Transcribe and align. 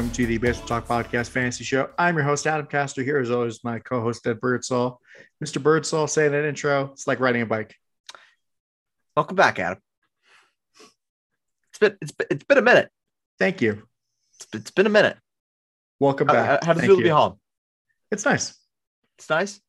Welcome 0.00 0.14
to 0.14 0.26
the 0.26 0.38
Basement 0.38 0.66
Talk 0.66 0.86
Podcast 0.88 1.28
Fantasy 1.28 1.62
Show. 1.62 1.90
I'm 1.98 2.16
your 2.16 2.24
host, 2.24 2.46
Adam 2.46 2.64
Castor. 2.64 3.02
Here, 3.02 3.18
as 3.18 3.30
always, 3.30 3.62
my 3.62 3.80
co-host, 3.80 4.26
Ed 4.26 4.40
Birdsall. 4.40 4.98
Mr. 5.44 5.62
Birdsall, 5.62 6.06
say 6.06 6.26
that 6.26 6.44
intro. 6.46 6.88
It's 6.92 7.06
like 7.06 7.20
riding 7.20 7.42
a 7.42 7.46
bike. 7.46 7.76
Welcome 9.14 9.36
back, 9.36 9.58
Adam. 9.58 9.78
It's 11.68 11.78
been 11.80 11.98
it's 12.00 12.12
been, 12.12 12.26
it's 12.30 12.44
been 12.44 12.56
a 12.56 12.62
minute. 12.62 12.88
Thank 13.38 13.60
you. 13.60 13.86
It's 14.36 14.46
been, 14.46 14.62
it's 14.62 14.70
been 14.70 14.86
a 14.86 14.88
minute. 14.88 15.18
Welcome 15.98 16.28
back. 16.28 16.46
how, 16.46 16.66
how 16.68 16.72
does 16.72 16.82
it 16.82 16.86
feel 16.86 16.96
to 16.96 17.02
be 17.02 17.10
home? 17.10 17.38
It's 18.10 18.24
nice. 18.24 18.54
It's 19.18 19.28
nice. 19.28 19.60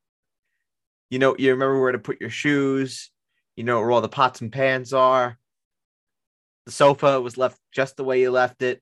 You 1.09 1.19
know, 1.19 1.35
you 1.37 1.51
remember 1.51 1.81
where 1.81 1.91
to 1.91 1.99
put 1.99 2.21
your 2.21 2.29
shoes. 2.29 3.11
You 3.57 3.65
know 3.65 3.81
where 3.81 3.91
all 3.91 3.99
the 3.99 4.07
pots 4.07 4.39
and 4.39 4.49
pans 4.49 4.93
are. 4.93 5.37
The 6.67 6.71
sofa 6.71 7.19
was 7.19 7.37
left 7.37 7.59
just 7.73 7.97
the 7.97 8.05
way 8.05 8.21
you 8.21 8.31
left 8.31 8.61
it. 8.61 8.81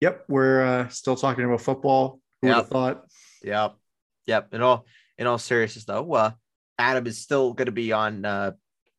Yep, 0.00 0.24
we're 0.28 0.62
uh, 0.62 0.88
still 0.88 1.16
talking 1.16 1.44
about 1.44 1.60
football. 1.60 2.20
Who 2.40 2.48
would 2.48 2.54
have 2.54 2.64
Yep. 2.64 2.70
thought? 2.72 3.04
Yep. 3.42 3.76
Yep. 4.26 4.54
In 4.54 4.62
all 4.62 4.86
in 5.18 5.26
all 5.26 5.38
seriousness 5.38 5.84
though, 5.84 6.12
uh 6.14 6.30
Adam 6.78 7.06
is 7.06 7.18
still 7.18 7.52
gonna 7.52 7.70
be 7.70 7.92
on 7.92 8.24
uh 8.24 8.52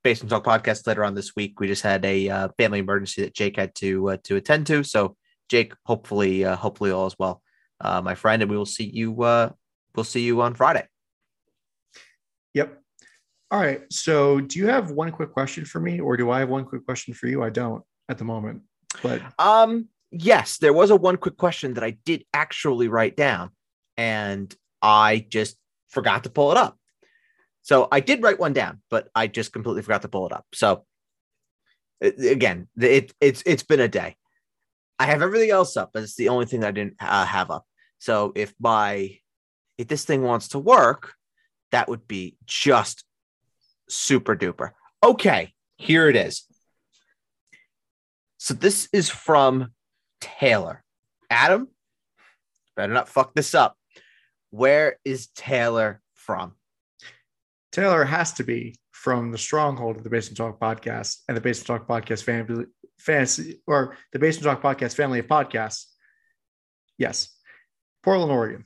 Basement 0.03 0.29
Talk 0.31 0.43
podcast 0.43 0.85
later 0.87 1.03
on 1.03 1.13
this 1.15 1.35
week. 1.35 1.59
We 1.59 1.67
just 1.67 1.83
had 1.83 2.03
a 2.05 2.27
uh, 2.27 2.49
family 2.57 2.79
emergency 2.79 3.21
that 3.21 3.35
Jake 3.35 3.55
had 3.55 3.75
to 3.75 4.09
uh, 4.11 4.17
to 4.23 4.35
attend 4.35 4.65
to. 4.67 4.83
So 4.83 5.15
Jake, 5.47 5.73
hopefully, 5.85 6.43
uh, 6.43 6.55
hopefully 6.55 6.89
all 6.91 7.05
is 7.05 7.15
well, 7.19 7.41
uh, 7.79 8.01
my 8.01 8.15
friend, 8.15 8.41
and 8.41 8.49
we 8.49 8.57
will 8.57 8.65
see 8.65 8.85
you. 8.91 9.21
Uh, 9.21 9.51
we'll 9.95 10.03
see 10.03 10.21
you 10.21 10.41
on 10.41 10.55
Friday. 10.55 10.87
Yep. 12.55 12.81
All 13.51 13.59
right. 13.59 13.81
So, 13.91 14.39
do 14.41 14.57
you 14.57 14.67
have 14.67 14.91
one 14.91 15.11
quick 15.11 15.31
question 15.31 15.65
for 15.65 15.79
me, 15.79 15.99
or 15.99 16.17
do 16.17 16.31
I 16.31 16.39
have 16.39 16.49
one 16.49 16.65
quick 16.65 16.83
question 16.85 17.13
for 17.13 17.27
you? 17.27 17.43
I 17.43 17.49
don't 17.51 17.83
at 18.09 18.17
the 18.17 18.23
moment, 18.23 18.63
but 19.03 19.21
Um, 19.37 19.87
yes, 20.11 20.57
there 20.57 20.73
was 20.73 20.89
a 20.89 20.95
one 20.95 21.17
quick 21.17 21.37
question 21.37 21.73
that 21.75 21.83
I 21.83 21.97
did 22.05 22.25
actually 22.33 22.87
write 22.87 23.15
down, 23.15 23.51
and 23.97 24.53
I 24.81 25.25
just 25.29 25.57
forgot 25.89 26.23
to 26.25 26.29
pull 26.29 26.51
it 26.51 26.57
up. 26.57 26.77
So 27.63 27.87
I 27.91 27.99
did 27.99 28.23
write 28.23 28.39
one 28.39 28.53
down, 28.53 28.81
but 28.89 29.09
I 29.15 29.27
just 29.27 29.53
completely 29.53 29.83
forgot 29.83 30.01
to 30.01 30.07
pull 30.07 30.25
it 30.25 30.33
up. 30.33 30.45
So 30.53 30.85
again, 32.01 32.67
it, 32.77 33.13
it's 33.21 33.43
it's 33.45 33.63
been 33.63 33.79
a 33.79 33.87
day. 33.87 34.15
I 34.99 35.05
have 35.05 35.21
everything 35.21 35.51
else 35.51 35.77
up, 35.77 35.91
but 35.93 36.03
it's 36.03 36.15
the 36.15 36.29
only 36.29 36.45
thing 36.45 36.63
I 36.63 36.71
didn't 36.71 36.95
uh, 36.99 37.25
have 37.25 37.51
up. 37.51 37.65
So 37.99 38.33
if 38.35 38.53
my 38.59 39.17
if 39.77 39.87
this 39.87 40.05
thing 40.05 40.23
wants 40.23 40.49
to 40.49 40.59
work, 40.59 41.13
that 41.71 41.87
would 41.87 42.07
be 42.07 42.35
just 42.45 43.03
super 43.89 44.35
duper. 44.35 44.71
Okay, 45.03 45.53
here 45.77 46.09
it 46.09 46.15
is. 46.15 46.43
So 48.37 48.53
this 48.53 48.89
is 48.91 49.09
from 49.09 49.71
Taylor. 50.21 50.83
Adam, 51.29 51.67
better 52.75 52.93
not 52.93 53.09
fuck 53.09 53.33
this 53.33 53.53
up. 53.53 53.75
Where 54.51 54.97
is 55.03 55.27
Taylor 55.27 56.01
from? 56.13 56.53
Taylor 57.71 58.03
has 58.03 58.33
to 58.33 58.43
be 58.43 58.75
from 58.91 59.31
the 59.31 59.37
stronghold 59.37 59.97
of 59.97 60.03
the 60.03 60.09
Basement 60.09 60.37
Talk 60.37 60.59
podcast 60.59 61.17
and 61.27 61.35
the 61.35 61.41
Basement 61.41 61.67
Talk 61.67 61.87
podcast 61.87 62.23
family, 62.23 62.65
fantasy, 62.99 63.61
or 63.65 63.97
the 64.13 64.19
Basement 64.19 64.43
Talk 64.43 64.61
podcast 64.61 64.95
family 64.95 65.19
of 65.19 65.27
podcasts. 65.27 65.85
Yes, 66.97 67.35
Portland, 68.03 68.31
Oregon. 68.31 68.65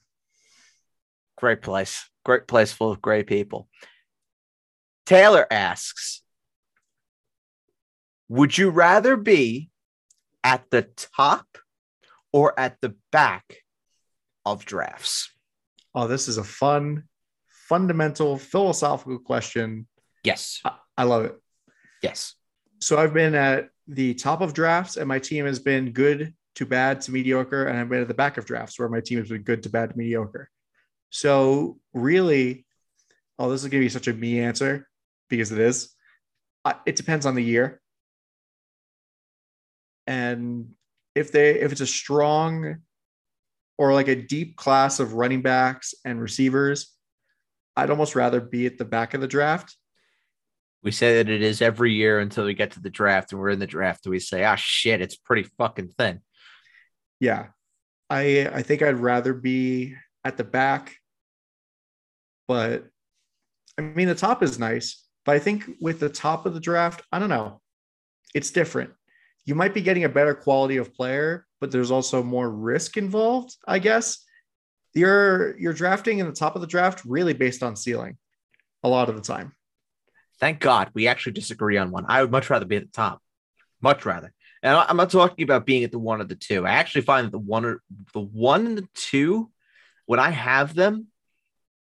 Great 1.38 1.62
place. 1.62 2.10
Great 2.26 2.48
place 2.48 2.74
full 2.74 2.92
of 2.92 3.02
great 3.02 3.28
people. 3.28 3.70
Taylor 5.06 5.46
asks 5.52 6.22
Would 8.28 8.58
you 8.58 8.72
rather 8.72 9.16
be 9.16 9.70
at 10.46 10.70
the 10.70 10.84
top 11.18 11.58
or 12.32 12.58
at 12.58 12.80
the 12.80 12.96
back 13.12 13.58
of 14.46 14.64
drafts? 14.64 15.32
Oh, 15.94 16.08
this 16.08 16.28
is 16.28 16.38
a 16.38 16.44
fun, 16.44 17.04
fundamental, 17.50 18.38
philosophical 18.38 19.20
question. 19.20 19.88
Yes. 20.24 20.62
I, 20.64 20.74
I 20.98 21.04
love 21.04 21.26
it. 21.26 21.36
Yes. 22.02 22.36
So 22.80 22.98
I've 22.98 23.14
been 23.14 23.34
at 23.34 23.70
the 23.88 24.14
top 24.14 24.42
of 24.42 24.54
drafts, 24.54 24.98
and 24.98 25.08
my 25.08 25.20
team 25.20 25.46
has 25.46 25.60
been 25.60 25.92
good 25.92 26.34
to 26.56 26.66
bad 26.66 27.02
to 27.02 27.12
mediocre, 27.12 27.66
and 27.66 27.78
I've 27.78 27.90
been 27.90 28.02
at 28.02 28.08
the 28.08 28.14
back 28.14 28.38
of 28.38 28.46
drafts 28.46 28.78
where 28.80 28.90
my 28.90 29.02
team 29.02 29.20
has 29.20 29.30
been 29.30 29.42
good 29.44 29.64
to 29.64 29.70
bad 29.70 29.90
to 29.90 29.98
mediocre. 29.98 30.50
So 31.10 31.80
really, 31.94 32.66
oh, 33.40 33.50
this 33.50 33.64
is 33.64 33.70
gonna 33.70 33.82
be 33.82 33.90
such 33.90 34.08
a 34.08 34.14
me 34.14 34.40
answer 34.40 34.88
because 35.30 35.52
it 35.52 35.60
is. 35.60 35.94
I- 36.64 36.80
It 36.86 36.98
depends 36.98 37.26
on 37.26 37.36
the 37.36 37.44
year, 37.44 37.82
and 40.08 40.70
if 41.16 41.32
they 41.32 41.60
if 41.60 41.72
it's 41.72 41.82
a 41.82 41.88
strong 41.88 42.78
or 43.78 43.94
like 43.94 44.08
a 44.08 44.16
deep 44.16 44.56
class 44.56 45.00
of 45.00 45.14
running 45.14 45.42
backs 45.42 45.94
and 46.06 46.22
receivers, 46.22 46.94
I'd 47.76 47.90
almost 47.90 48.16
rather 48.16 48.40
be 48.40 48.66
at 48.66 48.78
the 48.78 48.86
back 48.86 49.14
of 49.14 49.22
the 49.22 49.28
draft. 49.28 49.76
We 50.84 50.92
say 50.92 51.16
that 51.18 51.30
it 51.30 51.42
is 51.42 51.62
every 51.62 51.94
year 51.94 52.20
until 52.20 52.46
we 52.46 52.54
get 52.54 52.72
to 52.72 52.80
the 52.80 52.90
draft 52.90 53.32
and 53.32 53.42
we're 53.42 53.50
in 53.50 53.60
the 53.60 53.68
draft 53.68 54.06
and 54.06 54.12
we 54.12 54.20
say, 54.20 54.44
ah, 54.44 54.56
shit, 54.56 55.02
it's 55.02 55.16
pretty 55.16 55.44
fucking 55.58 55.90
thin. 55.98 56.22
yeah. 57.20 57.48
I 58.08 58.48
i 58.54 58.62
think 58.62 58.84
i'd 58.84 59.00
rather 59.00 59.34
be 59.34 59.96
at 60.24 60.38
the 60.38 60.44
back 60.44 60.96
but 62.48 62.86
i 63.80 63.82
mean 63.82 64.08
the 64.08 64.14
top 64.14 64.44
is 64.44 64.60
nice 64.60 65.04
but 65.26 65.36
i 65.36 65.40
think 65.40 65.64
with 65.82 66.00
the 66.00 66.08
top 66.10 66.46
of 66.46 66.54
the 66.54 66.60
draft 66.60 67.02
i 67.12 67.18
don't 67.18 67.30
know. 67.30 67.62
It's 68.36 68.52
different 68.52 68.92
you 69.46 69.56
might 69.56 69.74
be 69.74 69.82
getting 69.82 70.04
a 70.04 70.10
better 70.10 70.34
quality 70.34 70.78
of 70.78 70.94
player 70.94 71.46
but 71.60 71.72
there's 71.72 71.92
also 71.92 72.24
more 72.24 72.50
risk 72.50 72.98
involved 72.98 73.56
i 73.68 73.80
guess 73.80 74.20
you're 74.94 75.58
you're 75.58 75.74
drafting 75.74 76.20
in 76.20 76.26
the 76.26 76.34
top 76.34 76.56
of 76.56 76.62
the 76.62 76.68
draft 76.68 77.04
really 77.06 77.34
based 77.34 77.64
on 77.64 77.76
ceiling 77.76 78.18
a 78.84 78.90
lot 78.90 79.10
of 79.10 79.16
the 79.16 79.22
time 79.22 79.54
Thank 80.40 80.60
God 80.60 80.90
we 80.94 81.08
actually 81.08 81.34
disagree 81.34 81.78
on 81.78 81.92
one. 81.92 82.06
I 82.08 82.22
would 82.22 82.32
much 82.32 82.50
rather 82.50 82.66
be 82.66 82.76
at 82.76 82.84
the 82.84 82.92
top, 82.92 83.22
much 83.82 84.06
rather. 84.06 84.34
And 84.62 84.76
I'm 84.76 84.98
not 84.98 85.10
talking 85.12 85.44
about 85.44 85.66
being 85.66 85.84
at 85.84 85.92
the 85.92 86.00
one 86.00 86.22
or 86.22 86.26
the 86.26 86.36
two. 86.36 86.66
I 86.66 86.72
actually 86.72 87.02
find 87.02 87.26
that 87.26 87.32
the 87.32 87.40
one 87.40 87.66
or 87.66 87.82
the 88.14 88.22
one 88.22 88.66
and 88.66 88.78
the 88.78 88.88
two, 88.96 89.52
when 90.06 90.20
I 90.20 90.32
have 90.32 90.74
them, 90.74 91.08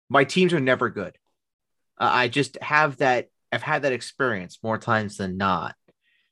my 0.10 0.24
teams 0.24 0.54
are 0.54 0.60
never 0.60 0.90
good. 0.90 1.16
Uh, 1.98 2.10
I 2.12 2.28
just 2.28 2.58
have 2.62 2.98
that. 2.98 3.30
I've 3.52 3.62
had 3.62 3.84
that 3.84 3.94
experience 3.94 4.60
more 4.64 4.78
times 4.78 5.18
than 5.18 5.38
not. 5.38 5.76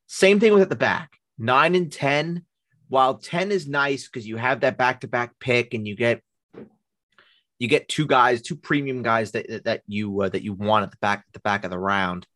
Same 0.07 0.39
thing 0.39 0.53
with 0.53 0.63
at 0.63 0.69
the 0.69 0.75
back, 0.75 1.18
nine 1.39 1.73
and 1.73 1.91
ten. 1.91 2.43
While 2.89 3.15
ten 3.15 3.51
is 3.51 3.67
nice 3.67 4.07
because 4.07 4.27
you 4.27 4.37
have 4.37 4.61
that 4.61 4.77
back 4.77 5.01
to 5.01 5.07
back 5.07 5.39
pick 5.39 5.73
and 5.73 5.87
you 5.87 5.95
get 5.95 6.21
you 7.59 7.67
get 7.67 7.89
two 7.89 8.07
guys, 8.07 8.41
two 8.41 8.55
premium 8.55 9.03
guys 9.03 9.31
that 9.31 9.47
that- 9.49 9.63
that 9.65 9.81
you 9.87 10.21
uh, 10.21 10.29
that 10.29 10.43
you 10.43 10.53
want 10.53 10.83
at 10.83 10.91
the 10.91 10.97
back 10.97 11.19
at 11.27 11.33
the 11.33 11.39
back 11.39 11.63
of 11.63 11.71
the 11.71 11.79
round. 11.79 12.27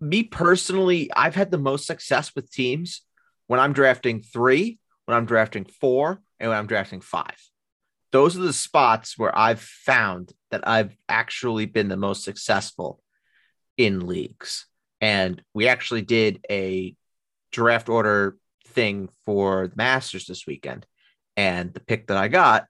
Me 0.00 0.22
personally, 0.22 1.10
I've 1.14 1.34
had 1.34 1.50
the 1.50 1.58
most 1.58 1.86
success 1.86 2.34
with 2.34 2.50
teams 2.50 3.02
when 3.46 3.58
I'm 3.58 3.72
drafting 3.72 4.22
three, 4.22 4.78
when 5.06 5.16
I'm 5.16 5.26
drafting 5.26 5.64
four, 5.64 6.20
and 6.38 6.50
when 6.50 6.58
I'm 6.58 6.66
drafting 6.66 7.00
five. 7.00 7.36
Those 8.12 8.36
are 8.36 8.42
the 8.42 8.52
spots 8.52 9.18
where 9.18 9.36
I've 9.36 9.60
found 9.60 10.32
that 10.50 10.66
I've 10.66 10.96
actually 11.08 11.66
been 11.66 11.88
the 11.88 11.96
most 11.96 12.24
successful 12.24 13.02
in 13.76 14.06
leagues. 14.06 14.66
And 15.00 15.42
we 15.52 15.68
actually 15.68 16.02
did 16.02 16.44
a 16.50 16.94
draft 17.52 17.88
order 17.88 18.36
thing 18.66 19.08
for 19.24 19.68
the 19.68 19.76
Masters 19.76 20.26
this 20.26 20.46
weekend. 20.46 20.86
And 21.36 21.72
the 21.72 21.80
pick 21.80 22.08
that 22.08 22.16
I 22.16 22.28
got 22.28 22.66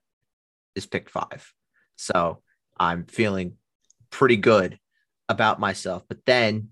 is 0.75 0.85
pick 0.85 1.09
five. 1.09 1.51
So 1.95 2.41
I'm 2.79 3.05
feeling 3.05 3.53
pretty 4.09 4.37
good 4.37 4.79
about 5.27 5.59
myself. 5.59 6.03
But 6.07 6.25
then 6.25 6.69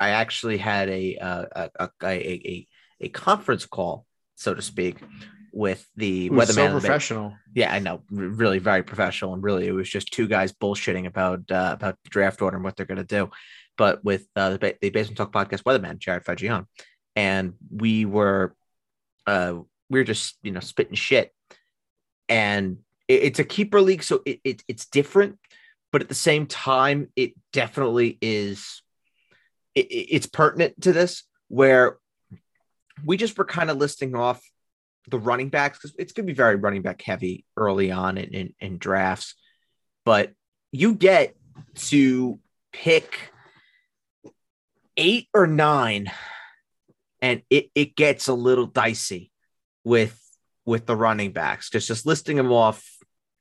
I 0.00 0.10
actually 0.10 0.58
had 0.58 0.88
a 0.88 1.16
uh, 1.16 1.44
a, 1.52 1.70
a, 1.80 1.90
a, 2.04 2.66
a, 3.00 3.08
conference 3.08 3.64
call, 3.64 4.04
so 4.34 4.52
to 4.54 4.62
speak, 4.62 4.96
with 5.52 5.86
the 5.96 6.28
so 6.28 6.34
weatherman. 6.34 6.54
that- 6.54 6.80
professional 6.80 7.34
yeah, 7.56 7.72
I 7.72 7.78
know, 7.78 8.02
really 8.10 8.58
very 8.58 8.82
professional, 8.82 9.32
and 9.32 9.42
really 9.42 9.66
it 9.66 9.72
was 9.72 9.88
just 9.88 10.12
two 10.12 10.28
guys 10.28 10.52
bullshitting 10.52 11.06
about 11.06 11.50
uh, 11.50 11.70
about 11.72 11.96
the 12.04 12.10
draft 12.10 12.42
order 12.42 12.56
and 12.56 12.62
what 12.64 12.76
they're 12.76 12.84
going 12.84 12.98
to 12.98 13.04
do. 13.04 13.30
But 13.78 14.04
with 14.04 14.26
uh, 14.36 14.50
the, 14.50 14.58
ba- 14.58 14.74
the 14.78 14.90
Basement 14.90 15.16
Talk 15.16 15.32
podcast 15.32 15.62
weatherman 15.62 15.98
Jared 15.98 16.26
Fagion, 16.26 16.66
and 17.16 17.54
we 17.70 18.04
were 18.04 18.54
uh, 19.26 19.54
we 19.90 19.98
were 19.98 20.04
just 20.04 20.36
you 20.42 20.52
know 20.52 20.60
spitting 20.60 20.94
shit, 20.94 21.32
and 22.28 22.78
it- 23.08 23.22
it's 23.24 23.38
a 23.38 23.44
keeper 23.44 23.80
league, 23.80 24.02
so 24.02 24.22
it, 24.24 24.40
it 24.44 24.62
it's 24.68 24.86
different, 24.86 25.38
but 25.90 26.02
at 26.02 26.08
the 26.08 26.14
same 26.14 26.46
time, 26.46 27.08
it 27.16 27.32
definitely 27.52 28.18
is. 28.20 28.82
It, 29.74 29.86
it- 29.86 30.08
it's 30.14 30.26
pertinent 30.26 30.80
to 30.82 30.92
this 30.92 31.24
where 31.48 31.96
we 33.04 33.16
just 33.16 33.36
were 33.36 33.44
kind 33.44 33.70
of 33.70 33.76
listing 33.76 34.14
off 34.14 34.40
the 35.08 35.18
running 35.18 35.48
backs 35.48 35.78
because 35.78 35.94
it's 35.98 36.12
going 36.12 36.26
to 36.26 36.32
be 36.32 36.36
very 36.36 36.56
running 36.56 36.82
back 36.82 37.00
heavy 37.02 37.44
early 37.56 37.92
on 37.92 38.18
in, 38.18 38.34
in, 38.34 38.54
in 38.58 38.78
drafts. 38.78 39.34
But 40.04 40.32
you 40.72 40.94
get 40.94 41.36
to 41.90 42.40
pick 42.72 43.30
eight 44.96 45.28
or 45.34 45.46
nine, 45.46 46.10
and 47.22 47.42
it, 47.50 47.70
it 47.74 47.96
gets 47.96 48.28
a 48.28 48.34
little 48.34 48.66
dicey 48.66 49.30
with 49.84 50.20
with 50.64 50.86
the 50.86 50.96
running 50.96 51.32
backs. 51.32 51.70
Just 51.70 51.88
just 51.88 52.06
listing 52.06 52.36
them 52.36 52.52
off, 52.52 52.84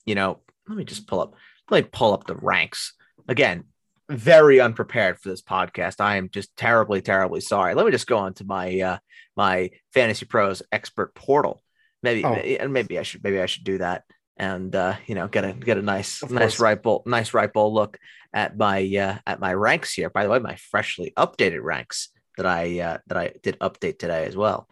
you 0.05 0.15
know, 0.15 0.39
let 0.67 0.77
me 0.77 0.83
just 0.85 1.07
pull 1.07 1.19
up 1.21 1.35
let 1.69 1.83
me 1.83 1.89
pull 1.91 2.13
up 2.13 2.25
the 2.27 2.35
ranks. 2.35 2.93
Again, 3.27 3.63
very 4.09 4.59
unprepared 4.59 5.19
for 5.19 5.29
this 5.29 5.41
podcast. 5.41 5.99
I 5.99 6.17
am 6.17 6.29
just 6.29 6.55
terribly, 6.55 7.01
terribly 7.01 7.41
sorry. 7.41 7.73
Let 7.73 7.85
me 7.85 7.91
just 7.91 8.07
go 8.07 8.17
on 8.17 8.33
to 8.35 8.43
my 8.45 8.79
uh 8.81 8.97
my 9.35 9.71
fantasy 9.93 10.25
pros 10.25 10.61
expert 10.71 11.15
portal. 11.15 11.61
Maybe 12.03 12.23
Oh. 12.23 12.33
and 12.33 12.71
maybe 12.71 12.99
I 12.99 13.03
should 13.03 13.23
maybe 13.23 13.39
I 13.41 13.47
should 13.47 13.63
do 13.63 13.79
that 13.79 14.03
and 14.37 14.75
uh 14.75 14.95
you 15.07 15.15
know 15.15 15.27
get 15.27 15.45
a 15.45 15.53
get 15.53 15.77
a 15.77 15.81
nice 15.81 16.21
Of 16.21 16.29
nice 16.29 16.41
course. 16.55 16.59
right 16.59 16.81
bowl 16.83 17.01
nice 17.05 17.33
right 17.33 17.51
bowl 17.51 17.73
look 17.73 17.97
at 18.33 18.55
my 18.57 18.79
uh 18.95 19.17
at 19.25 19.39
my 19.39 19.53
ranks 19.53 19.93
here. 19.93 20.09
By 20.11 20.23
the 20.23 20.29
way, 20.29 20.39
my 20.39 20.55
freshly 20.55 21.11
updated 21.17 21.63
ranks 21.63 22.09
that 22.37 22.45
I 22.45 22.79
uh 22.79 22.97
that 23.07 23.17
I 23.17 23.33
did 23.43 23.59
update 23.59 23.99
today 23.99 24.25
as 24.25 24.35
well. 24.35 24.67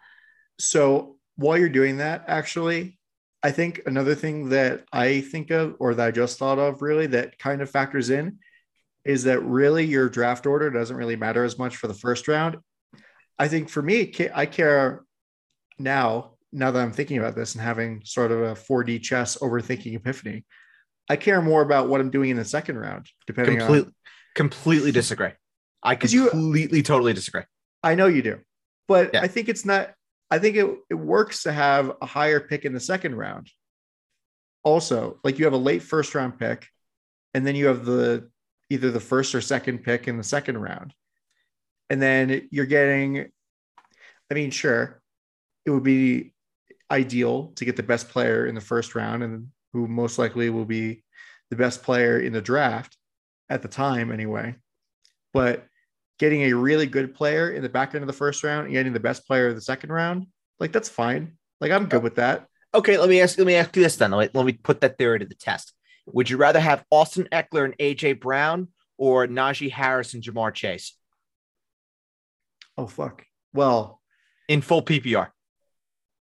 So 0.60 1.18
while 1.36 1.58
you're 1.58 1.70
doing 1.70 1.98
that, 1.98 2.26
actually, 2.28 3.00
I 3.42 3.52
think 3.52 3.82
another 3.86 4.16
thing 4.16 4.50
that 4.50 4.86
I 4.94 5.22
think 5.22 5.50
of 5.52 5.76
or 5.80 5.94
that 5.96 6.08
I 6.08 6.12
just 6.12 6.38
thought 6.38 6.60
of 6.60 6.82
really 6.82 7.08
that 7.08 7.40
kind 7.40 7.62
of 7.62 7.70
factors 7.70 8.10
in 8.10 8.40
is 9.04 9.24
that 9.24 9.42
really 9.42 9.84
your 9.84 10.08
draft 10.10 10.46
order 10.46 10.70
doesn't 10.70 10.96
really 10.96 11.16
matter 11.18 11.44
as 11.44 11.58
much 11.58 11.76
for 11.76 11.88
the 11.88 11.94
first 11.94 12.28
round. 12.28 12.58
I 13.38 13.48
think 13.48 13.70
for 13.70 13.82
me, 13.82 14.14
I 14.34 14.46
care 14.46 15.04
now, 15.78 16.36
now 16.54 16.72
that 16.72 16.82
I'm 16.82 16.94
thinking 16.94 17.18
about 17.18 17.36
this 17.36 17.56
and 17.56 17.62
having 17.64 18.02
sort 18.06 18.32
of 18.32 18.42
a 18.42 18.54
4D 18.56 19.02
chess 19.02 19.38
overthinking 19.40 19.96
epiphany, 19.96 20.46
I 21.10 21.18
care 21.18 21.42
more 21.42 21.62
about 21.64 21.90
what 21.90 22.00
I'm 22.00 22.12
doing 22.12 22.30
in 22.30 22.38
the 22.38 22.46
second 22.46 22.78
round, 22.78 23.10
depending 23.28 23.62
on 23.62 23.68
Completely 23.68 23.94
completely 24.36 24.92
disagree. 24.92 25.32
I 25.84 25.96
'Cause 25.96 26.14
you- 26.14 26.30
completely 26.30 26.82
totally 26.82 27.12
disagree. 27.14 27.44
I 27.84 27.96
know 27.96 28.08
you 28.08 28.22
do, 28.22 28.40
but 28.88 29.14
Yeah. 29.14 29.22
I 29.22 29.28
think 29.28 29.50
it's 29.50 29.66
not. 29.66 29.94
I 30.32 30.40
think 30.40 30.56
it, 30.56 30.68
it 30.90 30.96
works 30.96 31.44
to 31.44 31.52
have 31.52 31.96
a 32.02 32.06
higher 32.06 32.40
pick 32.40 32.66
in 32.66 32.74
the 32.74 32.80
second 32.80 33.16
round. 33.16 33.52
Also, 34.64 35.20
like 35.24 35.38
you 35.38 35.46
have 35.46 35.54
a 35.54 35.58
late 35.58 35.84
first 35.84 36.16
round 36.16 36.40
pick, 36.40 36.68
and 37.34 37.46
then 37.46 37.56
you 37.56 37.68
have 37.68 37.86
the 37.86 38.30
either 38.70 38.90
the 38.90 39.00
first 39.00 39.36
or 39.36 39.42
second 39.42 39.80
pick 39.84 40.08
in 40.08 40.18
the 40.18 40.24
second 40.24 40.58
round, 40.58 40.94
and 41.90 42.02
then 42.02 42.48
you're 42.52 42.66
getting. 42.66 43.30
I 44.32 44.34
mean, 44.34 44.52
sure, 44.52 45.02
it 45.66 45.70
would 45.70 45.84
be 45.84 46.34
ideal 46.90 47.52
to 47.56 47.66
get 47.66 47.76
the 47.76 47.84
best 47.84 48.10
player 48.10 48.48
in 48.48 48.56
the 48.56 48.62
first 48.62 48.96
round, 48.96 49.22
and 49.22 49.50
who 49.74 49.88
most 49.88 50.18
likely 50.18 50.50
will 50.50 50.66
be 50.66 51.04
the 51.50 51.56
best 51.58 51.84
player 51.84 52.20
in 52.20 52.34
the 52.34 52.42
draft 52.42 52.98
at 53.50 53.62
the 53.62 53.68
time, 53.68 54.12
anyway. 54.12 54.56
But 55.34 55.68
getting 56.20 56.44
a 56.44 56.54
really 56.54 56.86
good 56.86 57.16
player 57.16 57.52
in 57.52 57.64
the 57.64 57.70
back 57.70 57.96
end 57.96 58.04
of 58.04 58.08
the 58.08 58.14
first 58.14 58.44
round 58.44 58.66
and 58.66 58.74
getting 58.74 58.94
the 58.94 59.00
best 59.00 59.28
player 59.28 59.48
of 59.48 59.56
the 59.56 59.62
second 59.62 59.92
round, 59.92 60.28
like 60.60 60.72
that's 60.72 60.90
fine. 60.90 61.38
Like 61.60 61.72
I'm 61.72 61.88
good 61.88 62.04
with 62.04 62.16
that. 62.16 62.48
Okay, 62.74 62.98
let 62.98 63.10
me 63.10 63.22
ask. 63.22 63.38
Let 63.38 63.48
me 63.48 63.56
ask 63.56 63.76
you 63.76 63.84
this 63.84 63.96
then. 63.98 64.12
Let, 64.12 64.34
me, 64.34 64.40
let 64.40 64.46
me 64.46 64.54
put 64.54 64.82
that 64.82 64.98
theory 64.98 65.20
to 65.20 65.26
the 65.26 65.36
test. 65.36 65.74
Would 66.08 66.30
you 66.30 66.38
rather 66.38 66.60
have 66.60 66.84
Austin 66.90 67.28
Ekeler 67.32 67.66
and 67.66 67.78
AJ 67.78 68.20
Brown 68.20 68.70
or 68.98 69.28
Najee 69.28 69.72
Harris 69.72 70.14
and 70.14 70.24
Ja'Marr 70.24 70.54
Chase 70.54 70.94
Oh 72.78 72.88
fuck. 72.88 73.26
Well, 73.54 74.02
in 74.48 74.62
full 74.62 74.82
PPR? 74.82 75.30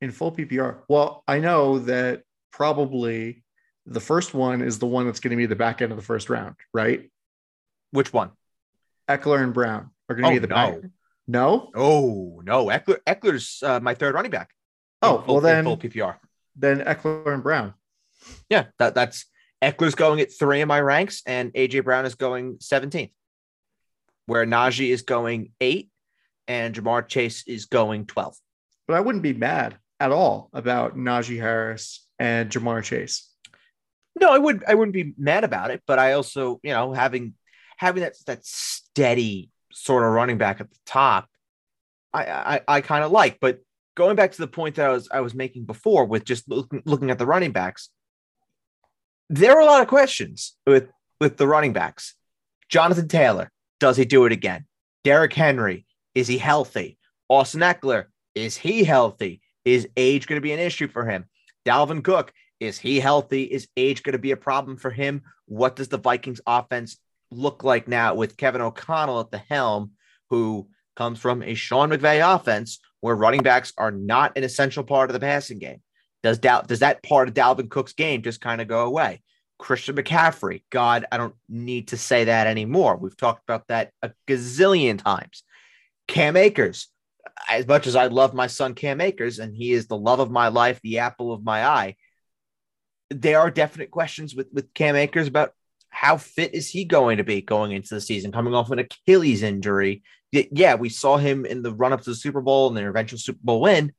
in 0.02 0.12
full 0.12 0.32
PPR. 0.32 0.80
Well, 0.90 1.24
I 1.28 1.40
know 1.40 1.78
that 1.80 2.24
probably 2.52 3.44
the 3.86 4.00
first 4.00 4.34
one 4.34 4.62
is 4.62 4.80
the 4.80 4.88
one 4.88 5.06
that's 5.06 5.20
going 5.20 5.30
to 5.30 5.38
be 5.38 5.46
the 5.46 5.56
back 5.56 5.82
end 5.82 5.92
of 5.92 5.98
the 5.98 6.04
first 6.04 6.28
round, 6.28 6.56
right? 6.74 7.12
Which 7.92 8.12
one? 8.12 8.32
Ekeler 9.18 9.44
and 9.44 9.54
Brown 9.54 9.90
are 10.10 10.16
going 10.16 10.24
to 10.24 10.30
Oh, 10.30 10.34
be 10.34 10.40
the 10.40 10.48
back. 10.48 10.74
no. 10.82 10.90
No? 11.28 11.72
Oh 11.76 12.42
no, 12.44 12.66
Ekeler. 12.68 12.98
Ekeler's 13.08 13.62
uh, 13.64 13.80
my 13.80 13.94
third 13.94 14.16
running 14.16 14.32
back. 14.32 14.50
Oh, 15.02 15.22
full- 15.22 15.36
well 15.36 15.42
then- 15.42 15.64
full 15.66 15.78
PPR. 15.78 16.18
Then 16.56 16.80
Ekeler 16.82 17.34
and 17.34 17.44
Brown. 17.44 17.74
Yeah, 18.50 18.66
that, 18.80 18.94
that's 18.96 19.26
Ekeler's 19.62 19.96
going 19.96 20.20
at 20.20 20.32
three 20.38 20.62
in 20.62 20.68
my 20.68 20.82
ranks, 20.82 21.22
and 21.26 21.54
AJ 21.54 21.84
Brown 21.86 22.06
is 22.06 22.16
going 22.16 22.58
17th, 22.58 23.12
where 24.26 24.46
Najee 24.46 24.90
is 24.90 25.02
going 25.04 25.52
eight, 25.62 25.90
and 26.48 26.76
Ja'Marr 26.76 27.08
Chase 27.08 27.44
is 27.48 27.66
going 27.66 28.06
12. 28.06 28.36
But 28.88 28.96
I 28.98 29.00
wouldn't 29.00 29.24
be 29.24 29.34
mad 29.34 29.78
at 30.00 30.12
all 30.12 30.50
about 30.54 30.98
Najee 30.98 31.40
Harris 31.40 32.06
and 32.20 32.50
Ja'Marr 32.50 32.84
Chase. 32.84 33.30
No, 34.20 34.32
I 34.34 34.38
would 34.38 34.64
I 34.68 34.76
wouldn't 34.76 34.94
be 34.94 35.14
mad 35.18 35.44
about 35.46 35.72
it, 35.72 35.82
but 35.88 35.98
I 36.00 36.14
also, 36.14 36.60
you 36.64 36.72
know, 36.74 36.92
having 36.94 37.34
having 37.78 38.04
that 38.04 38.16
that 38.26 38.40
steady 38.94 39.50
sort 39.72 40.04
of 40.04 40.12
running 40.12 40.38
back 40.38 40.62
at 40.62 40.70
the 40.70 40.80
top, 40.86 41.28
I 42.14 42.26
I, 42.26 42.62
I 42.68 42.82
kind 42.82 43.04
of 43.04 43.12
like. 43.12 43.40
But 43.40 43.60
going 43.96 44.16
back 44.16 44.32
to 44.32 44.42
the 44.42 44.48
point 44.48 44.76
that 44.76 44.90
I 44.90 44.94
was 44.94 45.10
I 45.12 45.22
was 45.22 45.34
making 45.34 45.66
before 45.66 46.06
with 46.06 46.26
just 46.26 46.50
looking 46.50 46.82
looking 46.86 47.12
at 47.12 47.18
the 47.18 47.26
running 47.26 47.52
backs, 47.52 47.90
there 49.30 49.56
are 49.56 49.62
a 49.62 49.66
lot 49.66 49.82
of 49.82 49.88
questions 49.88 50.56
with 50.66 50.90
with 51.20 51.38
the 51.38 51.48
running 51.48 51.74
backs. 51.74 52.16
Jonathan 52.70 53.08
Taylor, 53.08 53.52
does 53.80 53.98
he 53.98 54.06
do 54.06 54.26
it 54.26 54.32
again? 54.32 54.66
Derrick 55.04 55.34
Henry, 55.34 55.86
is 56.16 56.28
he 56.28 56.38
healthy? 56.38 56.98
Austin 57.28 57.62
Ekeler, 57.62 58.06
is 58.36 58.58
he 58.58 58.84
healthy? 58.84 59.42
Is 59.66 59.88
age 59.96 60.28
going 60.28 60.38
to 60.38 60.44
be 60.44 60.54
an 60.54 60.60
issue 60.60 60.88
for 60.88 61.06
him? 61.06 61.26
Dalvin 61.66 62.04
Cook, 62.04 62.34
is 62.60 62.78
he 62.80 63.00
healthy? 63.00 63.44
Is 63.44 63.68
age 63.78 64.04
going 64.04 64.14
to 64.14 64.20
be 64.20 64.32
a 64.32 64.38
problem 64.38 64.78
for 64.78 64.90
him? 64.90 65.22
What 65.46 65.76
does 65.76 65.90
the 65.90 65.98
Vikings 65.98 66.42
offense 66.46 66.98
look 67.32 67.64
like 67.64 67.88
now 67.88 68.14
with 68.14 68.38
Kevin 68.38 68.62
O'Connell 68.62 69.22
at 69.22 69.32
the 69.32 69.38
helm, 69.38 69.92
who 70.30 70.68
comes 70.96 71.20
from 71.20 71.42
a 71.42 71.54
Sean 71.54 71.90
McVay 71.90 72.36
offense 72.36 72.80
where 73.00 73.16
running 73.16 73.42
backs 73.42 73.74
are 73.78 73.92
not 73.92 74.38
an 74.38 74.44
essential 74.44 74.84
part 74.84 75.10
of 75.10 75.14
the 75.14 75.20
passing 75.20 75.60
game? 75.60 75.82
Does 76.24 76.38
Dal- 76.38 76.64
does 76.64 76.80
that 76.80 77.02
part 77.04 77.28
of 77.28 77.34
Dalvin 77.34 77.70
Cook's 77.70 77.94
game 77.94 78.22
just 78.22 78.42
kind 78.42 78.62
of 78.62 78.68
go 78.68 78.86
away? 78.86 79.22
Christian 79.58 79.96
McCaffrey, 79.96 80.64
God, 80.70 81.06
I 81.12 81.18
don't 81.18 81.36
need 81.48 81.90
to 81.90 81.98
say 81.98 82.26
that 82.26 82.48
anymore. 82.48 82.98
We've 82.98 83.16
talked 83.16 83.44
about 83.44 83.68
that 83.68 83.92
a 84.02 84.12
gazillion 84.28 85.02
times. 85.02 85.44
Cam 86.08 86.36
Akers, 86.36 86.88
as 87.50 87.68
much 87.68 87.88
as 87.88 87.96
I 87.96 88.08
love 88.08 88.34
my 88.34 88.48
son 88.48 88.74
Cam 88.74 89.02
Akers, 89.02 89.40
and 89.40 89.56
he 89.56 89.72
is 89.72 89.88
the 89.88 89.98
love 89.98 90.20
of 90.20 90.32
my 90.32 90.48
life, 90.48 90.80
the 90.82 91.00
apple 91.00 91.32
of 91.32 91.44
my 91.44 91.66
eye, 91.66 91.96
there 93.12 93.40
are 93.40 93.52
definite 93.52 93.92
questions 93.92 94.36
with, 94.36 94.48
with 94.52 94.74
Cam 94.74 94.96
Akers 94.96 95.28
about 95.28 95.54
how 95.92 96.18
fit 96.18 96.56
is 96.56 96.70
he 96.70 96.86
going 96.86 97.18
to 97.18 97.24
be 97.24 97.42
going 97.42 97.72
into 97.72 97.94
the 97.94 98.02
season, 98.02 98.32
coming 98.32 98.56
off 98.56 98.72
an 98.72 98.80
Achilles 98.80 99.44
injury. 99.44 100.04
Yeah, 100.32 100.76
we 100.76 100.90
saw 100.90 101.18
him 101.18 101.46
in 101.46 101.62
the 101.62 101.74
run 101.74 101.94
up 101.94 102.02
to 102.02 102.10
the 102.10 102.16
Super 102.16 102.42
Bowl 102.42 102.70
and 102.70 102.78
their 102.78 102.90
eventual 102.90 103.20
Super 103.20 103.42
Bowl 103.44 103.62
win, 103.62 103.92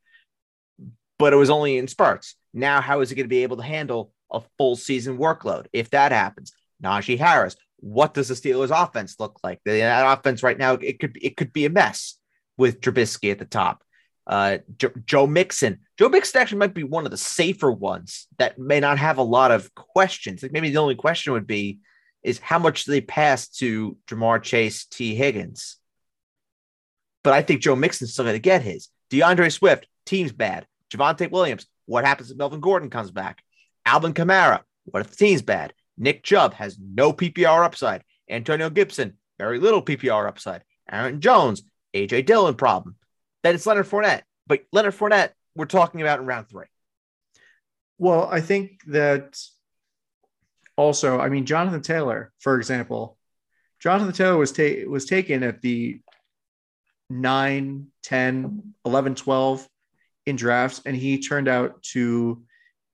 but 1.18 1.32
it 1.32 1.36
was 1.36 1.50
only 1.50 1.78
in 1.78 1.86
spurts. 1.86 2.34
Now, 2.54 2.80
how 2.80 3.00
is 3.00 3.10
he 3.10 3.16
going 3.16 3.26
to 3.26 3.28
be 3.28 3.42
able 3.42 3.58
to 3.58 3.62
handle 3.62 4.12
a 4.32 4.40
full 4.58 4.74
season 4.74 5.18
workload 5.18 5.66
if 5.72 5.90
that 5.90 6.10
happens? 6.10 6.52
Najee 6.82 7.18
Harris, 7.18 7.56
what 7.76 8.14
does 8.14 8.28
the 8.28 8.34
Steelers 8.34 8.70
offense 8.70 9.20
look 9.20 9.38
like? 9.44 9.60
That 9.64 10.18
offense 10.18 10.42
right 10.42 10.58
now, 10.58 10.74
it 10.74 10.98
could 10.98 11.18
it 11.20 11.36
could 11.36 11.52
be 11.52 11.66
a 11.66 11.70
mess 11.70 12.18
with 12.56 12.80
Trubisky 12.80 13.30
at 13.30 13.38
the 13.38 13.44
top. 13.44 13.82
Uh, 14.26 14.58
Jo- 14.78 14.92
Joe 15.04 15.26
Mixon. 15.26 15.80
Joe 15.98 16.08
Mixon 16.08 16.40
actually 16.40 16.58
might 16.58 16.74
be 16.74 16.84
one 16.84 17.04
of 17.04 17.10
the 17.10 17.16
safer 17.16 17.70
ones 17.70 18.28
that 18.38 18.58
may 18.58 18.80
not 18.80 18.98
have 18.98 19.18
a 19.18 19.22
lot 19.22 19.50
of 19.50 19.74
questions. 19.74 20.42
Like 20.42 20.52
maybe 20.52 20.70
the 20.70 20.78
only 20.78 20.94
question 20.94 21.32
would 21.32 21.46
be 21.46 21.80
is 22.22 22.38
how 22.38 22.58
much 22.58 22.84
do 22.84 22.92
they 22.92 23.00
pass 23.00 23.48
to 23.48 23.96
Ja'Marr 24.06 24.42
Chase, 24.42 24.84
Tee 24.86 25.14
Higgins? 25.14 25.76
But 27.24 27.34
I 27.34 27.42
think 27.42 27.62
Joe 27.62 27.76
Mixon's 27.76 28.12
still 28.12 28.24
going 28.24 28.34
to 28.34 28.40
get 28.40 28.62
his. 28.62 28.88
D'Andre 29.10 29.48
Swift, 29.48 29.86
team's 30.06 30.32
bad. 30.32 30.66
Javonte 30.90 31.30
Williams, 31.30 31.66
what 31.86 32.04
happens 32.04 32.30
if 32.30 32.36
Melvin 32.36 32.60
Gordon 32.60 32.90
comes 32.90 33.10
back? 33.10 33.42
Alvin 33.84 34.14
Kamara, 34.14 34.60
what 34.84 35.00
if 35.00 35.10
the 35.10 35.16
team's 35.16 35.42
bad? 35.42 35.72
Nick 35.98 36.22
Chubb 36.22 36.54
has 36.54 36.78
no 36.78 37.12
PPR 37.12 37.64
upside. 37.64 38.02
Antonio 38.28 38.70
Gibson, 38.70 39.14
very 39.38 39.58
little 39.58 39.82
PPR 39.82 40.26
upside. 40.26 40.62
Aaron 40.90 41.20
Jones, 41.20 41.62
AJ 41.94 42.26
Dillon 42.26 42.54
problem. 42.54 42.96
Then 43.42 43.54
it's 43.54 43.66
Leonard 43.66 43.86
Fournette. 43.86 44.22
But 44.46 44.64
Leonard 44.72 44.94
Fournette, 44.94 45.30
we're 45.54 45.66
talking 45.66 46.00
about 46.00 46.20
in 46.20 46.26
round 46.26 46.48
three. 46.48 46.66
Well, 47.98 48.28
I 48.30 48.40
think 48.40 48.80
that 48.88 49.38
also, 50.76 51.20
I 51.20 51.28
mean, 51.28 51.46
Jonathan 51.46 51.82
Taylor, 51.82 52.32
for 52.38 52.56
example, 52.56 53.16
Jonathan 53.80 54.12
Taylor 54.12 54.36
was, 54.36 54.52
ta- 54.52 54.86
was 54.88 55.04
taken 55.06 55.42
at 55.42 55.60
the 55.60 56.00
9, 57.10 57.86
10, 58.02 58.74
11, 58.84 59.14
12 59.14 59.68
in 60.26 60.36
drafts, 60.36 60.80
and 60.86 60.96
he 60.96 61.18
turned 61.18 61.48
out 61.48 61.82
to 61.82 62.42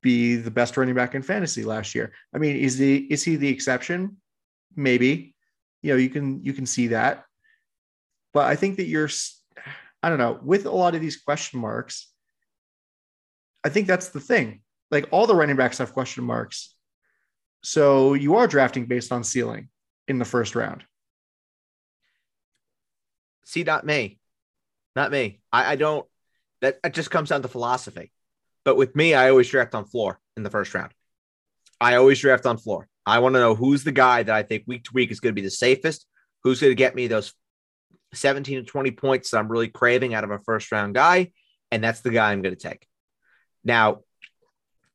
be 0.02 0.36
the 0.36 0.50
best 0.50 0.76
running 0.76 0.94
back 0.94 1.14
in 1.14 1.22
fantasy 1.22 1.64
last 1.64 1.94
year. 1.94 2.12
I 2.34 2.38
mean, 2.38 2.56
is 2.56 2.78
the 2.78 2.96
is 2.96 3.24
he 3.24 3.36
the 3.36 3.48
exception? 3.48 4.16
Maybe. 4.76 5.34
You 5.82 5.92
know, 5.92 5.98
you 5.98 6.08
can 6.08 6.42
you 6.44 6.52
can 6.52 6.66
see 6.66 6.88
that. 6.88 7.24
But 8.32 8.46
I 8.46 8.56
think 8.56 8.76
that 8.76 8.86
you're 8.86 9.10
I 10.02 10.08
don't 10.08 10.18
know, 10.18 10.38
with 10.42 10.66
a 10.66 10.70
lot 10.70 10.94
of 10.94 11.00
these 11.00 11.16
question 11.16 11.60
marks, 11.60 12.08
I 13.64 13.68
think 13.68 13.86
that's 13.86 14.10
the 14.10 14.20
thing. 14.20 14.62
Like 14.90 15.08
all 15.10 15.26
the 15.26 15.34
running 15.34 15.56
backs 15.56 15.78
have 15.78 15.92
question 15.92 16.24
marks. 16.24 16.74
So 17.62 18.14
you 18.14 18.36
are 18.36 18.46
drafting 18.46 18.86
based 18.86 19.12
on 19.12 19.24
ceiling 19.24 19.68
in 20.06 20.18
the 20.18 20.24
first 20.24 20.54
round. 20.54 20.84
See, 23.44 23.64
not 23.64 23.84
me. 23.84 24.18
Not 24.94 25.10
me. 25.10 25.40
I, 25.52 25.72
I 25.72 25.76
don't 25.76 26.06
that 26.60 26.78
it 26.84 26.94
just 26.94 27.10
comes 27.10 27.28
down 27.28 27.42
to 27.42 27.48
philosophy. 27.48 28.12
But 28.64 28.76
with 28.76 28.94
me, 28.94 29.14
I 29.14 29.30
always 29.30 29.48
draft 29.48 29.74
on 29.74 29.84
floor 29.84 30.20
in 30.36 30.42
the 30.42 30.50
first 30.50 30.74
round. 30.74 30.92
I 31.80 31.94
always 31.94 32.20
draft 32.20 32.46
on 32.46 32.58
floor. 32.58 32.88
I 33.06 33.20
want 33.20 33.34
to 33.34 33.40
know 33.40 33.54
who's 33.54 33.84
the 33.84 33.92
guy 33.92 34.22
that 34.22 34.34
I 34.34 34.42
think 34.42 34.64
week 34.66 34.84
to 34.84 34.90
week 34.92 35.10
is 35.10 35.20
going 35.20 35.32
to 35.32 35.40
be 35.40 35.44
the 35.44 35.50
safest, 35.50 36.06
who's 36.42 36.60
going 36.60 36.72
to 36.72 36.74
get 36.74 36.94
me 36.94 37.06
those 37.06 37.32
17 38.14 38.58
to 38.58 38.62
20 38.64 38.90
points 38.92 39.34
I'm 39.34 39.48
really 39.48 39.68
craving 39.68 40.14
out 40.14 40.24
of 40.24 40.30
a 40.30 40.38
first 40.38 40.72
round 40.72 40.94
guy. 40.94 41.32
And 41.70 41.84
that's 41.84 42.00
the 42.00 42.10
guy 42.10 42.32
I'm 42.32 42.42
going 42.42 42.54
to 42.54 42.68
take. 42.68 42.86
Now, 43.64 44.00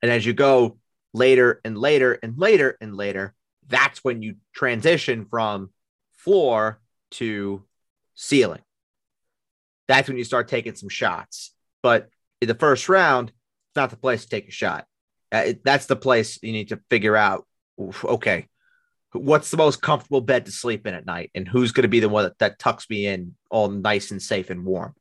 and 0.01 0.11
as 0.11 0.25
you 0.25 0.33
go 0.33 0.77
later 1.13 1.61
and 1.63 1.77
later 1.77 2.13
and 2.13 2.37
later 2.37 2.77
and 2.81 2.95
later, 2.95 3.35
that's 3.67 4.03
when 4.03 4.21
you 4.21 4.35
transition 4.53 5.25
from 5.29 5.69
floor 6.17 6.81
to 7.11 7.63
ceiling. 8.15 8.61
That's 9.87 10.07
when 10.07 10.17
you 10.17 10.23
start 10.23 10.47
taking 10.47 10.75
some 10.75 10.89
shots. 10.89 11.53
But 11.81 12.09
in 12.41 12.47
the 12.47 12.55
first 12.55 12.89
round, 12.89 13.29
it's 13.29 13.75
not 13.75 13.89
the 13.89 13.97
place 13.97 14.23
to 14.23 14.29
take 14.29 14.47
a 14.47 14.51
shot. 14.51 14.85
Uh, 15.31 15.53
that's 15.63 15.85
the 15.85 15.95
place 15.95 16.39
you 16.41 16.51
need 16.51 16.69
to 16.69 16.79
figure 16.89 17.15
out. 17.15 17.45
Okay, 18.03 18.47
what's 19.13 19.51
the 19.51 19.57
most 19.57 19.81
comfortable 19.81 20.21
bed 20.21 20.45
to 20.45 20.51
sleep 20.51 20.85
in 20.87 20.93
at 20.93 21.05
night, 21.05 21.31
and 21.35 21.47
who's 21.47 21.71
going 21.71 21.83
to 21.83 21.87
be 21.89 21.99
the 21.99 22.09
one 22.09 22.23
that, 22.23 22.39
that 22.39 22.59
tucks 22.59 22.89
me 22.89 23.07
in 23.07 23.35
all 23.49 23.69
nice 23.69 24.11
and 24.11 24.21
safe 24.21 24.49
and 24.49 24.65
warm? 24.65 24.93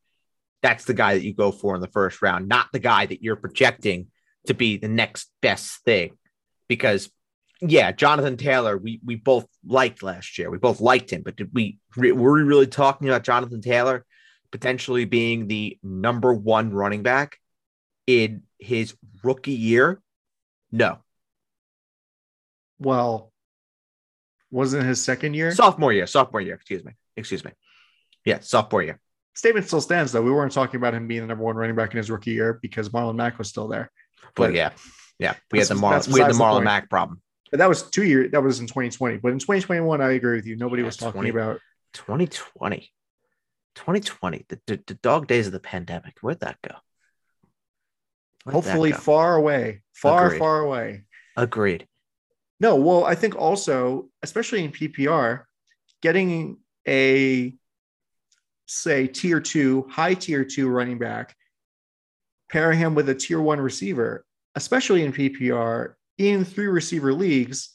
That's 0.63 0.85
the 0.85 0.95
guy 0.95 1.15
that 1.15 1.25
you 1.25 1.35
go 1.35 1.51
for 1.51 1.75
in 1.75 1.81
the 1.81 1.89
first 1.89 2.23
round, 2.23 2.49
not 2.49 2.69
the 2.73 2.79
guy 2.79 3.07
that 3.07 3.23
you're 3.23 3.37
projecting 3.37 4.09
to 4.47 4.55
be 4.55 4.77
the 4.77 4.89
next 4.89 5.31
best 5.41 5.83
thing. 5.85 6.17
Because 6.69 7.11
yeah, 7.61 7.93
Jonathan 7.93 8.37
Taylor, 8.37 8.77
we 8.77 9.01
we 9.05 9.17
both 9.17 9.47
liked 9.65 10.03
last 10.03 10.39
year. 10.39 10.51
We 10.51 10.59
both 10.59 10.81
liked 10.81 11.13
him, 11.13 11.23
but 11.23 11.37
did 11.37 11.51
we 11.53 11.79
were 11.97 12.33
we 12.33 12.43
really 12.43 12.67
talking 12.67 13.09
about 13.09 13.25
Jonathan 13.25 13.61
Taylor 13.61 14.05
potentially 14.51 15.05
being 15.05 15.47
the 15.47 15.79
number 15.83 16.35
one 16.35 16.73
running 16.73 17.03
back 17.03 17.39
in 18.07 18.43
his 18.59 18.95
rookie 19.23 19.53
year? 19.53 20.01
No. 20.71 20.99
Well, 22.79 23.32
wasn't 24.53 24.85
his 24.85 25.03
second 25.03 25.35
year? 25.35 25.53
Sophomore 25.53 25.93
year, 25.93 26.07
sophomore 26.07 26.41
year, 26.41 26.55
excuse 26.55 26.85
me. 26.85 26.93
Excuse 27.17 27.45
me. 27.45 27.51
Yeah, 28.25 28.41
sophomore 28.41 28.83
year. 28.83 29.01
Statement 29.35 29.67
still 29.67 29.81
stands 29.81 30.13
though. 30.13 30.23
We 30.23 30.31
weren't 30.31 30.53
talking 30.53 30.77
about 30.77 30.95
him 30.95 31.09
being 31.09 31.23
the 31.23 31.27
number 31.27 31.43
one 31.43 31.57
running 31.57 31.75
back 31.75 31.93
in 31.93 31.97
his 31.97 32.11
rookie 32.11 32.33
year 32.33 32.59
because 32.63 32.91
Marlon 32.91 33.17
Mack 33.17 33.39
was 33.39 33.49
still 33.49 33.67
there. 33.67 33.91
But 34.37 34.55
yeah, 34.55 34.71
yeah, 35.19 35.35
we 35.51 35.59
had 35.59 35.69
the 35.69 35.75
Marlon, 35.75 36.13
we 36.13 36.21
had 36.21 36.31
the 36.31 36.35
Marlon 36.35 36.65
Mack 36.65 36.89
problem. 36.89 37.21
But 37.51 37.59
that 37.59 37.69
was 37.69 37.83
two 37.83 38.05
years. 38.05 38.31
That 38.33 38.43
was 38.43 38.61
in 38.61 38.67
2020. 38.67 39.19
But 39.19 39.33
in 39.33 39.39
2021, 39.39 40.01
I 40.01 40.13
agree 40.13 40.37
with 40.37 40.47
you. 40.47 40.57
Nobody 40.57 40.83
yeah, 40.83 40.87
was 40.87 40.97
talking 40.97 41.21
20, 41.21 41.31
about 41.31 41.61
2020. 41.95 42.91
2020, 43.75 44.45
the, 44.49 44.61
the, 44.67 44.81
the, 44.87 44.95
dog 44.95 45.27
days 45.27 45.47
of 45.47 45.53
the 45.53 45.61
pandemic. 45.61 46.19
Where'd 46.21 46.41
that 46.41 46.59
go? 46.67 46.75
Where'd 48.45 48.55
Hopefully, 48.55 48.91
that 48.91 48.99
go? 48.99 49.03
far 49.03 49.37
away, 49.37 49.83
far, 49.95 50.27
Agreed. 50.27 50.39
far 50.39 50.61
away. 50.61 51.05
Agreed. 51.37 51.87
No, 52.63 52.77
well, 52.77 53.05
I 53.05 53.17
think 53.17 53.35
also, 53.35 54.09
especially 54.23 54.65
in 54.65 54.71
PPR, 54.71 55.43
getting 56.01 56.59
a 56.87 57.55
say 58.67 59.09
tier 59.09 59.41
two, 59.41 59.89
high 59.91 60.15
tier 60.15 60.45
two 60.45 60.69
running 60.69 60.97
back, 60.97 61.35
pairing 62.53 62.79
him 62.79 62.95
with 62.95 63.09
a 63.09 63.17
tier 63.17 63.41
one 63.41 63.61
receiver, 63.61 64.25
especially 64.55 65.05
in 65.05 65.13
PPR, 65.13 65.95
in 66.19 66.45
three 66.45 66.69
receiver 66.69 67.13
leagues, 67.13 67.75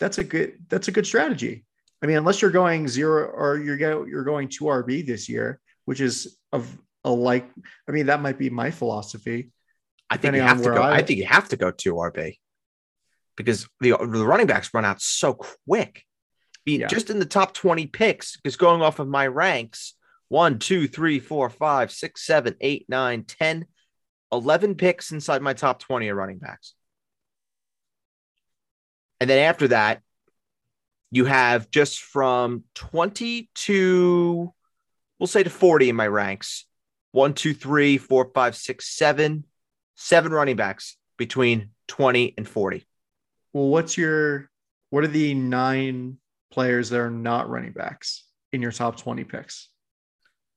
that's 0.00 0.18
a 0.18 0.24
good 0.24 0.54
that's 0.68 0.88
a 0.88 0.92
good 0.92 1.06
strategy. 1.06 1.64
I 2.02 2.06
mean, 2.06 2.16
unless 2.16 2.42
you're 2.42 2.50
going 2.50 2.88
zero 2.88 3.24
or 3.26 3.56
you're 3.56 3.76
go, 3.76 4.04
you're 4.04 4.24
going 4.24 4.48
two 4.48 4.64
RB 4.64 5.06
this 5.06 5.28
year, 5.28 5.60
which 5.84 6.00
is 6.00 6.36
of 6.52 6.68
a 7.04 7.10
like. 7.10 7.48
I 7.88 7.92
mean, 7.92 8.06
that 8.06 8.20
might 8.20 8.36
be 8.36 8.50
my 8.50 8.72
philosophy. 8.72 9.52
I 10.10 10.16
think 10.16 10.34
you 10.34 10.42
have 10.42 10.60
to 10.60 10.70
go. 10.70 10.82
I, 10.82 10.96
I, 10.96 11.02
think 11.02 11.20
you 11.20 11.26
have 11.26 11.48
to 11.50 11.56
go 11.56 11.70
two 11.70 11.94
RB 11.94 12.34
because 13.38 13.68
the 13.80 13.90
the 13.90 14.26
running 14.26 14.46
backs 14.46 14.74
run 14.74 14.84
out 14.84 15.00
so 15.00 15.34
quick. 15.66 16.04
yeah. 16.66 16.88
Just 16.88 17.08
in 17.08 17.18
the 17.18 17.24
top 17.24 17.54
twenty 17.54 17.86
picks, 17.86 18.36
because 18.36 18.56
going 18.56 18.82
off 18.82 18.98
of 18.98 19.08
my 19.08 19.26
ranks, 19.26 19.94
one, 20.28 20.58
two, 20.58 20.86
three, 20.86 21.20
four, 21.20 21.48
five, 21.48 21.90
six, 21.90 22.26
seven, 22.26 22.54
eight, 22.60 22.84
nine, 22.88 23.24
10, 23.24 23.66
11 24.30 24.74
picks 24.74 25.10
inside 25.10 25.40
my 25.40 25.54
top 25.54 25.80
20 25.80 26.08
are 26.08 26.14
running 26.14 26.38
backs. 26.38 26.74
And 29.20 29.28
then 29.28 29.38
after 29.38 29.68
that, 29.68 30.02
you 31.10 31.24
have 31.24 31.70
just 31.70 32.00
from 32.00 32.64
20 32.74 33.48
to, 33.54 34.52
we'll 35.18 35.26
say 35.26 35.42
to 35.42 35.50
40 35.50 35.88
in 35.88 35.96
my 35.96 36.06
ranks 36.06 36.66
one, 37.12 37.32
two, 37.32 37.54
three, 37.54 37.96
four, 37.98 38.30
five, 38.34 38.54
six, 38.54 38.94
seven, 38.94 39.44
seven 39.96 40.30
running 40.30 40.56
backs 40.56 40.96
between 41.16 41.70
20 41.88 42.34
and 42.36 42.46
40. 42.46 42.86
Well, 43.52 43.68
what's 43.68 43.96
your, 43.96 44.50
what 44.90 45.04
are 45.04 45.08
the 45.08 45.34
nine 45.34 46.18
players 46.50 46.90
that 46.90 47.00
are 47.00 47.10
not 47.10 47.48
running 47.48 47.72
backs 47.72 48.24
in 48.52 48.62
your 48.62 48.72
top 48.72 48.96
20 48.96 49.24
picks? 49.24 49.68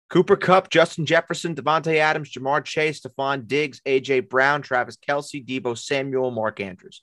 Cooper 0.10 0.36
Kupp, 0.36 0.70
Justin 0.70 1.06
Jefferson, 1.06 1.56
Davante 1.56 1.96
Adams, 1.96 2.34
Ja'Marr 2.34 2.66
Chase, 2.66 3.00
Stefon 3.00 3.48
Diggs, 3.48 3.80
AJ 3.88 4.28
Brown, 4.28 4.62
Travis 4.62 4.98
Kelce, 4.98 5.46
Deebo 5.46 5.78
Samuel, 5.78 6.32
Mark 6.32 6.60
Andrews. 6.60 7.02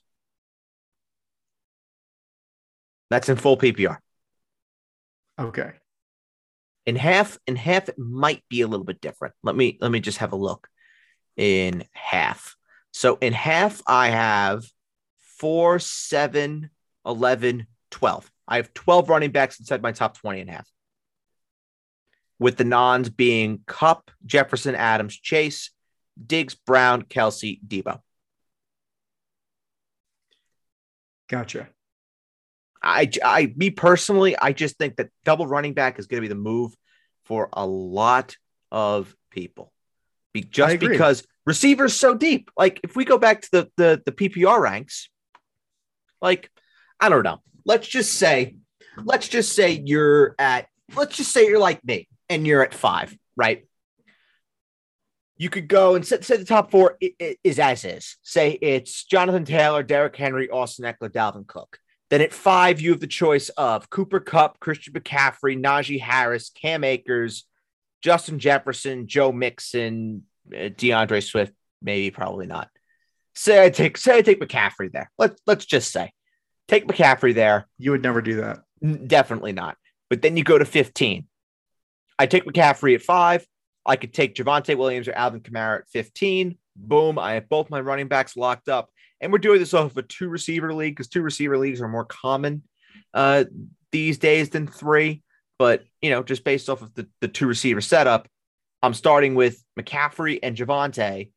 That's 3.09 3.27
in 3.27 3.37
full 3.37 3.57
PPR. 3.57 3.97
Okay. 5.39 5.71
In 6.85 6.95
half, 6.95 7.39
in 7.47 7.55
half, 7.55 7.89
it 7.89 7.97
might 7.97 8.43
be 8.47 8.61
a 8.61 8.67
little 8.67 8.85
bit 8.85 9.01
different. 9.01 9.33
Let 9.41 9.55
me 9.55 9.79
let 9.81 9.91
me 9.91 9.99
just 9.99 10.19
have 10.19 10.31
a 10.31 10.37
look. 10.37 10.67
In 11.35 11.85
half. 11.93 12.55
So 12.93 13.17
in 13.21 13.33
half, 13.33 13.81
I 13.87 14.09
have 14.09 14.63
four, 15.39 15.79
seven, 15.79 16.69
11, 17.05 17.65
12. 17.91 18.31
I 18.47 18.57
have 18.57 18.73
12 18.73 19.09
running 19.09 19.31
backs 19.31 19.59
inside 19.59 19.81
my 19.81 19.91
top 19.91 20.17
20 20.17 20.41
and 20.41 20.49
a 20.49 20.53
half. 20.53 20.69
With 22.37 22.57
the 22.57 22.63
nons 22.63 23.09
being 23.09 23.61
Kupp, 23.65 24.11
Jefferson, 24.25 24.75
Adams, 24.75 25.15
Chase, 25.17 25.71
Diggs, 26.23 26.55
Brown, 26.55 27.03
Kelce, 27.03 27.59
Deebo. 27.65 27.99
Gotcha. 31.27 31.69
I, 32.81 33.09
I, 33.23 33.53
me 33.55 33.69
personally, 33.71 34.37
I 34.37 34.53
just 34.53 34.77
think 34.77 34.97
that 34.97 35.09
double 35.25 35.47
running 35.47 35.73
back 35.73 35.99
is 35.99 36.07
going 36.07 36.19
to 36.19 36.21
be 36.21 36.29
the 36.29 36.35
move 36.35 36.73
for 37.25 37.49
a 37.53 37.65
lot 37.65 38.37
of 38.71 39.13
people. 39.31 39.73
Be, 40.33 40.41
just 40.41 40.79
because 40.79 41.25
receivers 41.45 41.95
so 41.95 42.13
deep. 42.13 42.51
Like 42.55 42.79
if 42.83 42.95
we 42.95 43.03
go 43.03 43.17
back 43.17 43.41
to 43.41 43.49
the, 43.51 43.71
the 43.77 44.01
the 44.05 44.11
PPR 44.11 44.59
ranks, 44.59 45.09
like 46.21 46.49
I 46.99 47.09
don't 47.09 47.23
know. 47.23 47.41
Let's 47.65 47.87
just 47.87 48.13
say, 48.13 48.55
let's 49.03 49.27
just 49.27 49.53
say 49.53 49.81
you're 49.85 50.35
at. 50.39 50.67
Let's 50.95 51.15
just 51.15 51.31
say 51.31 51.47
you're 51.47 51.59
like 51.59 51.83
me 51.85 52.07
and 52.29 52.45
you're 52.45 52.63
at 52.63 52.73
five, 52.73 53.15
right? 53.35 53.65
You 55.37 55.49
could 55.49 55.69
go 55.69 55.95
and 55.95 56.05
say, 56.05 56.17
the 56.17 56.43
top 56.43 56.69
four 56.69 56.97
is 56.99 57.59
as 57.59 57.85
is. 57.85 58.17
Say 58.23 58.51
it's 58.61 59.05
Jonathan 59.05 59.45
Taylor, 59.45 59.83
Derrick 59.83 60.15
Henry, 60.15 60.49
Austin 60.49 60.85
Ekeler, 60.85 61.09
Dalvin 61.09 61.47
Cook. 61.47 61.79
Then 62.09 62.21
at 62.21 62.33
five, 62.33 62.81
you 62.81 62.91
have 62.91 62.99
the 62.99 63.07
choice 63.07 63.49
of 63.49 63.89
Cooper 63.89 64.19
Kupp, 64.19 64.59
Christian 64.59 64.93
McCaffrey, 64.93 65.61
Najee 65.61 66.01
Harris, 66.01 66.49
Cam 66.49 66.83
Akers, 66.83 67.45
Justin 68.01 68.39
Jefferson, 68.39 69.07
Joe 69.07 69.31
Mixon, 69.31 70.23
uh, 70.53 70.69
D'Andre 70.75 71.21
Swift. 71.21 71.53
Maybe, 71.81 72.11
probably 72.11 72.47
not. 72.47 72.69
Say 73.39 73.63
I 73.63 73.69
take 73.69 73.95
say 73.95 74.17
I 74.17 74.21
take 74.21 74.41
McCaffrey 74.41 74.91
there. 74.91 75.09
Let's 75.17 75.41
let's 75.47 75.65
just 75.65 75.93
say 75.93 76.11
take 76.67 76.85
McCaffrey 76.87 77.33
there. 77.33 77.69
You 77.77 77.91
would 77.91 78.03
never 78.03 78.21
do 78.21 78.41
that. 78.41 78.59
Definitely 79.07 79.53
not. 79.53 79.77
But 80.09 80.21
then 80.21 80.35
you 80.35 80.43
go 80.43 80.57
to 80.57 80.65
15. 80.65 81.25
I 82.19 82.25
take 82.25 82.43
McCaffrey 82.43 82.95
at 82.95 83.01
five. 83.01 83.47
I 83.85 83.95
could 83.95 84.13
take 84.13 84.35
Javonte 84.35 84.77
Williams 84.77 85.07
or 85.07 85.13
Alvin 85.13 85.39
Kamara 85.39 85.79
at 85.79 85.87
15. 85.87 86.57
Boom. 86.75 87.17
I 87.17 87.35
have 87.35 87.47
both 87.47 87.69
my 87.69 87.79
running 87.79 88.09
backs 88.09 88.35
locked 88.35 88.67
up. 88.67 88.89
And 89.21 89.31
we're 89.31 89.39
doing 89.39 89.59
this 89.59 89.73
off 89.73 89.91
of 89.91 89.97
a 89.97 90.01
two 90.01 90.27
receiver 90.27 90.73
league 90.73 90.97
because 90.97 91.07
two 91.07 91.21
receiver 91.21 91.57
leagues 91.57 91.79
are 91.79 91.87
more 91.87 92.03
common 92.03 92.63
uh, 93.13 93.45
these 93.93 94.17
days 94.17 94.49
than 94.49 94.67
three. 94.67 95.23
But, 95.57 95.85
you 96.01 96.09
know, 96.09 96.23
just 96.23 96.43
based 96.43 96.67
off 96.67 96.81
of 96.81 96.93
the, 96.93 97.07
the 97.21 97.29
two 97.29 97.47
receiver 97.47 97.79
setup, 97.79 98.27
I'm 98.83 98.93
starting 98.93 99.35
with 99.35 99.63
McCaffrey 99.79 100.39
and 100.43 100.57
Javonte. 100.57 101.31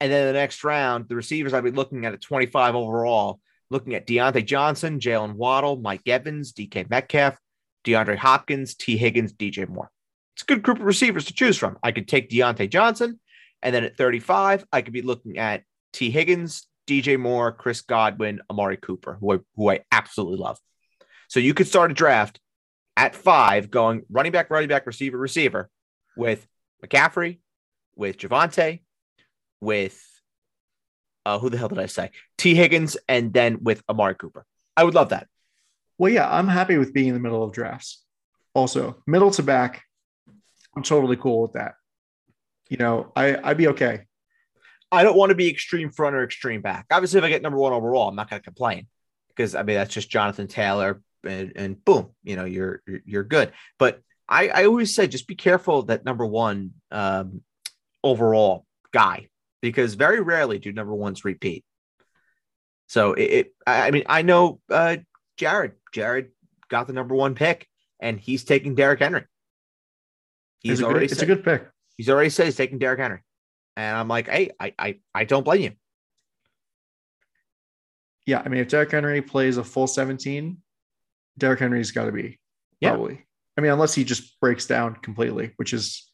And 0.00 0.10
then 0.10 0.26
the 0.26 0.32
next 0.32 0.64
round, 0.64 1.08
the 1.08 1.16
receivers 1.16 1.52
I'd 1.52 1.64
be 1.64 1.70
looking 1.70 2.06
at 2.06 2.14
at 2.14 2.22
25 2.22 2.74
overall, 2.74 3.40
looking 3.70 3.94
at 3.94 4.06
Diontae 4.06 4.44
Johnson, 4.46 4.98
Jaylen 4.98 5.34
Waddle, 5.34 5.76
Mike 5.76 6.06
Evans, 6.06 6.52
DK 6.52 6.88
Metcalf, 6.88 7.36
DeAndre 7.84 8.16
Hopkins, 8.16 8.74
Tee 8.74 8.96
Higgins, 8.96 9.32
DJ 9.32 9.68
Moore. 9.68 9.90
It's 10.34 10.42
a 10.42 10.46
good 10.46 10.62
group 10.62 10.78
of 10.78 10.84
receivers 10.84 11.26
to 11.26 11.34
choose 11.34 11.58
from. 11.58 11.78
I 11.82 11.92
could 11.92 12.08
take 12.08 12.30
Diontae 12.30 12.70
Johnson. 12.70 13.20
And 13.62 13.74
then 13.74 13.84
at 13.84 13.96
35, 13.96 14.64
I 14.72 14.80
could 14.80 14.94
be 14.94 15.02
looking 15.02 15.38
at 15.38 15.64
Tee 15.92 16.10
Higgins, 16.10 16.66
DJ 16.86 17.18
Moore, 17.18 17.52
Chris 17.52 17.82
Godwin, 17.82 18.40
Amari 18.48 18.78
Cooper, 18.78 19.18
who 19.20 19.34
I, 19.34 19.38
who 19.54 19.70
I 19.70 19.80
absolutely 19.92 20.38
love. 20.38 20.58
So 21.28 21.40
you 21.40 21.52
could 21.52 21.68
start 21.68 21.90
a 21.90 21.94
draft 21.94 22.40
at 22.96 23.14
five, 23.14 23.70
going 23.70 24.02
running 24.10 24.32
back, 24.32 24.50
running 24.50 24.68
back, 24.68 24.86
receiver, 24.86 25.18
receiver, 25.18 25.68
with 26.16 26.46
McCaffrey, 26.84 27.38
with 27.94 28.18
Javonte, 28.18 28.80
with 29.60 30.00
uh, 31.26 31.38
who 31.38 31.50
the 31.50 31.58
hell 31.58 31.68
did 31.68 31.78
I 31.78 31.86
say? 31.86 32.10
Tee 32.38 32.54
Higgins, 32.54 32.96
and 33.08 33.32
then 33.32 33.58
with 33.62 33.82
Amari 33.88 34.14
Cooper. 34.14 34.46
I 34.76 34.84
would 34.84 34.94
love 34.94 35.10
that. 35.10 35.26
Well, 35.98 36.10
yeah, 36.10 36.28
I'm 36.30 36.48
happy 36.48 36.78
with 36.78 36.94
being 36.94 37.08
in 37.08 37.14
the 37.14 37.20
middle 37.20 37.42
of 37.42 37.52
drafts. 37.52 38.02
Also, 38.54 39.02
middle 39.06 39.30
to 39.32 39.42
back, 39.42 39.82
I'm 40.74 40.82
totally 40.82 41.16
cool 41.16 41.42
with 41.42 41.52
that. 41.52 41.74
You 42.68 42.78
know, 42.78 43.12
I 43.14 43.36
I'd 43.36 43.58
be 43.58 43.68
okay. 43.68 44.06
I 44.92 45.02
don't 45.02 45.16
want 45.16 45.30
to 45.30 45.36
be 45.36 45.48
extreme 45.48 45.90
front 45.90 46.16
or 46.16 46.24
extreme 46.24 46.62
back. 46.62 46.86
Obviously, 46.90 47.18
if 47.18 47.24
I 47.24 47.28
get 47.28 47.42
number 47.42 47.58
one 47.58 47.72
overall, 47.72 48.08
I'm 48.08 48.16
not 48.16 48.28
going 48.28 48.40
to 48.40 48.44
complain 48.44 48.86
because 49.28 49.54
I 49.54 49.62
mean 49.62 49.76
that's 49.76 49.92
just 49.92 50.10
Jonathan 50.10 50.48
Taylor, 50.48 51.00
and, 51.22 51.52
and 51.54 51.84
boom, 51.84 52.10
you 52.24 52.36
know 52.36 52.44
you're 52.44 52.82
you're 53.04 53.24
good. 53.24 53.52
But 53.78 54.00
I, 54.28 54.48
I 54.48 54.64
always 54.64 54.94
say 54.94 55.06
just 55.06 55.28
be 55.28 55.34
careful 55.34 55.82
that 55.82 56.04
number 56.04 56.24
one 56.24 56.72
um, 56.90 57.42
overall 58.02 58.64
guy 58.92 59.28
because 59.60 59.94
very 59.94 60.20
rarely 60.20 60.58
do 60.58 60.72
number 60.72 60.94
ones 60.94 61.24
repeat. 61.24 61.64
So 62.86 63.12
it, 63.12 63.22
it 63.22 63.54
I 63.66 63.90
mean, 63.90 64.04
I 64.06 64.22
know 64.22 64.60
uh, 64.70 64.96
Jared. 65.36 65.72
Jared 65.92 66.30
got 66.68 66.86
the 66.86 66.92
number 66.92 67.14
one 67.14 67.34
pick, 67.34 67.66
and 68.00 68.18
he's 68.18 68.44
taking 68.44 68.74
Derrick 68.74 69.00
Henry. 69.00 69.24
He's 70.60 70.80
it's 70.80 70.82
already. 70.82 71.06
Good, 71.06 71.12
it's 71.12 71.20
said, 71.20 71.30
a 71.30 71.34
good 71.34 71.44
pick. 71.44 71.68
He's 71.96 72.08
already 72.08 72.30
said 72.30 72.46
he's 72.46 72.56
taking 72.56 72.78
Derrick 72.78 73.00
Henry, 73.00 73.20
and 73.76 73.96
I'm 73.96 74.08
like, 74.08 74.28
hey, 74.28 74.50
I 74.58 74.74
I 74.78 74.98
I 75.14 75.24
don't 75.24 75.44
blame 75.44 75.62
you. 75.62 75.72
Yeah, 78.26 78.42
I 78.44 78.48
mean, 78.48 78.60
if 78.60 78.68
Derrick 78.68 78.90
Henry 78.90 79.22
plays 79.22 79.56
a 79.56 79.64
full 79.64 79.86
17, 79.86 80.58
Derrick 81.38 81.58
Henry's 81.58 81.90
got 81.90 82.04
to 82.04 82.12
be 82.12 82.38
probably. 82.82 83.26
I 83.56 83.60
mean, 83.60 83.72
unless 83.72 83.94
he 83.94 84.04
just 84.04 84.38
breaks 84.40 84.66
down 84.66 84.94
completely, 84.96 85.52
which 85.56 85.72
is 85.72 86.10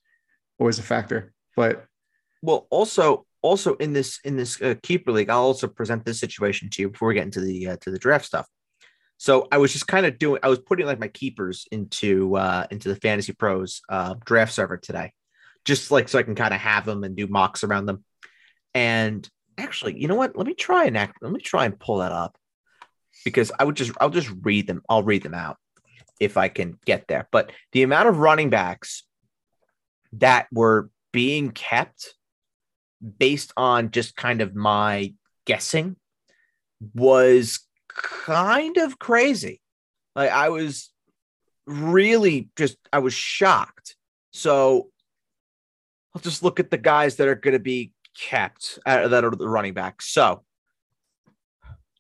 always 0.59 0.79
a 0.79 0.83
factor. 0.83 1.33
But 1.57 1.85
well, 2.43 2.67
also 2.71 3.26
also 3.47 3.75
in 3.77 3.93
this 3.93 4.19
in 4.25 4.37
this 4.37 4.61
uh, 4.61 4.75
keeper 4.83 5.13
league, 5.13 5.31
I'll 5.31 5.41
also 5.41 5.69
present 5.69 6.05
this 6.05 6.21
situation 6.21 6.69
to 6.71 6.83
you 6.83 6.91
before 6.91 7.09
we 7.09 7.15
get 7.15 7.25
into 7.25 7.41
the 7.41 7.69
uh, 7.69 7.77
to 7.83 7.91
the 7.91 7.99
draft 7.99 8.25
stuff. 8.25 8.47
So 9.19 9.49
I 9.51 9.59
was 9.59 9.73
just 9.73 9.87
kind 9.87 10.05
of 10.05 10.19
doing, 10.19 10.41
I 10.43 10.49
was 10.49 10.59
putting 10.59 10.85
like 10.85 10.99
my 10.99 11.09
keepers 11.09 11.67
into 11.71 12.37
uh 12.37 12.67
into 12.71 12.89
the 12.89 12.97
Fantasy 12.97 13.33
Pros 13.33 13.81
uh 13.89 14.15
draft 14.25 14.53
server 14.53 14.77
today, 14.77 15.13
just 15.65 15.91
like 15.91 16.09
so 16.09 16.19
I 16.19 16.23
can 16.23 16.35
kind 16.35 16.53
of 16.53 16.61
have 16.61 16.85
them 16.85 17.05
and 17.05 17.17
do 17.17 17.27
mocks 17.27 17.65
around 17.65 17.87
them. 17.87 18.05
And 18.75 19.29
actually, 19.57 19.99
you 19.99 20.09
know 20.09 20.17
what? 20.17 20.37
Let 20.37 20.47
me 20.47 20.55
try 20.55 20.85
and 20.85 20.99
act. 20.99 21.19
Let 21.23 21.33
me 21.33 21.41
try 21.41 21.65
and 21.65 21.79
pull 21.79 21.99
that 21.99 22.13
up 22.13 22.37
because 23.25 23.51
I 23.59 23.65
would 23.65 23.77
just 23.77 23.93
I'll 24.01 24.11
just 24.11 24.31
read 24.43 24.67
them. 24.67 24.83
I'll 24.89 25.03
read 25.03 25.23
them 25.23 25.35
out 25.35 25.57
if 26.21 26.37
I 26.37 26.49
can 26.49 26.79
get 26.85 27.09
there. 27.09 27.29
But 27.33 27.53
the 27.73 27.83
amount 27.83 28.09
of 28.09 28.19
running 28.19 28.51
backs 28.51 29.05
that 30.13 30.47
were 30.53 30.91
being 31.13 31.51
kept 31.51 32.15
based 33.19 33.53
on 33.57 33.91
just 33.91 34.17
kind 34.17 34.41
of 34.41 34.55
my 34.55 35.15
guessing 35.45 35.97
was 36.95 37.61
kind 37.89 38.77
of 38.77 38.99
crazy. 38.99 39.61
Like 40.15 40.31
I 40.31 40.49
was 40.49 40.91
really 41.67 42.51
just 42.57 42.77
I 42.93 42.99
was 42.99 43.15
shocked. 43.15 43.97
So 44.33 44.89
I'll 46.15 46.23
just 46.23 46.43
look 46.43 46.61
at 46.61 46.71
the 46.71 46.79
guys 46.79 47.17
that 47.17 47.29
are 47.29 47.35
going 47.35 47.53
to 47.53 47.59
be 47.59 47.93
kept 48.19 48.79
uh, 48.87 49.09
that 49.09 49.25
are 49.25 49.31
the 49.31 49.49
running 49.49 49.75
backs. 49.75 50.09
So 50.09 50.45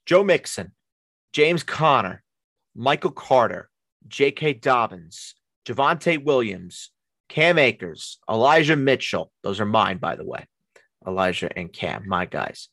Joe 0.06 0.24
Mixon, 0.24 0.72
James 1.32 1.62
Conner, 1.62 2.22
Michael 2.74 3.10
Carter, 3.10 3.68
J.K. 4.08 4.54
Dobbins, 4.54 5.34
Javonte 5.66 6.22
Williams, 6.22 6.90
Cam 7.28 7.58
Akers, 7.58 8.18
Elijah 8.30 8.76
Mitchell. 8.76 9.32
Those 9.42 9.60
are 9.60 9.66
mine, 9.66 9.98
by 9.98 10.16
the 10.16 10.24
way. 10.24 10.46
Elijah 11.06 11.56
and 11.56 11.72
Cam, 11.72 12.06
my 12.06 12.26
guys. 12.26 12.68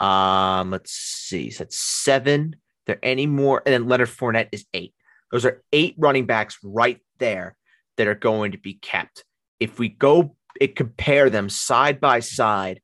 Um, 0.00 0.70
let's 0.70 0.92
see. 0.92 1.50
So 1.50 1.64
that's 1.64 1.78
seven. 1.78 2.56
There 2.86 2.98
any 3.02 3.26
more? 3.26 3.62
And 3.64 3.72
then 3.72 3.88
Leonard 3.88 4.08
Fournette 4.08 4.48
is 4.52 4.66
eight. 4.74 4.94
Those 5.30 5.44
are 5.44 5.62
eight 5.72 5.94
running 5.98 6.26
backs 6.26 6.58
right 6.62 7.00
there 7.18 7.56
that 7.96 8.08
are 8.08 8.14
going 8.14 8.52
to 8.52 8.58
be 8.58 8.74
kept. 8.74 9.24
If 9.60 9.78
we 9.78 9.88
go 9.88 10.36
and 10.60 10.74
compare 10.74 11.30
them 11.30 11.48
side 11.48 12.00
by 12.00 12.20
side 12.20 12.80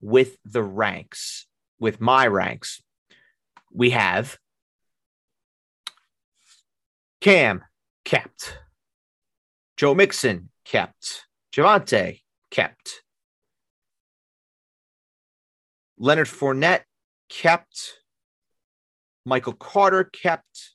with 0.00 0.36
the 0.44 0.62
ranks, 0.62 1.46
with 1.78 2.00
my 2.00 2.26
ranks, 2.26 2.82
we 3.72 3.90
have 3.90 4.38
Cam 7.20 7.64
kept, 8.04 8.58
Joe 9.76 9.94
Mixon 9.94 10.50
kept, 10.64 11.26
Javonte 11.54 12.20
kept, 12.50 13.01
Leonard 16.02 16.26
Fournette 16.26 16.82
kept. 17.28 18.00
Michael 19.24 19.52
Carter 19.52 20.02
kept. 20.02 20.72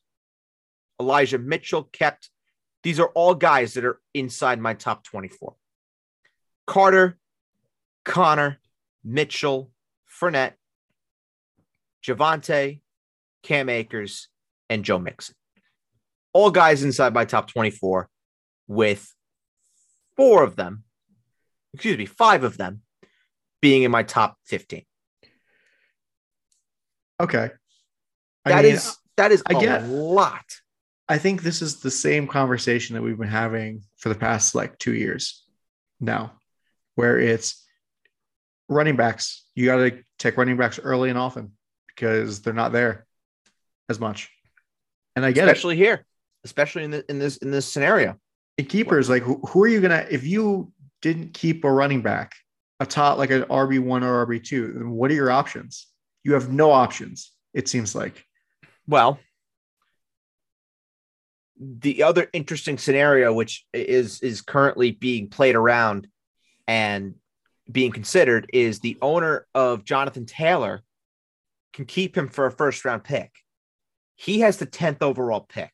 Elijah 1.02 1.38
Mitchell 1.38 1.84
kept. 1.92 2.30
These 2.82 2.98
are 3.02 3.10
all 3.10 3.36
guys 3.36 3.74
that 3.74 3.84
are 3.84 4.00
inside 4.14 4.62
my 4.62 4.74
top 4.74 5.04
24. 5.04 5.54
Carter, 6.66 7.18
Conner, 8.06 8.62
Mitchell, 9.04 9.70
Fournette, 10.10 10.54
Javonte, 12.06 12.80
Cam 13.44 13.68
Akers, 13.68 14.30
and 14.70 14.86
Joe 14.86 14.98
Mixon. 14.98 15.36
All 16.32 16.52
guys 16.52 16.84
inside 16.84 17.14
my 17.14 17.26
top 17.26 17.52
24, 17.52 18.10
with 18.70 19.14
four 20.16 20.44
of 20.44 20.56
them, 20.56 20.86
excuse 21.74 21.98
me, 21.98 22.06
five 22.06 22.46
of 22.46 22.56
them 22.56 22.84
being 23.62 23.84
in 23.84 23.92
my 23.92 24.04
top 24.04 24.38
15. 24.46 24.86
Okay. 27.20 27.50
I 28.46 28.50
that 28.50 28.64
mean, 28.64 28.74
is 28.76 28.98
that 29.18 29.32
is 29.32 29.44
I 29.46 29.60
get, 29.60 29.84
a 29.84 29.86
lot. 29.86 30.46
I 31.10 31.18
think 31.18 31.42
this 31.42 31.62
is 31.62 31.80
the 31.80 31.92
same 31.92 32.28
conversation 32.28 32.96
that 32.96 33.02
we've 33.02 33.18
been 33.18 33.28
having 33.28 33.82
for 33.98 34.10
the 34.10 34.16
past 34.16 34.56
like 34.56 34.78
two 34.78 34.94
years 34.94 35.44
now, 36.00 36.34
where 36.96 37.20
it's 37.20 37.66
running 38.70 38.96
backs. 38.96 39.46
You 39.56 39.66
got 39.66 39.78
to 39.78 40.04
take 40.20 40.38
running 40.38 40.58
backs 40.58 40.80
early 40.80 41.10
and 41.10 41.18
often 41.18 41.54
because 41.88 42.42
they're 42.42 42.54
not 42.54 42.72
there 42.72 43.06
as 43.90 44.00
much. 44.00 44.30
And 45.16 45.26
I 45.26 45.32
get 45.32 45.48
especially 45.48 45.76
it. 45.76 45.84
here, 45.84 46.06
especially 46.44 46.84
in, 46.84 46.92
the, 46.92 47.06
in 47.10 47.20
this 47.20 47.38
in 47.38 47.52
this 47.52 47.72
scenario. 47.72 48.16
In 48.58 48.66
keepers, 48.66 49.10
like 49.10 49.24
who, 49.24 49.40
who 49.48 49.64
are 49.64 49.68
you 49.68 49.82
gonna 49.82 50.06
if 50.10 50.26
you 50.26 50.72
didn't 51.02 51.34
keep 51.34 51.64
a 51.64 51.72
running 51.72 52.02
back, 52.02 52.34
a 52.80 52.86
top 52.86 53.18
like 53.18 53.32
an 53.32 53.44
RB 53.44 53.80
one 53.80 54.04
or 54.04 54.26
RB 54.26 54.44
two, 54.44 54.88
what 54.90 55.10
are 55.10 55.16
your 55.16 55.32
options? 55.32 55.88
You 56.24 56.34
have 56.34 56.52
no 56.52 56.72
options, 56.72 57.32
it 57.54 57.68
seems 57.68 57.96
like. 57.96 58.26
Well, 58.88 59.20
the 61.60 62.04
other 62.04 62.28
interesting 62.34 62.78
scenario, 62.78 63.34
which 63.34 63.66
is 63.74 64.22
is 64.22 64.42
currently 64.42 64.92
being 64.92 65.30
played 65.30 65.56
around 65.56 66.08
and 66.68 67.16
being 67.72 67.92
considered, 67.92 68.50
is 68.54 68.80
the 68.80 68.98
owner 69.02 69.48
of 69.56 69.84
Jonathan 69.84 70.26
Taylor 70.26 70.84
can 71.74 71.86
keep 71.86 72.18
him 72.18 72.28
for 72.28 72.46
a 72.46 72.52
first 72.52 72.86
round 72.86 73.04
pick. 73.04 73.32
He 74.16 74.40
has 74.42 74.58
the 74.58 74.66
10th 74.66 75.02
overall 75.02 75.42
pick. 75.42 75.72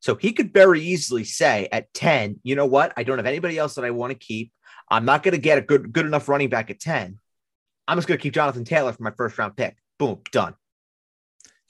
So 0.00 0.16
he 0.16 0.32
could 0.32 0.52
very 0.52 0.80
easily 0.80 1.22
say 1.24 1.68
at 1.70 1.92
10, 1.94 2.40
you 2.42 2.56
know 2.56 2.66
what? 2.66 2.92
I 2.96 3.04
don't 3.04 3.18
have 3.18 3.26
anybody 3.26 3.56
else 3.56 3.76
that 3.76 3.84
I 3.84 3.90
want 3.90 4.10
to 4.10 4.18
keep. 4.18 4.52
I'm 4.90 5.04
not 5.04 5.22
going 5.22 5.32
to 5.32 5.40
get 5.40 5.58
a 5.58 5.62
good 5.62 5.92
good 5.92 6.06
enough 6.06 6.28
running 6.28 6.48
back 6.48 6.70
at 6.70 6.80
10. 6.80 7.18
I'm 7.88 7.98
just 7.98 8.08
going 8.08 8.18
to 8.18 8.22
keep 8.22 8.34
Jonathan 8.34 8.64
Taylor 8.64 8.92
for 8.92 9.02
my 9.02 9.10
first 9.10 9.38
round 9.38 9.56
pick. 9.56 9.76
Boom, 9.98 10.20
done. 10.30 10.54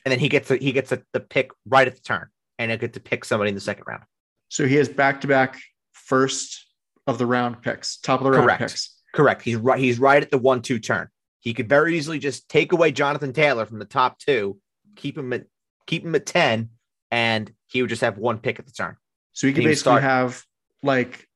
And 0.05 0.13
then 0.13 0.19
he 0.19 0.29
gets 0.29 0.51
a, 0.51 0.57
he 0.57 0.73
gets 0.73 0.93
a, 0.93 1.03
the 1.13 1.21
pick 1.21 1.51
right 1.67 1.87
at 1.87 1.95
the 1.95 2.03
turn, 2.03 2.29
and 2.59 2.73
I 2.73 2.77
get 2.77 2.95
to 2.95 3.01
pick 3.01 3.25
somebody 3.25 3.51
in 3.51 3.55
the 3.55 3.61
second 3.61 3.85
round. 3.87 4.03
So 4.49 4.67
he 4.67 4.75
has 4.77 4.89
back 4.89 5.21
to 5.23 5.27
back 5.27 5.61
first 5.93 6.67
of 7.07 7.19
the 7.19 7.27
round 7.27 7.63
picks, 7.63 7.97
top 7.97 8.21
of 8.21 8.25
the 8.25 8.31
round 8.31 8.45
Correct. 8.45 8.61
picks. 8.61 9.01
Correct. 9.15 9.43
He's 9.43 9.57
right. 9.57 9.79
He's 9.79 9.99
right 9.99 10.23
at 10.23 10.31
the 10.31 10.39
one 10.39 10.63
two 10.63 10.79
turn. 10.79 11.09
He 11.41 11.55
could 11.55 11.69
very 11.69 11.97
easily 11.97 12.19
just 12.19 12.49
take 12.49 12.73
away 12.73 12.93
Jonathan 12.93 13.33
Taylor 13.33 13.67
from 13.67 13.79
the 13.79 13.85
top 13.85 14.19
two, 14.19 14.59
keep 14.97 15.17
him 15.17 15.33
at 15.33 15.47
keep 15.87 16.05
him 16.05 16.15
at 16.15 16.27
ten, 16.27 16.71
and 17.11 17.53
he 17.67 17.83
would 17.83 17.89
just 17.89 18.03
have 18.03 18.19
one 18.19 18.39
pick 18.39 18.59
at 18.59 18.67
the 18.67 18.73
turn. 18.73 18.97
So 19.33 19.47
he 19.47 19.53
could 19.53 19.65
basically 19.65 20.01
start, 20.01 20.03
have 20.03 20.45
like 20.83 21.29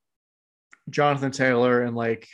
Jonathan 0.89 1.31
Taylor 1.31 1.81
and 1.81 1.95
like 1.95 2.27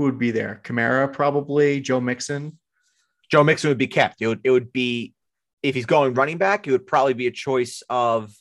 who 0.00 0.06
would 0.06 0.18
be 0.18 0.30
there? 0.30 0.62
Kamara, 0.64 1.12
probably. 1.12 1.78
Joe 1.82 2.00
Mixon. 2.00 2.58
Joe 3.30 3.44
Mixon 3.44 3.68
would 3.68 3.76
be 3.76 3.86
kept. 3.86 4.22
It 4.22 4.28
would, 4.28 4.40
it 4.44 4.50
would 4.50 4.72
be, 4.72 5.12
if 5.62 5.74
he's 5.74 5.84
going 5.84 6.14
running 6.14 6.38
back, 6.38 6.66
it 6.66 6.70
would 6.70 6.86
probably 6.86 7.12
be 7.12 7.26
a 7.26 7.30
choice 7.30 7.82
of 7.90 8.34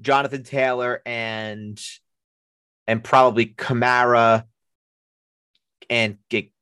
Jonathan 0.00 0.44
Taylor 0.44 1.02
and 1.04 1.78
and 2.86 3.04
probably 3.04 3.44
Kamara 3.44 4.44
and 5.90 6.16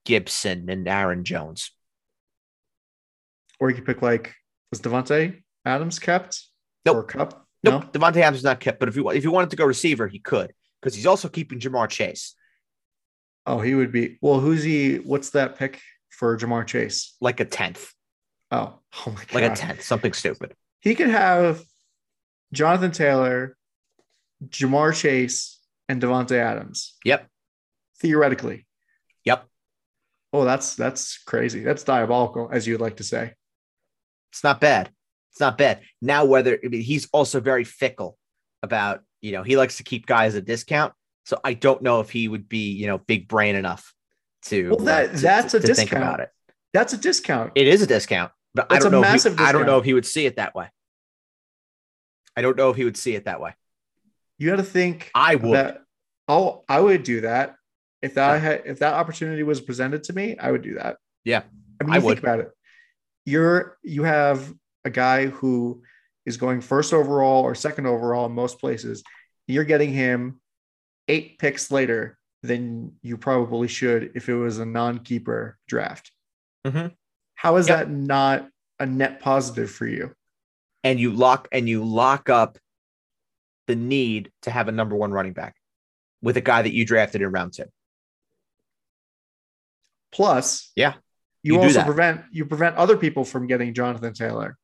Gibson 0.04 0.68
and 0.68 0.88
Aaron 0.88 1.22
Jones. 1.22 1.70
Or 3.60 3.70
you 3.70 3.76
could 3.76 3.86
pick 3.86 4.02
like 4.02 4.34
was 4.72 4.80
Davante 4.80 5.40
Adams 5.64 6.00
kept 6.00 6.46
nope. 6.84 6.96
or 6.96 7.04
Kupp? 7.04 7.46
Nope, 7.62 7.84
no? 7.84 8.00
Davante 8.00 8.16
Adams 8.16 8.38
is 8.38 8.44
not 8.44 8.58
kept. 8.58 8.80
But 8.80 8.88
if 8.88 8.96
you 8.96 9.08
if 9.10 9.22
you 9.22 9.30
wanted 9.30 9.50
to 9.50 9.56
go 9.56 9.64
receiver, 9.64 10.08
he 10.08 10.18
could 10.18 10.52
because 10.80 10.96
he's 10.96 11.06
also 11.06 11.28
keeping 11.28 11.60
Ja'Marr 11.60 11.88
Chase. 11.88 12.34
Oh, 13.46 13.60
he 13.60 13.74
would 13.74 13.92
be. 13.92 14.18
Well, 14.20 14.40
who's 14.40 14.62
he? 14.62 14.96
What's 14.96 15.30
that 15.30 15.56
pick 15.56 15.80
for 16.10 16.36
Ja'Marr 16.36 16.66
Chase? 16.66 17.16
Like 17.20 17.40
a 17.40 17.44
tenth, 17.44 17.92
Oh, 18.50 18.78
oh 19.06 19.10
my 19.10 19.20
god. 19.24 19.34
like 19.34 19.44
a 19.52 19.56
tenth, 19.56 19.82
something 19.82 20.12
stupid. 20.12 20.54
He 20.80 20.94
could 20.94 21.08
have 21.08 21.62
Jonathan 22.52 22.92
Taylor, 22.92 23.56
Ja'Marr 24.48 24.94
Chase, 24.94 25.58
and 25.88 26.00
Davante 26.00 26.36
Adams. 26.36 26.94
Yep. 27.04 27.28
Theoretically. 28.00 28.66
Yep. 29.24 29.46
Oh, 30.32 30.44
that's 30.44 30.74
that's 30.74 31.18
crazy. 31.24 31.60
That's 31.62 31.84
diabolical, 31.84 32.48
as 32.52 32.66
you'd 32.66 32.80
like 32.80 32.96
to 32.98 33.04
say. 33.04 33.32
It's 34.30 34.44
not 34.44 34.60
bad. 34.60 34.90
It's 35.30 35.40
not 35.40 35.58
bad. 35.58 35.80
Now, 36.00 36.24
whether 36.24 36.58
I 36.64 36.68
mean, 36.68 36.80
he's 36.82 37.08
also 37.12 37.40
very 37.40 37.64
fickle 37.64 38.18
about, 38.62 39.02
you 39.20 39.32
know, 39.32 39.42
he 39.42 39.56
likes 39.56 39.78
to 39.78 39.82
keep 39.82 40.06
guys 40.06 40.34
at 40.34 40.44
discount. 40.44 40.92
So 41.24 41.38
I 41.44 41.54
don't 41.54 41.82
know 41.82 42.00
if 42.00 42.10
he 42.10 42.26
would 42.28 42.48
be, 42.48 42.72
you 42.72 42.86
know, 42.86 42.98
big 42.98 43.28
brain 43.28 43.54
enough 43.56 43.94
to, 44.46 44.70
Well, 44.70 44.78
that- 44.86 45.10
uh, 45.10 45.12
to- 45.12 45.18
that's 45.20 45.50
to, 45.52 45.58
a 45.58 45.60
to 45.60 45.66
think 45.66 45.90
discount. 45.90 46.02
about 46.02 46.20
it. 46.20 46.30
That's 46.72 46.92
a 46.92 46.96
discount. 46.98 47.52
It 47.54 47.68
is 47.68 47.82
a 47.82 47.86
discount, 47.86 48.32
but 48.54 48.66
I 48.70 48.78
don't 48.78 48.88
a 48.88 48.90
know. 48.90 49.02
He, 49.02 49.10
massive 49.12 49.38
I 49.38 49.52
don't 49.52 49.66
know 49.66 49.78
if 49.78 49.84
he 49.84 49.92
would 49.94 50.06
see 50.06 50.26
it 50.26 50.36
that 50.36 50.54
way. 50.54 50.68
I 52.36 52.42
don't 52.42 52.56
know 52.56 52.70
if 52.70 52.76
he 52.76 52.84
would 52.84 52.96
see 52.96 53.14
it 53.14 53.26
that 53.26 53.40
way. 53.40 53.54
You 54.38 54.50
got 54.50 54.56
to 54.56 54.62
think 54.64 55.10
I 55.14 55.34
would. 55.36 55.76
oh, 56.28 56.64
I 56.68 56.80
would 56.80 57.02
do 57.02 57.20
that 57.22 57.56
if 58.00 58.14
that 58.14 58.32
Yeah. 58.34 58.38
had 58.38 58.62
if 58.64 58.78
that 58.80 58.94
opportunity 58.94 59.42
was 59.42 59.60
presented 59.60 60.04
to 60.04 60.12
me. 60.14 60.36
I 60.38 60.50
would 60.50 60.62
do 60.62 60.74
that. 60.74 60.96
Yeah, 61.24 61.42
I 61.80 61.84
mean, 61.84 61.94
I 61.94 61.98
would. 61.98 62.14
think 62.14 62.20
about 62.20 62.40
it. 62.40 62.50
You're 63.26 63.76
you 63.84 64.02
have 64.04 64.52
a 64.84 64.90
guy 64.90 65.26
who 65.26 65.82
is 66.26 66.36
going 66.38 66.60
first 66.62 66.92
overall 66.92 67.42
or 67.44 67.54
second 67.54 67.86
overall 67.86 68.26
in 68.26 68.32
most 68.32 68.58
places. 68.58 69.04
You're 69.46 69.64
getting 69.64 69.92
him 69.92 70.40
eight 71.12 71.38
picks 71.38 71.70
later 71.70 72.18
than 72.42 72.92
you 73.02 73.16
probably 73.18 73.68
should 73.68 74.12
if 74.14 74.28
it 74.28 74.34
was 74.34 74.58
a 74.58 74.64
non-keeper 74.64 75.58
draft. 75.68 76.10
Mhm. 76.66 76.94
How 77.34 77.56
is 77.56 77.68
Yep. 77.68 77.78
that 77.78 77.90
not 77.90 78.48
a 78.80 78.86
net 78.86 79.20
positive 79.20 79.70
for 79.70 79.86
you? 79.86 80.14
and 80.84 80.98
you 80.98 81.12
lock 81.12 81.46
and 81.52 81.68
you 81.68 81.84
lock 81.84 82.28
up 82.28 82.58
the 83.68 83.76
need 83.76 84.32
to 84.42 84.50
have 84.50 84.66
a 84.66 84.72
number 84.72 84.96
one 84.96 85.12
running 85.12 85.32
back 85.32 85.54
with 86.22 86.36
a 86.36 86.40
guy 86.40 86.60
that 86.60 86.72
you 86.72 86.84
drafted 86.84 87.22
in 87.22 87.30
round 87.30 87.52
two. 87.52 87.70
Plus, 90.10 90.72
Yeah, 90.74 90.94
you, 91.42 91.54
you 91.54 91.60
also 91.60 91.84
prevent 91.84 92.22
you 92.32 92.44
prevent 92.46 92.74
other 92.76 92.96
people 92.96 93.24
from 93.24 93.46
getting 93.46 93.72
Jonathan 93.74 94.12
Taylor. 94.12 94.58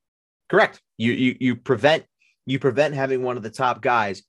Correct. 0.49 0.81
You 0.97 1.13
you 1.13 1.37
you 1.39 1.55
prevent 1.55 2.05
you 2.45 2.59
prevent 2.59 2.93
having 2.95 3.23
one 3.23 3.37
of 3.37 3.43
the 3.43 3.49
top 3.49 3.81
guys 3.81 4.21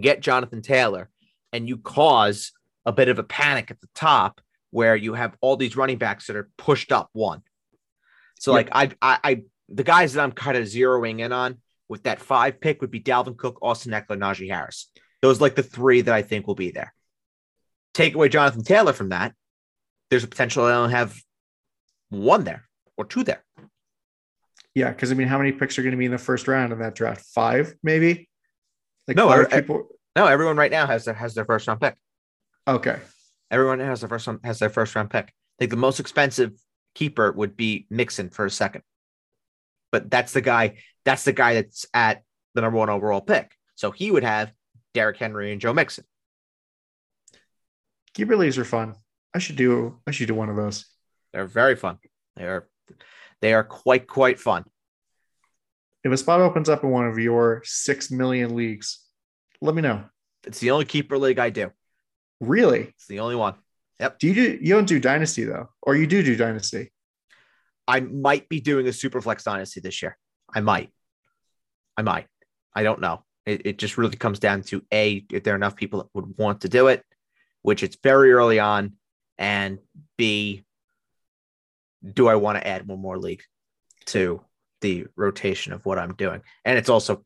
get 0.00 0.20
Jonathan 0.20 0.62
Taylor, 0.62 1.10
and 1.52 1.68
you 1.68 1.78
cause 1.78 2.52
a 2.86 2.92
bit 2.92 3.08
of 3.08 3.18
a 3.18 3.22
panic 3.24 3.70
at 3.70 3.80
the 3.80 3.88
top 3.94 4.40
where 4.70 4.94
you 4.96 5.14
have 5.14 5.36
all 5.40 5.56
these 5.56 5.76
running 5.76 5.98
backs 5.98 6.26
that 6.28 6.36
are 6.36 6.48
pushed 6.56 6.92
up 6.92 7.08
one. 7.12 7.42
So 8.38 8.56
Yep. 8.56 8.70
like 8.74 8.96
I, 9.02 9.12
I 9.14 9.18
I 9.30 9.42
the 9.68 9.84
guys 9.84 10.14
that 10.14 10.22
I'm 10.22 10.32
kind 10.32 10.56
of 10.56 10.64
zeroing 10.64 11.20
in 11.20 11.32
on 11.32 11.58
with 11.88 12.04
that 12.04 12.20
five 12.20 12.60
pick 12.60 12.80
would 12.80 12.90
be 12.90 13.00
Dalvin 13.00 13.36
Cook, 13.36 13.58
Austin 13.62 13.92
Ekeler, 13.92 14.18
Najee 14.18 14.48
Harris. 14.50 14.90
Those 15.22 15.40
like 15.40 15.54
the 15.56 15.62
three 15.62 16.00
that 16.02 16.14
I 16.14 16.22
think 16.22 16.46
will 16.46 16.54
be 16.54 16.70
there. 16.70 16.94
Take 17.94 18.14
away 18.14 18.28
Jonathan 18.28 18.62
Taylor 18.64 18.92
from 18.92 19.10
that, 19.10 19.34
there's 20.08 20.24
a 20.24 20.28
potential 20.28 20.64
I 20.64 20.70
don't 20.72 20.90
have 20.90 21.16
one 22.08 22.44
there 22.44 22.68
or 22.96 23.04
two 23.04 23.22
there. 23.24 23.44
Yeah, 24.74 24.90
because 24.90 25.10
I 25.10 25.14
mean, 25.14 25.26
how 25.28 25.38
many 25.38 25.50
picks 25.52 25.78
are 25.78 25.82
going 25.82 25.90
to 25.92 25.96
be 25.98 26.04
in 26.06 26.12
the 26.12 26.18
first 26.18 26.46
round 26.48 26.72
in 26.72 26.78
that 26.78 26.94
draft? 26.94 27.24
Five, 27.34 27.74
maybe. 27.82 28.28
Like 29.08 29.16
No, 29.16 29.28
five 29.28 29.48
I- 29.52 29.60
people. 29.60 29.88
No, 30.16 30.26
everyone 30.26 30.56
right 30.56 30.70
now 30.70 30.86
has 30.86 31.04
their 31.04 31.14
has 31.14 31.34
their 31.34 31.44
first 31.44 31.66
round 31.68 31.80
pick. 31.80 31.96
Okay, 32.66 32.98
Everyone 33.50 33.80
has 33.80 34.00
their 34.00 34.08
first 34.08 34.26
one 34.26 34.40
has 34.44 34.58
their 34.58 34.70
first 34.70 34.94
round 34.94 35.10
pick. 35.10 35.26
I 35.26 35.32
think 35.58 35.70
the 35.70 35.76
most 35.76 36.00
expensive 36.00 36.52
keeper 36.94 37.30
would 37.32 37.56
be 37.56 37.86
Mixon 37.90 38.30
for 38.30 38.44
a 38.46 38.50
second. 38.50 38.82
But 39.92 40.10
that's 40.10 40.32
the 40.32 40.40
guy, 40.40 40.78
that's 41.04 41.24
the 41.24 41.32
guy 41.32 41.54
that's 41.54 41.86
at 41.92 42.22
the 42.54 42.60
number 42.60 42.78
one 42.78 42.90
overall 42.90 43.20
pick. 43.20 43.52
So 43.74 43.90
he 43.90 44.10
would 44.10 44.22
have 44.24 44.52
Derrick 44.94 45.16
Henry 45.16 45.52
and 45.52 45.60
Joe 45.60 45.72
Mixon. 45.72 46.04
keeper 48.14 48.36
leagues 48.36 48.58
are 48.58 48.64
fun. 48.64 48.94
I 49.34 49.38
should 49.38 49.56
do. 49.56 49.98
I 50.06 50.10
should 50.10 50.28
do 50.28 50.34
one 50.34 50.48
of 50.48 50.56
those. 50.56 50.86
They're 51.32 51.46
very 51.46 51.76
fun. 51.76 51.98
They 52.36 52.44
are 52.44 52.68
they 53.40 53.54
are 53.54 53.64
quite, 53.64 54.06
quite 54.06 54.38
fun. 54.38 54.64
If 56.04 56.12
a 56.12 56.16
spot 56.16 56.40
opens 56.40 56.68
up 56.68 56.82
in 56.82 56.90
one 56.90 57.06
of 57.06 57.18
your 57.18 57.62
six 57.64 58.10
million 58.10 58.54
leagues, 58.56 59.00
let 59.60 59.74
me 59.74 59.82
know. 59.82 60.04
It's 60.46 60.60
the 60.60 60.70
only 60.70 60.84
keeper 60.84 61.18
league 61.18 61.38
I 61.38 61.50
do. 61.50 61.70
Really? 62.40 62.80
It's 62.80 63.06
the 63.06 63.20
only 63.20 63.36
one. 63.36 63.54
Yep. 63.98 64.18
Do 64.18 64.26
you 64.28 64.34
do? 64.34 64.58
You 64.60 64.74
don't 64.74 64.88
do 64.88 64.98
dynasty 64.98 65.44
though, 65.44 65.68
or 65.82 65.94
you 65.94 66.06
do 66.06 66.22
do 66.22 66.36
dynasty? 66.36 66.90
I 67.86 68.00
might 68.00 68.48
be 68.48 68.60
doing 68.60 68.86
a 68.86 68.90
Superflex 68.90 69.42
Dynasty 69.42 69.80
this 69.80 70.00
year. 70.00 70.16
I 70.54 70.60
might. 70.60 70.90
I 71.96 72.02
might. 72.02 72.26
I 72.74 72.82
don't 72.82 73.00
know. 73.00 73.24
It, 73.44 73.66
it 73.66 73.78
just 73.78 73.98
really 73.98 74.16
comes 74.16 74.38
down 74.38 74.62
to 74.64 74.82
A, 74.92 75.26
if 75.30 75.42
there 75.42 75.54
are 75.54 75.56
enough 75.56 75.76
people 75.76 76.00
that 76.00 76.08
would 76.14 76.38
want 76.38 76.60
to 76.60 76.68
do 76.68 76.86
it, 76.86 77.04
which 77.62 77.82
it's 77.82 77.98
very 78.02 78.32
early 78.32 78.60
on, 78.60 78.92
and 79.38 79.78
B, 80.16 80.64
do 82.14 82.28
I 82.28 82.36
want 82.36 82.58
to 82.58 82.66
add 82.66 82.86
one 82.86 83.00
more 83.00 83.18
league 83.18 83.42
to 84.06 84.40
the 84.80 85.06
rotation 85.16 85.72
of 85.72 85.84
what 85.84 85.98
I'm 85.98 86.14
doing? 86.14 86.42
And 86.64 86.78
it's 86.78 86.88
also 86.88 87.24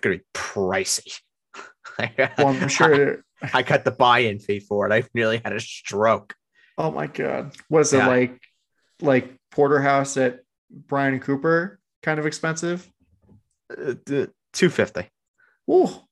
going 0.00 0.18
to 0.18 0.22
be 0.22 0.24
pricey. 0.34 1.20
Well, 2.38 2.48
I'm 2.48 2.68
sure. 2.68 3.24
I 3.52 3.62
got 3.62 3.84
the 3.84 3.90
buy-in 3.90 4.38
fee 4.38 4.60
for 4.60 4.86
it. 4.88 4.92
I 4.92 5.08
nearly 5.14 5.40
had 5.44 5.52
a 5.52 5.60
stroke. 5.60 6.34
oh 6.76 6.90
my 6.92 7.06
god, 7.08 7.56
what 7.68 7.80
is 7.80 7.92
it 7.92 7.98
like? 7.98 8.40
Like 9.00 9.34
Porterhouse 9.50 10.16
at 10.16 10.40
Bryant 10.70 11.14
and 11.14 11.22
Cooper, 11.22 11.80
kind 12.02 12.18
of 12.20 12.26
expensive. 12.26 12.88
Uh, 13.76 13.94
Two 14.52 14.68
fifty. 14.70 15.08
Oh, 15.68 16.04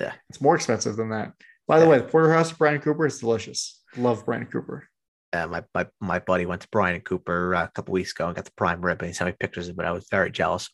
Yeah. 0.00 0.12
it's 0.30 0.40
more 0.40 0.56
expensive 0.56 0.96
than 0.96 1.10
that. 1.10 1.32
By 1.68 1.78
the 1.78 1.84
Yeah. 1.84 1.90
way, 1.90 1.98
the 1.98 2.04
Porterhouse 2.04 2.52
at 2.52 2.58
Brian 2.58 2.80
Cooper 2.80 3.06
is 3.06 3.18
delicious. 3.20 3.82
Love 3.96 4.24
Brian 4.26 4.46
Cooper. 4.46 4.88
uh, 5.32 5.46
my, 5.46 5.62
my 5.74 5.86
my 6.00 6.18
buddy 6.20 6.46
went 6.46 6.62
to 6.62 6.68
Bryant 6.68 6.96
and 6.96 7.04
Cooper 7.04 7.54
uh, 7.54 7.64
a 7.64 7.68
couple 7.68 7.92
weeks 7.92 8.12
ago 8.12 8.26
and 8.26 8.36
got 8.36 8.44
the 8.46 8.50
prime 8.56 8.80
rib, 8.80 9.00
and 9.02 9.08
he 9.08 9.14
sent 9.14 9.28
me 9.28 9.36
pictures 9.38 9.68
of 9.68 9.74
it. 9.74 9.76
But 9.76 9.86
I 9.86 9.92
was 9.92 10.06
very 10.10 10.30
jealous. 10.30 10.68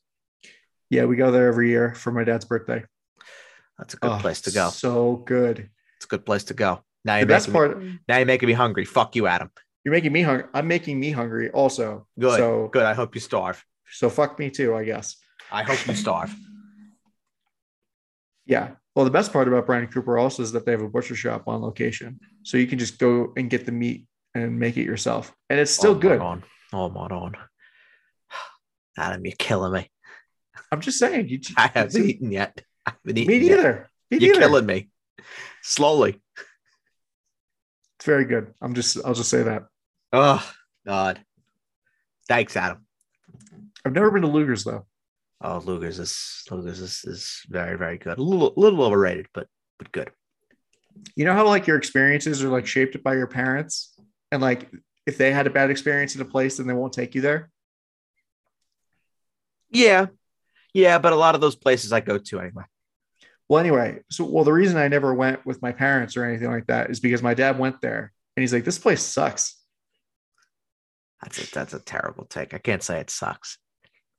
Yeah, 0.90 1.04
we 1.04 1.16
go 1.16 1.30
there 1.30 1.48
every 1.48 1.68
year 1.70 1.94
for 1.94 2.10
my 2.12 2.24
dad's 2.24 2.44
birthday. 2.44 2.84
That's 3.80 3.94
a 3.94 3.96
good 3.96 4.12
Oh, 4.12 4.18
place 4.18 4.42
to 4.42 4.50
go. 4.50 4.68
So 4.68 5.16
good. 5.26 5.70
It's 5.96 6.04
a 6.04 6.08
good 6.08 6.24
place 6.26 6.44
to 6.44 6.54
go. 6.54 6.84
Now 7.04 7.16
you're 7.16 7.26
best 7.26 7.48
making 7.48 7.52
part, 7.54 7.82
me, 7.82 7.98
now 8.08 8.18
you're 8.18 8.26
making 8.26 8.46
me 8.46 8.52
hungry. 8.52 8.84
Fuck 8.84 9.16
you, 9.16 9.26
Adam. 9.26 9.50
you're 9.84 9.92
making 9.92 10.12
me 10.12 10.20
hungry. 10.22 10.46
I'm 10.52 10.68
making 10.68 11.00
me 11.00 11.10
hungry 11.10 11.50
also. 11.50 12.06
Good, 12.18 12.36
So 12.36 12.68
good. 12.68 12.82
I 12.84 12.92
hope 12.94 13.14
you 13.14 13.20
starve. 13.22 13.64
so 13.90 14.10
fuck 14.10 14.38
me 14.38 14.50
too, 14.50 14.74
I 14.76 14.84
guess. 14.84 15.16
I 15.50 15.62
hope 15.62 15.84
you 15.86 15.94
starve. 15.94 16.32
Yeah. 18.46 18.70
Well, 18.96 19.04
the 19.04 19.10
best 19.12 19.32
part 19.32 19.46
about 19.46 19.66
Brian 19.66 19.86
Cooper 19.86 20.18
also 20.18 20.42
is 20.42 20.50
that 20.52 20.66
they 20.66 20.72
have 20.72 20.82
a 20.82 20.88
butcher 20.88 21.14
shop 21.14 21.44
on 21.46 21.62
location, 21.62 22.18
so 22.42 22.56
you 22.56 22.66
can 22.66 22.78
just 22.80 22.98
go 22.98 23.32
and 23.36 23.48
get 23.48 23.64
the 23.64 23.70
meat 23.70 24.06
and 24.34 24.58
make 24.58 24.76
it 24.76 24.84
yourself, 24.84 25.32
and 25.48 25.60
it's 25.60 25.70
still 25.70 25.92
oh, 25.92 25.94
good. 25.94 26.20
On. 26.20 26.42
Oh, 26.72 26.88
my 26.88 27.02
on. 27.06 27.36
Adam, 28.98 29.24
you're 29.24 29.34
killing 29.38 29.72
me. 29.72 29.88
I'm 30.72 30.80
just 30.80 30.98
saying. 30.98 31.28
You, 31.28 31.38
I 31.56 31.68
haven't 31.74 32.04
eaten 32.04 32.32
yet. 32.32 32.62
Me 33.04 33.12
neither. 33.12 33.90
Me 34.10 34.18
You're 34.18 34.34
neither. 34.34 34.40
killing 34.40 34.66
me. 34.66 34.88
Slowly. 35.62 36.20
It's 37.96 38.06
very 38.06 38.24
good. 38.24 38.54
I'm 38.60 38.74
just. 38.74 38.98
I'll 39.04 39.14
just 39.14 39.30
say 39.30 39.42
that. 39.42 39.64
Oh, 40.12 40.44
God. 40.86 41.20
Thanks, 42.28 42.56
Adam. 42.56 42.86
I've 43.84 43.92
never 43.92 44.10
been 44.10 44.22
to 44.22 44.28
Luger's 44.28 44.64
though. 44.64 44.86
Oh, 45.42 45.62
Luger's 45.64 45.98
is 45.98 46.44
Luger's 46.50 46.80
is, 46.80 47.02
is 47.04 47.42
very, 47.48 47.76
very 47.78 47.98
good. 47.98 48.18
A 48.18 48.22
little, 48.22 48.52
little 48.56 48.82
overrated, 48.82 49.26
but 49.32 49.46
but 49.78 49.92
good. 49.92 50.10
You 51.16 51.24
know 51.24 51.34
how 51.34 51.46
like 51.46 51.66
your 51.66 51.76
experiences 51.76 52.42
are 52.44 52.48
like 52.48 52.66
shaped 52.66 53.02
by 53.02 53.14
your 53.14 53.26
parents, 53.26 53.94
and 54.30 54.42
like 54.42 54.70
if 55.06 55.18
they 55.18 55.32
had 55.32 55.46
a 55.46 55.50
bad 55.50 55.70
experience 55.70 56.14
in 56.14 56.20
a 56.20 56.26
place, 56.26 56.56
then 56.58 56.66
they 56.66 56.74
won't 56.74 56.92
take 56.92 57.14
you 57.14 57.20
there. 57.20 57.50
Yeah, 59.70 60.06
yeah, 60.72 60.98
but 60.98 61.12
a 61.12 61.16
lot 61.16 61.34
of 61.34 61.40
those 61.40 61.56
places 61.56 61.92
I 61.92 62.00
go 62.00 62.18
to 62.18 62.40
anyway. 62.40 62.64
Well, 63.48 63.58
anyway, 63.60 63.98
so 64.10 64.24
well, 64.24 64.44
the 64.44 64.52
reason 64.52 64.76
I 64.76 64.88
never 64.88 65.12
went 65.12 65.44
with 65.44 65.60
my 65.60 65.72
parents 65.72 66.16
or 66.16 66.24
anything 66.24 66.50
like 66.50 66.66
that 66.68 66.90
is 66.90 67.00
because 67.00 67.22
my 67.22 67.34
dad 67.34 67.58
went 67.58 67.80
there 67.80 68.12
and 68.36 68.42
he's 68.42 68.52
like, 68.52 68.64
"This 68.64 68.78
place 68.78 69.02
sucks." 69.02 69.56
That's 71.22 71.42
a 71.42 71.52
that's 71.52 71.74
a 71.74 71.80
terrible 71.80 72.24
take. 72.24 72.54
I 72.54 72.58
can't 72.58 72.82
say 72.82 73.00
it 73.00 73.10
sucks. 73.10 73.58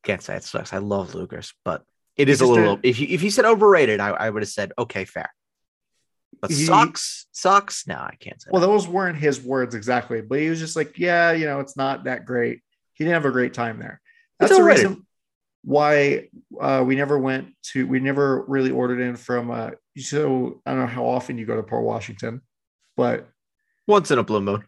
Can't 0.03 0.21
say 0.21 0.35
it 0.35 0.43
sucks. 0.43 0.73
I 0.73 0.77
love 0.79 1.15
Luger's, 1.15 1.53
but 1.63 1.83
it 2.17 2.29
is 2.29 2.41
a 2.41 2.45
little. 2.45 2.75
did- 2.75 2.85
If 2.89 2.99
you 2.99 3.07
if 3.09 3.23
you 3.23 3.31
said 3.31 3.45
overrated, 3.45 3.99
I, 3.99 4.09
I 4.09 4.29
would 4.29 4.41
have 4.41 4.49
said 4.49 4.73
okay, 4.77 5.05
fair. 5.05 5.31
But 6.41 6.51
He- 6.51 6.65
sucks, 6.65 7.27
sucks. 7.31 7.87
No, 7.87 7.95
I 7.95 8.15
can't 8.19 8.41
say. 8.41 8.49
Well, 8.51 8.61
that. 8.61 8.67
those 8.67 8.87
weren't 8.87 9.17
his 9.17 9.41
words 9.41 9.75
exactly, 9.75 10.21
but 10.21 10.39
he 10.39 10.49
was 10.49 10.59
just 10.59 10.75
like, 10.75 10.97
"Yeah, 10.99 11.31
you 11.31 11.45
know, 11.45 11.59
it's 11.59 11.77
not 11.77 12.03
that 12.03 12.25
great." 12.25 12.61
He 12.93 13.03
didn't 13.05 13.13
have 13.13 13.25
a 13.25 13.31
great 13.31 13.53
time 13.53 13.79
there. 13.79 14.01
That's 14.39 14.55
the 14.55 14.63
reason 14.63 15.05
why 15.63 16.27
uh, 16.59 16.83
we 16.85 16.95
never 16.95 17.17
went 17.19 17.49
to. 17.71 17.85
We 17.87 17.99
never 17.99 18.43
really 18.47 18.71
ordered 18.71 18.99
in 18.99 19.15
from. 19.15 19.51
Uh, 19.51 19.71
so 19.97 20.61
I 20.65 20.71
don't 20.71 20.79
know 20.81 20.87
how 20.87 21.05
often 21.05 21.37
you 21.37 21.45
go 21.45 21.55
to 21.55 21.63
Port 21.63 21.83
Washington, 21.83 22.41
but 22.97 23.27
Once 23.87 24.11
in 24.11 24.17
a 24.19 24.23
blue 24.23 24.41
moon. 24.41 24.63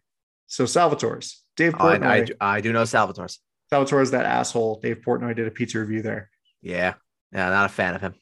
so 0.47 0.65
Salvatore's. 0.65 1.41
Dave 1.55 1.75
Oh, 1.79 1.87
I, 1.87 2.13
I, 2.15 2.23
do- 2.23 2.33
I 2.41 2.61
do 2.61 2.73
know 2.73 2.83
Salvatore's. 2.83 3.39
Salvatore 3.69 4.01
is 4.01 4.11
that 4.11 4.25
asshole. 4.25 4.79
Dave 4.81 5.01
Portnoy 5.05 5.35
did 5.35 5.47
a 5.47 5.51
pizza 5.51 5.79
review 5.79 6.01
there. 6.01 6.29
Yeah. 6.61 6.93
Yeah, 7.31 7.49
not 7.49 7.65
a 7.65 7.73
fan 7.73 7.95
of 7.95 8.01
him. 8.01 8.13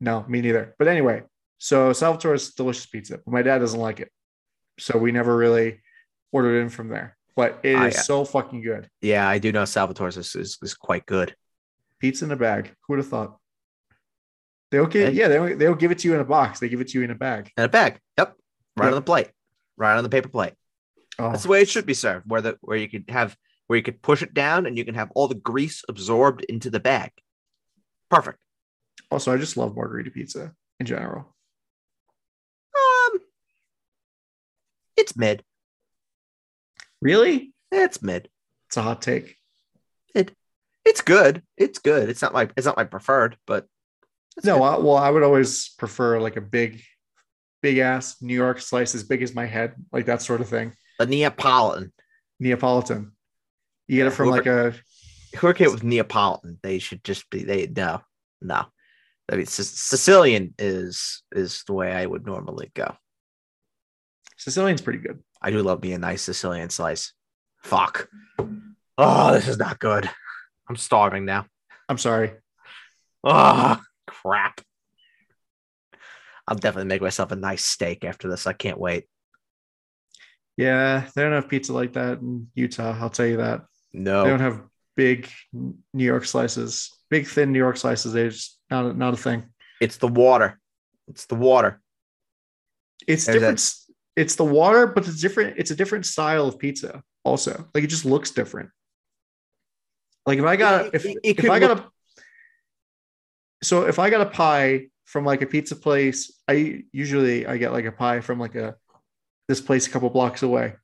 No, 0.00 0.24
me 0.28 0.40
neither. 0.42 0.74
But 0.78 0.88
anyway, 0.88 1.22
so 1.58 1.92
Salvatore's 1.92 2.54
delicious 2.54 2.86
pizza. 2.86 3.18
But 3.24 3.32
my 3.32 3.42
dad 3.42 3.58
doesn't 3.58 3.80
like 3.80 4.00
it. 4.00 4.10
So 4.78 4.98
we 4.98 5.10
never 5.12 5.34
really 5.36 5.80
ordered 6.32 6.60
in 6.60 6.68
from 6.68 6.88
there. 6.88 7.16
But 7.36 7.60
it 7.62 7.72
is 7.72 7.78
I- 7.78 7.90
so 7.90 8.24
fucking 8.24 8.62
good. 8.62 8.88
Yeah, 9.00 9.26
I 9.28 9.38
do 9.38 9.52
know 9.52 9.64
Salvatore's 9.64 10.16
is, 10.16 10.34
is, 10.36 10.58
is 10.62 10.74
quite 10.74 11.06
good. 11.06 11.34
Pizza 12.00 12.24
in 12.24 12.30
a 12.30 12.36
bag. 12.36 12.66
Who 12.86 12.92
would 12.94 12.98
have 12.98 13.08
thought? 13.08 13.38
They'll 14.70 14.86
give, 14.86 15.14
yeah, 15.14 15.28
they'll, 15.28 15.56
they'll 15.56 15.74
give 15.74 15.90
it 15.90 15.98
to 16.00 16.08
you 16.08 16.14
in 16.14 16.20
a 16.20 16.24
box. 16.24 16.60
They 16.60 16.68
give 16.68 16.80
it 16.80 16.88
to 16.88 16.98
you 16.98 17.04
in 17.04 17.10
a 17.10 17.14
bag. 17.14 17.50
In 17.56 17.64
a 17.64 17.68
bag. 17.68 17.98
Yep. 18.18 18.34
Right 18.76 18.84
Yep. 18.86 18.92
on 18.92 18.96
the 18.96 19.02
plate. 19.02 19.28
Right 19.76 19.96
on 19.96 20.04
the 20.04 20.10
paper 20.10 20.28
plate. 20.28 20.52
Oh, 21.18 21.30
That's 21.30 21.44
the 21.44 21.48
way 21.48 21.62
it 21.62 21.68
should 21.68 21.86
be 21.86 21.94
served, 21.94 22.26
where 22.28 22.40
the 22.42 22.56
where 22.60 22.76
you 22.76 22.88
could 22.88 23.04
have 23.08 23.36
where 23.66 23.76
you 23.76 23.82
could 23.82 24.00
push 24.02 24.22
it 24.22 24.34
down 24.34 24.66
and 24.66 24.76
you 24.78 24.84
can 24.84 24.94
have 24.94 25.10
all 25.14 25.26
the 25.26 25.34
grease 25.34 25.84
absorbed 25.88 26.44
into 26.44 26.70
the 26.70 26.80
bag. 26.80 27.10
Perfect. 28.10 28.38
also, 29.10 29.32
I 29.32 29.36
just 29.36 29.56
love 29.56 29.74
margarita 29.74 30.10
pizza 30.10 30.52
in 30.78 30.86
general. 30.86 31.34
Um 32.76 33.18
it's 34.96 35.16
mid. 35.16 35.42
Really? 37.00 37.52
It's 37.72 38.02
mid. 38.02 38.28
It's 38.68 38.76
a 38.76 38.82
hot 38.82 39.02
take. 39.02 39.37
It's 40.88 41.02
good. 41.02 41.42
It's 41.56 41.78
good. 41.78 42.08
It's 42.08 42.22
not 42.22 42.32
my 42.32 42.48
it's 42.56 42.66
not 42.66 42.76
my 42.76 42.84
preferred, 42.84 43.36
but 43.46 43.66
No. 44.44 44.62
I, 44.62 44.78
well, 44.78 44.96
I 44.96 45.10
would 45.10 45.22
always 45.22 45.68
prefer 45.78 46.18
like 46.20 46.36
a 46.36 46.40
big, 46.40 46.80
big 47.62 47.78
ass 47.78 48.22
New 48.22 48.34
York 48.34 48.60
slice 48.60 48.94
as 48.94 49.04
big 49.04 49.22
as 49.22 49.34
my 49.34 49.44
head, 49.46 49.74
like 49.92 50.06
that 50.06 50.22
sort 50.22 50.40
of 50.40 50.48
thing. 50.48 50.72
A 50.98 51.04
Neapolitan. 51.06 51.92
Neapolitan. 52.40 53.12
You 53.86 53.96
get 53.98 54.06
it 54.06 54.10
from 54.10 54.30
like 54.30 54.46
a 54.46 54.74
Who 55.36 55.46
are 55.46 55.50
okay 55.50 55.68
with 55.68 55.84
Neapolitan? 55.84 56.58
They 56.62 56.78
should 56.78 57.04
just 57.04 57.28
be 57.30 57.42
they 57.44 57.66
no, 57.66 58.00
no. 58.40 58.64
I 59.30 59.36
mean 59.36 59.46
Sic- 59.46 59.66
Sicilian 59.66 60.54
is 60.58 61.22
is 61.32 61.64
the 61.66 61.74
way 61.74 61.92
I 61.92 62.06
would 62.06 62.24
normally 62.24 62.70
go. 62.74 62.96
Sicilian's 64.38 64.80
pretty 64.82 65.00
good. 65.00 65.22
I 65.42 65.50
do 65.50 65.62
love 65.62 65.82
me 65.82 65.92
a 65.92 65.98
nice 65.98 66.22
Sicilian 66.22 66.70
slice. 66.70 67.12
Fuck. 67.62 68.08
Oh, 68.96 69.32
this 69.32 69.48
is 69.48 69.58
not 69.58 69.78
good. 69.78 70.08
I'm 70.68 70.76
starving 70.76 71.24
now. 71.24 71.46
I'm 71.88 71.98
sorry. 71.98 72.32
Oh, 73.24 73.80
crap. 74.06 74.60
I'll 76.46 76.56
definitely 76.56 76.88
make 76.88 77.02
myself 77.02 77.32
a 77.32 77.36
nice 77.36 77.64
steak 77.64 78.04
after 78.04 78.28
this. 78.28 78.46
I 78.46 78.52
can't 78.52 78.78
wait. 78.78 79.04
Yeah, 80.56 81.06
they 81.14 81.22
don't 81.22 81.32
have 81.32 81.48
pizza 81.48 81.72
like 81.72 81.92
that 81.92 82.18
in 82.18 82.48
Utah. 82.54 82.96
I'll 82.98 83.10
tell 83.10 83.26
you 83.26 83.36
that. 83.36 83.64
No, 83.92 84.24
they 84.24 84.30
don't 84.30 84.40
have 84.40 84.62
big 84.96 85.30
New 85.52 86.04
York 86.04 86.24
slices, 86.24 86.90
big 87.10 87.26
thin 87.26 87.52
New 87.52 87.58
York 87.58 87.76
slices. 87.76 88.12
They 88.12 88.28
just 88.28 88.58
not 88.70 88.86
a, 88.86 88.92
not 88.92 89.14
a 89.14 89.16
thing. 89.16 89.44
it's 89.80 89.98
the 89.98 90.08
water. 90.08 90.58
It's 91.06 91.26
the 91.26 91.36
water. 91.36 91.80
It's 93.06 93.24
There's 93.26 93.36
different. 93.36 93.74
It's 94.16 94.34
the 94.34 94.44
water, 94.44 94.86
but 94.88 95.06
it's 95.06 95.20
different. 95.20 95.58
It's 95.58 95.70
a 95.70 95.76
different 95.76 96.06
style 96.06 96.48
of 96.48 96.58
pizza. 96.58 97.02
Also, 97.24 97.68
like 97.74 97.84
it 97.84 97.88
just 97.88 98.04
looks 98.04 98.32
different. 98.32 98.70
Like 100.28 100.38
if 100.38 100.44
I 100.44 100.56
got 100.56 100.94
if 100.94 101.06
it- 101.06 101.18
it 101.24 101.38
if 101.38 101.50
I 101.50 101.58
got 101.58 101.70
look- 101.70 101.86
a 101.86 103.64
so 103.64 103.86
if 103.86 103.98
I 103.98 104.10
got 104.10 104.20
a 104.20 104.30
pie 104.30 104.88
from 105.06 105.24
like 105.24 105.40
a 105.40 105.46
pizza 105.46 105.74
place, 105.74 106.30
I 106.46 106.84
usually 106.92 107.46
I 107.46 107.56
get 107.56 107.72
like 107.72 107.86
a 107.86 107.92
pie 107.92 108.20
from 108.20 108.38
like 108.38 108.54
a 108.54 108.76
this 109.48 109.62
place 109.62 109.86
a 109.86 109.90
couple 109.90 110.10
blocks 110.10 110.42
away. 110.42 110.74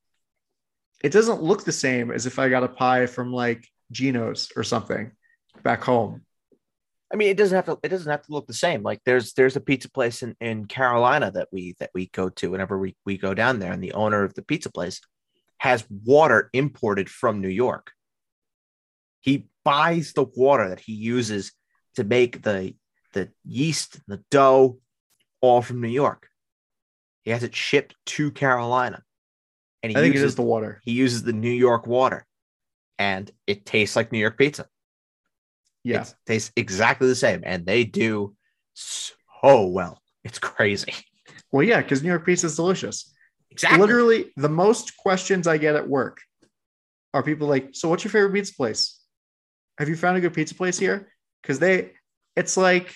It 1.02 1.12
doesn't 1.12 1.42
look 1.42 1.64
the 1.64 1.72
same 1.72 2.10
as 2.10 2.24
if 2.24 2.38
I 2.38 2.48
got 2.48 2.64
a 2.64 2.68
pie 2.68 3.04
from 3.04 3.32
like 3.34 3.68
Geno's 3.92 4.50
or 4.56 4.62
something 4.64 5.12
back 5.62 5.84
home. 5.84 6.22
I 7.12 7.16
mean, 7.16 7.28
it 7.28 7.36
doesn't 7.36 7.54
have 7.54 7.66
to. 7.66 7.78
It 7.82 7.90
doesn't 7.90 8.10
have 8.10 8.22
to 8.22 8.32
look 8.32 8.46
the 8.46 8.54
same. 8.54 8.82
Like 8.82 9.00
there's 9.04 9.34
there's 9.34 9.56
a 9.56 9.60
pizza 9.60 9.90
place 9.90 10.22
in, 10.22 10.34
in 10.40 10.64
Carolina 10.64 11.30
that 11.32 11.48
we 11.52 11.76
that 11.80 11.90
we 11.94 12.06
go 12.06 12.30
to 12.30 12.50
whenever 12.50 12.78
we 12.78 12.96
we 13.04 13.18
go 13.18 13.34
down 13.34 13.58
there, 13.58 13.72
and 13.72 13.82
the 13.84 13.92
owner 13.92 14.24
of 14.24 14.32
the 14.32 14.42
pizza 14.42 14.70
place 14.70 15.02
has 15.58 15.84
water 15.90 16.48
imported 16.54 17.10
from 17.10 17.42
New 17.42 17.48
York. 17.48 17.92
He 19.24 19.48
buys 19.64 20.12
the 20.12 20.24
water 20.24 20.68
that 20.68 20.80
he 20.80 20.92
uses 20.92 21.52
to 21.96 22.04
make 22.04 22.42
the 22.42 22.74
the 23.14 23.30
yeast, 23.42 24.00
the 24.06 24.22
dough, 24.30 24.80
all 25.40 25.62
from 25.62 25.80
New 25.80 25.88
York. 25.88 26.28
He 27.22 27.30
has 27.30 27.42
it 27.42 27.54
shipped 27.54 27.94
to 28.06 28.30
Carolina, 28.30 29.02
and 29.82 29.90
he 29.90 29.96
I 29.96 30.02
think 30.02 30.12
uses 30.14 30.32
is 30.32 30.36
the 30.36 30.42
water. 30.42 30.78
he 30.84 30.92
uses 30.92 31.22
the 31.22 31.32
New 31.32 31.50
York 31.50 31.86
water, 31.86 32.26
and 32.98 33.30
it 33.46 33.64
tastes 33.64 33.96
like 33.96 34.12
New 34.12 34.18
York 34.18 34.36
pizza. 34.36 34.66
Yeah. 35.84 36.02
It 36.02 36.14
tastes 36.26 36.52
exactly 36.54 37.08
the 37.08 37.14
same, 37.14 37.40
and 37.46 37.64
they 37.64 37.84
do 37.84 38.36
so 38.74 39.66
well. 39.68 40.02
It's 40.22 40.38
crazy. 40.38 40.92
Well, 41.50 41.62
yeah, 41.62 41.80
because 41.80 42.02
New 42.02 42.10
York 42.10 42.26
pizza 42.26 42.46
is 42.46 42.56
delicious. 42.56 43.10
Exactly. 43.50 43.78
Literally, 43.78 44.32
the 44.36 44.50
most 44.50 44.98
questions 44.98 45.46
I 45.46 45.56
get 45.56 45.76
at 45.76 45.88
work 45.88 46.18
are 47.14 47.22
people 47.22 47.46
like, 47.48 47.70
"So, 47.72 47.88
what's 47.88 48.04
your 48.04 48.10
favorite 48.10 48.34
pizza 48.34 48.52
place? 48.54 49.00
Have 49.78 49.88
you 49.88 49.96
found 49.96 50.16
a 50.16 50.20
good 50.20 50.34
pizza 50.34 50.54
place 50.54 50.78
here?" 50.78 51.08
Because 51.42 51.58
they, 51.58 51.92
it's 52.36 52.56
like, 52.56 52.94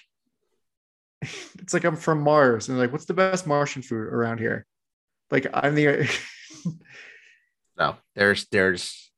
it's 1.23 1.75
like 1.75 1.85
I'm 1.85 1.97
from 1.97 2.21
Mars, 2.23 2.69
and 2.69 2.77
they're 2.77 2.87
like, 2.87 2.93
"What's 2.93 3.07
the 3.07 3.15
best 3.15 3.47
Martian 3.47 3.83
food 3.83 4.09
around 4.09 4.39
here?" 4.39 4.67
Like 5.31 5.47
I'm 5.53 5.75
the, 5.75 6.09
No, 7.79 7.97
there's 8.15 8.47
there's 8.51 9.11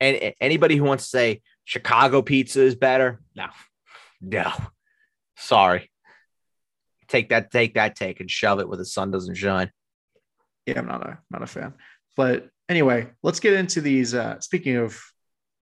and 0.00 0.34
anybody 0.40 0.76
who 0.76 0.84
wants 0.84 1.04
to 1.04 1.10
say 1.10 1.42
Chicago 1.64 2.20
pizza 2.22 2.60
is 2.60 2.74
better, 2.74 3.20
no, 3.34 3.46
no, 4.20 4.52
sorry. 5.36 5.90
Take 7.08 7.28
that, 7.30 7.50
take 7.50 7.74
that, 7.74 7.94
take 7.94 8.20
and 8.20 8.30
shove 8.30 8.58
it 8.60 8.68
where 8.68 8.76
the 8.76 8.84
sun 8.84 9.10
doesn't 9.10 9.36
shine. 9.36 9.70
yeah, 10.66 10.78
I'm 10.78 10.86
not 10.86 11.06
a 11.06 11.18
not 11.30 11.42
a 11.42 11.46
fan. 11.46 11.74
But 12.16 12.48
anyway, 12.68 13.08
let's 13.22 13.40
get 13.40 13.54
into 13.54 13.80
these. 13.80 14.14
Uh, 14.14 14.40
speaking 14.40 14.76
of, 14.76 15.00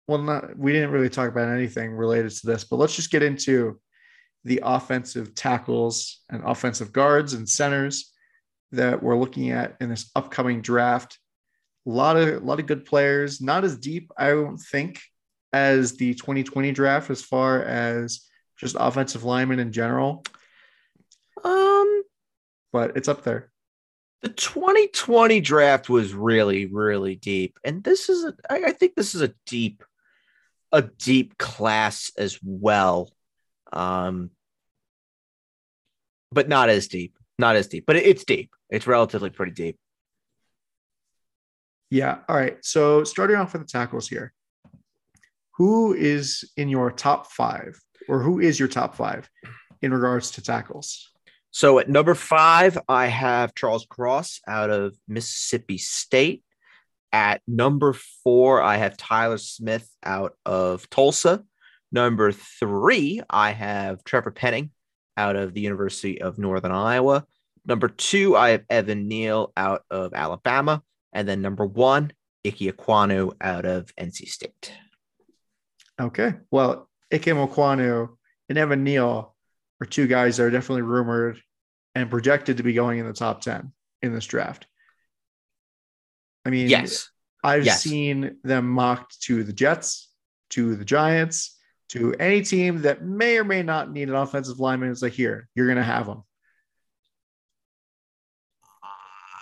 well, 0.07 0.19
not 0.19 0.57
we 0.57 0.71
didn't 0.73 0.91
really 0.91 1.09
talk 1.09 1.29
about 1.29 1.49
anything 1.49 1.91
related 1.91 2.31
to 2.31 2.47
this, 2.47 2.63
but 2.63 2.77
let's 2.77 2.95
just 2.95 3.11
get 3.11 3.23
into 3.23 3.79
the 4.43 4.61
offensive 4.63 5.35
tackles 5.35 6.21
and 6.29 6.43
offensive 6.45 6.93
guards 6.93 7.33
and 7.33 7.47
centers 7.49 8.13
that 8.71 9.01
we're 9.03 9.17
looking 9.17 9.51
at 9.51 9.75
in 9.81 9.89
this 9.89 10.09
upcoming 10.15 10.61
draft. 10.61 11.19
A 11.85 11.89
lot 11.89 12.17
of 12.17 12.27
a 12.41 12.45
lot 12.45 12.59
of 12.59 12.65
good 12.65 12.85
players, 12.85 13.41
not 13.41 13.63
as 13.63 13.77
deep, 13.77 14.11
I 14.17 14.29
don't 14.29 14.57
think, 14.57 15.01
as 15.53 15.97
the 15.97 16.13
2020 16.15 16.71
draft 16.73 17.09
as 17.09 17.21
far 17.21 17.63
as 17.63 18.21
just 18.57 18.75
offensive 18.79 19.23
linemen 19.23 19.59
in 19.59 19.71
general, 19.71 20.23
Um, 21.43 22.03
but 22.71 22.97
it's 22.97 23.07
up 23.07 23.23
there. 23.23 23.51
the 24.21 24.29
2020 24.29 25.41
draft 25.41 25.89
was 25.89 26.13
really, 26.13 26.65
really 26.65 27.15
deep, 27.15 27.59
and 27.63 27.83
this 27.83 28.09
is 28.09 28.25
a. 28.25 28.33
I, 28.49 28.65
I 28.67 28.71
think 28.71 28.95
this 28.95 29.13
is 29.15 29.21
a 29.21 29.33
deep, 29.45 29.83
a 30.71 30.81
deep 30.81 31.37
class 31.37 32.11
as 32.17 32.39
well. 32.43 33.11
Um, 33.71 34.31
but 36.31 36.49
not 36.49 36.69
as 36.69 36.87
deep, 36.87 37.17
not 37.39 37.55
as 37.55 37.67
deep, 37.67 37.85
but 37.85 37.95
it's 37.95 38.23
deep. 38.23 38.51
It's 38.69 38.87
relatively 38.87 39.29
pretty 39.29 39.53
deep. 39.53 39.77
Yeah. 41.89 42.19
All 42.27 42.35
right. 42.35 42.57
So 42.63 43.03
starting 43.03 43.37
off 43.37 43.53
with 43.53 43.61
the 43.61 43.67
tackles 43.67 44.07
here. 44.07 44.33
Who 45.55 45.93
is 45.93 46.51
in 46.55 46.69
your 46.69 46.91
top 46.91 47.31
five, 47.31 47.79
or 48.07 48.21
who 48.21 48.39
is 48.39 48.59
your 48.59 48.67
top 48.67 48.95
five 48.95 49.27
in 49.81 49.91
regards 49.91 50.31
to 50.31 50.41
tackles? 50.43 51.09
So 51.49 51.79
at 51.79 51.89
number 51.89 52.13
five, 52.13 52.77
I 52.87 53.07
have 53.07 53.55
Charles 53.55 53.87
Cross 53.89 54.41
out 54.47 54.69
of 54.69 54.95
Mississippi 55.07 55.79
State. 55.79 56.43
At 57.11 57.41
number 57.47 57.93
four, 58.23 58.61
I 58.61 58.77
have 58.77 58.97
Tyler 58.97 59.37
Smith 59.37 59.89
out 60.03 60.33
of 60.45 60.89
Tulsa. 60.89 61.43
Number 61.91 62.31
three, 62.31 63.21
I 63.29 63.51
have 63.51 64.03
Trevor 64.03 64.31
Penning 64.31 64.71
out 65.15 65.35
of 65.35 65.53
the 65.53 65.61
University 65.61 66.21
of 66.21 66.37
Northern 66.37 66.71
Iowa. 66.71 67.25
Number 67.65 67.87
two, 67.87 68.35
I 68.35 68.49
have 68.49 68.65
Evan 68.69 69.07
Neal 69.07 69.51
out 69.57 69.83
of 69.89 70.13
Alabama. 70.13 70.83
And 71.13 71.27
then 71.27 71.41
number 71.41 71.65
one, 71.65 72.11
Ike 72.45 72.59
Ekwonu 72.59 73.33
out 73.41 73.65
of 73.65 73.93
NC 73.95 74.27
State. 74.27 74.71
Okay. 75.99 76.35
Well, 76.51 76.89
Ikem 77.11 77.47
Ekwonu 77.47 78.09
and 78.49 78.57
Evan 78.57 78.83
Neal 78.83 79.35
are 79.81 79.85
two 79.87 80.07
guys 80.07 80.37
that 80.37 80.43
are 80.43 80.51
definitely 80.51 80.83
rumored 80.83 81.41
and 81.95 82.09
projected 82.09 82.57
to 82.57 82.63
be 82.63 82.73
going 82.73 82.99
in 82.99 83.07
the 83.07 83.13
top 83.13 83.41
10 83.41 83.71
in 84.01 84.13
this 84.13 84.25
draft. 84.25 84.67
I 86.47 86.49
mean, 86.49 86.69
Yes. 86.69 87.09
I've 87.43 87.65
Yes. 87.65 87.83
seen 87.83 88.39
them 88.43 88.69
mocked 88.69 89.21
to 89.23 89.43
the 89.43 89.53
Jets, 89.53 90.09
to 90.51 90.75
the 90.75 90.85
Giants, 90.85 91.57
to 91.89 92.13
any 92.15 92.41
team 92.41 92.81
that 92.83 93.03
may 93.03 93.37
or 93.37 93.43
may 93.43 93.61
not 93.63 93.91
need 93.91 94.07
an 94.07 94.15
offensive 94.15 94.59
lineman. 94.59 94.89
It's 94.91 95.01
like, 95.01 95.13
here, 95.13 95.49
you're 95.53 95.67
going 95.67 95.77
to 95.77 95.83
have 95.83 96.07
them. 96.07 96.23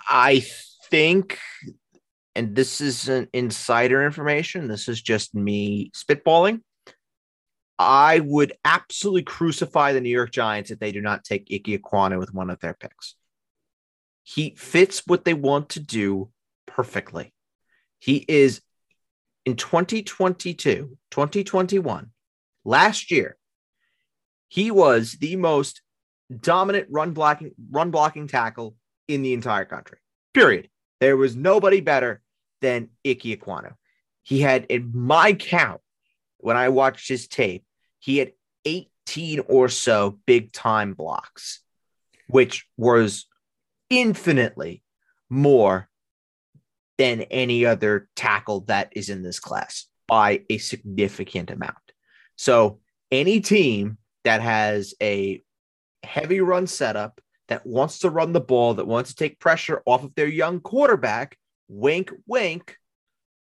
I 0.08 0.46
think 0.90 1.40
and 2.36 2.54
this 2.54 2.82
isn't 2.82 3.30
insider 3.34 4.06
information, 4.06 4.68
this 4.68 4.90
is 4.90 5.02
just 5.02 5.34
me 5.34 5.90
spitballing. 5.96 6.62
I 7.80 8.20
would 8.20 8.54
absolutely 8.66 9.24
crucify 9.24 9.94
the 9.94 10.02
New 10.02 10.10
York 10.10 10.32
Giants 10.32 10.70
if 10.70 10.80
they 10.80 10.92
do 10.92 11.02
not 11.02 11.24
take 11.24 11.48
Ike 11.52 11.82
Ekwonu 11.82 12.20
with 12.20 12.34
one 12.34 12.50
of 12.50 12.60
their 12.60 12.74
picks. 12.74 13.16
He 14.24 14.56
fits 14.58 15.04
what 15.06 15.24
they 15.24 15.34
want 15.34 15.70
to 15.70 15.80
do 15.80 16.30
perfectly. 16.66 17.34
He 18.00 18.24
is 18.28 18.62
in 19.46 19.56
2022, 19.56 20.98
2021, 21.12 22.12
last 22.64 23.12
year, 23.12 23.38
he 24.48 24.72
was 24.72 25.14
the 25.14 25.36
most 25.36 25.82
dominant 26.42 26.88
run 26.90 27.12
blocking 27.12 27.52
run 27.70 27.92
blocking 27.92 28.28
tackle 28.28 28.76
in 29.08 29.22
the 29.22 29.34
entire 29.34 29.66
country. 29.66 30.00
Period. 30.34 30.70
There 31.00 31.18
was 31.18 31.36
nobody 31.36 31.82
better 31.82 32.22
than 32.62 32.90
Ike 33.06 33.20
Ekwonu. 33.20 33.74
He 34.24 34.42
had, 34.42 34.66
in 34.66 34.92
my 34.94 35.34
count, 35.34 35.82
when 36.38 36.58
I 36.58 36.70
watched 36.70 37.08
his 37.08 37.28
tape, 37.28 37.64
he 38.00 38.18
had 38.18 38.32
18 38.66 39.42
or 39.48 39.70
so 39.70 40.20
big 40.26 40.52
time 40.52 40.94
blocks, 40.94 41.62
which 42.28 42.68
was 42.78 43.28
infinitely 43.90 44.84
more 45.30 45.90
than 46.98 47.22
any 47.24 47.66
other 47.66 48.08
tackle 48.16 48.62
that 48.62 48.94
is 48.96 49.10
in 49.10 49.24
this 49.24 49.40
class 49.40 49.86
by 50.08 50.44
a 50.50 50.58
significant 50.58 51.52
amount. 51.52 51.76
So, 52.36 52.80
any 53.12 53.40
team 53.40 53.98
that 54.24 54.42
has 54.42 54.94
a 55.02 55.44
heavy 56.04 56.42
run 56.42 56.68
setup 56.68 57.22
that 57.48 57.66
wants 57.66 58.00
to 58.00 58.10
run 58.10 58.34
the 58.34 58.42
ball, 58.42 58.76
that 58.76 58.88
wants 58.88 59.12
to 59.12 59.16
take 59.16 59.40
pressure 59.40 59.82
off 59.86 60.04
of 60.04 60.16
their 60.16 60.28
young 60.28 60.60
quarterback, 60.60 61.38
wink, 61.68 62.12
wink, 62.28 62.78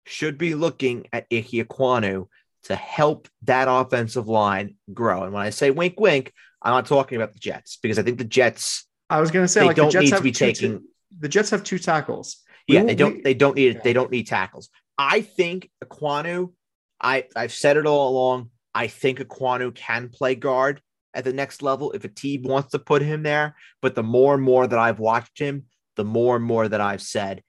should 0.05 0.37
be 0.37 0.55
looking 0.55 1.07
at 1.11 1.27
Ike 1.31 1.51
Ekwonu 1.51 2.27
to 2.63 2.75
help 2.75 3.27
that 3.43 3.67
offensive 3.69 4.27
line 4.27 4.75
grow. 4.93 5.23
And 5.23 5.33
when 5.33 5.43
I 5.43 5.49
say 5.49 5.71
wink, 5.71 5.99
wink, 5.99 6.31
I'm 6.61 6.71
not 6.73 6.85
talking 6.85 7.15
about 7.15 7.33
the 7.33 7.39
Jets 7.39 7.77
because 7.81 7.99
I 7.99 8.03
think 8.03 8.17
the 8.17 8.23
Jets. 8.23 8.87
I 9.09 9.19
was 9.19 9.31
going 9.31 9.43
to 9.43 9.47
say 9.47 9.61
they 9.61 9.67
like 9.67 9.75
don't 9.75 9.87
the 9.87 9.99
Jets 9.99 10.11
need 10.11 10.17
to 10.17 10.23
be 10.23 10.31
two- 10.31 10.45
taking. 10.45 10.83
the 11.19 11.29
Jets 11.29 11.49
have 11.49 11.63
two 11.63 11.79
tackles. 11.79 12.37
Yeah, 12.71 12.83
they 12.83 12.95
don't. 12.95 13.23
They 13.23 13.33
don't 13.33 13.55
need. 13.55 13.81
They 13.83 13.93
don't 13.93 14.11
need 14.11 14.27
tackles. 14.27 14.69
I 14.97 15.21
think 15.21 15.69
Ekwonu. 15.83 16.53
I 17.01 17.25
I've 17.35 17.53
said 17.53 17.77
it 17.77 17.85
all 17.85 18.09
along. 18.09 18.49
I 18.73 18.87
think 18.87 19.19
Ekwonu 19.19 19.73
can 19.73 20.09
play 20.09 20.35
guard 20.35 20.81
at 21.13 21.23
the 21.23 21.33
next 21.33 21.61
level 21.61 21.91
if 21.91 22.03
a 22.05 22.07
team 22.09 22.43
wants 22.43 22.71
to 22.71 22.79
put 22.79 23.01
him 23.01 23.23
there. 23.23 23.55
But 23.81 23.95
the 23.95 24.03
more 24.03 24.33
and 24.33 24.43
more 24.43 24.67
that 24.67 24.79
I've 24.79 24.99
watched 24.99 25.39
him, 25.39 25.65
the 25.95 26.05
more 26.05 26.35
and 26.35 26.45
more 26.45 26.67
that 26.67 26.81
I've 26.81 27.01
said, 27.01 27.43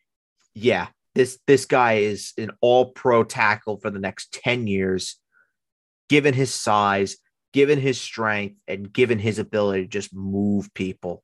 yeah, 0.54 0.88
this 1.14 1.38
this 1.46 1.66
guy 1.66 1.94
is 1.94 2.32
an 2.38 2.50
All 2.60 2.92
Pro 2.92 3.24
tackle 3.24 3.78
for 3.78 3.90
the 3.90 4.00
next 4.00 4.32
ten 4.32 4.66
years, 4.66 5.16
given 6.08 6.34
his 6.34 6.52
size, 6.52 7.16
given 7.52 7.78
his 7.78 8.00
strength, 8.00 8.56
and 8.66 8.92
given 8.92 9.18
his 9.18 9.38
ability 9.38 9.82
to 9.82 9.88
just 9.88 10.14
move 10.14 10.72
people 10.74 11.22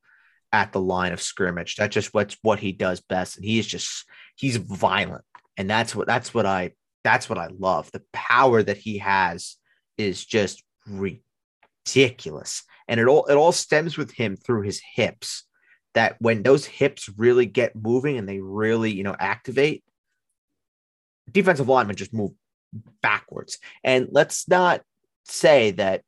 at 0.52 0.72
the 0.72 0.80
line 0.80 1.12
of 1.12 1.20
scrimmage. 1.20 1.76
That's 1.76 1.94
just 1.94 2.14
what's 2.14 2.36
what 2.42 2.58
he 2.58 2.72
does 2.72 3.00
best, 3.00 3.36
and 3.36 3.44
he 3.44 3.58
is 3.58 3.66
just 3.66 4.04
he's 4.36 4.56
violent, 4.56 5.24
and 5.56 5.68
that's 5.68 5.94
what 5.94 6.06
that's 6.06 6.32
what 6.32 6.46
I 6.46 6.72
that's 7.04 7.28
what 7.28 7.38
I 7.38 7.48
love. 7.58 7.90
The 7.92 8.02
power 8.12 8.62
that 8.62 8.76
he 8.76 8.98
has 8.98 9.56
is 9.96 10.24
just 10.24 10.62
ridiculous, 10.86 12.62
and 12.86 13.00
it 13.00 13.06
all 13.06 13.26
it 13.26 13.34
all 13.34 13.52
stems 13.52 13.96
with 13.96 14.12
him 14.12 14.36
through 14.36 14.62
his 14.62 14.80
hips. 14.94 15.44
That 15.94 16.16
when 16.20 16.42
those 16.42 16.64
hips 16.64 17.10
really 17.16 17.46
get 17.46 17.74
moving 17.74 18.18
and 18.18 18.28
they 18.28 18.40
really 18.40 18.92
you 18.92 19.02
know 19.02 19.16
activate, 19.18 19.84
defensive 21.30 21.68
linemen 21.68 21.96
just 21.96 22.14
move 22.14 22.32
backwards. 23.02 23.58
And 23.82 24.08
let's 24.10 24.48
not 24.48 24.82
say 25.24 25.72
that 25.72 26.02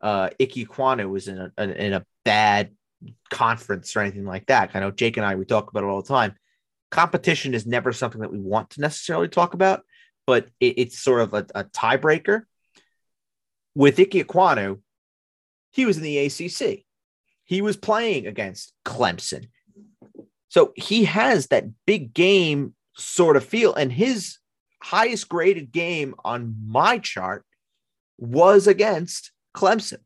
uh 0.00 0.30
Ike 0.40 0.50
Ekwonu 0.50 1.08
was 1.08 1.28
in 1.28 1.52
a 1.56 1.62
in 1.62 1.92
a 1.94 2.04
bad 2.24 2.72
conference 3.30 3.96
or 3.96 4.00
anything 4.00 4.24
like 4.24 4.46
that. 4.46 4.70
I 4.74 4.80
know 4.80 4.90
Jake 4.90 5.16
and 5.16 5.26
I 5.26 5.34
we 5.34 5.44
talk 5.44 5.70
about 5.70 5.84
it 5.84 5.86
all 5.86 6.02
the 6.02 6.08
time. 6.08 6.34
Competition 6.90 7.54
is 7.54 7.66
never 7.66 7.92
something 7.92 8.20
that 8.20 8.32
we 8.32 8.38
want 8.38 8.70
to 8.70 8.80
necessarily 8.80 9.28
talk 9.28 9.54
about, 9.54 9.82
but 10.26 10.48
it, 10.60 10.78
it's 10.78 10.98
sort 10.98 11.20
of 11.20 11.34
a, 11.34 11.46
a 11.54 11.64
tiebreaker. 11.64 12.42
With 13.74 14.00
Ike 14.00 14.10
Ekwonu, 14.10 14.80
he 15.72 15.84
was 15.84 15.98
in 15.98 16.02
the 16.02 16.18
ACC. 16.18 16.84
He 17.44 17.60
was 17.60 17.76
playing 17.76 18.26
against 18.26 18.72
Clemson. 18.84 19.48
So 20.48 20.72
he 20.74 21.04
has 21.04 21.48
that 21.48 21.66
big 21.86 22.14
game 22.14 22.74
sort 22.96 23.36
of 23.36 23.44
feel. 23.44 23.74
And 23.74 23.92
his 23.92 24.38
highest 24.82 25.28
graded 25.28 25.72
game 25.72 26.14
on 26.24 26.56
my 26.66 26.98
chart 26.98 27.44
was 28.18 28.66
against 28.66 29.32
Clemson. 29.54 29.98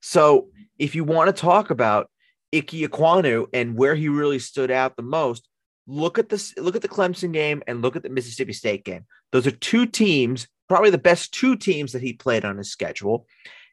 So 0.00 0.48
if 0.78 0.94
you 0.94 1.04
want 1.04 1.34
to 1.34 1.40
talk 1.40 1.70
about 1.70 2.09
Ike 2.54 2.66
Ekwonu 2.66 3.46
and 3.52 3.76
where 3.76 3.94
he 3.94 4.08
really 4.08 4.38
stood 4.38 4.70
out 4.70 4.96
the 4.96 5.02
most, 5.02 5.48
look 5.86 6.18
at 6.18 6.28
this, 6.28 6.56
look 6.56 6.76
at 6.76 6.82
the 6.82 6.88
Clemson 6.88 7.32
game 7.32 7.62
and 7.66 7.82
look 7.82 7.96
at 7.96 8.02
the 8.02 8.08
Mississippi 8.08 8.52
State 8.52 8.84
game. 8.84 9.06
Those 9.32 9.46
are 9.46 9.52
two 9.52 9.86
teams, 9.86 10.48
probably 10.68 10.90
the 10.90 10.98
best 10.98 11.32
two 11.32 11.56
teams 11.56 11.92
that 11.92 12.02
he 12.02 12.12
played 12.12 12.44
on 12.44 12.56
his 12.56 12.70
schedule. 12.70 13.26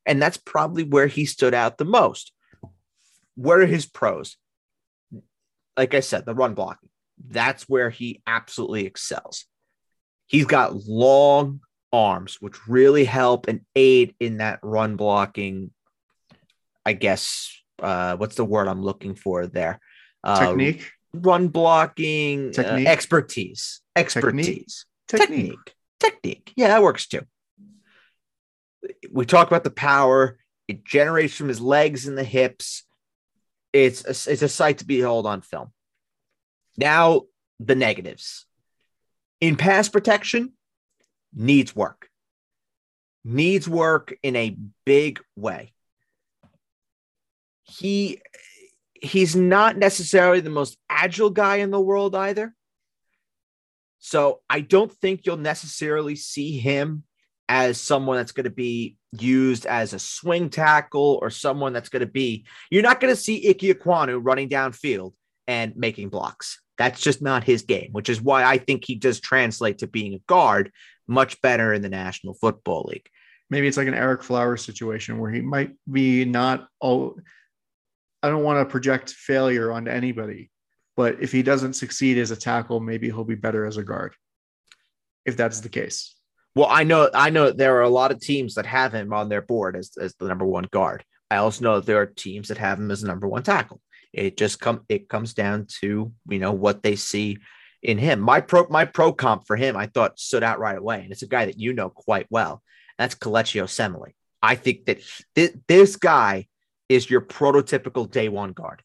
And 0.06 0.22
that's 0.22 0.38
probably 0.38 0.84
where 0.84 1.08
he 1.08 1.26
stood 1.26 1.54
out 1.54 1.78
the 1.78 1.86
most. 1.86 2.32
Where 3.36 3.62
are 3.62 3.66
his 3.66 3.86
pros? 3.86 4.38
Like 5.76 5.94
I 5.94 6.00
said, 6.00 6.26
the 6.26 6.34
run 6.34 6.54
blocking. 6.54 6.90
That's 7.30 7.64
where 7.68 7.90
he 7.90 8.22
absolutely 8.26 8.86
excels. 8.86 9.46
He's 10.28 10.46
got 10.46 10.76
long 10.88 11.62
arms, 11.92 12.38
which 12.40 12.68
really 12.68 13.06
help 13.06 13.48
and 13.48 13.62
aid 13.76 14.16
in 14.20 14.38
that 14.38 14.60
run 14.62 14.96
blocking. 14.96 15.72
I 16.86 16.94
guess 16.94 17.52
uh, 17.82 18.18
what's 18.18 18.36
the 18.36 18.46
word 18.46 18.68
I'm 18.68 18.82
looking 18.82 19.16
for 19.16 19.48
there? 19.48 19.80
Uh, 20.24 20.48
technique, 20.48 20.92
run 21.14 21.48
blocking, 21.48 22.54
uh, 22.58 22.62
expertise, 22.62 23.82
expertise, 23.96 24.86
technique. 25.08 25.52
technique, 25.52 25.76
technique. 26.00 26.54
Yeah, 26.56 26.70
that 26.70 26.84
works 26.84 27.08
too. 27.08 27.22
We 29.12 29.26
talk 29.26 29.48
about 29.48 29.64
the 29.64 29.72
power. 29.72 30.38
It 30.68 30.84
generates 30.84 31.36
from 31.36 31.48
his 31.48 31.62
legs 31.62 32.08
and 32.08 32.18
the 32.18 32.24
hips. 32.24 32.84
It's 33.74 34.04
a, 34.04 34.32
it's 34.32 34.42
a 34.42 34.50
sight 34.50 34.80
to 34.80 34.86
behold 34.86 35.26
on 35.26 35.42
film. 35.42 35.72
Now 36.78 37.24
the 37.60 37.76
negatives. 37.76 38.46
In 39.40 39.56
pass 39.56 39.88
protection, 39.90 40.54
needs 41.34 41.76
work. 41.76 42.10
Needs 43.24 43.68
work 43.68 44.18
in 44.24 44.36
a 44.36 44.58
big 44.86 45.20
way. 45.36 45.74
He 47.70 48.22
he's 48.94 49.36
not 49.36 49.78
necessarily 49.78 50.40
the 50.40 50.50
most 50.50 50.78
agile 50.90 51.30
guy 51.30 51.58
in 51.58 51.72
the 51.72 51.80
world 51.80 52.16
either. 52.16 52.54
So 54.00 54.42
I 54.50 54.62
don't 54.62 54.92
think 54.92 55.26
you'll 55.26 55.38
necessarily 55.38 56.16
see 56.16 56.58
him 56.58 57.04
as 57.50 57.80
someone 57.80 58.18
that's 58.18 58.32
going 58.32 58.46
to 58.46 58.50
be 58.50 58.98
used 59.12 59.66
as 59.66 59.94
a 59.94 60.00
swing 60.00 60.50
tackle 60.50 61.20
or 61.22 61.30
someone 61.30 61.74
that's 61.74 61.90
going 61.90 62.02
to 62.02 62.12
be. 62.12 62.46
You're 62.70 62.84
not 62.84 63.00
going 63.00 63.14
to 63.14 63.20
see 63.20 63.50
Ike 63.50 63.60
Ekwonu 63.60 64.20
running 64.22 64.50
downfield 64.50 65.14
and 65.48 65.76
making 65.76 66.10
blocks. 66.10 66.62
That's 66.78 67.02
just 67.02 67.22
not 67.22 67.44
his 67.44 67.64
game, 67.64 67.90
which 67.92 68.10
is 68.10 68.22
why 68.22 68.44
I 68.44 68.58
think 68.58 68.84
he 68.86 68.96
does 68.96 69.20
translate 69.20 69.80
to 69.80 69.88
being 69.88 70.14
a 70.14 70.20
guard 70.28 70.72
much 71.08 71.42
better 71.42 71.74
in 71.74 71.82
the 71.82 71.90
National 71.90 72.34
Football 72.34 72.90
League. 72.90 73.10
Maybe 73.50 73.68
it's 73.68 73.78
like 73.78 73.88
an 73.88 73.94
Ereck 73.94 74.24
Flowers 74.24 74.64
situation 74.64 75.18
where 75.18 75.32
he 75.32 75.42
might 75.42 75.72
be 75.90 76.26
not 76.26 76.68
all. 76.80 77.18
I 78.24 78.30
don't 78.30 78.44
want 78.44 78.60
to 78.68 78.72
project 78.72 79.12
failure 79.12 79.72
onto 79.72 79.92
anybody, 79.92 80.50
but 80.96 81.22
if 81.22 81.32
he 81.32 81.44
doesn't 81.44 81.74
succeed 81.74 82.18
as 82.18 82.32
a 82.32 82.36
tackle, 82.36 82.80
maybe 82.80 83.08
he'll 83.08 83.24
be 83.24 83.36
better 83.36 83.66
as 83.66 83.78
a 83.78 83.84
guard. 83.84 84.16
If 85.26 85.38
that's 85.38 85.60
the 85.60 85.70
case. 85.70 86.16
Well, 86.56 86.68
I 86.70 86.84
know 86.84 87.10
I 87.14 87.30
know 87.30 87.52
there 87.52 87.76
are 87.76 87.84
a 87.84 87.90
lot 87.90 88.12
of 88.12 88.20
teams 88.20 88.56
that 88.56 88.66
have 88.66 88.94
him 88.94 89.14
on 89.14 89.30
their 89.30 89.44
board 89.44 89.76
as, 89.76 89.92
as 90.02 90.16
the 90.16 90.28
number 90.28 90.46
one 90.46 90.68
guard. 90.72 91.04
I 91.30 91.38
also 91.38 91.64
know 91.64 91.76
that 91.76 91.86
there 91.86 92.02
are 92.02 92.08
teams 92.08 92.48
that 92.48 92.58
have 92.58 92.80
him 92.80 92.90
as 92.90 93.02
the 93.02 93.08
number 93.08 93.28
one 93.28 93.44
tackle. 93.44 93.82
It 94.14 94.38
just 94.38 94.60
come 94.60 94.84
it 94.90 95.10
comes 95.10 95.34
down 95.34 95.68
to 95.82 96.12
you 96.28 96.40
know 96.40 96.54
what 96.54 96.82
they 96.82 96.96
see 96.96 97.38
in 97.84 97.98
him. 97.98 98.20
My 98.20 98.42
pro 98.42 98.66
my 98.70 98.86
pro 98.86 99.14
comp 99.14 99.46
for 99.46 99.56
him, 99.56 99.78
I 99.78 99.86
thought 99.86 100.20
stood 100.20 100.44
out 100.44 100.60
right 100.60 100.78
away, 100.78 101.02
and 101.04 101.12
it's 101.12 101.22
a 101.22 101.28
guy 101.28 101.46
that 101.46 101.60
you 101.60 101.74
know 101.74 101.90
quite 101.90 102.26
well. 102.30 102.64
That's 102.98 103.14
Kelechi 103.14 103.62
Osemele. 103.62 104.14
I 104.42 104.56
think 104.56 104.86
that 104.86 105.02
thi- 105.36 105.54
this 105.68 105.96
guy 105.96 106.48
is 106.90 107.10
your 107.10 107.22
prototypical 107.22 108.10
day 108.10 108.30
one 108.30 108.54
guard. 108.54 108.82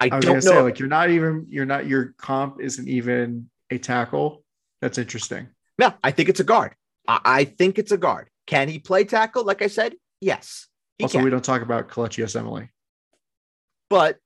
I, 0.00 0.08
I 0.10 0.16
was 0.16 0.24
don't 0.24 0.34
know. 0.34 0.40
say, 0.40 0.60
like 0.60 0.78
you're 0.78 0.88
not 0.88 1.10
even 1.10 1.46
you're 1.48 1.66
not 1.66 1.86
your 1.86 2.14
comp 2.18 2.60
isn't 2.60 2.88
even 2.88 3.48
a 3.70 3.78
tackle. 3.78 4.44
That's 4.80 4.98
interesting. 4.98 5.48
No, 5.78 5.94
I 6.02 6.10
think 6.10 6.28
it's 6.28 6.40
a 6.40 6.44
guard. 6.44 6.74
I, 7.08 7.20
I 7.24 7.44
think 7.44 7.78
it's 7.78 7.92
a 7.92 7.96
guard. 7.96 8.28
Can 8.46 8.68
he 8.68 8.78
play 8.78 9.04
tackle? 9.04 9.44
Like 9.44 9.62
I 9.62 9.68
said, 9.68 9.94
yes. 10.20 10.68
Also, 11.00 11.18
can. 11.18 11.24
we 11.24 11.30
don't 11.30 11.44
talk 11.44 11.62
about 11.62 11.88
Kelechi 11.88 12.22
Osemele. 12.22 12.68
but 13.88 14.18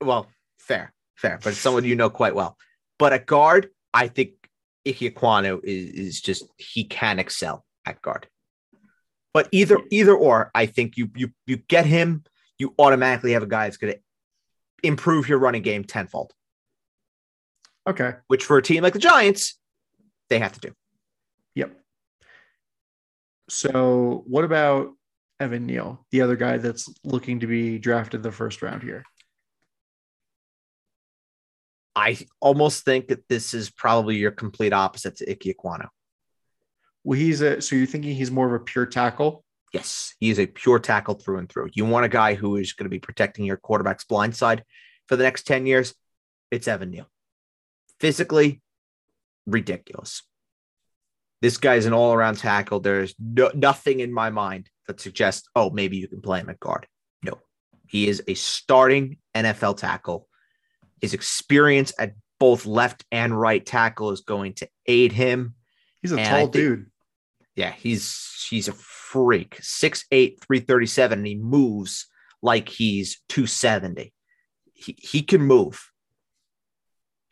well, 0.00 0.26
fair, 0.58 0.92
fair, 1.16 1.38
but 1.42 1.50
it's 1.50 1.58
someone 1.58 1.84
you 1.84 1.96
know 1.96 2.10
quite 2.10 2.34
well. 2.34 2.56
But 2.98 3.12
a 3.12 3.18
guard, 3.18 3.70
I 3.94 4.08
think 4.08 4.32
Ike 4.86 5.14
Ekwonu 5.14 5.60
is, 5.62 5.90
is 5.90 6.20
just 6.20 6.44
he 6.56 6.84
can 6.84 7.18
excel 7.18 7.64
at 7.86 8.02
guard. 8.02 8.26
But 9.34 9.48
either 9.50 9.78
either 9.90 10.14
or, 10.14 10.50
I 10.54 10.66
think 10.66 10.96
you 10.96 11.10
you 11.16 11.30
you 11.46 11.56
get 11.56 11.86
him, 11.86 12.24
you 12.58 12.74
automatically 12.78 13.32
have 13.32 13.42
a 13.42 13.46
guy 13.46 13.64
that's 13.64 13.78
going 13.78 13.94
to 13.94 14.00
improve 14.82 15.28
your 15.28 15.38
running 15.38 15.62
game 15.62 15.84
tenfold. 15.84 16.32
Okay. 17.86 18.14
Which 18.28 18.44
for 18.44 18.58
a 18.58 18.62
team 18.62 18.82
like 18.82 18.92
the 18.92 18.98
Giants, 18.98 19.58
they 20.28 20.38
have 20.38 20.52
to 20.52 20.60
do. 20.60 20.72
Yep. 21.54 21.72
So 23.48 24.24
what 24.26 24.44
about 24.44 24.92
Evan 25.40 25.66
Neal, 25.66 26.06
the 26.10 26.20
other 26.20 26.36
guy 26.36 26.58
that's 26.58 26.88
looking 27.04 27.40
to 27.40 27.46
be 27.46 27.78
drafted 27.78 28.22
the 28.22 28.32
first 28.32 28.62
round 28.62 28.82
here? 28.82 29.02
I 31.94 32.18
almost 32.40 32.84
think 32.84 33.08
that 33.08 33.28
this 33.28 33.52
is 33.52 33.70
probably 33.70 34.16
your 34.16 34.30
complete 34.30 34.72
opposite 34.72 35.16
to 35.16 35.30
Ike 35.30 35.40
Ekwonu. 35.40 35.88
Well, 37.04 37.18
he's 37.18 37.40
a 37.40 37.60
so 37.60 37.76
you're 37.76 37.86
thinking 37.86 38.14
he's 38.14 38.30
more 38.30 38.46
of 38.46 38.60
a 38.60 38.64
pure 38.64 38.86
tackle? 38.86 39.44
Yes, 39.72 40.14
he 40.20 40.30
is 40.30 40.38
a 40.38 40.46
pure 40.46 40.78
tackle 40.78 41.14
through 41.14 41.38
and 41.38 41.48
through. 41.48 41.70
You 41.72 41.86
want 41.86 42.04
a 42.04 42.08
guy 42.08 42.34
who 42.34 42.56
is 42.56 42.74
going 42.74 42.84
to 42.84 42.90
be 42.90 42.98
protecting 42.98 43.44
your 43.44 43.56
quarterback's 43.56 44.04
blind 44.04 44.36
side 44.36 44.64
for 45.08 45.16
the 45.16 45.24
next 45.24 45.46
10 45.46 45.66
years? 45.66 45.94
It's 46.50 46.68
Evan 46.68 46.90
Neal. 46.90 47.06
Physically, 47.98 48.60
ridiculous. 49.46 50.22
This 51.40 51.56
guy's 51.56 51.86
an 51.86 51.94
all 51.94 52.12
around 52.12 52.36
tackle. 52.36 52.80
There's 52.80 53.14
no, 53.18 53.50
nothing 53.54 54.00
in 54.00 54.12
my 54.12 54.30
mind 54.30 54.68
that 54.86 55.00
suggests, 55.00 55.48
oh, 55.56 55.70
maybe 55.70 55.96
you 55.96 56.06
can 56.06 56.20
play 56.20 56.40
him 56.40 56.50
at 56.50 56.60
guard. 56.60 56.86
No, 57.24 57.38
he 57.86 58.08
is 58.08 58.22
a 58.28 58.34
starting 58.34 59.16
NFL 59.34 59.78
tackle. 59.78 60.28
His 61.00 61.14
experience 61.14 61.92
at 61.98 62.14
both 62.38 62.66
left 62.66 63.04
and 63.10 63.38
right 63.38 63.64
tackle 63.64 64.10
is 64.10 64.20
going 64.20 64.54
to 64.54 64.68
aid 64.86 65.12
him. 65.12 65.54
He's 66.00 66.12
a 66.12 66.16
and 66.16 66.28
tall 66.28 66.38
think, 66.38 66.52
dude. 66.52 66.86
Yeah, 67.54 67.70
he's 67.70 68.46
he's 68.48 68.68
a 68.68 68.72
freak. 68.72 69.56
6'8, 69.60 70.40
337, 70.40 71.18
and 71.18 71.26
he 71.26 71.34
moves 71.34 72.06
like 72.42 72.68
he's 72.68 73.20
270. 73.28 74.12
He, 74.72 74.96
he 74.98 75.22
can 75.22 75.42
move. 75.42 75.90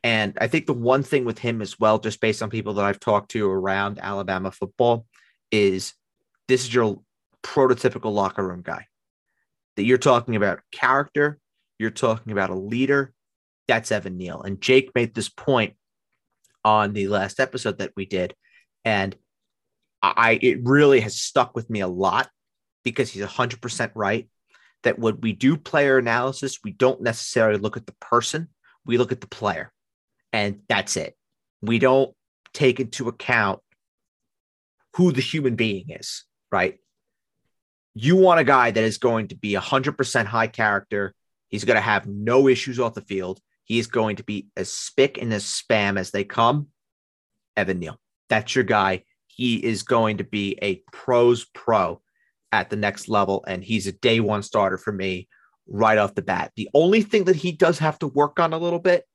And 0.03 0.37
I 0.41 0.47
think 0.47 0.67
the 0.67 0.73
one 0.73 1.03
thing 1.03 1.25
with 1.25 1.39
him 1.39 1.61
as 1.61 1.79
well, 1.79 1.99
just 1.99 2.21
based 2.21 2.43
on 2.43 2.51
people 2.51 2.75
that 2.75 2.85
I've 2.85 3.01
talked 3.01 3.33
to 3.33 3.51
around 3.51 3.99
Alabama 4.01 4.51
football, 4.51 5.07
is 5.51 5.95
this 6.49 6.65
is 6.65 6.73
your 6.73 7.01
prototypical 7.43 8.13
locker 8.13 8.47
room 8.47 8.63
guy. 8.63 8.87
That 9.77 9.85
you're 9.85 9.99
talking 9.99 10.37
about 10.37 10.61
character, 10.73 11.39
you're 11.79 11.91
talking 11.91 12.33
about 12.33 12.51
a 12.51 12.55
leader. 12.55 13.13
That's 13.69 13.93
Evan 13.93 14.17
Neal. 14.17 14.43
And 14.43 14.61
Jake 14.61 14.91
made 14.95 15.15
this 15.15 15.29
point 15.29 15.75
on 16.65 16.93
the 16.93 17.09
last 17.09 17.41
episode 17.41 17.79
that 17.79 17.93
we 17.97 18.05
did. 18.05 18.35
And 18.85 19.15
I 20.03 20.39
it 20.41 20.61
really 20.65 21.01
has 21.01 21.17
stuck 21.17 21.55
with 21.55 21.69
me 21.69 21.81
a 21.81 21.89
lot 21.89 22.31
because 22.85 23.11
he's 23.11 23.25
100% 23.25 23.91
right 23.95 24.29
that 24.83 24.99
when 24.99 25.21
we 25.21 25.33
do 25.33 25.57
player 25.57 25.99
analysis, 25.99 26.61
we 26.65 26.73
don't 26.73 27.03
necessarily 27.03 27.59
look 27.59 27.77
at 27.77 27.87
the 27.87 27.95
person, 28.01 28.49
we 28.85 28.99
look 28.99 29.13
at 29.13 29.21
the 29.21 29.27
player. 29.27 29.73
And 30.33 30.61
that's 30.69 30.97
it. 30.97 31.17
We 31.61 31.79
don't 31.79 32.15
take 32.55 32.81
into 32.81 33.09
account 33.09 33.61
who 34.97 35.13
the 35.13 35.21
human 35.21 35.57
being 35.57 35.91
is, 35.91 36.25
right? 36.51 36.79
You 37.95 38.17
want 38.17 38.41
a 38.41 38.45
guy 38.45 38.71
that 38.71 38.85
is 38.85 38.99
going 38.99 39.29
to 39.29 39.37
be 39.37 39.53
100% 39.53 40.25
high 40.25 40.47
character. 40.47 41.15
He's 41.49 41.65
going 41.65 41.77
to 41.77 41.83
have 41.83 42.07
no 42.07 42.49
issues 42.49 42.79
off 42.81 42.95
the 42.95 43.01
field. 43.03 43.41
He 43.65 43.79
is 43.79 43.87
going 43.89 44.17
to 44.17 44.25
be 44.25 44.49
as 44.57 44.73
spick 44.73 45.19
and 45.21 45.33
as 45.35 45.45
spam 45.45 45.99
as 45.99 46.11
they 46.11 46.25
come. 46.25 46.69
Evan 47.57 47.81
Neal. 47.81 47.99
That's 48.29 48.55
your 48.55 48.65
guy 48.65 49.03
he 49.41 49.57
is 49.57 49.85
going 49.85 50.19
to 50.19 50.25
be 50.25 50.59
a 50.61 50.83
pros 50.93 51.47
pro 51.55 52.03
at 52.53 52.69
the 52.69 52.77
next 52.77 53.09
level. 53.09 53.43
And 53.47 53.65
he's 53.65 53.87
a 53.87 53.93
day 53.93 54.21
one 54.21 54.43
starter 54.43 54.77
for 54.77 54.93
me 54.93 55.29
right 55.67 55.97
off 55.97 56.15
the 56.15 56.21
bat. 56.21 56.53
The 56.57 56.69
only 56.75 57.01
thing 57.01 57.25
that 57.25 57.37
he 57.37 57.51
does 57.51 57.79
have 57.79 57.99
to 58.01 58.07
work 58.07 58.39
on 58.39 58.53
a 58.53 58.59
little 58.59 58.79
bit 58.79 59.07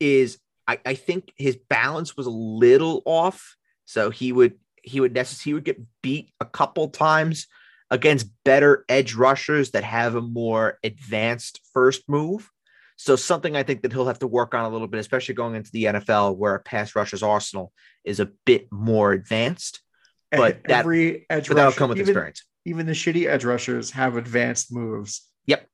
is 0.00 0.40
I, 0.66 0.80
I 0.84 0.94
think 0.94 1.32
his 1.36 1.56
balance 1.56 2.16
was 2.16 2.26
a 2.26 2.30
little 2.30 3.02
off. 3.04 3.54
So 3.84 4.10
he 4.10 4.32
would 4.32 4.54
he 4.82 4.98
would 4.98 5.14
necessarily 5.14 5.50
he 5.50 5.54
would 5.54 5.64
get 5.64 5.80
beat 6.02 6.32
a 6.40 6.46
couple 6.46 6.88
times 6.88 7.46
against 7.92 8.26
better 8.44 8.84
edge 8.88 9.14
rushers 9.14 9.70
that 9.70 9.84
have 9.84 10.16
a 10.16 10.20
more 10.20 10.80
advanced 10.82 11.60
first 11.72 12.08
move. 12.08 12.50
So 13.02 13.16
something 13.16 13.56
I 13.56 13.62
think 13.62 13.80
that 13.80 13.92
he'll 13.92 14.08
have 14.08 14.18
to 14.18 14.26
work 14.26 14.54
on 14.54 14.66
a 14.66 14.68
little 14.68 14.86
bit, 14.86 15.00
especially 15.00 15.34
going 15.34 15.54
into 15.54 15.70
the 15.70 15.84
NFL 15.84 16.36
where 16.36 16.54
a 16.54 16.60
pass 16.60 16.94
rusher's 16.94 17.22
arsenal 17.22 17.72
is 18.04 18.20
a 18.20 18.26
bit 18.44 18.70
more 18.70 19.12
advanced. 19.12 19.80
But 20.30 20.64
that, 20.64 20.80
every 20.80 21.24
edge 21.30 21.48
but 21.48 21.56
that'll 21.56 21.72
come 21.72 21.88
with 21.88 21.96
even, 21.96 22.10
experience. 22.10 22.44
Even 22.66 22.84
the 22.84 22.92
shitty 22.92 23.26
edge 23.26 23.42
rushers 23.42 23.90
have 23.92 24.18
advanced 24.18 24.70
moves. 24.70 25.26
Yep. 25.46 25.66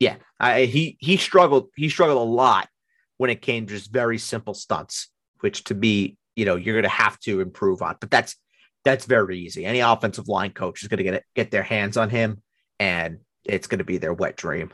Yeah. 0.00 0.16
I, 0.40 0.64
he 0.64 0.96
he 0.98 1.18
struggled. 1.18 1.68
He 1.76 1.90
struggled 1.90 2.26
a 2.26 2.30
lot 2.30 2.70
when 3.18 3.28
it 3.28 3.42
came 3.42 3.66
to 3.66 3.74
just 3.74 3.92
very 3.92 4.16
simple 4.16 4.54
stunts, 4.54 5.10
which 5.40 5.64
to 5.64 5.74
me, 5.74 6.16
you 6.36 6.46
know, 6.46 6.56
you're 6.56 6.74
gonna 6.74 6.88
have 6.88 7.20
to 7.20 7.42
improve 7.42 7.82
on. 7.82 7.96
But 8.00 8.10
that's 8.10 8.34
that's 8.82 9.04
very 9.04 9.40
easy. 9.40 9.66
Any 9.66 9.80
offensive 9.80 10.28
line 10.28 10.52
coach 10.52 10.82
is 10.82 10.88
gonna 10.88 11.02
get 11.02 11.14
it, 11.14 11.24
get 11.36 11.50
their 11.50 11.62
hands 11.62 11.98
on 11.98 12.08
him, 12.08 12.42
and 12.80 13.18
it's 13.44 13.66
gonna 13.66 13.84
be 13.84 13.98
their 13.98 14.14
wet 14.14 14.38
dream. 14.38 14.72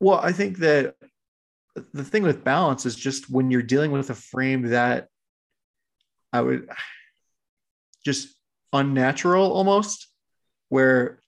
Well, 0.00 0.20
I 0.22 0.32
think 0.32 0.58
that 0.58 0.94
the 1.92 2.04
thing 2.04 2.22
with 2.22 2.44
balance 2.44 2.86
is 2.86 2.96
just 2.96 3.30
when 3.30 3.50
you're 3.50 3.62
dealing 3.62 3.92
with 3.92 4.10
a 4.10 4.14
frame 4.14 4.62
that 4.68 5.08
I 6.32 6.40
would 6.40 6.68
just 8.04 8.34
unnatural 8.72 9.52
almost, 9.52 10.08
where 10.68 11.20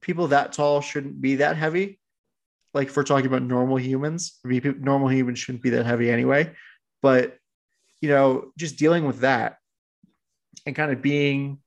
people 0.00 0.28
that 0.28 0.52
tall 0.52 0.80
shouldn't 0.80 1.20
be 1.20 1.36
that 1.36 1.56
heavy. 1.56 2.00
Like 2.74 2.88
if 2.88 2.96
we're 2.96 3.04
talking 3.04 3.26
about 3.26 3.42
normal 3.42 3.76
humans, 3.76 4.38
normal 4.44 5.08
humans 5.08 5.38
shouldn't 5.38 5.62
be 5.62 5.70
that 5.70 5.86
heavy 5.86 6.10
anyway. 6.10 6.54
But 7.02 7.36
you 8.00 8.08
know, 8.08 8.52
just 8.56 8.78
dealing 8.78 9.04
with 9.04 9.20
that 9.20 9.56
and 10.66 10.76
kind 10.76 10.92
of 10.92 11.02
being 11.02 11.58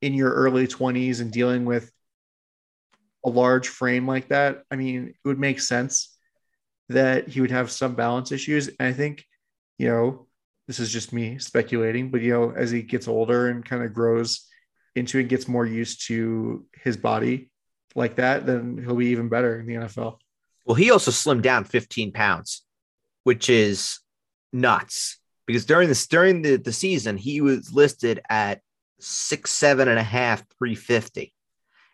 in 0.00 0.14
your 0.14 0.32
early 0.32 0.66
20s 0.66 1.20
and 1.20 1.32
dealing 1.32 1.64
with 1.64 1.90
a 3.24 3.30
large 3.30 3.68
frame 3.68 4.06
like 4.06 4.28
that, 4.28 4.62
I 4.70 4.76
mean, 4.76 5.08
it 5.08 5.28
would 5.28 5.38
make 5.38 5.60
sense 5.60 6.16
that 6.88 7.28
he 7.28 7.40
would 7.40 7.50
have 7.50 7.70
some 7.70 7.94
balance 7.94 8.32
issues. 8.32 8.68
And 8.68 8.88
I 8.88 8.92
think, 8.92 9.24
you 9.78 9.88
know, 9.88 10.26
this 10.66 10.80
is 10.80 10.92
just 10.92 11.12
me 11.12 11.38
speculating, 11.38 12.10
but 12.10 12.20
you 12.20 12.32
know, 12.32 12.52
as 12.54 12.70
he 12.70 12.82
gets 12.82 13.08
older 13.08 13.48
and 13.48 13.64
kind 13.64 13.82
of 13.82 13.94
grows 13.94 14.46
into 14.94 15.18
it, 15.18 15.28
gets 15.28 15.48
more 15.48 15.66
used 15.66 16.06
to 16.08 16.66
his 16.82 16.96
body 16.96 17.50
like 17.94 18.16
that, 18.16 18.46
then 18.46 18.78
he'll 18.78 18.96
be 18.96 19.06
even 19.08 19.28
better 19.28 19.58
in 19.58 19.66
the 19.66 19.74
NFL. 19.74 20.18
Well, 20.66 20.74
he 20.74 20.90
also 20.90 21.10
slimmed 21.10 21.42
down 21.42 21.64
15 21.64 22.12
pounds, 22.12 22.62
which 23.24 23.48
is 23.48 24.00
nuts 24.52 25.18
because 25.46 25.64
during 25.64 25.88
this 25.88 26.06
during 26.06 26.42
the, 26.42 26.56
the 26.56 26.72
season, 26.72 27.16
he 27.16 27.40
was 27.40 27.72
listed 27.72 28.20
at 28.28 28.60
six, 29.00 29.50
seven 29.50 29.88
and 29.88 29.98
a 29.98 30.02
half, 30.02 30.40
350 30.58 31.32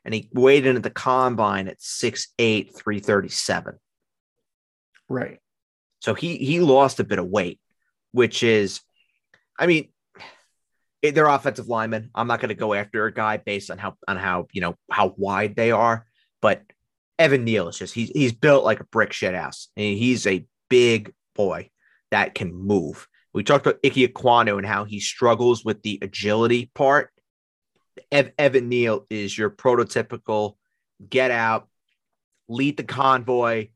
and 0.04 0.12
he 0.14 0.28
weighed 0.32 0.66
in 0.66 0.76
at 0.76 0.82
the 0.82 0.90
combine 0.90 1.68
at 1.68 1.78
6'8, 1.78 2.74
337. 2.74 3.78
Right. 5.08 5.38
So 6.00 6.14
he 6.14 6.36
he 6.36 6.60
lost 6.60 7.00
a 7.00 7.04
bit 7.04 7.18
of 7.18 7.26
weight, 7.26 7.60
which 8.12 8.42
is, 8.42 8.80
I 9.58 9.66
mean, 9.66 9.88
eh, 11.02 11.12
they're 11.12 11.26
offensive 11.26 11.68
linemen. 11.68 12.10
I'm 12.14 12.26
not 12.26 12.40
going 12.40 12.50
to 12.50 12.54
go 12.54 12.74
after 12.74 13.06
a 13.06 13.12
guy 13.12 13.38
based 13.38 13.70
on 13.70 13.78
how 13.78 13.94
on 14.06 14.16
how 14.16 14.46
you 14.52 14.60
know 14.60 14.76
how 14.90 15.14
wide 15.16 15.56
they 15.56 15.70
are, 15.70 16.06
but 16.42 16.62
Evan 17.18 17.44
Neal 17.44 17.68
is 17.68 17.78
just 17.78 17.94
he's 17.94 18.10
he's 18.10 18.32
built 18.32 18.64
like 18.64 18.80
a 18.80 18.84
brick 18.84 19.12
shit 19.12 19.34
house. 19.34 19.68
And 19.76 19.96
he's 19.96 20.26
a 20.26 20.46
big 20.68 21.12
boy 21.34 21.70
that 22.10 22.34
can 22.34 22.52
move. 22.52 23.08
We 23.32 23.42
talked 23.42 23.66
about 23.66 23.80
Ike 23.84 23.94
Ekwonu 23.94 24.58
and 24.58 24.66
how 24.66 24.84
he 24.84 25.00
struggles 25.00 25.64
with 25.64 25.82
the 25.82 25.98
agility 26.02 26.70
part. 26.74 27.10
Ev- 28.10 28.32
Evan 28.38 28.68
Neal 28.68 29.06
is 29.10 29.36
your 29.36 29.50
prototypical 29.50 30.56
get 31.08 31.30
out, 31.30 31.68
lead 32.48 32.76
the 32.76 32.84
convoy, 32.84 33.68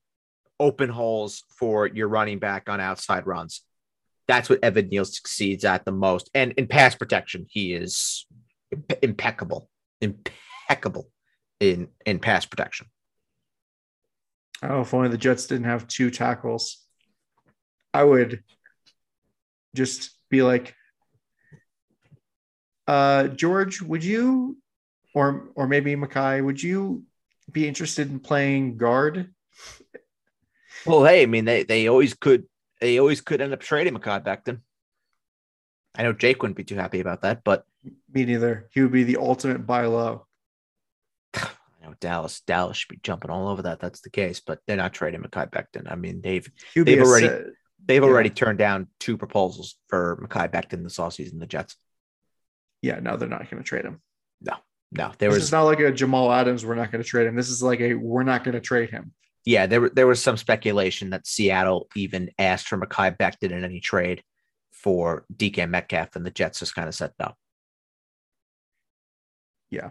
open 0.61 0.89
holes 0.89 1.45
for 1.59 1.87
your 1.87 2.09
running 2.09 2.39
back 2.39 2.69
on 2.69 2.81
outside 2.81 3.27
runs. 3.27 3.62
That's 4.27 4.49
what 4.49 4.62
Evan 4.62 4.89
Neal 4.89 5.05
succeeds 5.05 5.64
at 5.64 5.85
the 5.85 5.93
most. 5.93 6.31
And 6.35 6.53
in 6.53 6.66
pass 6.66 6.95
protection, 6.95 7.47
he 7.49 7.75
is 7.75 8.27
impe- 8.75 8.99
impeccable, 9.03 9.71
impeccable 10.01 11.09
in 11.61 11.89
in 12.05 12.19
pass 12.19 12.45
protection. 12.45 12.87
Oh, 14.62 14.81
if 14.81 14.93
only 14.93 15.09
the 15.09 15.19
Jets 15.19 15.47
didn't 15.47 15.64
have 15.64 15.87
two 15.87 16.11
tackles, 16.11 16.85
I 17.95 18.03
would 18.03 18.43
just 19.75 20.11
be 20.31 20.43
like, 20.43 20.75
uh, 22.89 23.28
George, 23.28 23.80
would 23.82 24.03
you, 24.03 24.57
or 25.14 25.51
or 25.55 25.68
maybe 25.68 25.95
Mekhi, 25.95 26.45
would 26.45 26.61
you 26.62 27.05
be 27.53 27.68
interested 27.68 28.11
in 28.11 28.18
playing 28.18 28.76
guard? 28.78 29.32
Well, 30.86 31.05
hey, 31.05 31.22
I 31.22 31.26
mean, 31.26 31.45
they 31.45 31.62
they 31.64 31.89
always 31.89 32.14
could 32.14 32.45
they 32.80 32.99
always 32.99 33.20
could 33.20 33.41
end 33.41 33.53
up 33.53 33.61
trading 33.61 33.95
Mekhi 33.95 34.24
back 34.24 34.45
then. 34.45 34.62
I 35.97 36.03
know 36.03 36.12
Jake 36.12 36.43
wouldn't 36.43 36.57
be 36.57 36.64
too 36.64 36.76
happy 36.76 37.01
about 37.01 37.22
that, 37.22 37.43
but 37.45 37.64
Me 38.12 38.24
neither. 38.24 38.68
He 38.72 38.80
would 38.82 38.93
be 38.93 39.05
the 39.05 39.16
ultimate 39.16 39.66
buy 39.66 39.84
low. 39.86 40.26
I 41.34 41.49
know 41.82 41.95
Dallas 42.01 42.41
Dallas 42.47 42.76
should 42.76 42.89
be 42.91 43.01
jumping 43.03 43.30
all 43.30 43.49
over 43.49 43.62
that. 43.62 43.80
That's 43.80 44.01
the 44.01 44.11
case, 44.11 44.41
but 44.41 44.61
they're 44.66 44.76
not 44.76 44.93
trading 44.95 45.22
Mekhi 45.22 45.51
Becton. 45.51 45.91
I 45.91 45.97
mean, 45.97 46.20
they've 46.22 46.49
He 46.72 46.80
would 46.80 46.86
be 46.86 46.95
They've 46.95 47.05
already- 47.05 47.26
se- 47.26 47.45
they've 47.84 48.03
Yeah. 48.03 48.09
already 48.09 48.30
turned 48.30 48.59
down 48.59 48.86
two 49.01 49.16
proposals 49.18 49.76
for 49.89 50.18
Mekhi 50.22 50.51
Becton 50.53 50.84
this 50.84 50.99
offseason, 50.99 51.41
the 51.41 51.47
Jets. 51.47 51.76
Yeah, 52.83 53.01
no, 53.01 53.16
they're 53.16 53.29
not 53.29 53.51
going 53.51 53.62
to 53.62 53.68
trade 53.68 53.85
him. 53.85 54.01
No, 54.41 54.55
no, 54.93 55.12
there 55.18 55.31
this 55.31 55.39
was 55.39 55.45
is 55.45 55.53
not 55.53 55.62
like 55.64 55.81
a 55.81 55.91
Jamal 55.93 56.33
Adams. 56.33 56.64
We're 56.64 56.74
not 56.74 56.93
going 56.93 57.03
to 57.03 57.09
trade 57.09 57.26
him. 57.26 57.35
This 57.37 57.49
is 57.49 57.62
like 57.62 57.81
a 57.81 57.95
we're 57.95 58.22
not 58.22 58.45
going 58.45 58.55
to 58.55 58.61
trade 58.61 58.91
him. 58.91 59.12
yeah, 59.45 59.66
there 59.66 59.89
there 59.91 60.07
was 60.07 60.22
some 60.22 60.37
speculation 60.37 61.11
that 61.11 61.26
Seattle 61.26 61.89
even 61.97 62.31
asked 62.39 62.68
for 62.68 62.79
Mekhi 62.79 63.16
Becton 63.16 63.51
in 63.51 63.64
any 63.64 63.81
trade 63.81 64.22
for 64.72 65.24
DK 65.35 65.68
Metcalf, 65.68 66.14
and 66.14 66.24
the 66.24 66.31
Jets 66.31 66.61
just 66.61 66.74
kind 66.74 66.89
of 66.89 66.95
said 66.95 67.12
no. 67.18 67.33
Yeah, 69.70 69.91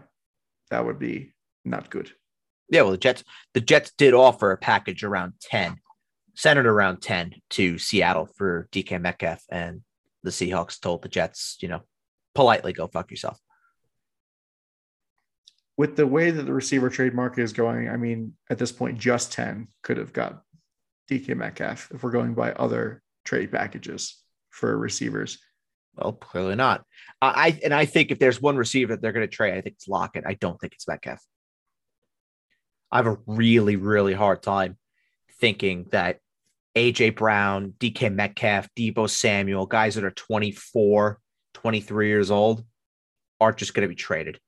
that 0.70 0.84
would 0.84 0.98
be 0.98 1.34
not 1.64 1.90
good. 1.90 2.10
Yeah, 2.70 2.82
well, 2.82 2.92
the 2.92 2.98
Jets 2.98 3.24
the 3.54 3.60
Jets 3.60 3.92
did 3.96 4.14
offer 4.14 4.50
a 4.52 4.56
package 4.58 5.04
around 5.04 5.34
10, 5.42 5.76
centered 6.34 6.66
around 6.66 7.00
10 7.00 7.34
to 7.50 7.78
Seattle 7.78 8.28
for 8.36 8.68
DK 8.72 9.00
Metcalf, 9.00 9.44
and 9.50 9.82
the 10.22 10.30
Seahawks 10.30 10.80
told 10.80 11.02
the 11.02 11.08
Jets, 11.08 11.58
you 11.60 11.68
know, 11.68 11.82
politely 12.38 12.72
go 12.72 12.86
fuck 12.86 13.10
yourself. 13.10 13.36
With 15.76 15.96
the 15.96 16.06
way 16.06 16.30
that 16.30 16.44
the 16.44 16.52
receiver 16.52 16.88
trade 16.88 17.12
market 17.12 17.42
is 17.42 17.52
going, 17.52 17.88
I 17.88 17.96
mean, 17.96 18.34
at 18.48 18.58
this 18.58 18.70
point, 18.70 18.96
just 18.96 19.32
10 19.32 19.66
could 19.82 19.96
have 19.96 20.12
got 20.12 20.42
DK 21.10 21.36
Metcalf 21.36 21.90
if 21.92 22.04
we're 22.04 22.12
going 22.12 22.34
by 22.34 22.52
other 22.52 23.02
trade 23.24 23.50
packages 23.50 24.22
for 24.50 24.78
receivers. 24.78 25.38
Well, 25.96 26.12
clearly 26.12 26.54
not. 26.54 26.84
I 27.20 27.48
I- 27.48 27.60
and 27.64 27.74
I 27.74 27.86
think 27.86 28.12
if 28.12 28.20
there's 28.20 28.40
one 28.40 28.56
receiver 28.56 28.94
that 28.94 29.02
they're 29.02 29.10
going 29.10 29.28
to 29.28 29.36
trade, 29.36 29.54
I 29.54 29.60
think 29.60 29.74
it's 29.74 29.88
Lockett. 29.88 30.22
I 30.24 30.34
don't 30.34 30.60
think 30.60 30.74
it's 30.74 30.86
Metcalf. 30.86 31.20
I 32.92 32.98
have 32.98 33.08
a 33.08 33.18
really, 33.26 33.74
really 33.74 34.14
hard 34.14 34.44
time 34.44 34.78
thinking 35.40 35.86
that 35.90 36.20
AJ 36.76 37.16
Brown, 37.16 37.74
DK 37.80 38.14
Metcalf, 38.14 38.68
Deebo 38.78 39.10
Samuel, 39.10 39.66
guys 39.66 39.96
that 39.96 40.04
are 40.04 40.12
24, 40.12 41.18
23 41.62 42.08
years 42.08 42.30
old, 42.30 42.64
aren't 43.40 43.56
just 43.56 43.74
going 43.74 43.82
to 43.82 43.88
be 43.88 43.94
traded. 43.94 44.38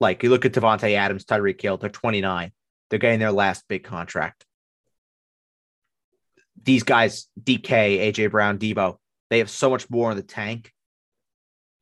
Like 0.00 0.22
you 0.22 0.30
look 0.30 0.44
at 0.44 0.52
Davante 0.52 0.94
Adams, 0.94 1.24
Tyreek 1.24 1.60
Hill, 1.60 1.78
they're 1.78 1.90
29. 1.90 2.52
They're 2.88 2.98
getting 2.98 3.18
their 3.18 3.32
last 3.32 3.64
big 3.68 3.84
contract. 3.84 4.44
These 6.62 6.84
guys, 6.84 7.26
DK, 7.42 8.12
AJ 8.12 8.30
Brown, 8.30 8.58
Deebo, 8.58 8.98
they 9.30 9.38
have 9.38 9.50
so 9.50 9.70
much 9.70 9.88
more 9.90 10.10
in 10.10 10.16
the 10.16 10.22
tank. 10.22 10.72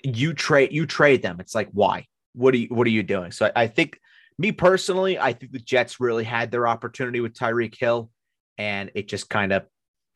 You 0.03 0.35
trade 0.35 0.73
you 0.73 0.87
trade 0.87 1.23
them. 1.23 1.39
It's 1.41 1.55
like 1.55 1.69
why? 1.73 2.07
What 2.35 2.55
are 2.55 2.59
you 2.59 2.69
what 2.69 2.87
are 2.87 2.91
you 2.91 3.03
doing? 3.03 3.31
So 3.31 3.47
I, 3.47 3.63
I 3.63 3.67
think 3.67 3.99
me 4.39 4.53
personally, 4.53 5.19
I 5.19 5.33
think 5.33 5.53
the 5.53 5.59
Jets 5.59 6.01
really 6.01 6.25
had 6.25 6.51
their 6.51 6.67
opportunity 6.67 7.21
with 7.21 7.35
Tyreek 7.35 7.75
Hill 7.75 8.11
and 8.59 8.91
it 8.95 9.09
just 9.09 9.29
kind 9.31 9.53
of 9.53 9.65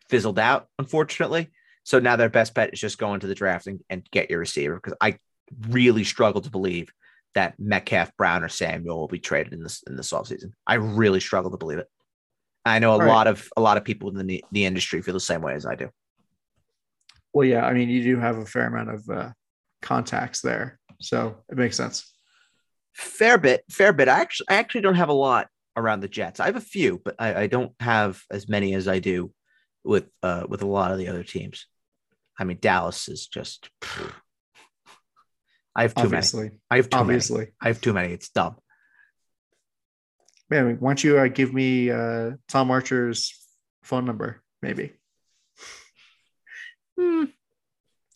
fizzled 0.08 0.38
out, 0.38 0.68
unfortunately. 0.78 1.50
So 1.88 1.98
now 1.98 2.16
their 2.16 2.28
best 2.28 2.52
bet 2.52 2.74
is 2.74 2.80
just 2.80 2.98
go 2.98 3.14
into 3.14 3.26
the 3.26 3.34
draft 3.34 3.66
and, 3.66 3.80
and 3.88 4.06
get 4.10 4.28
your 4.28 4.40
receiver 4.40 4.74
because 4.74 4.92
I 5.00 5.16
really 5.70 6.04
struggle 6.04 6.42
to 6.42 6.50
believe 6.50 6.92
that 7.34 7.54
Metcalf, 7.58 8.14
Brown, 8.18 8.44
or 8.44 8.50
Samuel 8.50 8.98
will 8.98 9.08
be 9.08 9.18
traded 9.18 9.54
in 9.54 9.62
this 9.62 9.82
in 9.86 9.96
this 9.96 10.12
offseason. 10.12 10.52
I 10.66 10.74
really 10.74 11.18
struggle 11.18 11.50
to 11.50 11.56
believe 11.56 11.78
it. 11.78 11.88
I 12.66 12.78
know 12.78 12.90
a 12.90 12.92
All 12.92 12.98
right. 12.98 13.08
lot 13.08 13.26
of 13.26 13.48
a 13.56 13.62
lot 13.62 13.78
of 13.78 13.86
people 13.86 14.10
in 14.10 14.26
the, 14.26 14.44
the 14.52 14.66
industry 14.66 15.00
feel 15.00 15.14
the 15.14 15.20
same 15.20 15.40
way 15.40 15.54
as 15.54 15.64
I 15.64 15.76
do. 15.76 15.88
Well, 17.32 17.48
yeah, 17.48 17.64
I 17.64 17.72
mean, 17.72 17.88
you 17.88 18.02
do 18.02 18.18
have 18.18 18.36
a 18.36 18.44
fair 18.44 18.66
amount 18.66 18.90
of 18.90 19.08
uh, 19.08 19.30
contacts 19.80 20.42
there, 20.42 20.78
so 21.00 21.38
it 21.48 21.56
makes 21.56 21.78
sense. 21.78 22.12
Fair 22.92 23.38
bit, 23.38 23.64
fair 23.70 23.94
bit. 23.94 24.08
I 24.08 24.20
actually, 24.20 24.48
I 24.50 24.56
actually 24.56 24.82
don't 24.82 24.96
have 24.96 25.08
a 25.08 25.14
lot 25.14 25.48
around 25.74 26.00
the 26.00 26.08
Jets. 26.08 26.38
I 26.38 26.44
have 26.44 26.56
a 26.56 26.60
few, 26.60 27.00
but 27.02 27.14
I, 27.18 27.44
I 27.44 27.46
don't 27.46 27.72
have 27.80 28.22
as 28.30 28.46
many 28.46 28.74
as 28.74 28.86
I 28.88 28.98
do 28.98 29.32
with 29.84 30.04
uh 30.22 30.44
with 30.46 30.60
a 30.60 30.66
lot 30.66 30.92
of 30.92 30.98
the 30.98 31.08
other 31.08 31.24
teams. 31.24 31.64
I 32.38 32.44
mean, 32.44 32.58
Dallas 32.60 33.08
is 33.08 33.26
just. 33.26 33.70
I 35.76 35.82
have 35.82 35.94
too 35.94 36.02
Obviously, 36.02 36.44
many. 36.44 36.56
I 36.70 36.76
have 36.76 36.90
too 36.90 36.96
many. 36.96 37.02
obviously. 37.04 37.46
I 37.60 37.68
have 37.68 37.80
too 37.80 37.92
many. 37.92 38.12
It's 38.12 38.30
dumb. 38.30 38.56
Man, 40.50 40.76
why 40.80 40.90
don't 40.90 41.04
you 41.04 41.18
uh, 41.18 41.28
give 41.28 41.52
me 41.54 41.90
uh, 41.90 42.32
Tom 42.48 42.70
Archer's 42.70 43.32
phone 43.84 44.04
number, 44.04 44.42
maybe, 44.62 44.92
Hmm. 46.98 47.24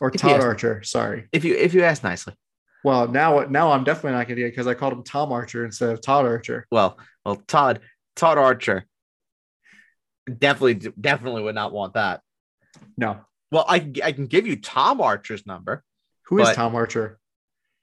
or 0.01 0.09
If 0.09 0.21
Todd 0.21 0.41
Archer? 0.41 0.83
Sorry. 0.83 1.29
If 1.31 1.45
you 1.45 1.55
if 1.55 1.75
you 1.75 1.83
ask 1.85 2.03
nicely. 2.03 2.35
Well, 2.85 3.07
now 3.07 3.41
now 3.49 3.71
I'm 3.71 3.85
definitely 3.85 4.13
not 4.13 4.27
going 4.27 4.37
to 4.37 4.43
get 4.43 4.51
because 4.51 4.67
I 4.67 4.75
called 4.75 4.95
him 4.95 5.05
Tom 5.05 5.31
Archer 5.31 5.65
instead 5.65 5.91
of 5.91 6.01
Todd 6.01 6.27
Archer. 6.27 6.67
Well, 6.73 6.99
well, 7.25 7.37
Todd 7.47 7.79
Todd 8.17 8.39
Archer 8.39 8.87
definitely 10.27 10.91
definitely 11.01 11.43
would 11.43 11.55
not 11.55 11.73
want 11.73 11.95
that. 11.95 12.23
No, 12.97 13.21
Well, 13.53 13.67
I 13.69 13.93
I 14.03 14.13
can 14.13 14.27
give 14.27 14.47
you 14.47 14.57
Tom 14.57 15.03
Archer's 15.03 15.47
number. 15.47 15.85
who 16.25 16.41
is 16.41 16.51
Tom 16.57 16.75
Archer? 16.75 17.19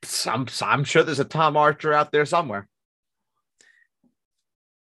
Some 0.04 0.48
I'm 0.64 0.84
sure 0.84 1.04
there's 1.04 1.20
a 1.20 1.26
Tom 1.26 1.56
Archer 1.56 1.94
out 1.94 2.12
there 2.12 2.26
somewhere. 2.26 2.68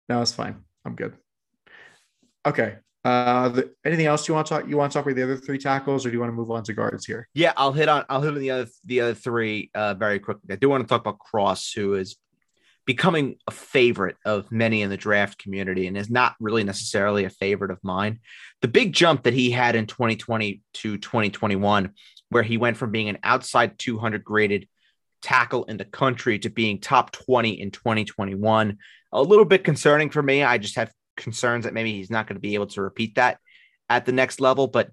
No, 0.08 0.22
it's 0.22 0.32
fine. 0.32 0.64
I'm 0.86 0.96
good. 0.96 1.14
Okay. 2.46 2.78
Uh, 3.04 3.50
the, 3.50 3.74
anything 3.86 4.06
else 4.06 4.28
you 4.28 4.34
want 4.34 4.48
to 4.48 4.54
talk? 4.54 4.68
You 4.68 4.78
want 4.78 4.92
to 4.92 4.98
talk 4.98 5.06
about 5.06 5.16
the 5.16 5.24
other 5.24 5.36
three 5.36 5.58
tackles, 5.58 6.06
or 6.06 6.10
do 6.10 6.14
you 6.14 6.22
want 6.22 6.32
to 6.32 6.36
move 6.36 6.52
on 6.52 6.64
to 6.64 6.74
guards 6.74 7.06
here? 7.06 7.28
Yeah, 7.34 7.52
I'll 7.58 7.74
hit 7.74 7.90
on 7.90 8.06
I'll 8.08 8.22
hit 8.22 8.34
on 8.34 8.40
the 8.40 8.52
other 8.52 8.68
the 8.86 9.02
other 9.02 9.14
three 9.14 9.70
uh, 9.76 9.94
very 9.94 10.20
quickly. 10.20 10.54
I 10.54 10.56
do 10.56 10.70
want 10.70 10.84
to 10.84 10.88
talk 10.88 11.02
about 11.02 11.20
Cross, 11.20 11.74
who 11.74 11.96
is 11.96 12.16
becoming 12.88 13.36
a 13.48 13.52
favorite 13.52 14.16
of 14.26 14.50
many 14.50 14.82
in 14.82 14.90
the 14.90 14.98
draft 14.98 15.38
community 15.38 15.88
and 15.88 15.98
is 15.98 16.10
not 16.10 16.36
really 16.40 16.64
necessarily 16.64 17.26
a 17.26 17.30
favorite 17.30 17.70
of 17.70 17.78
mine. 17.84 18.20
The 18.62 18.70
big 18.70 18.94
jump 18.94 19.24
that 19.24 19.34
he 19.34 19.52
had 19.52 19.76
in 19.76 19.88
2020 19.88 20.62
to 20.76 20.98
2021, 20.98 21.92
where 22.30 22.44
he 22.44 22.58
went 22.58 22.78
from 22.78 22.92
being 22.92 23.10
an 23.10 23.20
outside 23.24 23.78
200 23.78 24.24
graded 24.24 24.70
tackle 25.22 25.66
in 25.66 25.76
the 25.76 25.84
country 25.84 26.40
to 26.40 26.50
being 26.50 26.80
top 26.80 27.12
20 27.12 27.60
in 27.60 27.72
2021, 27.72 28.78
a 29.12 29.22
little 29.22 29.46
bit 29.46 29.66
concerning 29.66 30.10
for 30.10 30.24
me. 30.24 30.42
I 30.42 30.58
just 30.58 30.78
have 30.78 30.92
concerns 31.18 31.66
that 31.66 31.74
maybe 31.74 31.92
he's 31.92 32.10
not 32.10 32.26
going 32.26 32.36
to 32.36 32.42
be 32.42 32.54
able 32.54 32.68
to 32.68 32.82
repeat 32.82 33.16
that 33.16 33.40
at 33.90 34.06
the 34.06 34.14
next 34.14 34.40
level, 34.40 34.68
but 34.68 34.92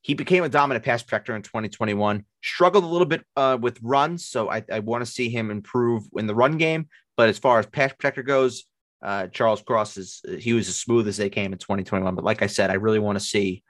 he 0.00 0.14
became 0.14 0.42
a 0.42 0.48
dominant 0.48 0.84
pass 0.84 1.04
protector 1.04 1.36
in 1.36 1.42
2021. 1.42 2.24
Struggled 2.42 2.82
a 2.82 2.88
little 2.88 3.06
bit 3.06 3.24
uh, 3.36 3.58
with 3.60 3.78
runs, 3.80 4.26
so 4.26 4.50
I, 4.50 4.64
I 4.72 4.80
want 4.80 5.04
to 5.04 5.10
see 5.10 5.28
him 5.28 5.52
improve 5.52 6.02
in 6.16 6.26
the 6.26 6.34
run 6.34 6.56
game. 6.56 6.88
But 7.18 7.28
as 7.28 7.38
far 7.38 7.58
as 7.58 7.66
pass 7.66 7.92
protector 7.92 8.22
goes, 8.22 8.64
uh, 9.02 9.26
Charles 9.26 9.60
Cross 9.60 9.98
is 9.98 10.22
he 10.38 10.54
was 10.54 10.68
as 10.68 10.76
smooth 10.76 11.06
as 11.06 11.18
they 11.18 11.28
came 11.28 11.52
in 11.52 11.58
2021. 11.58 12.14
But 12.14 12.24
like 12.24 12.40
I 12.40 12.46
said, 12.46 12.70
I 12.70 12.74
really 12.74 12.98
want 12.98 13.18
to 13.18 13.24
see 13.24 13.62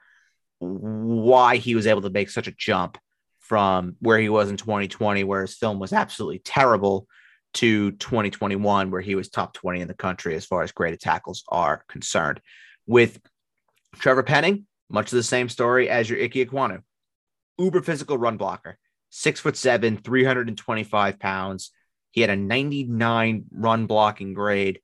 why 0.61 1.57
he 1.57 1.74
was 1.74 1.88
able 1.88 2.03
to 2.03 2.11
make 2.11 2.30
such 2.30 2.46
a 2.46 2.53
jump 2.53 2.99
from 3.40 3.96
where 3.99 4.18
he 4.18 4.28
was 4.28 4.51
in 4.51 4.57
2020, 4.57 5.24
where 5.24 5.40
his 5.40 5.57
film 5.57 5.80
was 5.80 5.92
absolutely 5.92 6.38
terrible, 6.38 7.09
to 7.55 7.92
2021, 7.92 8.90
where 8.90 9.01
he 9.01 9.14
was 9.14 9.28
top 9.28 9.55
20 9.55 9.80
in 9.80 9.88
the 9.88 9.94
country 9.94 10.34
as 10.34 10.44
far 10.44 10.62
as 10.62 10.72
graded 10.72 11.01
tackles 11.01 11.44
are 11.49 11.84
concerned. 11.88 12.40
With 12.86 13.20
Trevor 13.96 14.22
Penning, 14.22 14.66
much 14.90 15.12
of 15.12 15.16
the 15.16 15.22
same 15.22 15.49
story 15.49 15.88
as 15.88 16.09
your 16.09 16.22
Ike 16.22 16.34
Ekwonu. 16.34 16.82
Uber 17.59 17.82
physical 17.82 18.18
run 18.18 18.36
blocker, 18.36 18.78
six 19.11 19.40
foot 19.40 19.57
seven, 19.57 19.96
325 19.96 21.18
pounds. 21.18 21.72
He 22.19 22.23
had 22.23 22.31
a 22.31 22.37
99 22.37 23.45
run 23.53 23.87
blocking 23.87 24.35
grade, 24.35 24.81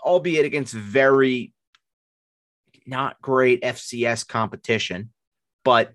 albeit 0.00 0.44
against 0.44 0.72
very 0.72 1.52
not 2.86 3.20
great 3.20 3.62
FCS 3.62 4.24
competition. 4.24 5.10
But 5.64 5.92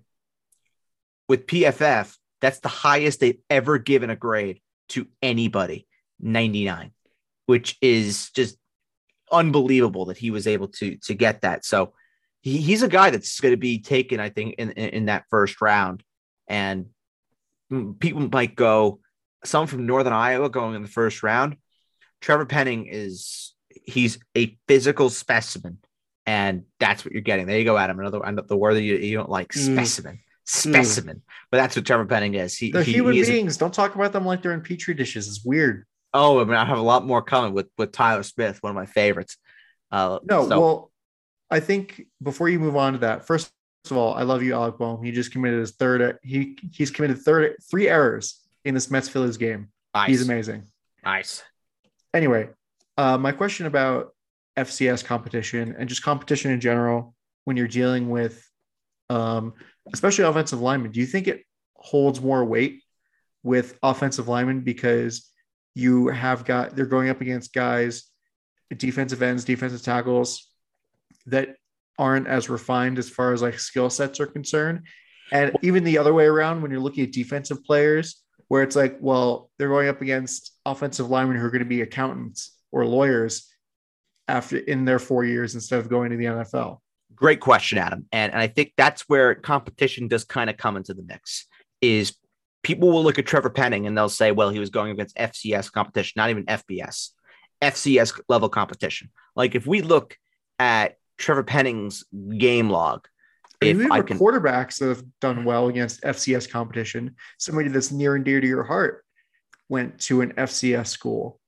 with 1.26 1.46
PFF, 1.46 2.14
that's 2.42 2.58
the 2.58 2.68
highest 2.68 3.20
they've 3.20 3.40
ever 3.48 3.78
given 3.78 4.10
a 4.10 4.16
grade 4.16 4.60
to 4.90 5.06
anybody 5.22 5.86
99, 6.20 6.90
which 7.46 7.78
is 7.80 8.28
just 8.32 8.58
unbelievable 9.32 10.04
that 10.04 10.18
he 10.18 10.30
was 10.30 10.46
able 10.46 10.68
to 10.68 10.96
to 10.96 11.14
get 11.14 11.40
that. 11.40 11.64
So 11.64 11.94
he, 12.42 12.58
he's 12.58 12.82
a 12.82 12.88
guy 12.88 13.08
that's 13.08 13.40
going 13.40 13.54
to 13.54 13.56
be 13.56 13.78
taken, 13.78 14.20
I 14.20 14.28
think, 14.28 14.56
in, 14.58 14.72
in, 14.72 14.88
in 14.90 15.04
that 15.06 15.24
first 15.30 15.62
round. 15.62 16.04
And 16.46 16.90
people 17.70 18.28
might 18.30 18.54
go, 18.54 19.00
some 19.44 19.66
from 19.66 19.86
Northern 19.86 20.12
Iowa 20.12 20.50
going 20.50 20.74
in 20.74 20.82
the 20.82 20.88
first 20.88 21.22
round. 21.22 21.56
Trevor 22.20 22.46
Penning 22.46 22.86
is 22.86 23.54
he's 23.84 24.18
a 24.36 24.56
physical 24.68 25.08
specimen, 25.10 25.78
and 26.26 26.64
that's 26.78 27.04
what 27.04 27.12
you're 27.12 27.22
getting. 27.22 27.46
There 27.46 27.58
you 27.58 27.64
go, 27.64 27.76
Adam. 27.78 27.98
Another 27.98 28.20
the 28.46 28.56
word 28.56 28.74
that 28.74 28.82
you, 28.82 28.96
you 28.96 29.16
don't 29.16 29.30
like, 29.30 29.48
Mm. 29.52 29.72
specimen, 29.74 30.20
specimen. 30.44 31.22
But 31.50 31.58
that's 31.58 31.76
what 31.76 31.86
Trevor 31.86 32.04
Penning 32.06 32.34
is. 32.34 32.56
He, 32.56 32.70
They're 32.72 32.82
he, 32.82 32.92
human 32.92 33.14
he 33.14 33.20
is 33.20 33.28
a- 33.28 33.32
beings. 33.32 33.56
Don't 33.56 33.72
talk 33.72 33.94
about 33.94 34.12
them 34.12 34.26
like 34.26 34.42
they're 34.42 34.52
in 34.52 34.60
petri 34.62 34.94
dishes. 34.94 35.28
It's 35.28 35.44
weird. 35.44 35.86
oh, 36.12 36.40
I 36.40 36.44
mean, 36.44 36.54
I 36.56 36.64
have 36.64 36.78
a 36.78 36.82
lot 36.82 37.06
more 37.06 37.22
coming 37.22 37.52
with 37.54 37.68
with 37.78 37.92
Tyler 37.92 38.22
Smith, 38.22 38.62
one 38.62 38.70
of 38.70 38.76
my 38.76 38.86
favorites. 38.86 39.36
Uh, 39.90 40.18
No, 40.24 40.48
so- 40.48 40.60
well, 40.60 40.92
I 41.50 41.60
think 41.60 42.02
before 42.22 42.48
you 42.48 42.60
move 42.60 42.76
on 42.76 42.92
to 42.92 42.98
that, 43.00 43.26
first 43.26 43.50
of 43.90 43.96
all, 43.96 44.12
I 44.14 44.22
love 44.24 44.42
you, 44.42 44.52
Alec 44.54 44.76
Bohm. 44.78 45.02
He 45.02 45.10
just 45.10 45.32
committed 45.32 45.58
his 45.60 45.72
third. 45.72 46.18
He 46.22 46.58
he's 46.72 46.90
committed 46.90 47.18
third 47.22 47.56
three 47.70 47.88
errors 47.88 48.38
in 48.64 48.74
this 48.74 48.90
Mets 48.90 49.08
Phillies 49.08 49.36
game. 49.36 49.68
Nice. 49.94 50.08
He's 50.08 50.22
amazing. 50.22 50.64
Nice. 51.04 51.42
Anyway, 52.12 52.48
uh, 52.96 53.16
my 53.18 53.32
question 53.32 53.66
about 53.66 54.14
FCS 54.56 55.04
competition 55.04 55.74
and 55.78 55.88
just 55.88 56.02
competition 56.02 56.50
in 56.50 56.60
general 56.60 57.14
when 57.44 57.56
you're 57.56 57.68
dealing 57.68 58.10
with, 58.10 58.46
um, 59.08 59.54
especially 59.92 60.24
offensive 60.24 60.60
linemen, 60.60 60.92
do 60.92 61.00
you 61.00 61.06
think 61.06 61.28
it 61.28 61.44
holds 61.74 62.20
more 62.20 62.44
weight 62.44 62.82
with 63.42 63.78
offensive 63.82 64.28
linemen 64.28 64.60
because 64.60 65.30
you 65.74 66.08
have 66.08 66.44
got 66.44 66.76
they're 66.76 66.86
going 66.86 67.08
up 67.08 67.20
against 67.20 67.54
guys, 67.54 68.04
defensive 68.76 69.22
ends, 69.22 69.44
defensive 69.44 69.82
tackles 69.82 70.48
that 71.26 71.56
aren't 71.98 72.26
as 72.26 72.48
refined 72.48 72.98
as 72.98 73.08
far 73.08 73.32
as 73.32 73.42
like 73.42 73.58
skill 73.58 73.90
sets 73.90 74.20
are 74.20 74.26
concerned. 74.26 74.86
And 75.32 75.56
even 75.62 75.84
the 75.84 75.98
other 75.98 76.12
way 76.12 76.26
around, 76.26 76.60
when 76.60 76.70
you're 76.70 76.80
looking 76.80 77.04
at 77.04 77.12
defensive 77.12 77.62
players, 77.64 78.22
where 78.50 78.64
it's 78.64 78.74
like, 78.74 78.96
well, 78.98 79.48
they're 79.56 79.68
going 79.68 79.88
up 79.88 80.02
against 80.02 80.58
offensive 80.66 81.08
linemen 81.08 81.36
who 81.36 81.46
are 81.46 81.52
going 81.52 81.60
to 81.60 81.64
be 81.64 81.82
accountants 81.82 82.58
or 82.72 82.84
lawyers 82.84 83.48
after 84.26 84.58
in 84.58 84.84
their 84.84 84.98
four 84.98 85.24
years 85.24 85.54
instead 85.54 85.78
of 85.78 85.88
going 85.88 86.10
to 86.10 86.16
the 86.16 86.24
NFL. 86.24 86.78
Great 87.14 87.38
question, 87.38 87.78
Adam. 87.78 88.06
And, 88.10 88.32
and 88.32 88.42
I 88.42 88.48
think 88.48 88.72
that's 88.76 89.02
where 89.02 89.36
competition 89.36 90.08
does 90.08 90.24
kind 90.24 90.50
of 90.50 90.56
come 90.56 90.76
into 90.76 90.94
the 90.94 91.04
mix. 91.04 91.46
Is 91.80 92.16
people 92.64 92.90
will 92.90 93.04
look 93.04 93.20
at 93.20 93.26
Trevor 93.26 93.50
Penning 93.50 93.86
and 93.86 93.96
they'll 93.96 94.08
say, 94.08 94.32
well, 94.32 94.50
he 94.50 94.58
was 94.58 94.70
going 94.70 94.90
against 94.90 95.16
FCS 95.16 95.70
competition, 95.70 96.14
not 96.16 96.30
even 96.30 96.44
FBS, 96.46 97.10
FCS 97.62 98.20
level 98.28 98.48
competition. 98.48 99.10
Like 99.36 99.54
if 99.54 99.64
we 99.64 99.80
look 99.80 100.16
at 100.58 100.96
Trevor 101.18 101.44
Penning's 101.44 102.02
game 102.36 102.68
log, 102.68 103.06
if 103.60 103.80
if 103.80 103.90
I 103.90 104.00
can, 104.02 104.18
quarterbacks 104.18 104.78
that 104.78 104.88
have 104.88 105.04
done 105.20 105.44
well 105.44 105.68
against 105.68 106.02
FCS 106.02 106.50
competition, 106.50 107.14
somebody 107.38 107.68
that's 107.68 107.90
near 107.92 108.14
and 108.14 108.24
dear 108.24 108.40
to 108.40 108.46
your 108.46 108.62
heart 108.64 109.04
went 109.68 110.00
to 110.02 110.22
an 110.22 110.32
FCS 110.32 110.88
school. 110.88 111.38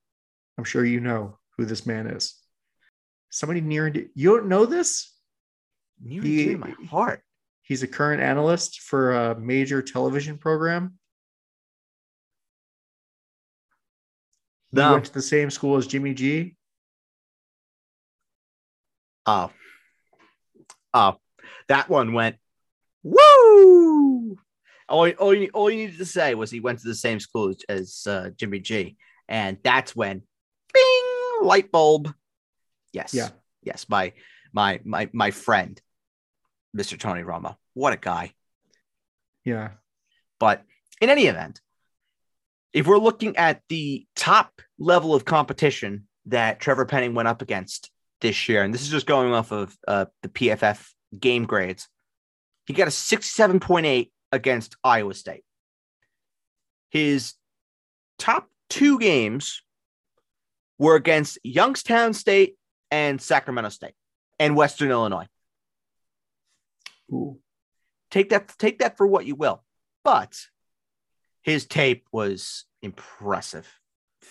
I'm 0.59 0.65
sure 0.65 0.85
you 0.85 1.01
know 1.01 1.39
who 1.57 1.65
this 1.65 1.87
man 1.87 2.07
is. 2.07 2.35
Somebody 3.31 3.61
near 3.63 3.87
and 3.87 3.95
dear. 3.95 4.07
You 4.15 4.37
don't 4.37 4.49
know 4.49 4.67
this? 4.67 5.09
near 6.01 6.21
and 6.21 6.31
dear 6.31 6.53
to 6.53 6.59
my 6.59 6.75
heart. 6.91 7.23
He's 7.63 7.83
a 7.83 7.87
current 7.89 8.21
analyst 8.23 8.81
for 8.81 9.13
a 9.13 9.39
major 9.39 9.81
television 9.81 10.37
program. 10.37 10.99
He 14.71 14.77
No. 14.79 14.93
went 14.93 15.07
to 15.07 15.13
the 15.15 15.23
same 15.23 15.51
school 15.51 15.77
as 15.77 15.87
Jimmy 15.87 16.13
G. 16.13 16.57
Oh, 19.27 19.51
oh, 20.93 21.17
that 21.73 21.89
one 21.89 22.13
went 22.13 22.37
woo. 23.03 24.37
All, 24.89 25.09
all, 25.13 25.35
you, 25.35 25.51
all 25.55 25.71
you 25.71 25.79
needed 25.79 25.99
to 25.99 26.05
say 26.05 26.35
was 26.35 26.51
he 26.51 26.61
went 26.61 26.81
to 26.81 26.89
the 26.89 26.95
same 26.95 27.19
school 27.19 27.55
as, 27.69 28.07
uh, 28.07 28.29
Jimmy 28.37 28.61
G, 28.61 28.97
and 29.27 29.57
that's 29.65 29.97
when, 29.97 30.23
bing, 30.75 31.03
light 31.43 31.73
bulb. 31.73 32.13
Yes, 32.93 33.15
Yeah. 33.15 33.31
yes, 33.63 33.87
my 33.89 34.13
my 34.53 34.81
my 34.85 35.09
my 35.15 35.31
friend, 35.31 35.81
Mr. 36.77 36.99
Tony 36.99 37.23
Romo. 37.23 37.57
What 37.73 37.95
a 37.95 37.97
guy! 37.97 38.35
Yeah. 39.45 39.71
But 40.39 40.63
in 41.01 41.09
any 41.09 41.25
event, 41.27 41.63
if 42.75 42.87
we're 42.87 42.99
looking 42.99 43.39
at 43.39 43.63
the 43.71 44.07
top 44.15 44.61
level 44.79 45.15
of 45.15 45.25
competition 45.25 46.07
that 46.27 46.61
Trevor 46.61 46.85
Penning 46.85 47.15
went 47.15 47.29
up 47.29 47.41
against 47.41 47.91
this 48.21 48.47
year, 48.47 48.63
and 48.63 48.75
this 48.75 48.83
is 48.83 48.91
just 48.91 49.07
going 49.07 49.33
off 49.33 49.53
of 49.53 49.75
uh, 49.89 50.05
the 50.23 50.29
PFF 50.29 50.87
game 51.19 51.45
grades, 51.45 51.89
he 52.67 52.73
got 52.73 52.89
a 52.89 52.91
67.8 52.91 54.11
against 54.31 54.77
Iowa 54.83 55.15
State. 55.15 55.45
His 56.91 57.35
top 58.19 58.49
two 58.69 58.99
games 58.99 59.63
were 60.79 60.97
against 60.97 61.39
Youngstown 61.43 62.13
State 62.13 62.57
and 62.91 63.21
Sacramento 63.21 63.71
State 63.71 63.95
and 64.39 64.57
Western 64.57 64.91
Illinois 64.91 65.27
Ooh. 67.13 67.39
take 68.11 68.31
that 68.31 68.53
take 68.59 68.81
that 68.81 68.97
for 68.97 69.07
what 69.07 69.27
you 69.27 69.35
will 69.35 69.63
but 70.05 70.37
his 71.43 71.67
tape 71.67 72.07
was 72.13 72.65
impressive 72.83 73.69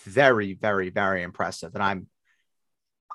very 0.04 0.54
very 0.54 0.90
very 0.90 1.24
impressive 1.24 1.74
and 1.76 1.84
i'm 1.84 2.08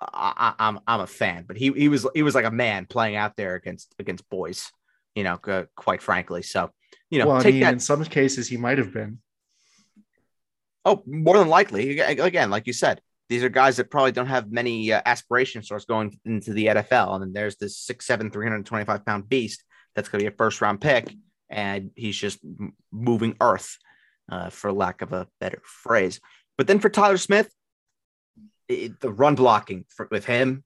I, 0.00 0.54
I, 0.58 0.66
i'm 0.68 0.80
i'm 0.86 1.00
a 1.00 1.06
fan 1.06 1.44
but 1.46 1.56
he 1.56 1.72
he 1.72 1.88
was 1.88 2.06
he 2.14 2.22
was 2.22 2.34
like 2.34 2.44
a 2.44 2.50
man 2.50 2.86
playing 2.86 3.16
out 3.16 3.36
there 3.36 3.54
against 3.54 3.94
against 3.98 4.28
boys 4.28 4.70
you 5.14 5.24
know 5.24 5.38
uh, 5.46 5.64
quite 5.74 6.02
frankly 6.02 6.42
so 6.42 6.70
you 7.10 7.18
know 7.18 7.28
well, 7.28 7.36
I 7.36 7.42
take 7.42 7.54
mean, 7.54 7.62
that 7.62 7.72
in 7.72 7.80
some 7.80 8.04
cases, 8.04 8.48
he 8.48 8.56
might 8.56 8.78
have 8.78 8.92
been. 8.92 9.18
Oh, 10.84 11.02
more 11.06 11.38
than 11.38 11.48
likely. 11.48 11.98
Again, 11.98 12.50
like 12.50 12.66
you 12.66 12.72
said, 12.72 13.00
these 13.28 13.42
are 13.42 13.48
guys 13.48 13.76
that 13.76 13.90
probably 13.90 14.12
don't 14.12 14.26
have 14.26 14.52
many 14.52 14.92
uh, 14.92 15.02
aspirations 15.04 15.68
towards 15.68 15.84
going 15.84 16.18
into 16.24 16.52
the 16.52 16.66
NFL. 16.66 17.14
And 17.14 17.22
then 17.22 17.32
there's 17.32 17.56
this 17.56 17.76
six, 17.76 18.06
seven, 18.06 18.30
325 18.30 19.04
pound 19.04 19.28
beast 19.28 19.64
that's 19.94 20.08
going 20.08 20.20
to 20.20 20.30
be 20.30 20.32
a 20.32 20.36
first 20.36 20.60
round 20.60 20.80
pick. 20.80 21.12
And 21.50 21.90
he's 21.96 22.16
just 22.16 22.38
m- 22.44 22.74
moving 22.92 23.36
earth, 23.40 23.78
uh, 24.30 24.50
for 24.50 24.72
lack 24.72 25.02
of 25.02 25.12
a 25.12 25.26
better 25.40 25.60
phrase. 25.64 26.20
But 26.56 26.68
then 26.68 26.78
for 26.78 26.88
Tyler 26.88 27.18
Smith, 27.18 27.50
it, 28.68 29.00
the 29.00 29.10
run 29.10 29.34
blocking 29.34 29.84
for, 29.88 30.08
with 30.10 30.24
him, 30.24 30.64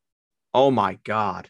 oh 0.55 0.71
my 0.71 0.99
God. 1.05 1.49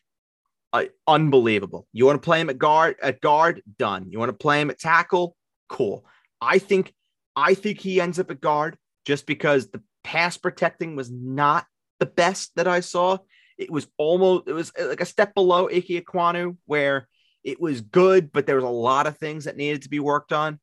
Uh, 0.72 0.84
unbelievable. 1.06 1.86
You 1.92 2.06
want 2.06 2.22
to 2.22 2.24
play 2.24 2.40
him 2.40 2.50
at 2.50 2.58
guard 2.58 2.96
at 3.02 3.20
guard, 3.20 3.62
done. 3.78 4.06
You 4.08 4.18
want 4.18 4.28
to 4.28 4.36
play 4.36 4.60
him 4.60 4.70
at 4.70 4.78
tackle, 4.78 5.36
cool. 5.68 6.04
I 6.40 6.58
think 6.58 6.94
I 7.34 7.54
think 7.54 7.80
he 7.80 8.00
ends 8.00 8.18
up 8.18 8.30
at 8.30 8.40
guard 8.40 8.76
just 9.04 9.26
because 9.26 9.70
the 9.70 9.82
pass 10.04 10.36
protecting 10.36 10.94
was 10.96 11.10
not 11.10 11.66
the 11.98 12.06
best 12.06 12.52
that 12.56 12.68
I 12.68 12.80
saw. 12.80 13.18
It 13.58 13.70
was 13.70 13.88
almost 13.98 14.48
it 14.48 14.52
was 14.52 14.72
like 14.78 15.00
a 15.00 15.06
step 15.06 15.34
below 15.34 15.68
Ike 15.68 15.86
Ekwonu 15.88 16.56
where 16.66 17.08
it 17.42 17.60
was 17.60 17.80
good, 17.80 18.32
but 18.32 18.46
there 18.46 18.56
was 18.56 18.64
a 18.64 18.68
lot 18.68 19.06
of 19.06 19.18
things 19.18 19.44
that 19.44 19.56
needed 19.56 19.82
to 19.82 19.90
be 19.90 20.00
worked 20.00 20.32
on. 20.32 20.60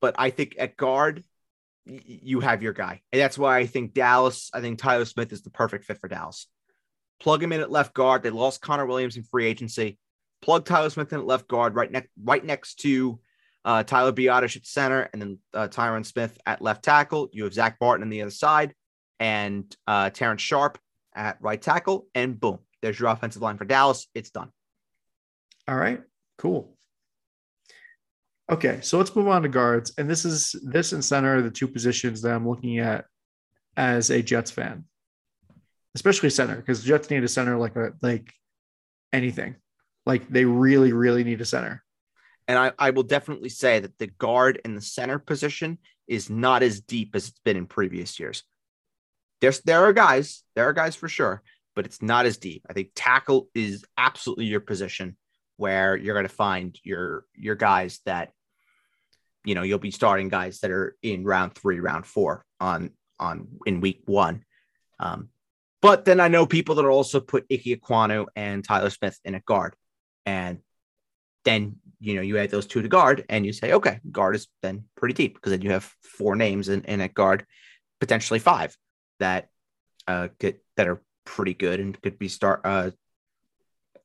But 0.00 0.14
I 0.18 0.30
think 0.30 0.56
at 0.58 0.76
guard, 0.76 1.22
you 1.86 2.40
have 2.40 2.62
your 2.62 2.72
guy. 2.72 3.00
And 3.12 3.20
that's 3.20 3.38
why 3.38 3.58
I 3.58 3.66
think 3.66 3.94
Dallas, 3.94 4.50
I 4.52 4.60
think 4.60 4.78
Tyler 4.78 5.04
Smith 5.04 5.32
is 5.32 5.42
the 5.42 5.50
perfect 5.50 5.84
fit 5.84 5.98
for 5.98 6.08
Dallas. 6.08 6.46
Plug 7.20 7.42
him 7.42 7.52
in 7.52 7.60
at 7.60 7.70
left 7.70 7.94
guard. 7.94 8.22
They 8.22 8.30
lost 8.30 8.60
Connor 8.60 8.86
Williams 8.86 9.16
in 9.16 9.24
free 9.24 9.46
agency. 9.46 9.98
Plug 10.42 10.64
Tyler 10.64 10.90
Smith 10.90 11.12
in 11.12 11.20
at 11.20 11.26
left 11.26 11.48
guard, 11.48 11.74
right 11.74 11.90
next, 11.90 12.10
right 12.22 12.44
next 12.44 12.76
to 12.80 13.20
uh, 13.64 13.82
Tyler 13.82 14.12
Biadasz 14.12 14.56
at 14.56 14.66
center, 14.66 15.08
and 15.12 15.20
then 15.20 15.38
uh, 15.52 15.68
Tyron 15.68 16.06
Smith 16.06 16.38
at 16.46 16.62
left 16.62 16.82
tackle. 16.82 17.28
You 17.32 17.44
have 17.44 17.52
Zach 17.52 17.78
Barton 17.78 18.02
on 18.02 18.08
the 18.08 18.22
other 18.22 18.30
side, 18.30 18.74
and 19.18 19.74
uh, 19.86 20.10
Terrence 20.10 20.42
Sharp 20.42 20.78
at 21.14 21.36
right 21.40 21.60
tackle, 21.60 22.06
and 22.14 22.40
boom, 22.40 22.60
there's 22.80 22.98
your 22.98 23.10
offensive 23.10 23.42
line 23.42 23.58
for 23.58 23.66
Dallas. 23.66 24.06
It's 24.14 24.30
done. 24.30 24.50
All 25.68 25.76
right, 25.76 26.00
cool. 26.38 26.76
Okay, 28.50 28.80
so 28.82 28.98
let's 28.98 29.14
move 29.14 29.28
on 29.28 29.42
to 29.42 29.48
guards. 29.48 29.92
And 29.96 30.10
this 30.10 30.24
is 30.24 30.56
this 30.62 30.92
and 30.92 31.04
center 31.04 31.36
are 31.36 31.42
the 31.42 31.52
two 31.52 31.68
positions 31.68 32.20
that 32.22 32.32
I'm 32.32 32.48
looking 32.48 32.80
at 32.80 33.04
as 33.76 34.10
a 34.10 34.22
Jets 34.22 34.50
fan, 34.50 34.84
especially 35.94 36.30
center, 36.30 36.56
because 36.56 36.82
Jets 36.82 37.10
need 37.10 37.22
a 37.22 37.28
center 37.28 37.56
like 37.56 37.76
a 37.76 37.92
like 38.02 38.32
anything. 39.12 39.54
Like 40.04 40.28
they 40.28 40.44
really, 40.44 40.92
really 40.92 41.22
need 41.22 41.40
a 41.40 41.44
center. 41.44 41.84
And 42.48 42.58
I, 42.58 42.72
I 42.76 42.90
will 42.90 43.04
definitely 43.04 43.50
say 43.50 43.78
that 43.78 43.96
the 43.98 44.08
guard 44.08 44.60
and 44.64 44.76
the 44.76 44.82
center 44.82 45.20
position 45.20 45.78
is 46.08 46.28
not 46.28 46.64
as 46.64 46.80
deep 46.80 47.14
as 47.14 47.28
it's 47.28 47.38
been 47.44 47.56
in 47.56 47.66
previous 47.66 48.18
years. 48.18 48.42
There's 49.40 49.60
there 49.60 49.84
are 49.84 49.92
guys, 49.92 50.42
there 50.56 50.68
are 50.68 50.72
guys 50.72 50.96
for 50.96 51.08
sure, 51.08 51.42
but 51.76 51.86
it's 51.86 52.02
not 52.02 52.26
as 52.26 52.36
deep. 52.36 52.66
I 52.68 52.72
think 52.72 52.90
tackle 52.96 53.48
is 53.54 53.84
absolutely 53.96 54.46
your 54.46 54.58
position 54.58 55.16
where 55.56 55.94
you're 55.94 56.14
going 56.14 56.26
to 56.26 56.34
find 56.34 56.76
your 56.82 57.24
your 57.36 57.54
guys 57.54 58.00
that 58.06 58.32
you 59.44 59.54
know 59.54 59.62
you'll 59.62 59.78
be 59.78 59.90
starting 59.90 60.28
guys 60.28 60.60
that 60.60 60.70
are 60.70 60.96
in 61.02 61.24
round 61.24 61.54
three, 61.54 61.80
round 61.80 62.06
four 62.06 62.44
on 62.60 62.90
on 63.18 63.48
in 63.66 63.80
week 63.80 64.02
one. 64.06 64.44
Um, 64.98 65.30
but 65.82 66.04
then 66.04 66.20
I 66.20 66.28
know 66.28 66.46
people 66.46 66.74
that 66.76 66.84
also 66.84 67.20
put 67.20 67.46
Ike 67.50 67.64
Ekwonu 67.64 68.26
and 68.36 68.64
Tyler 68.64 68.90
Smith 68.90 69.18
in 69.24 69.34
a 69.34 69.40
guard, 69.40 69.74
and 70.26 70.58
then 71.44 71.76
you 72.00 72.14
know 72.14 72.22
you 72.22 72.38
add 72.38 72.50
those 72.50 72.66
two 72.66 72.82
to 72.82 72.88
guard, 72.88 73.24
and 73.28 73.46
you 73.46 73.52
say, 73.52 73.72
okay, 73.72 74.00
guard 74.10 74.36
is 74.36 74.48
then 74.62 74.84
pretty 74.96 75.14
deep 75.14 75.34
because 75.34 75.52
then 75.52 75.62
you 75.62 75.70
have 75.70 75.90
four 76.02 76.36
names 76.36 76.68
in, 76.68 76.82
in 76.84 77.00
a 77.00 77.08
guard, 77.08 77.46
potentially 77.98 78.38
five 78.40 78.76
that 79.20 79.48
uh 80.06 80.28
could, 80.38 80.56
that 80.76 80.88
are 80.88 81.02
pretty 81.24 81.54
good 81.54 81.78
and 81.80 82.00
could 82.00 82.18
be 82.18 82.28
start 82.28 82.62
uh 82.64 82.90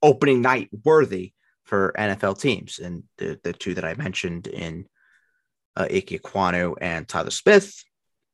opening 0.02 0.42
night 0.42 0.70
worthy 0.84 1.34
for 1.66 1.94
NFL 1.98 2.40
teams, 2.40 2.80
and 2.80 3.04
the 3.18 3.40
the 3.44 3.52
two 3.52 3.74
that 3.74 3.86
I 3.86 3.96
mentioned 3.96 4.48
in 4.48 4.86
uh, 5.76 5.88
Ike 5.92 6.22
Ekwonu 6.22 6.76
and 6.82 7.08
Tyler 7.08 7.32
Smith. 7.32 7.84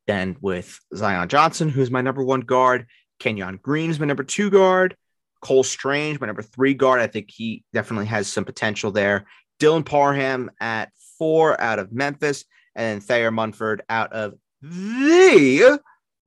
Then 0.07 0.35
with 0.41 0.79
Zion 0.95 1.29
Johnson, 1.29 1.69
who's 1.69 1.91
my 1.91 2.01
number 2.01 2.23
one 2.23 2.41
guard, 2.41 2.87
Kenyon 3.19 3.59
Green 3.61 3.89
is 3.89 3.99
my 3.99 4.05
number 4.05 4.23
two 4.23 4.49
guard, 4.49 4.95
Cole 5.41 5.63
Strange, 5.63 6.19
my 6.19 6.27
number 6.27 6.41
three 6.41 6.73
guard. 6.73 7.01
I 7.01 7.07
think 7.07 7.29
he 7.29 7.63
definitely 7.73 8.07
has 8.07 8.27
some 8.27 8.45
potential 8.45 8.91
there. 8.91 9.25
Dylan 9.59 9.85
Parham 9.85 10.49
at 10.59 10.91
four 11.19 11.59
out 11.61 11.79
of 11.79 11.91
Memphis, 11.91 12.45
and 12.75 12.99
then 12.99 12.99
Thayer 12.99 13.31
Munford 13.31 13.83
out 13.89 14.11
of 14.11 14.33
the 14.61 15.79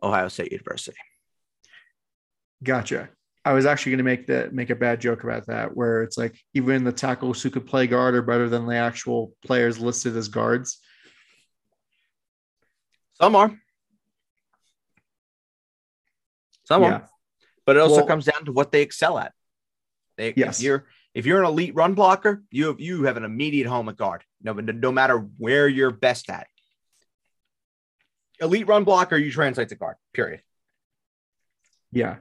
Ohio 0.02 0.28
State 0.28 0.52
University. 0.52 0.96
Gotcha. 2.62 3.08
I 3.44 3.52
was 3.52 3.66
actually 3.66 3.90
going 3.90 3.98
to 3.98 4.04
make 4.04 4.26
that 4.28 4.54
make 4.54 4.70
a 4.70 4.74
bad 4.74 5.00
joke 5.00 5.24
about 5.24 5.46
that, 5.46 5.76
where 5.76 6.02
it's 6.02 6.16
like 6.16 6.38
even 6.54 6.84
the 6.84 6.92
tackles 6.92 7.42
who 7.42 7.50
could 7.50 7.66
play 7.66 7.86
guard 7.86 8.14
are 8.14 8.22
better 8.22 8.48
than 8.48 8.66
the 8.66 8.76
actual 8.76 9.34
players 9.44 9.78
listed 9.78 10.16
as 10.16 10.28
guards. 10.28 10.78
Some 13.20 13.36
are. 13.36 13.58
Some 16.64 16.82
Yeah. 16.82 16.88
are. 16.94 17.08
But 17.66 17.76
it 17.76 17.80
also 17.80 17.96
Well- 17.96 18.06
comes 18.06 18.24
down 18.26 18.44
to 18.46 18.52
what 18.52 18.72
they 18.72 18.82
excel 18.82 19.18
at. 19.18 19.34
They, 20.16 20.34
Yes. 20.36 20.58
If 20.58 20.64
you're 20.64 20.86
if 21.14 21.26
you're 21.26 21.38
an 21.38 21.46
elite 21.46 21.76
run 21.76 21.94
blocker, 21.94 22.42
you 22.50 22.66
have 22.66 22.80
you 22.80 23.04
have 23.04 23.16
an 23.16 23.24
immediate 23.24 23.68
home 23.68 23.88
at 23.88 23.96
guard. 23.96 24.24
No, 24.42 24.52
no 24.52 24.90
matter 24.92 25.18
where 25.18 25.68
you're 25.68 25.92
best 25.92 26.28
at. 26.28 26.48
Elite 28.40 28.66
run 28.66 28.82
blocker, 28.82 29.16
you 29.16 29.30
translate 29.30 29.68
to 29.68 29.76
guard. 29.76 29.96
Period. 30.12 30.42
Yeah. 31.92 32.16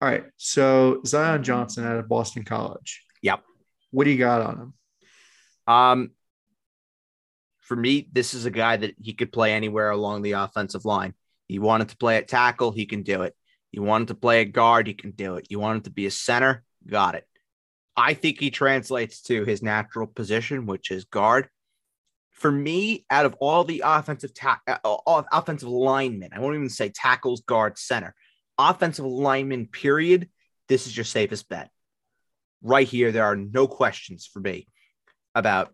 All 0.00 0.08
right. 0.08 0.24
So 0.36 1.00
Zion 1.06 1.44
Johnson 1.44 1.86
out 1.86 1.96
of 1.96 2.08
Boston 2.08 2.44
College. 2.44 3.04
Yep. 3.22 3.44
What 3.92 4.04
do 4.04 4.10
you 4.10 4.18
got 4.18 4.40
on 4.42 4.58
him? 4.58 4.74
Um, 5.72 6.10
for 7.72 7.76
me, 7.76 8.06
this 8.12 8.34
is 8.34 8.44
a 8.44 8.50
guy 8.50 8.76
that 8.76 8.94
he 9.00 9.14
could 9.14 9.32
play 9.32 9.54
anywhere 9.54 9.88
along 9.88 10.20
the 10.20 10.32
offensive 10.32 10.84
line. 10.84 11.14
He 11.48 11.58
wanted 11.58 11.88
to 11.88 11.96
play 11.96 12.18
at 12.18 12.28
tackle, 12.28 12.70
he 12.70 12.84
can 12.84 13.02
do 13.02 13.22
it. 13.22 13.34
You 13.70 13.82
wanted 13.82 14.08
to 14.08 14.14
play 14.14 14.42
at 14.42 14.52
guard, 14.52 14.86
he 14.86 14.92
can 14.92 15.12
do 15.12 15.36
it. 15.36 15.46
You 15.48 15.58
wanted 15.58 15.84
to 15.84 15.90
be 15.90 16.04
a 16.04 16.10
center, 16.10 16.64
got 16.86 17.14
it. 17.14 17.26
I 17.96 18.12
think 18.12 18.38
he 18.38 18.50
translates 18.50 19.22
to 19.22 19.46
his 19.46 19.62
natural 19.62 20.06
position, 20.06 20.66
which 20.66 20.90
is 20.90 21.06
guard. 21.06 21.48
For 22.32 22.52
me, 22.52 23.06
out 23.08 23.24
of 23.24 23.36
all 23.40 23.64
the 23.64 23.84
offensive 23.86 24.34
ta- 24.34 24.60
uh, 24.66 25.22
offensive 25.32 25.70
linemen, 25.70 26.32
I 26.34 26.40
won't 26.40 26.56
even 26.56 26.68
say 26.68 26.90
tackles, 26.90 27.40
guard, 27.40 27.78
center, 27.78 28.14
offensive 28.58 29.06
lineman. 29.06 29.66
Period. 29.66 30.28
This 30.68 30.86
is 30.86 30.94
your 30.94 31.04
safest 31.04 31.48
bet. 31.48 31.70
Right 32.60 32.86
here, 32.86 33.12
there 33.12 33.24
are 33.24 33.36
no 33.36 33.66
questions 33.66 34.28
for 34.30 34.40
me 34.40 34.68
about 35.34 35.72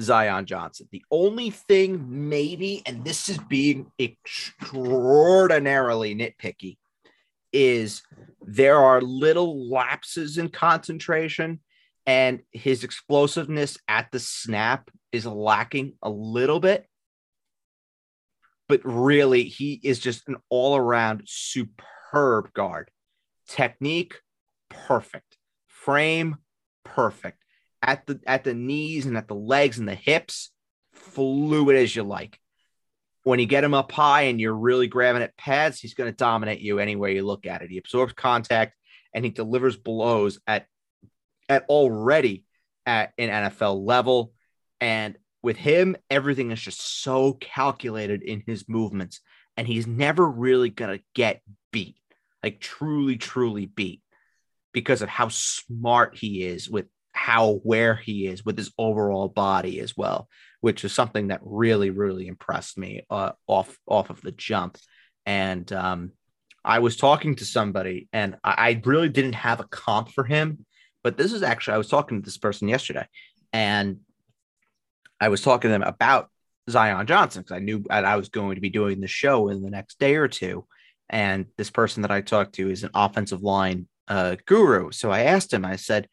Zion 0.00 0.46
Johnson. 0.46 0.88
The 0.90 1.04
only 1.10 1.50
thing, 1.50 2.28
maybe, 2.28 2.82
and 2.86 3.04
this 3.04 3.28
is 3.28 3.38
being 3.38 3.92
extraordinarily 3.98 6.14
nitpicky, 6.14 6.78
is 7.52 8.02
there 8.42 8.78
are 8.78 9.00
little 9.00 9.68
lapses 9.70 10.38
in 10.38 10.50
concentration, 10.50 11.58
and 12.06 12.42
his 12.52 12.84
explosiveness 12.84 13.78
at 13.88 14.12
the 14.12 14.20
snap 14.20 14.90
is 15.12 15.26
lacking 15.26 15.94
a 16.02 16.10
little 16.10 16.60
bit. 16.60 16.86
But 18.68 18.82
really, 18.84 19.42
he 19.44 19.80
is 19.82 19.98
just 19.98 20.28
an 20.28 20.36
all 20.50 20.76
around 20.76 21.22
superb 21.26 22.52
guard. 22.52 22.90
Technique, 23.48 24.20
perfect. 24.68 25.38
Frame, 25.66 26.36
perfect 26.84 27.42
at 27.82 28.06
the 28.06 28.20
at 28.26 28.44
the 28.44 28.54
knees 28.54 29.06
and 29.06 29.16
at 29.16 29.28
the 29.28 29.34
legs 29.34 29.78
and 29.78 29.88
the 29.88 29.94
hips, 29.94 30.50
fluid 30.92 31.76
as 31.76 31.94
you 31.94 32.02
like. 32.02 32.38
When 33.24 33.40
you 33.40 33.46
get 33.46 33.64
him 33.64 33.74
up 33.74 33.92
high 33.92 34.22
and 34.22 34.40
you're 34.40 34.54
really 34.54 34.86
grabbing 34.86 35.22
at 35.22 35.36
pads, 35.36 35.80
he's 35.80 35.94
going 35.94 36.10
to 36.10 36.16
dominate 36.16 36.60
you 36.60 36.78
anywhere 36.78 37.10
you 37.10 37.26
look 37.26 37.46
at 37.46 37.62
it. 37.62 37.70
He 37.70 37.78
absorbs 37.78 38.14
contact 38.14 38.74
and 39.12 39.24
he 39.24 39.30
delivers 39.30 39.76
blows 39.76 40.38
at 40.46 40.66
at 41.48 41.64
already 41.68 42.44
at 42.86 43.12
an 43.18 43.28
NFL 43.28 43.84
level. 43.84 44.32
And 44.80 45.16
with 45.42 45.56
him, 45.56 45.96
everything 46.10 46.50
is 46.50 46.60
just 46.60 47.02
so 47.02 47.32
calculated 47.34 48.22
in 48.22 48.42
his 48.46 48.68
movements, 48.68 49.20
and 49.56 49.66
he's 49.66 49.86
never 49.86 50.28
really 50.28 50.70
going 50.70 50.98
to 50.98 51.04
get 51.14 51.42
beat, 51.72 51.96
like 52.42 52.60
truly, 52.60 53.16
truly 53.16 53.66
beat, 53.66 54.02
because 54.72 55.02
of 55.02 55.08
how 55.08 55.28
smart 55.28 56.16
he 56.16 56.42
is 56.42 56.68
with 56.68 56.86
how 57.28 57.60
where 57.62 57.94
he 57.94 58.26
is 58.26 58.42
with 58.42 58.56
his 58.56 58.72
overall 58.78 59.28
body 59.28 59.80
as 59.80 59.94
well, 59.94 60.30
which 60.62 60.82
is 60.82 60.94
something 60.94 61.28
that 61.28 61.40
really 61.42 61.90
really 61.90 62.26
impressed 62.26 62.78
me 62.78 63.02
uh, 63.10 63.32
off 63.46 63.76
off 63.86 64.08
of 64.08 64.22
the 64.22 64.32
jump. 64.32 64.78
And 65.26 65.70
um, 65.74 66.12
I 66.64 66.78
was 66.78 66.96
talking 66.96 67.36
to 67.36 67.44
somebody, 67.44 68.08
and 68.14 68.36
I, 68.42 68.54
I 68.56 68.80
really 68.82 69.10
didn't 69.10 69.34
have 69.34 69.60
a 69.60 69.68
comp 69.68 70.08
for 70.12 70.24
him, 70.24 70.64
but 71.04 71.18
this 71.18 71.34
is 71.34 71.42
actually 71.42 71.74
I 71.74 71.78
was 71.78 71.90
talking 71.90 72.18
to 72.18 72.24
this 72.24 72.38
person 72.38 72.66
yesterday, 72.66 73.06
and 73.52 73.98
I 75.20 75.28
was 75.28 75.42
talking 75.42 75.68
to 75.68 75.72
them 75.72 75.82
about 75.82 76.30
Zion 76.70 77.06
Johnson 77.06 77.42
because 77.42 77.56
I 77.56 77.60
knew 77.60 77.84
I 77.90 78.16
was 78.16 78.30
going 78.30 78.54
to 78.54 78.62
be 78.62 78.70
doing 78.70 79.02
the 79.02 79.06
show 79.06 79.48
in 79.48 79.62
the 79.62 79.70
next 79.70 79.98
day 79.98 80.16
or 80.16 80.28
two. 80.28 80.64
And 81.10 81.44
this 81.58 81.68
person 81.68 82.02
that 82.02 82.10
I 82.10 82.22
talked 82.22 82.54
to 82.54 82.70
is 82.70 82.84
an 82.84 82.90
offensive 82.94 83.42
line 83.42 83.86
uh, 84.06 84.36
guru. 84.46 84.92
So 84.92 85.10
I 85.10 85.24
asked 85.24 85.52
him, 85.52 85.66
I 85.66 85.76
said, 85.76 86.08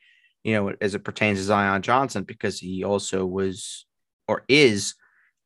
you 0.46 0.54
know, 0.54 0.74
as 0.80 0.94
it 0.94 1.04
pertains 1.04 1.40
to 1.40 1.44
Zion 1.44 1.82
Johnson, 1.82 2.24
because 2.24 2.60
he 2.60 2.84
also 2.84 3.26
was 3.26 3.88
or 4.28 4.44
is 4.48 4.94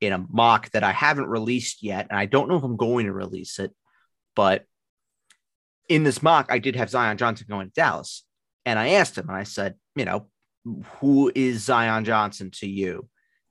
in 0.02 0.12
a 0.12 0.26
mock 0.30 0.70
that 0.72 0.84
I 0.84 0.92
haven't 0.92 1.28
released 1.28 1.82
yet. 1.82 2.08
And 2.10 2.20
I 2.20 2.26
don't 2.26 2.50
know 2.50 2.58
if 2.58 2.64
I'm 2.64 2.76
going 2.76 3.06
to 3.06 3.14
release 3.14 3.60
it, 3.60 3.72
but 4.36 4.66
in 5.88 6.04
this 6.04 6.22
mock, 6.22 6.48
I 6.50 6.60
did 6.60 6.76
have 6.76 6.90
Zion 6.90 7.18
Johnson 7.18 7.48
going 7.50 7.68
to 7.68 7.74
Dallas. 7.74 8.26
And 8.66 8.78
I 8.78 8.90
asked 8.90 9.18
him, 9.18 9.30
and 9.30 9.38
I 9.38 9.44
said, 9.44 9.76
you 9.96 10.04
know, 10.04 10.28
who 11.00 11.32
is 11.34 11.64
Zion 11.64 12.04
Johnson 12.04 12.52
to 12.56 12.68
you? 12.68 13.08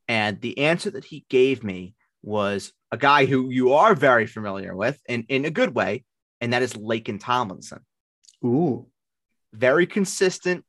And 0.07 0.40
the 0.42 0.59
answer 0.59 0.90
that 0.90 1.07
he 1.07 1.24
gave 1.30 1.64
me 1.64 1.94
was 2.22 2.74
a 2.92 2.99
guy 2.99 3.24
who 3.24 3.49
you 3.49 3.72
are 3.72 3.94
very 3.94 4.26
familiar 4.26 4.76
with 4.76 5.01
and 5.09 5.24
in 5.30 5.46
a 5.46 5.51
good 5.51 5.74
way, 5.74 6.05
and 6.42 6.53
that 6.53 6.62
is 6.62 6.74
Laken 6.74 7.18
Tomlinson. 7.18 7.80
Ooh. 8.44 8.86
Very 9.55 9.86
consistent. 9.86 10.64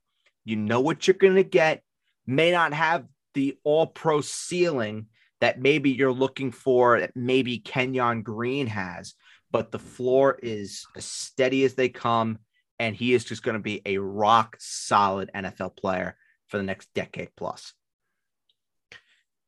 You 0.49 0.55
know 0.55 0.81
what 0.81 1.07
you're 1.07 1.13
going 1.13 1.35
to 1.35 1.43
get. 1.43 1.83
May 2.25 2.51
not 2.51 2.73
have 2.73 3.05
the 3.35 3.57
all 3.63 3.85
pro 3.85 4.21
ceiling 4.21 5.05
that 5.41 5.61
maybe 5.61 5.91
you're 5.91 6.11
looking 6.11 6.51
for, 6.51 6.99
that 6.99 7.15
maybe 7.15 7.59
Kenyon 7.59 8.23
Green 8.23 8.65
has, 8.65 9.13
but 9.51 9.71
the 9.71 9.77
floor 9.77 10.39
is 10.41 10.87
as 10.95 11.05
steady 11.05 11.63
as 11.65 11.75
they 11.75 11.87
come. 11.87 12.39
And 12.79 12.95
he 12.95 13.13
is 13.13 13.25
just 13.25 13.43
going 13.43 13.57
to 13.57 13.61
be 13.61 13.81
a 13.85 13.99
rock 13.99 14.57
solid 14.59 15.29
NFL 15.35 15.77
player 15.77 16.17
for 16.47 16.57
the 16.57 16.63
next 16.63 16.89
decade 16.95 17.29
plus. 17.37 17.73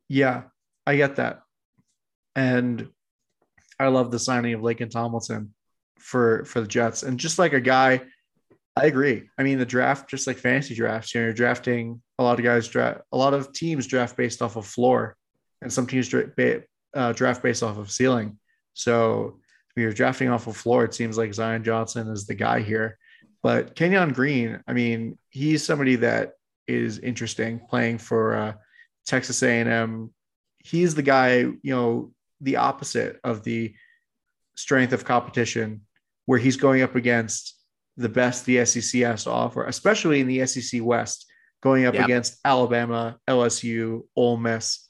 Yeah, 0.08 0.44
I 0.86 0.98
get 0.98 1.16
that. 1.16 1.42
And 2.36 2.90
I 3.80 3.88
love 3.88 4.12
the 4.12 4.20
signing 4.20 4.54
of 4.54 4.62
Laken 4.62 4.92
Tomlinson 4.92 5.54
for 5.98 6.46
for 6.46 6.62
the 6.62 6.68
Jets. 6.68 7.02
And 7.02 7.20
just 7.20 7.40
like 7.40 7.54
a 7.54 7.62
guy, 7.62 8.02
I 8.76 8.86
agree. 8.86 9.30
I 9.38 9.44
mean, 9.44 9.58
the 9.58 9.66
draft, 9.66 10.10
just 10.10 10.28
like 10.28 10.38
fantasy 10.38 10.76
drafts, 10.76 11.14
you 11.14 11.22
know, 11.22 11.26
you're 11.26 11.34
drafting 11.34 12.02
a 12.18 12.24
lot 12.24 12.40
of 12.40 12.46
guys 12.46 12.68
draft 12.68 13.02
a 13.12 13.18
lot 13.18 13.34
of 13.34 13.52
teams 13.52 13.86
draft 13.88 14.16
based 14.16 14.42
off 14.42 14.56
of 14.56 14.66
floor, 14.66 15.18
and 15.62 15.72
some 15.72 15.88
teams 15.88 16.14
uh, 16.94 17.12
draft 17.14 17.44
based 17.44 17.64
off 17.64 17.78
of 17.78 17.92
ceiling. 17.92 18.38
So 18.74 19.40
if 19.76 19.82
you're 19.82 19.94
drafting 19.94 20.30
off 20.30 20.48
of 20.48 20.56
floor, 20.56 20.86
it 20.86 20.94
seems 20.94 21.18
like 21.18 21.34
Zion 21.34 21.64
Johnson 21.64 22.08
is 22.10 22.26
the 22.26 22.36
guy 22.36 22.62
here. 22.62 22.98
But 23.44 23.76
Kenyon 23.76 24.14
Green, 24.14 24.62
I 24.68 24.74
mean, 24.74 25.18
he's 25.30 25.66
somebody 25.66 25.98
that 25.98 26.34
is 26.68 27.00
interesting 27.00 27.60
playing 27.60 27.98
for 27.98 28.36
uh, 28.36 28.54
Texas 29.06 29.42
A&M. 29.44 30.14
He's 30.60 30.96
the 30.96 31.02
guy, 31.02 31.38
you 31.40 31.60
know, 31.64 32.12
the 32.40 32.58
opposite 32.58 33.20
of 33.24 33.44
the 33.44 33.74
strength 34.56 34.94
of 34.94 35.06
competition, 35.06 35.82
where 36.26 36.40
he's 36.40 36.58
going 36.58 36.82
up 36.82 36.96
against 36.96 37.56
the 37.98 38.10
best 38.10 38.46
the 38.46 38.64
SEC 38.66 39.02
has 39.02 39.26
to 39.26 39.30
offer, 39.32 39.66
especially 39.66 40.20
in 40.22 40.28
the 40.28 40.46
SEC 40.46 40.82
West, 40.82 41.26
going 41.62 41.86
up 41.86 41.94
Yep. 41.94 42.06
against 42.06 42.40
Alabama, 42.46 43.18
LSU, 43.30 44.04
Ole 44.16 44.38
Miss, 44.38 44.88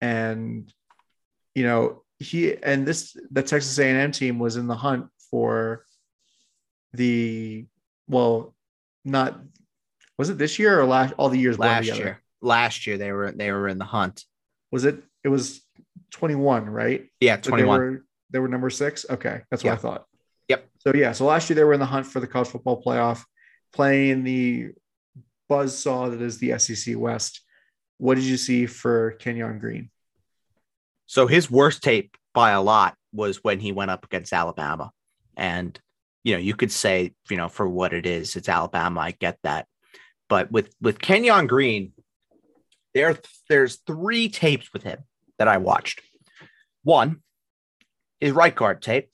and 0.00 0.72
you 1.54 1.64
know 1.64 2.02
he 2.18 2.54
and 2.62 2.86
this 2.86 3.16
the 3.30 3.42
Texas 3.42 3.78
A&M 3.78 4.12
team 4.12 4.38
was 4.38 4.56
in 4.56 4.66
the 4.66 4.76
hunt 4.76 5.06
for 5.30 5.84
the 6.92 7.66
well, 8.08 8.54
not 9.04 9.40
was 10.16 10.30
it 10.30 10.38
this 10.38 10.58
year 10.58 10.80
or 10.80 10.84
last 10.84 11.14
all 11.16 11.28
the 11.28 11.38
years 11.38 11.58
last 11.58 11.86
year. 11.86 12.22
Last 12.40 12.86
year 12.86 12.98
they 12.98 13.12
were 13.12 13.32
they 13.32 13.50
were 13.52 13.68
in 13.68 13.78
the 13.78 13.84
hunt. 13.84 14.24
Was 14.70 14.84
it? 14.84 15.02
It 15.24 15.28
was 15.28 15.60
21, 16.12 16.66
right? 16.70 17.08
Yeah, 17.20 17.36
But 17.36 17.44
They 17.44 17.50
21. 17.50 17.78
were, 17.80 18.04
they 18.30 18.38
were 18.38 18.48
number 18.48 18.70
six. 18.70 19.04
Okay, 19.08 19.42
that's 19.50 19.64
what 19.64 19.72
I 19.72 19.76
thought. 19.76 20.04
So 20.88 20.94
yeah, 20.94 21.12
so 21.12 21.26
last 21.26 21.50
year 21.50 21.54
they 21.54 21.64
were 21.64 21.74
in 21.74 21.80
the 21.80 21.86
hunt 21.86 22.06
for 22.06 22.18
the 22.18 22.26
college 22.26 22.48
football 22.48 22.82
playoff, 22.82 23.22
playing 23.74 24.24
the 24.24 24.70
buzzsaw 25.50 26.10
that 26.10 26.22
is 26.22 26.38
the 26.38 26.58
SEC 26.58 26.96
West. 26.96 27.42
What 27.98 28.14
did 28.14 28.24
you 28.24 28.38
see 28.38 28.64
for 28.64 29.10
Kenyon 29.10 29.58
Green? 29.58 29.90
So 31.04 31.26
his 31.26 31.50
worst 31.50 31.82
tape 31.82 32.16
by 32.32 32.52
a 32.52 32.62
lot 32.62 32.94
was 33.12 33.44
when 33.44 33.60
he 33.60 33.70
went 33.70 33.90
up 33.90 34.06
against 34.06 34.32
Alabama. 34.32 34.90
And 35.36 35.78
you 36.24 36.32
know, 36.32 36.40
you 36.40 36.56
could 36.56 36.72
say, 36.72 37.12
you 37.28 37.36
know, 37.36 37.50
for 37.50 37.68
what 37.68 37.92
it 37.92 38.06
is, 38.06 38.34
it's 38.34 38.48
Alabama. 38.48 39.00
I 39.00 39.10
get 39.10 39.36
that. 39.42 39.66
But 40.26 40.50
with 40.50 40.74
with 40.80 40.98
Kenyon 40.98 41.48
Green, 41.48 41.92
there 42.94 43.18
there's 43.50 43.76
three 43.86 44.30
tapes 44.30 44.72
with 44.72 44.84
him 44.84 45.00
that 45.38 45.48
I 45.48 45.58
watched. 45.58 46.00
One, 46.82 47.22
is 48.22 48.32
right 48.32 48.54
guard 48.54 48.80
tape, 48.80 49.10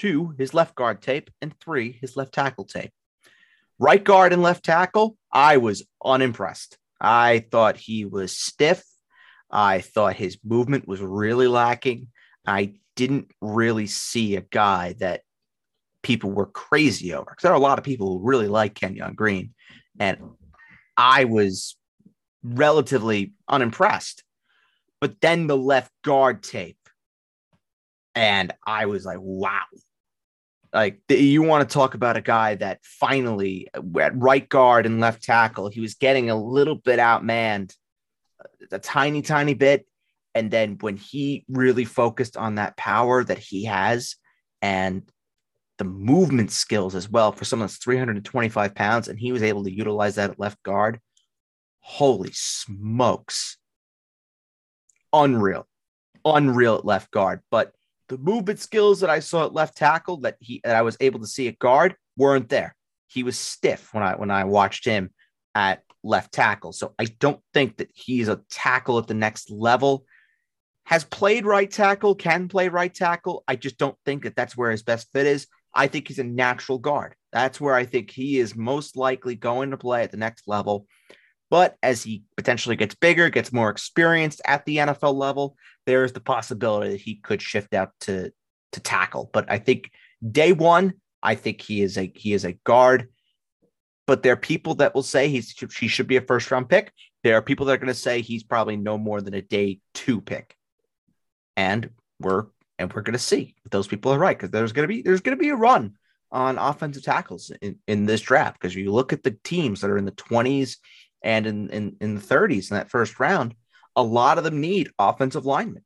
two, 0.00 0.34
his 0.38 0.54
left 0.54 0.74
guard 0.74 1.02
tape, 1.02 1.30
and 1.42 1.54
three, 1.60 1.92
his 2.00 2.16
left 2.16 2.32
tackle 2.32 2.64
tape. 2.64 2.90
Right 3.78 4.02
guard 4.02 4.32
and 4.32 4.42
left 4.42 4.64
tackle, 4.64 5.16
I 5.30 5.58
was 5.58 5.84
unimpressed. 6.02 6.78
I 7.00 7.44
thought 7.50 7.76
he 7.76 8.06
was 8.06 8.36
stiff. 8.36 8.82
I 9.50 9.80
thought 9.80 10.16
his 10.16 10.38
movement 10.42 10.88
was 10.88 11.00
really 11.00 11.48
lacking. 11.48 12.08
I 12.46 12.74
didn't 12.96 13.30
really 13.40 13.86
see 13.86 14.36
a 14.36 14.42
guy 14.42 14.94
that 15.00 15.20
people 16.02 16.30
were 16.30 16.46
crazy 16.46 17.12
over 17.12 17.30
because 17.30 17.42
there 17.42 17.52
are 17.52 17.56
a 17.56 17.60
lot 17.60 17.78
of 17.78 17.84
people 17.84 18.18
who 18.18 18.26
really 18.26 18.48
like 18.48 18.74
Kenyon 18.74 19.14
Green. 19.14 19.54
And 19.98 20.18
I 20.96 21.24
was 21.24 21.76
relatively 22.42 23.34
unimpressed. 23.48 24.24
But 25.00 25.20
then 25.20 25.46
the 25.46 25.56
left 25.56 25.92
guard 26.02 26.42
tape, 26.42 26.76
and 28.14 28.52
I 28.66 28.86
was 28.86 29.04
like, 29.04 29.18
wow. 29.20 29.62
Like 30.72 31.00
you 31.08 31.42
want 31.42 31.68
to 31.68 31.72
talk 31.72 31.94
about 31.94 32.16
a 32.16 32.22
guy 32.22 32.54
that 32.56 32.78
finally 32.84 33.68
uh, 33.74 33.98
at 34.00 34.16
right 34.16 34.48
guard 34.48 34.86
and 34.86 35.00
left 35.00 35.22
tackle, 35.22 35.68
he 35.68 35.80
was 35.80 35.94
getting 35.94 36.30
a 36.30 36.40
little 36.40 36.76
bit 36.76 37.00
outmanned, 37.00 37.74
a 38.70 38.78
tiny, 38.78 39.22
tiny 39.22 39.54
bit. 39.54 39.86
And 40.34 40.50
then 40.50 40.78
when 40.80 40.96
he 40.96 41.44
really 41.48 41.84
focused 41.84 42.36
on 42.36 42.54
that 42.54 42.76
power 42.76 43.24
that 43.24 43.38
he 43.38 43.64
has 43.64 44.14
and 44.62 45.02
the 45.78 45.84
movement 45.84 46.52
skills 46.52 46.94
as 46.94 47.08
well 47.08 47.32
for 47.32 47.44
someone 47.44 47.66
that's 47.66 47.78
325 47.78 48.74
pounds, 48.74 49.08
and 49.08 49.18
he 49.18 49.32
was 49.32 49.42
able 49.42 49.64
to 49.64 49.74
utilize 49.74 50.16
that 50.16 50.30
at 50.30 50.38
left 50.38 50.62
guard. 50.62 51.00
Holy 51.80 52.30
smokes. 52.32 53.56
Unreal. 55.12 55.66
Unreal 56.24 56.76
at 56.76 56.84
left 56.84 57.10
guard. 57.10 57.40
But 57.50 57.72
the 58.10 58.18
movement 58.18 58.58
skills 58.58 59.00
that 59.00 59.08
I 59.08 59.20
saw 59.20 59.46
at 59.46 59.54
left 59.54 59.76
tackle 59.76 60.18
that 60.18 60.36
he 60.40 60.60
that 60.64 60.74
I 60.74 60.82
was 60.82 60.96
able 61.00 61.20
to 61.20 61.26
see 61.26 61.46
at 61.46 61.58
guard 61.60 61.94
weren't 62.16 62.48
there. 62.48 62.74
He 63.06 63.22
was 63.22 63.38
stiff 63.38 63.94
when 63.94 64.02
I 64.02 64.16
when 64.16 64.30
I 64.32 64.44
watched 64.44 64.84
him 64.84 65.10
at 65.54 65.82
left 66.02 66.32
tackle. 66.32 66.72
So 66.72 66.92
I 66.98 67.04
don't 67.04 67.40
think 67.54 67.76
that 67.76 67.90
he's 67.94 68.28
a 68.28 68.40
tackle 68.50 68.98
at 68.98 69.06
the 69.06 69.14
next 69.14 69.50
level. 69.50 70.04
Has 70.86 71.04
played 71.04 71.46
right 71.46 71.70
tackle, 71.70 72.16
can 72.16 72.48
play 72.48 72.68
right 72.68 72.92
tackle. 72.92 73.44
I 73.46 73.54
just 73.54 73.78
don't 73.78 73.96
think 74.04 74.24
that 74.24 74.34
that's 74.34 74.56
where 74.56 74.72
his 74.72 74.82
best 74.82 75.08
fit 75.12 75.26
is. 75.26 75.46
I 75.72 75.86
think 75.86 76.08
he's 76.08 76.18
a 76.18 76.24
natural 76.24 76.78
guard. 76.78 77.14
That's 77.32 77.60
where 77.60 77.76
I 77.76 77.84
think 77.84 78.10
he 78.10 78.40
is 78.40 78.56
most 78.56 78.96
likely 78.96 79.36
going 79.36 79.70
to 79.70 79.76
play 79.76 80.02
at 80.02 80.10
the 80.10 80.16
next 80.16 80.48
level. 80.48 80.86
But 81.50 81.76
as 81.82 82.02
he 82.02 82.22
potentially 82.36 82.76
gets 82.76 82.94
bigger, 82.94 83.28
gets 83.28 83.52
more 83.52 83.70
experienced 83.70 84.40
at 84.46 84.64
the 84.64 84.78
NFL 84.78 85.14
level, 85.14 85.56
there 85.84 86.04
is 86.04 86.12
the 86.12 86.20
possibility 86.20 86.90
that 86.90 87.00
he 87.00 87.16
could 87.16 87.42
shift 87.42 87.74
out 87.74 87.90
to 88.02 88.32
to 88.72 88.80
tackle. 88.80 89.28
But 89.32 89.50
I 89.50 89.58
think 89.58 89.90
day 90.30 90.52
one, 90.52 90.94
I 91.22 91.34
think 91.34 91.60
he 91.60 91.82
is 91.82 91.98
a 91.98 92.12
he 92.14 92.32
is 92.32 92.44
a 92.44 92.52
guard. 92.64 93.08
But 94.06 94.22
there 94.22 94.32
are 94.32 94.36
people 94.36 94.76
that 94.76 94.94
will 94.94 95.02
say 95.02 95.28
he's 95.28 95.52
he 95.76 95.88
should 95.88 96.06
be 96.06 96.16
a 96.16 96.22
first 96.22 96.50
round 96.50 96.68
pick. 96.68 96.92
There 97.24 97.36
are 97.36 97.42
people 97.42 97.66
that 97.66 97.72
are 97.74 97.78
going 97.78 97.88
to 97.88 97.94
say 97.94 98.22
he's 98.22 98.44
probably 98.44 98.76
no 98.76 98.96
more 98.96 99.20
than 99.20 99.34
a 99.34 99.42
day 99.42 99.80
two 99.92 100.20
pick. 100.20 100.56
And 101.56 101.90
we're 102.20 102.46
and 102.78 102.92
we're 102.92 103.02
going 103.02 103.12
to 103.12 103.18
see 103.18 103.56
if 103.64 103.70
those 103.70 103.88
people 103.88 104.12
are 104.12 104.18
right 104.18 104.36
because 104.36 104.50
there's 104.50 104.72
going 104.72 104.88
to 104.88 104.94
be 104.94 105.02
there's 105.02 105.20
going 105.20 105.36
to 105.36 105.42
be 105.42 105.50
a 105.50 105.56
run 105.56 105.94
on 106.32 106.58
offensive 106.58 107.02
tackles 107.02 107.50
in, 107.60 107.76
in 107.88 108.06
this 108.06 108.20
draft 108.20 108.58
because 108.60 108.74
you 108.74 108.92
look 108.92 109.12
at 109.12 109.22
the 109.22 109.36
teams 109.42 109.80
that 109.80 109.90
are 109.90 109.98
in 109.98 110.04
the 110.04 110.12
20s 110.12 110.76
and 111.22 111.46
in, 111.46 111.70
in, 111.70 111.96
in 112.00 112.14
the 112.14 112.20
30s 112.20 112.70
in 112.70 112.76
that 112.76 112.90
first 112.90 113.20
round, 113.20 113.54
a 113.96 114.02
lot 114.02 114.38
of 114.38 114.44
them 114.44 114.60
need 114.60 114.90
offensive 114.98 115.46
linemen. 115.46 115.84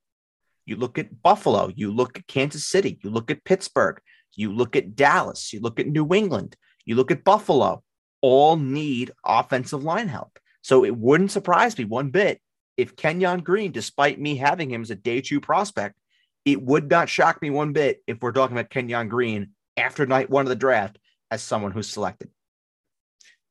You 0.66 0.76
look 0.76 0.98
at 0.98 1.22
Buffalo, 1.22 1.70
you 1.74 1.92
look 1.92 2.18
at 2.18 2.26
Kansas 2.26 2.66
City, 2.66 2.98
you 3.02 3.10
look 3.10 3.30
at 3.30 3.44
Pittsburgh, 3.44 4.00
you 4.34 4.52
look 4.52 4.76
at 4.76 4.96
Dallas, 4.96 5.52
you 5.52 5.60
look 5.60 5.78
at 5.78 5.86
New 5.86 6.14
England, 6.14 6.56
you 6.84 6.96
look 6.96 7.10
at 7.10 7.24
Buffalo, 7.24 7.82
all 8.22 8.56
need 8.56 9.12
offensive 9.24 9.84
line 9.84 10.08
help. 10.08 10.38
So 10.62 10.84
it 10.84 10.96
wouldn't 10.96 11.30
surprise 11.30 11.76
me 11.76 11.84
one 11.84 12.10
bit 12.10 12.40
if 12.76 12.96
Kenyon 12.96 13.40
Green, 13.40 13.72
despite 13.72 14.20
me 14.20 14.36
having 14.36 14.70
him 14.70 14.82
as 14.82 14.90
a 14.90 14.96
day 14.96 15.20
two 15.20 15.40
prospect, 15.40 15.96
it 16.44 16.60
would 16.62 16.90
not 16.90 17.08
shock 17.08 17.40
me 17.40 17.50
one 17.50 17.72
bit 17.72 18.02
if 18.06 18.20
we're 18.20 18.32
talking 18.32 18.56
about 18.56 18.70
Kenyon 18.70 19.08
Green 19.08 19.50
after 19.76 20.06
night 20.06 20.30
one 20.30 20.44
of 20.44 20.48
the 20.48 20.56
draft 20.56 20.98
as 21.30 21.42
someone 21.42 21.72
who's 21.72 21.88
selected. 21.88 22.30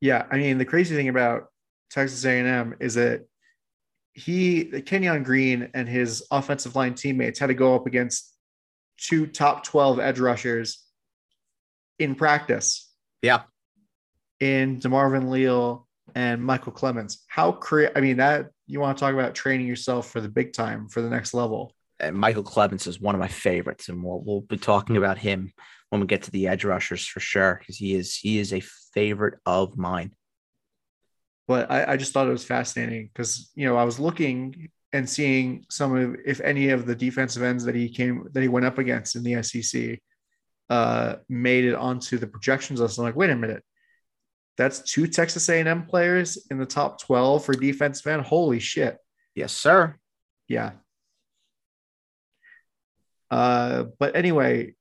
Yeah, 0.02 0.26
I 0.30 0.38
mean 0.38 0.58
the 0.58 0.66
crazy 0.66 0.96
thing 0.96 1.10
about 1.10 1.48
Texas 1.94 2.26
A&M 2.26 2.76
is 2.80 2.96
that 2.96 3.26
he 4.14 4.66
Kenyon 4.82 5.24
Green 5.24 5.70
and 5.74 5.88
his 5.88 6.24
offensive 6.32 6.76
line 6.76 6.94
teammates 6.94 7.40
had 7.40 7.48
to 7.48 7.54
go 7.54 7.76
up 7.76 7.88
against 7.88 8.36
two 8.98 9.26
top 9.26 9.64
12 9.64 10.00
edge 10.00 10.20
rushers 10.20 10.84
in 12.00 12.16
practice. 12.16 12.92
Yeah. 13.22 13.44
In 14.40 14.80
DeMarvin 14.80 15.30
Leal 15.30 15.88
and 16.16 16.44
Michael 16.44 16.74
Clemons. 16.74 17.20
How 17.28 17.52
cre- 17.54 17.88
I 17.96 18.02
mean 18.02 18.18
that 18.18 18.50
you 18.68 18.80
want 18.80 18.98
to 18.98 19.02
talk 19.02 19.14
about 19.14 19.36
training 19.36 19.68
yourself 19.68 20.10
for 20.10 20.22
the 20.22 20.30
big 20.30 20.54
time 20.54 20.90
for 20.90 21.02
the 21.02 21.10
next 21.10 21.34
level 21.34 21.74
and 22.00 22.18
Michael 22.18 22.44
Clemons 22.44 22.88
is 22.88 23.00
one 23.00 23.16
of 23.16 23.20
my 23.20 23.28
favorites, 23.28 23.90
and 23.90 24.04
we'll 24.04 24.22
we'll 24.22 24.42
be 24.42 24.58
talking 24.58 24.98
about 24.98 25.18
him 25.18 25.54
when 25.90 26.02
we 26.02 26.08
get 26.08 26.24
to 26.24 26.32
the 26.32 26.48
edge 26.48 26.66
rushers 26.66 27.06
for 27.06 27.20
sure, 27.20 27.58
because 27.60 27.78
he 27.78 27.94
is 27.96 28.16
he 28.16 28.40
is 28.40 28.54
a 28.54 28.62
favorite 28.94 29.40
of 29.46 29.78
mine. 29.78 30.12
But 31.48 31.70
I, 31.70 31.94
I 31.94 31.98
just 31.98 32.14
thought 32.14 32.28
it 32.28 32.32
was 32.32 32.46
fascinating 32.46 33.10
because 33.14 33.52
you 33.56 33.66
know 33.66 33.76
I 33.76 33.84
was 33.84 34.00
looking 34.00 34.70
and 34.94 35.10
seeing 35.10 35.66
some 35.70 35.96
of 35.96 36.16
if 36.26 36.40
any 36.42 36.70
of 36.70 36.86
the 36.86 36.96
defensive 36.96 37.44
ends 37.44 37.66
that 37.66 37.76
he 37.76 37.90
came 37.90 38.28
that 38.32 38.42
he 38.42 38.48
went 38.48 38.66
up 38.66 38.78
against 38.78 39.16
in 39.16 39.24
the 39.24 39.44
SEC 39.44 40.00
uh, 40.70 41.16
made 41.28 41.66
it 41.66 41.76
onto 41.76 42.18
the 42.18 42.28
projections 42.28 42.80
list. 42.80 42.98
I'm 42.98 43.04
like, 43.04 43.16
wait 43.16 43.30
a 43.30 43.36
minute, 43.36 43.64
that's 44.58 44.80
two 44.80 45.08
Texas 45.08 45.50
A&M 45.50 45.86
players 45.86 46.46
in 46.50 46.58
the 46.58 46.66
top 46.66 47.02
12 47.02 47.44
for 47.44 47.54
defensive 47.54 48.08
end. 48.08 48.22
Holy 48.22 48.60
shit! 48.60 48.98
Yes, 49.36 49.52
sir. 49.52 49.98
Yeah, 50.48 50.72
uh, 53.34 53.86
but 53.98 54.16
anyway, 54.16 54.76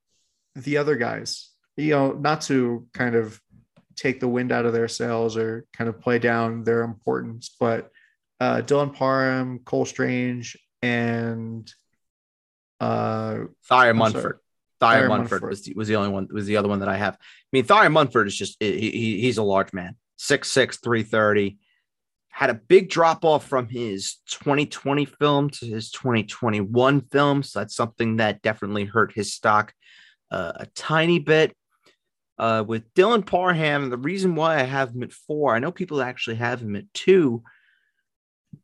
the 0.56 0.76
other 0.76 0.96
guys, 0.96 1.48
you 1.78 1.92
know, 1.92 2.12
not 2.12 2.42
to 2.42 2.86
kind 2.92 3.14
of 3.14 3.40
take 3.97 4.20
the 4.20 4.28
wind 4.28 4.53
out 4.53 4.66
of 4.66 4.72
their 4.72 4.88
sails 4.88 5.36
or 5.36 5.66
kind 5.72 5.88
of 5.88 6.01
play 6.01 6.18
down 6.18 6.64
their 6.64 6.82
importance, 6.82 7.55
but 7.59 7.90
uh, 8.40 8.62
Dylan 8.62 8.95
Parham, 8.95 9.61
Cole 9.61 9.84
Strange, 9.84 10.59
and 10.82 11.72
uh, 12.80 13.38
Thayer 13.68 13.95
Munford. 13.95 14.38
Thayer 14.80 15.09
Munford, 15.09 15.43
was 15.43 15.62
the, 15.62 15.74
was 15.74 15.86
the 15.86 15.95
only 15.95 16.11
one 16.11 16.26
was 16.32 16.47
the 16.47 16.57
other 16.57 16.68
one 16.68 16.80
that 16.80 16.88
I 16.88 16.97
have. 16.97 17.14
I 17.14 17.18
mean, 17.53 17.64
Thayer 17.64 17.88
Munford 17.88 18.26
is 18.26 18.36
just 18.36 18.57
he, 18.59 18.90
he, 18.90 19.20
he's 19.20 19.38
a 19.38 19.43
large 19.43 19.72
man, 19.72 19.97
6'6", 20.18 20.82
330 20.82 21.59
had 22.32 22.49
a 22.49 22.55
big 22.55 22.88
drop 22.88 23.26
off 23.26 23.47
from 23.47 23.68
his 23.68 24.16
2020 24.30 25.05
film 25.05 25.51
to 25.51 25.66
his 25.66 25.90
2021 25.90 27.03
film. 27.03 27.43
So 27.43 27.59
that's 27.59 27.76
something 27.76 28.16
that 28.16 28.40
definitely 28.40 28.86
hurt 28.86 29.12
his 29.12 29.34
stock 29.34 29.74
uh, 30.30 30.53
a 30.57 30.66
tiny 30.74 31.18
bit. 31.18 31.55
Uh, 32.39 32.64
with 32.66 32.93
Dylan 32.95 33.24
Parham, 33.24 33.91
the 33.91 33.97
reason 33.97 34.35
why 34.35 34.59
I 34.59 34.62
have 34.62 34.91
him 34.91 35.03
at 35.03 35.12
four, 35.12 35.55
I 35.55 35.59
know 35.59 35.70
people 35.70 36.03
actually 36.03 36.37
have 36.37 36.61
him 36.61 36.74
at 36.76 36.93
two, 36.95 37.43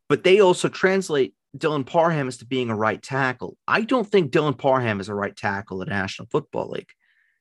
but 0.07 0.23
they 0.23 0.41
also 0.41 0.67
translate 0.69 1.33
Dylan 1.57 1.85
Parham 1.85 2.27
as 2.27 2.37
to 2.37 2.45
being 2.45 2.69
a 2.69 2.75
right 2.75 3.01
tackle. 3.01 3.57
I 3.67 3.81
don't 3.81 4.07
think 4.07 4.31
Dylan 4.31 4.57
Parham 4.57 4.99
is 4.99 5.09
a 5.09 5.15
right 5.15 5.35
tackle 5.35 5.81
in 5.81 5.87
the 5.87 5.95
National 5.95 6.27
Football 6.31 6.71
League. 6.71 6.91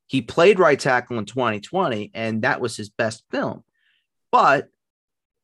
He 0.07 0.22
played 0.22 0.59
right 0.59 0.79
tackle 0.79 1.18
in 1.18 1.26
2020, 1.26 2.11
and 2.14 2.43
that 2.43 2.61
was 2.61 2.76
his 2.76 2.89
best 2.89 3.24
film. 3.31 3.64
But 4.33 4.68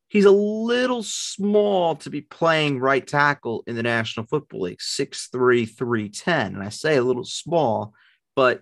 he's 0.07 0.25
a 0.25 0.31
little 0.31 1.03
small 1.03 1.95
to 1.97 2.09
be 2.09 2.21
playing 2.21 2.79
right 2.79 3.05
tackle 3.05 3.63
in 3.67 3.75
the 3.75 3.83
National 3.83 4.25
Football 4.25 4.61
League, 4.61 4.79
6'3, 4.79 5.69
310. 5.69 6.55
And 6.55 6.63
I 6.63 6.69
say 6.69 6.95
a 6.95 7.03
little 7.03 7.25
small, 7.25 7.93
but 8.35 8.61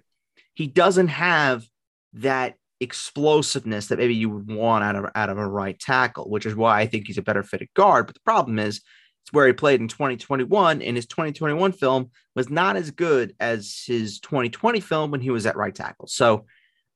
he 0.53 0.67
doesn't 0.67 1.07
have 1.07 1.65
that 2.13 2.55
explosiveness 2.79 3.87
that 3.87 3.99
maybe 3.99 4.15
you 4.15 4.29
would 4.29 4.51
want 4.51 4.83
out 4.83 4.95
of 4.95 5.05
out 5.15 5.29
of 5.29 5.37
a 5.37 5.47
right 5.47 5.79
tackle, 5.79 6.29
which 6.29 6.45
is 6.45 6.55
why 6.55 6.79
I 6.79 6.85
think 6.85 7.07
he's 7.07 7.17
a 7.17 7.23
better 7.23 7.43
fitted 7.43 7.69
guard. 7.73 8.07
But 8.07 8.15
the 8.15 8.21
problem 8.21 8.59
is 8.59 8.81
it's 9.23 9.31
where 9.31 9.47
he 9.47 9.53
played 9.53 9.79
in 9.79 9.87
2021, 9.87 10.81
and 10.81 10.95
his 10.95 11.05
2021 11.05 11.71
film 11.71 12.11
was 12.35 12.49
not 12.49 12.75
as 12.75 12.91
good 12.91 13.35
as 13.39 13.83
his 13.87 14.19
2020 14.19 14.79
film 14.81 15.11
when 15.11 15.21
he 15.21 15.29
was 15.29 15.45
at 15.45 15.55
right 15.55 15.73
tackle. 15.73 16.07
So 16.07 16.45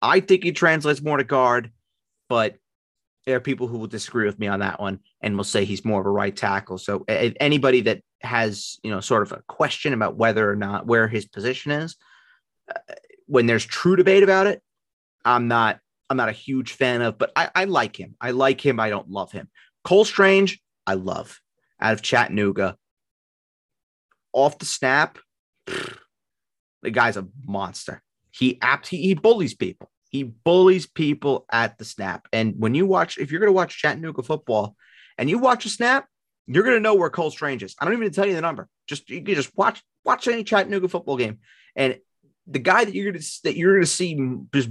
I 0.01 0.19
think 0.19 0.43
he 0.43 0.51
translates 0.51 1.01
more 1.01 1.17
to 1.17 1.23
guard, 1.23 1.71
but 2.27 2.55
there 3.25 3.35
are 3.35 3.41
people 3.41 3.67
who 3.67 3.77
will 3.77 3.87
disagree 3.87 4.25
with 4.25 4.39
me 4.39 4.47
on 4.47 4.59
that 4.59 4.79
one 4.79 4.99
and 5.21 5.35
will 5.35 5.43
say 5.43 5.65
he's 5.65 5.85
more 5.85 5.99
of 5.99 6.05
a 6.05 6.11
right 6.11 6.35
tackle. 6.35 6.77
So 6.77 7.03
anybody 7.07 7.81
that 7.81 8.01
has, 8.21 8.77
you 8.83 8.91
know, 8.91 9.01
sort 9.01 9.23
of 9.23 9.31
a 9.33 9.43
question 9.47 9.93
about 9.93 10.15
whether 10.15 10.49
or 10.49 10.55
not 10.55 10.85
where 10.85 11.07
his 11.07 11.25
position 11.25 11.71
is, 11.71 11.97
uh, 12.73 12.79
when 13.25 13.45
there's 13.45 13.65
true 13.65 13.95
debate 13.95 14.23
about 14.23 14.47
it, 14.47 14.61
I'm 15.27 15.49
not 15.49 15.79
I'm 16.09 16.17
not 16.17 16.29
a 16.29 16.33
huge 16.33 16.71
fan 16.71 17.01
of, 17.01 17.17
but 17.17 17.33
I, 17.35 17.49
I 17.53 17.65
like 17.65 17.99
him. 17.99 18.15
I 18.21 18.31
like 18.31 18.65
him. 18.65 18.79
I 18.79 18.89
don't 18.89 19.09
love 19.09 19.33
him. 19.33 19.49
Cole 19.83 20.05
Strange, 20.05 20.59
I 20.87 20.93
love 20.93 21.39
out 21.81 21.93
of 21.93 22.01
Chattanooga. 22.01 22.77
Off 24.31 24.57
the 24.57 24.65
snap, 24.65 25.17
the 25.65 26.91
guy's 26.91 27.17
a 27.17 27.27
monster. 27.45 28.01
He 28.31 28.57
apt 28.61 28.87
he, 28.87 29.01
he 29.01 29.13
bullies 29.15 29.53
people. 29.53 29.91
He 30.09 30.23
bullies 30.23 30.87
people 30.87 31.45
at 31.51 31.77
the 31.77 31.83
snap. 31.83 32.27
And 32.31 32.53
when 32.57 32.73
you 32.73 32.85
watch, 32.85 33.17
if 33.17 33.29
you're 33.29 33.41
going 33.41 33.49
to 33.49 33.53
watch 33.53 33.77
Chattanooga 33.77 34.23
football 34.23 34.77
and 35.17 35.29
you 35.29 35.39
watch 35.39 35.65
a 35.65 35.69
snap, 35.69 36.05
you're 36.45 36.63
going 36.63 36.77
to 36.77 36.81
know 36.81 36.95
where 36.95 37.09
Cole 37.09 37.31
Strange 37.31 37.63
is. 37.63 37.75
I 37.81 37.85
don't 37.85 37.95
even 37.95 38.11
tell 38.11 38.25
you 38.25 38.35
the 38.35 38.41
number. 38.41 38.69
Just 38.87 39.09
you 39.09 39.21
can 39.21 39.35
just 39.35 39.55
watch 39.57 39.81
watch 40.05 40.29
any 40.29 40.45
Chattanooga 40.45 40.87
football 40.87 41.17
game, 41.17 41.39
and 41.75 41.97
the 42.45 42.59
guy 42.59 42.85
that 42.85 42.93
you're 42.93 43.11
to 43.11 43.39
that 43.43 43.57
you're 43.57 43.73
going 43.73 43.83
to 43.83 43.87
see 43.87 44.17
just 44.53 44.69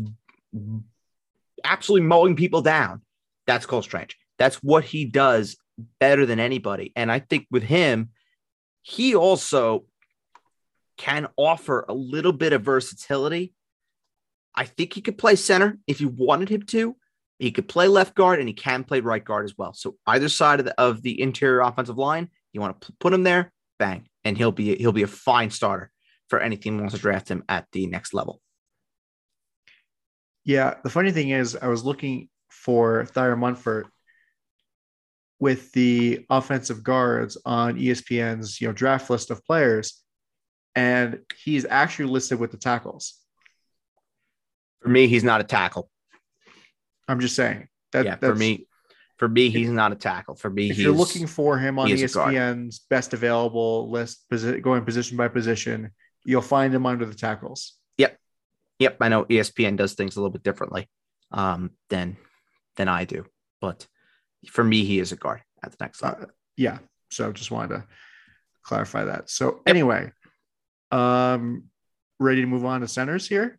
absolutely 1.65 2.07
mowing 2.07 2.37
people 2.37 2.63
down. 2.63 3.03
That's 3.47 3.67
Cole 3.67 3.83
Strange. 3.83 4.17
That's 4.39 4.57
what 4.57 4.85
he 4.85 5.05
does 5.05 5.57
better 6.01 6.27
than 6.27 6.41
anybody. 6.41 6.93
And 6.97 7.11
I 7.11 7.19
think 7.19 7.47
with 7.51 7.63
him, 7.63 8.11
he 8.83 9.15
also 9.15 9.85
can 10.97 11.29
offer 11.37 11.85
a 11.89 11.95
little 11.95 12.33
bit 12.33 12.53
of 12.53 12.63
versatility. 12.63 13.53
I 14.55 14.65
think 14.65 14.95
he 14.95 15.01
could 15.01 15.19
play 15.19 15.37
center 15.37 15.79
if 15.87 16.01
you 16.01 16.09
wanted 16.09 16.49
him 16.49 16.63
to. 16.63 16.97
He 17.39 17.51
could 17.51 17.69
play 17.69 17.89
left 17.89 18.15
guard 18.15 18.39
and 18.39 18.49
he 18.49 18.55
can 18.55 18.85
play 18.85 19.01
right 19.01 19.23
guard 19.23 19.45
as 19.45 19.59
well. 19.59 19.75
So 19.75 19.97
either 20.07 20.29
side 20.29 20.61
of 20.61 20.67
the, 20.67 20.81
of 20.81 21.03
the 21.03 21.21
interior 21.21 21.61
offensive 21.61 21.99
line, 21.99 22.31
you 22.53 22.61
want 22.61 22.81
to 22.81 22.93
put 22.99 23.13
him 23.13 23.25
there, 23.25 23.53
bang, 23.79 24.09
and 24.25 24.39
he'll 24.39 24.53
be 24.53 24.75
he'll 24.77 24.93
be 24.93 25.03
a 25.03 25.07
fine 25.07 25.51
starter 25.51 25.91
for 26.31 26.41
any 26.41 26.57
team 26.57 26.79
wants 26.79 26.95
to 26.95 27.01
draft 27.01 27.29
him 27.29 27.45
at 27.49 27.67
the 27.73 27.87
next 27.87 28.15
level. 28.15 28.41
Yeah, 30.47 30.75
the 30.85 30.91
funny 30.91 31.11
thing 31.11 31.31
is, 31.31 31.59
I 31.61 31.67
was 31.67 31.85
looking 31.85 32.29
for 32.49 33.05
Thayer 33.07 33.35
Munford 33.37 33.89
with 35.41 35.73
the 35.73 36.25
offensive 36.31 36.85
guards 36.85 37.37
on 37.45 37.75
ESPN's 37.75 38.61
you 38.61 38.69
know 38.69 38.73
draft 38.73 39.11
list 39.11 39.33
of 39.33 39.45
players, 39.45 40.01
and 40.77 41.19
he's 41.43 41.67
actually 41.69 42.11
listed 42.11 42.39
with 42.39 42.53
the 42.53 42.57
tackles. 42.59 43.15
For 44.83 44.89
me, 44.89 45.09
he's 45.09 45.25
not 45.25 45.41
a 45.41 45.45
tackle. 45.45 45.91
I'm 47.09 47.19
just 47.19 47.35
saying 47.35 47.67
that. 47.91 48.05
Yeah, 48.05 48.15
for 48.15 48.37
me, 48.37 48.69
for 49.17 49.29
me, 49.29 49.51
he's 49.51 49.69
not 49.69 49.91
a 49.91 49.97
tackle. 49.97 50.37
For 50.37 50.49
me, 50.49 50.71
if 50.71 50.79
you're 50.79 50.93
looking 50.93 51.27
for 51.27 51.59
him 51.59 51.81
on 51.81 51.89
ESPN's 51.89 52.79
best 52.89 53.15
available 53.15 53.91
list, 53.91 54.25
going 54.63 54.85
position 54.85 55.17
by 55.17 55.27
position, 55.27 55.91
you'll 56.25 56.41
find 56.41 56.73
him 56.73 56.87
under 56.87 57.05
the 57.05 57.17
tackles. 57.17 57.75
Yep. 58.79 58.99
I 59.01 59.09
know 59.09 59.25
ESPN 59.25 59.77
does 59.77 59.95
things 59.95 60.17
a 60.17 60.21
little 60.21 60.33
bit 60.33 60.43
differently 60.43 60.89
um, 61.33 61.71
than 61.89 62.17
than 62.77 62.89
I 62.89 63.05
do, 63.05 63.25
but 63.61 63.87
for 64.49 64.63
me, 64.63 64.85
he 64.85 64.99
is 64.99 65.13
a 65.13 65.17
guard 65.17 65.43
at 65.65 65.73
the 65.73 65.79
next 65.81 66.03
level. 66.03 66.25
Uh, 66.25 66.27
yeah. 66.57 66.79
So 67.11 67.33
just 67.33 67.51
wanted 67.51 67.77
to 67.77 67.85
clarify 68.63 69.05
that. 69.05 69.31
So 69.31 69.61
anyway, 69.67 70.13
um, 70.91 71.65
ready 72.19 72.41
to 72.43 72.47
move 72.47 72.65
on 72.65 72.81
to 72.81 72.89
centers 72.89 73.29
here? 73.29 73.59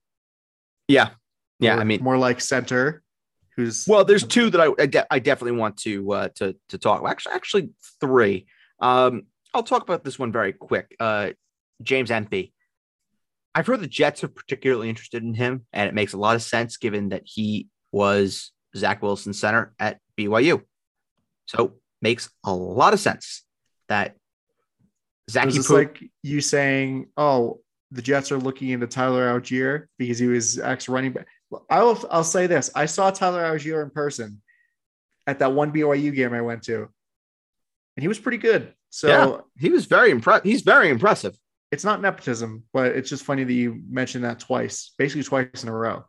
Yeah. 0.88 1.09
Yeah. 1.59 1.78
Or 1.78 1.82
I 1.82 1.84
mean, 1.84 2.03
more 2.03 2.18
like 2.18 2.41
center. 2.41 3.03
Who's 3.55 3.88
well, 3.88 4.05
there's 4.05 4.24
two 4.24 4.51
that 4.51 4.61
I, 4.61 4.70
I, 4.80 4.86
de- 4.86 5.13
I 5.13 5.18
definitely 5.18 5.59
want 5.59 5.78
to 5.78 6.11
uh, 6.11 6.30
to 6.36 6.55
to 6.70 6.78
talk. 6.78 7.03
Actually, 7.07 7.34
actually 7.34 7.70
three. 7.99 8.45
Um, 8.80 9.24
I'll 9.51 9.63
talk 9.63 9.82
about 9.82 10.03
this 10.03 10.20
one 10.20 10.32
very 10.32 10.53
quick. 10.53 10.95
Uh, 10.99 11.32
James 11.82 12.11
Empey. 12.11 12.53
I've 13.58 13.66
heard 13.66 13.82
the 13.82 13.88
Jets 13.88 14.24
are 14.24 14.28
particularly 14.28 14.88
interested 14.88 15.24
in 15.24 15.34
him, 15.34 15.66
and 15.74 15.89
it 15.89 15.95
makes 15.95 16.14
a 16.14 16.18
lot 16.18 16.36
of 16.36 16.43
sense 16.43 16.78
given 16.78 17.10
that 17.10 17.24
he 17.26 17.70
was 17.91 18.51
Zach 18.76 19.01
Wilson 19.01 19.34
center 19.34 19.74
at 19.80 19.97
BYU. 20.16 20.62
So 21.47 21.74
makes 21.99 22.30
a 22.43 22.53
lot 22.53 22.93
of 22.93 22.99
sense 22.99 23.43
that 23.89 24.16
Zach. 25.32 25.47
It's 25.47 25.72
like 25.72 26.03
you 26.22 26.39
saying, 26.39 27.08
"Oh, 27.18 27.62
the 27.89 28.03
Jets 28.03 28.32
are 28.32 28.38
looking 28.38 28.70
into 28.70 28.86
Tyler 28.86 29.28
Allgeier 29.28 29.88
because 29.97 30.20
he 30.20 30.28
was 30.28 30.60
ex 30.60 30.88
running 30.88 31.14
back." 31.14 31.26
I'll 31.68 31.99
I'll 32.12 32.24
say 32.24 32.45
this: 32.45 32.70
I 32.76 32.86
saw 32.86 33.10
Tyler 33.10 33.41
Allgeier 33.41 33.82
in 33.82 33.89
person 33.89 34.39
at 35.26 35.39
that 35.39 35.53
one 35.53 35.74
BYU 35.74 36.14
game 36.14 36.32
I 36.32 36.41
went 36.41 36.62
to, 36.66 36.78
and 36.78 38.01
he 38.03 38.08
was 38.08 38.20
pretty 38.20 38.38
good. 38.38 38.76
So 38.91 39.08
yeah, 39.08 39.38
he 39.58 39.72
was 39.72 39.88
very 39.88 40.12
impressed. 40.12 40.45
He's 40.45 40.62
very 40.62 40.89
impressive. 40.89 41.36
It's 41.72 41.84
not 41.84 42.01
nepotism, 42.01 42.63
but 42.72 42.95
it's 42.95 43.09
just 43.09 43.26
funny 43.26 43.43
that 43.43 43.53
you 43.53 43.82
mentioned 43.89 44.24
that 44.24 44.39
twice, 44.39 44.93
basically 44.97 45.24
twice 45.24 45.63
in 45.63 45.70
a 45.70 45.74
row. 45.74 46.05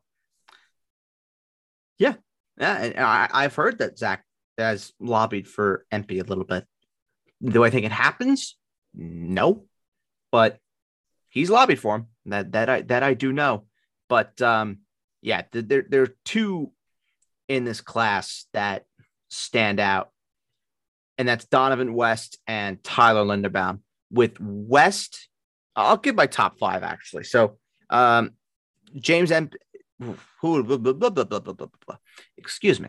Yeah, 1.98 2.14
yeah, 2.58 2.82
and 2.82 2.98
I, 2.98 3.28
I've 3.32 3.56
heard 3.56 3.78
that 3.78 3.98
Zach 3.98 4.24
has 4.56 4.92
lobbied 5.00 5.48
for 5.48 5.84
Empey 5.90 6.20
a 6.20 6.24
little 6.24 6.44
bit. 6.44 6.64
Do 7.42 7.64
I 7.64 7.70
think 7.70 7.86
it 7.86 7.92
happens? 7.92 8.56
No, 8.94 9.64
but 10.30 10.58
he's 11.28 11.50
lobbied 11.50 11.80
for 11.80 11.96
him. 11.96 12.06
That 12.26 12.52
that 12.52 12.68
I 12.68 12.82
that 12.82 13.02
I 13.02 13.14
do 13.14 13.32
know. 13.32 13.64
But 14.08 14.40
um, 14.42 14.78
yeah, 15.22 15.42
there 15.52 15.84
there 15.88 16.02
are 16.02 16.14
two 16.24 16.72
in 17.48 17.64
this 17.64 17.80
class 17.80 18.46
that 18.52 18.86
stand 19.28 19.80
out, 19.80 20.10
and 21.16 21.28
that's 21.28 21.46
Dohnovan 21.46 21.94
West 21.94 22.38
and 22.46 22.82
Tyler 22.82 23.24
Linderbaum. 23.24 23.80
With 24.10 24.40
West, 24.40 25.27
I'll 25.78 25.96
give 25.96 26.14
my 26.14 26.26
top 26.26 26.58
five 26.58 26.82
actually. 26.82 27.24
So 27.24 27.58
um, 27.90 28.32
James 28.96 29.30
M. 29.30 29.50
Excuse 32.36 32.80
me. 32.80 32.88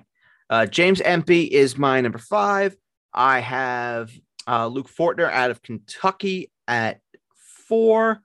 Uh, 0.49 0.65
James 0.65 1.01
Empey 1.01 1.43
is 1.43 1.77
my 1.77 2.01
number 2.01 2.17
five. 2.17 2.75
I 3.13 3.39
have 3.39 4.11
uh, 4.47 4.67
Luke 4.67 4.89
Fortner 4.89 5.31
out 5.31 5.51
of 5.51 5.61
Kentucky 5.61 6.51
at 6.67 6.99
four. 7.67 8.21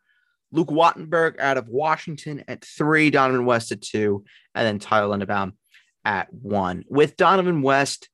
Luke 0.53 0.69
Wattenberg 0.69 1.39
out 1.41 1.59
of 1.59 1.69
Washington 1.69 2.45
at 2.49 2.65
three. 2.65 3.11
Dohnovan 3.11 3.45
West 3.45 3.73
at 3.73 3.83
two. 3.83 4.25
And 4.55 4.67
then 4.67 4.79
Tyler 4.79 5.15
Linderbaum 5.15 5.53
at 6.05 6.33
one. 6.33 6.85
With 6.89 7.17
Dohnovan 7.17 7.63
West, 7.63 8.09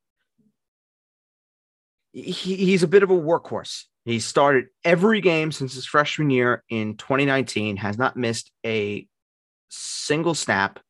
he, 2.12 2.56
he's 2.56 2.82
a 2.82 2.88
bit 2.88 3.02
of 3.02 3.10
a 3.10 3.14
workhorse. 3.14 3.84
He 4.04 4.18
started 4.18 4.66
every 4.84 5.20
game 5.20 5.52
since 5.52 5.74
his 5.74 5.86
freshman 5.86 6.30
year 6.30 6.64
in 6.68 6.96
2019, 6.96 7.76
has 7.76 7.98
not 7.98 8.16
missed 8.16 8.50
a 8.64 9.06
single 9.68 10.34
snap 10.34 10.80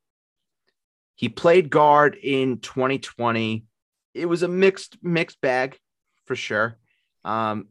he 1.21 1.29
played 1.29 1.69
guard 1.69 2.15
in 2.15 2.61
2020. 2.61 3.67
It 4.15 4.25
was 4.25 4.43
a 4.43 4.49
mixed 4.49 4.97
mixed 5.03 5.39
bag 5.43 5.77
for 6.25 6.35
sure. 6.35 6.79
Um, 7.27 7.69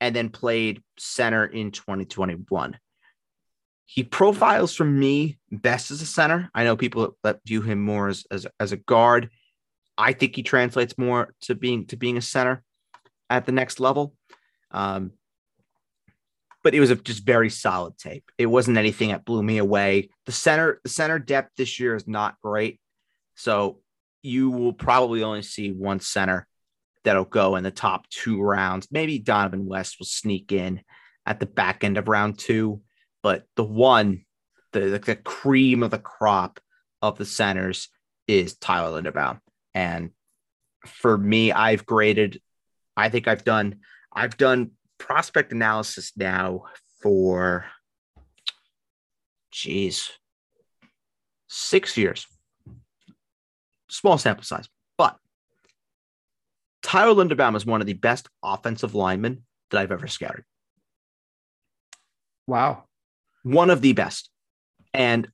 and 0.00 0.16
then 0.16 0.28
played 0.28 0.82
center 0.98 1.46
in 1.46 1.70
2021. 1.70 2.76
He 3.86 4.02
profiles 4.02 4.74
for 4.74 4.84
me 4.84 5.38
best 5.52 5.92
as 5.92 6.02
a 6.02 6.06
center. 6.06 6.50
I 6.52 6.64
know 6.64 6.76
people 6.76 7.16
that 7.22 7.38
view 7.46 7.62
him 7.62 7.80
more 7.80 8.08
as, 8.08 8.24
as, 8.28 8.44
as 8.58 8.72
a 8.72 8.76
guard. 8.76 9.30
I 9.96 10.12
think 10.12 10.34
he 10.34 10.42
translates 10.42 10.98
more 10.98 11.32
to 11.42 11.54
being 11.54 11.86
to 11.86 11.96
being 11.96 12.16
a 12.16 12.22
center 12.22 12.64
at 13.28 13.46
the 13.46 13.52
next 13.52 13.78
level. 13.78 14.16
Um, 14.70 15.12
but 16.62 16.74
it 16.74 16.80
was 16.80 16.90
a 16.90 16.96
just 16.96 17.24
very 17.24 17.50
solid 17.50 17.96
tape. 17.96 18.30
It 18.36 18.46
wasn't 18.46 18.78
anything 18.78 19.08
that 19.08 19.24
blew 19.24 19.42
me 19.42 19.58
away. 19.58 20.10
The 20.26 20.32
center, 20.32 20.80
the 20.82 20.90
center 20.90 21.18
depth 21.18 21.52
this 21.56 21.80
year 21.80 21.94
is 21.94 22.06
not 22.06 22.40
great. 22.42 22.80
So 23.34 23.80
you 24.22 24.50
will 24.50 24.74
probably 24.74 25.22
only 25.22 25.42
see 25.42 25.72
one 25.72 26.00
center 26.00 26.46
that'll 27.04 27.24
go 27.24 27.56
in 27.56 27.64
the 27.64 27.70
top 27.70 28.08
two 28.10 28.42
rounds. 28.42 28.88
Maybe 28.90 29.18
Dohnovan 29.18 29.64
West 29.64 29.96
will 29.98 30.06
sneak 30.06 30.52
in 30.52 30.82
at 31.24 31.40
the 31.40 31.46
back 31.46 31.82
end 31.82 31.96
of 31.96 32.08
round 32.08 32.38
two, 32.38 32.82
but 33.22 33.44
the 33.56 33.64
one, 33.64 34.26
the, 34.72 34.80
the 35.02 35.16
cream 35.16 35.82
of 35.82 35.90
the 35.90 35.98
crop 35.98 36.60
of 37.00 37.16
the 37.16 37.24
centers 37.24 37.88
is 38.28 38.56
Tyler 38.56 39.00
Linderbaum. 39.00 39.40
And 39.74 40.10
for 40.86 41.16
me, 41.16 41.52
I've 41.52 41.86
graded, 41.86 42.40
I 42.96 43.08
think 43.08 43.28
I've 43.28 43.44
done, 43.44 43.80
I've 44.12 44.36
done 44.36 44.72
prospect 44.98 45.52
analysis 45.52 46.12
now 46.16 46.64
for, 47.02 47.66
geez, 49.50 50.10
six 51.48 51.96
years. 51.96 52.26
Small 53.88 54.18
sample 54.18 54.44
size, 54.44 54.68
but 54.96 55.16
Tyler 56.82 57.14
Linderbaum 57.14 57.56
is 57.56 57.66
one 57.66 57.80
of 57.80 57.86
the 57.86 57.92
best 57.92 58.28
offensive 58.42 58.94
linemen 58.94 59.42
that 59.70 59.80
I've 59.80 59.90
ever 59.90 60.06
scouted. 60.06 60.44
Wow. 62.46 62.84
One 63.42 63.70
of 63.70 63.80
the 63.80 63.92
best. 63.92 64.30
And 64.94 65.28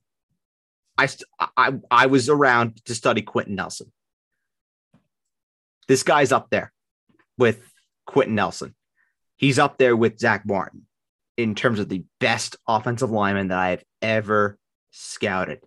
I, 0.97 1.07
I, 1.55 1.73
I 1.91 2.05
was 2.07 2.29
around 2.29 2.83
to 2.85 2.95
study 2.95 3.21
Quenton 3.21 3.55
Nelson. 3.55 3.91
This 5.87 6.03
guy's 6.03 6.31
up 6.31 6.49
there 6.49 6.71
with 7.37 7.61
Quenton 8.07 8.33
Nelson. 8.35 8.73
He's 9.35 9.59
up 9.59 9.77
there 9.77 9.95
with 9.95 10.19
Zach 10.19 10.43
Martin 10.47 10.87
in 11.37 11.53
terms 11.53 11.79
of 11.79 11.89
the 11.89 12.03
best 12.19 12.55
offensive 12.67 13.11
lineman 13.11 13.49
that 13.49 13.59
I 13.59 13.69
have 13.69 13.83
ever 14.01 14.57
scouted. 14.91 15.59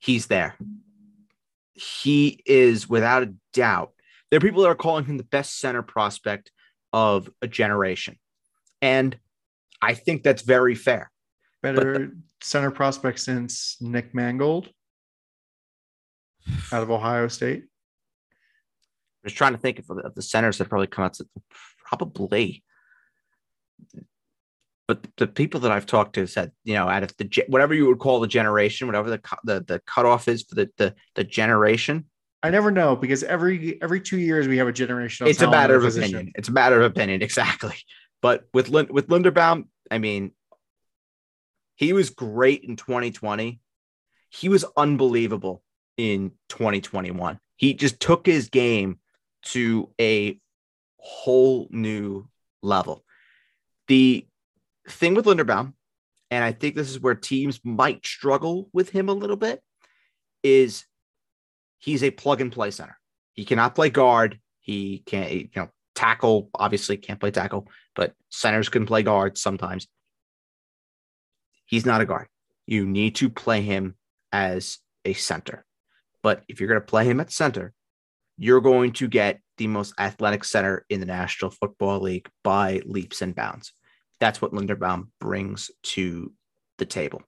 he's 0.00 0.26
there. 0.26 0.56
He 1.74 2.42
is 2.44 2.88
without 2.88 3.22
a 3.22 3.34
doubt. 3.52 3.92
There 4.30 4.38
are 4.38 4.40
people 4.40 4.62
that 4.62 4.68
are 4.68 4.74
calling 4.74 5.04
him 5.04 5.16
the 5.16 5.24
best 5.24 5.60
center 5.60 5.82
prospect 5.82 6.50
of 6.92 7.30
a 7.40 7.48
generation. 7.48 8.18
And 8.82 9.16
I 9.80 9.94
think 9.94 10.22
that's 10.22 10.42
very 10.42 10.74
fair. 10.74 11.10
Better 11.62 11.98
the, 11.98 12.16
center 12.42 12.70
prospect 12.70 13.20
since 13.20 13.76
Nick 13.80 14.14
Mangold 14.14 14.70
out 16.72 16.82
of 16.82 16.90
Ohio 16.90 17.28
State. 17.28 17.64
Was 19.24 19.32
trying 19.32 19.52
to 19.52 19.58
think 19.58 19.78
of 19.78 19.86
the, 19.86 19.94
of 19.96 20.14
the 20.14 20.22
centers 20.22 20.58
that 20.58 20.68
probably 20.68 20.86
come 20.86 21.04
out. 21.04 21.14
To, 21.14 21.26
probably 21.78 22.62
but 24.86 25.06
the 25.16 25.26
people 25.26 25.60
that 25.60 25.72
I've 25.72 25.86
talked 25.86 26.14
to 26.14 26.26
said, 26.26 26.52
you 26.62 26.74
know, 26.74 26.88
out 26.88 27.02
of 27.02 27.16
the 27.16 27.44
whatever 27.48 27.74
you 27.74 27.86
would 27.86 27.98
call 27.98 28.20
the 28.20 28.26
generation, 28.26 28.86
whatever 28.86 29.10
the 29.10 29.20
the 29.44 29.64
the 29.66 29.82
cutoff 29.86 30.28
is 30.28 30.42
for 30.42 30.56
the 30.56 30.70
the, 30.76 30.94
the 31.14 31.24
generation. 31.24 32.04
I 32.42 32.50
never 32.50 32.70
know 32.70 32.94
because 32.94 33.22
every 33.22 33.80
every 33.82 34.00
two 34.00 34.18
years 34.18 34.46
we 34.46 34.58
have 34.58 34.68
a 34.68 34.72
generation. 34.72 35.26
It's 35.26 35.40
a 35.40 35.50
matter 35.50 35.76
of 35.76 35.82
position. 35.82 36.14
opinion. 36.14 36.32
It's 36.36 36.48
a 36.48 36.52
matter 36.52 36.80
of 36.80 36.90
opinion, 36.90 37.22
exactly. 37.22 37.76
But 38.20 38.44
with 38.52 38.68
with 38.68 39.08
Linderbaum, 39.08 39.68
I 39.90 39.98
mean, 39.98 40.32
he 41.76 41.94
was 41.94 42.10
great 42.10 42.64
in 42.64 42.76
2020. 42.76 43.60
He 44.28 44.48
was 44.48 44.64
unbelievable 44.76 45.62
in 45.96 46.32
2021. 46.50 47.38
He 47.56 47.72
just 47.72 48.00
took 48.00 48.26
his 48.26 48.50
game 48.50 48.98
to 49.44 49.90
a 50.00 50.40
whole 50.98 51.68
new 51.70 52.28
level. 52.62 53.04
The 53.88 54.26
thing 54.88 55.14
with 55.14 55.26
Linderbaum, 55.26 55.74
and 56.30 56.42
I 56.42 56.52
think 56.52 56.74
this 56.74 56.90
is 56.90 57.00
where 57.00 57.14
teams 57.14 57.60
might 57.62 58.04
struggle 58.04 58.68
with 58.72 58.90
him 58.90 59.08
a 59.08 59.12
little 59.12 59.36
bit, 59.36 59.62
is 60.42 60.84
he's 61.78 62.02
a 62.02 62.10
plug 62.10 62.40
and 62.40 62.50
play 62.50 62.70
center. 62.70 62.98
He 63.32 63.44
cannot 63.44 63.74
play 63.74 63.90
guard. 63.90 64.40
He 64.60 65.02
can't, 65.06 65.32
you 65.32 65.48
know, 65.56 65.68
tackle. 65.94 66.50
Obviously, 66.54 66.96
can't 66.96 67.20
play 67.20 67.30
tackle, 67.30 67.68
but 67.94 68.14
centers 68.30 68.68
can 68.68 68.86
play 68.86 69.02
guard 69.02 69.36
sometimes. 69.36 69.86
He's 71.66 71.86
not 71.86 72.00
a 72.00 72.06
guard. 72.06 72.28
You 72.66 72.86
need 72.86 73.16
to 73.16 73.28
play 73.28 73.60
him 73.60 73.96
as 74.32 74.78
a 75.04 75.12
center. 75.12 75.64
But 76.22 76.42
if 76.48 76.60
you're 76.60 76.68
going 76.68 76.80
to 76.80 76.86
play 76.86 77.04
him 77.04 77.20
at 77.20 77.30
center, 77.30 77.74
you're 78.36 78.60
going 78.60 78.92
to 78.92 79.08
get 79.08 79.40
the 79.58 79.66
most 79.66 79.94
athletic 79.98 80.44
center 80.44 80.84
in 80.88 81.00
the 81.00 81.06
National 81.06 81.50
Football 81.50 82.00
League 82.00 82.28
by 82.42 82.82
leaps 82.84 83.22
and 83.22 83.34
bounds. 83.34 83.72
That's 84.20 84.42
what 84.42 84.52
Linderbaum 84.52 85.08
brings 85.20 85.70
to 85.82 86.32
the 86.78 86.86
table. 86.86 87.22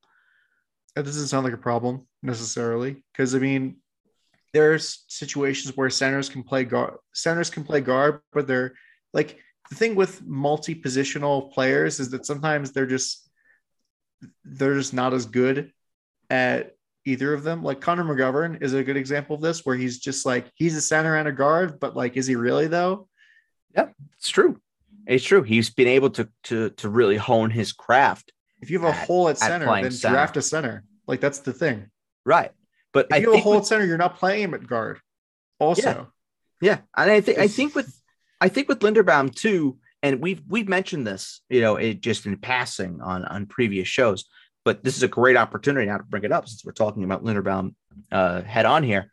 That 0.95 1.05
doesn't 1.05 1.29
sound 1.29 1.45
like 1.45 1.53
a 1.53 1.59
problem 1.59 2.07
necessarily, 2.23 3.05
because 3.13 3.35
I 3.35 3.39
mean, 3.39 3.77
there's 4.53 5.05
situations 5.09 5.77
where 5.77 5.91
centers 5.91 6.29
can 6.29 6.43
play 6.43 6.65
guard. 6.65 6.95
Centers 7.13 7.51
can 7.51 7.65
play 7.65 7.81
guard, 7.81 8.21
but 8.33 8.47
they're 8.47 8.73
like 9.13 9.39
the 9.69 9.77
thing 9.77 9.95
with 9.95 10.25
multi-positional 10.25 11.53
players 11.53 12.01
is 12.01 12.11
that 12.11 12.25
sometimes 12.25 12.73
they're 12.73 12.87
just 12.87 13.29
they're 14.45 14.75
just 14.75 14.95
not 14.95 15.13
as 15.13 15.27
good 15.27 15.73
at 16.31 16.76
either 17.07 17.33
of 17.33 17.43
them. 17.43 17.63
Like 17.63 17.81
Connor 17.81 18.05
McGovern 18.05 18.63
is 18.63 18.75
a 18.75 18.85
good 18.85 18.97
example 18.97 19.37
of 19.37 19.43
this, 19.43 19.65
where 19.65 19.77
he's 19.77 19.99
just 19.99 20.27
like 20.27 20.51
he's 20.55 20.77
a 20.77 20.81
center 20.81 21.17
and 21.17 21.29
a 21.29 21.33
guard, 21.33 21.81
but 21.81 21.97
like, 21.97 22.17
is 22.17 22.27
he 22.27 22.37
really 22.37 22.67
though? 22.67 23.09
Yeah, 23.75 23.89
it's 24.19 24.29
true. 24.29 24.61
It's 25.07 25.25
true. 25.25 25.43
He's 25.43 25.71
been 25.71 25.89
able 25.89 26.11
to 26.11 26.29
to 26.45 26.71
to 26.71 26.89
really 26.89 27.17
hone 27.17 27.51
his 27.51 27.73
craft. 27.73 28.33
If 28.61 28.71
you 28.71 28.81
have 28.81 28.95
a 28.95 28.99
at, 28.99 29.07
hole 29.07 29.29
at 29.29 29.39
center, 29.39 29.67
then 29.67 29.91
center. 29.91 30.15
draft 30.15 30.37
a 30.37 30.43
center. 30.43 30.85
Like 31.07 31.21
that's 31.21 31.41
the 31.41 31.53
thing. 31.53 31.91
Right. 32.25 32.51
But 32.93 33.07
if 33.11 33.15
I 33.15 33.17
you 33.19 33.31
have 33.33 33.41
a 33.41 33.43
hole 33.43 33.53
with, 33.53 33.63
at 33.63 33.67
center, 33.67 33.85
you're 33.85 33.99
not 33.99 34.17
playing 34.17 34.43
him 34.43 34.55
at 34.55 34.67
guard. 34.67 35.01
Also. 35.59 36.09
Yeah. 36.61 36.73
yeah. 36.73 36.79
And 36.97 37.11
I 37.11 37.21
think 37.21 37.39
I 37.39 37.49
think 37.49 37.75
with 37.75 38.01
I 38.41 38.49
think 38.49 38.69
with 38.69 38.81
Linderbaum 38.81 39.35
too, 39.35 39.79
and 40.03 40.21
we've 40.21 40.43
we've 40.49 40.69
mentioned 40.69 41.07
this, 41.07 41.41
you 41.49 41.61
know, 41.61 41.77
it 41.77 42.01
just 42.01 42.27
in 42.27 42.37
passing 42.39 43.01
on 43.01 43.25
on 43.25 43.47
previous 43.47 43.89
shows, 43.89 44.25
but 44.67 44.83
this 44.83 44.97
is 44.97 45.05
a 45.05 45.09
great 45.09 45.37
opportunity 45.37 45.87
now 45.87 45.97
to 45.97 46.03
bring 46.03 46.25
it 46.25 46.33
up 46.33 46.49
since 46.49 46.65
we're 46.65 46.73
talking 46.73 47.05
about 47.05 47.23
Linderbaum 47.23 47.77
uh, 48.11 48.43
head 48.43 48.67
on 48.67 48.83
here. 48.83 49.13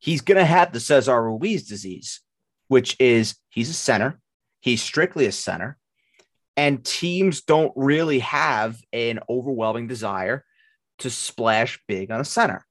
He's 0.00 0.22
going 0.22 0.38
to 0.38 0.44
have 0.44 0.72
the 0.72 0.80
Cesar 0.80 1.22
Ruiz 1.22 1.68
disease, 1.68 2.20
which 2.66 2.96
is 2.98 3.36
he's 3.48 3.70
a 3.70 3.74
center. 3.74 4.18
He's 4.58 4.82
strictly 4.82 5.26
a 5.26 5.32
center. 5.32 5.78
And 6.56 6.84
teams 6.84 7.42
don't 7.42 7.72
really 7.76 8.18
have 8.18 8.76
an 8.92 9.20
overwhelming 9.30 9.86
desire 9.86 10.44
to 10.98 11.10
splash 11.10 11.80
big 11.86 12.10
on 12.10 12.20
a 12.20 12.24
center. 12.24 12.66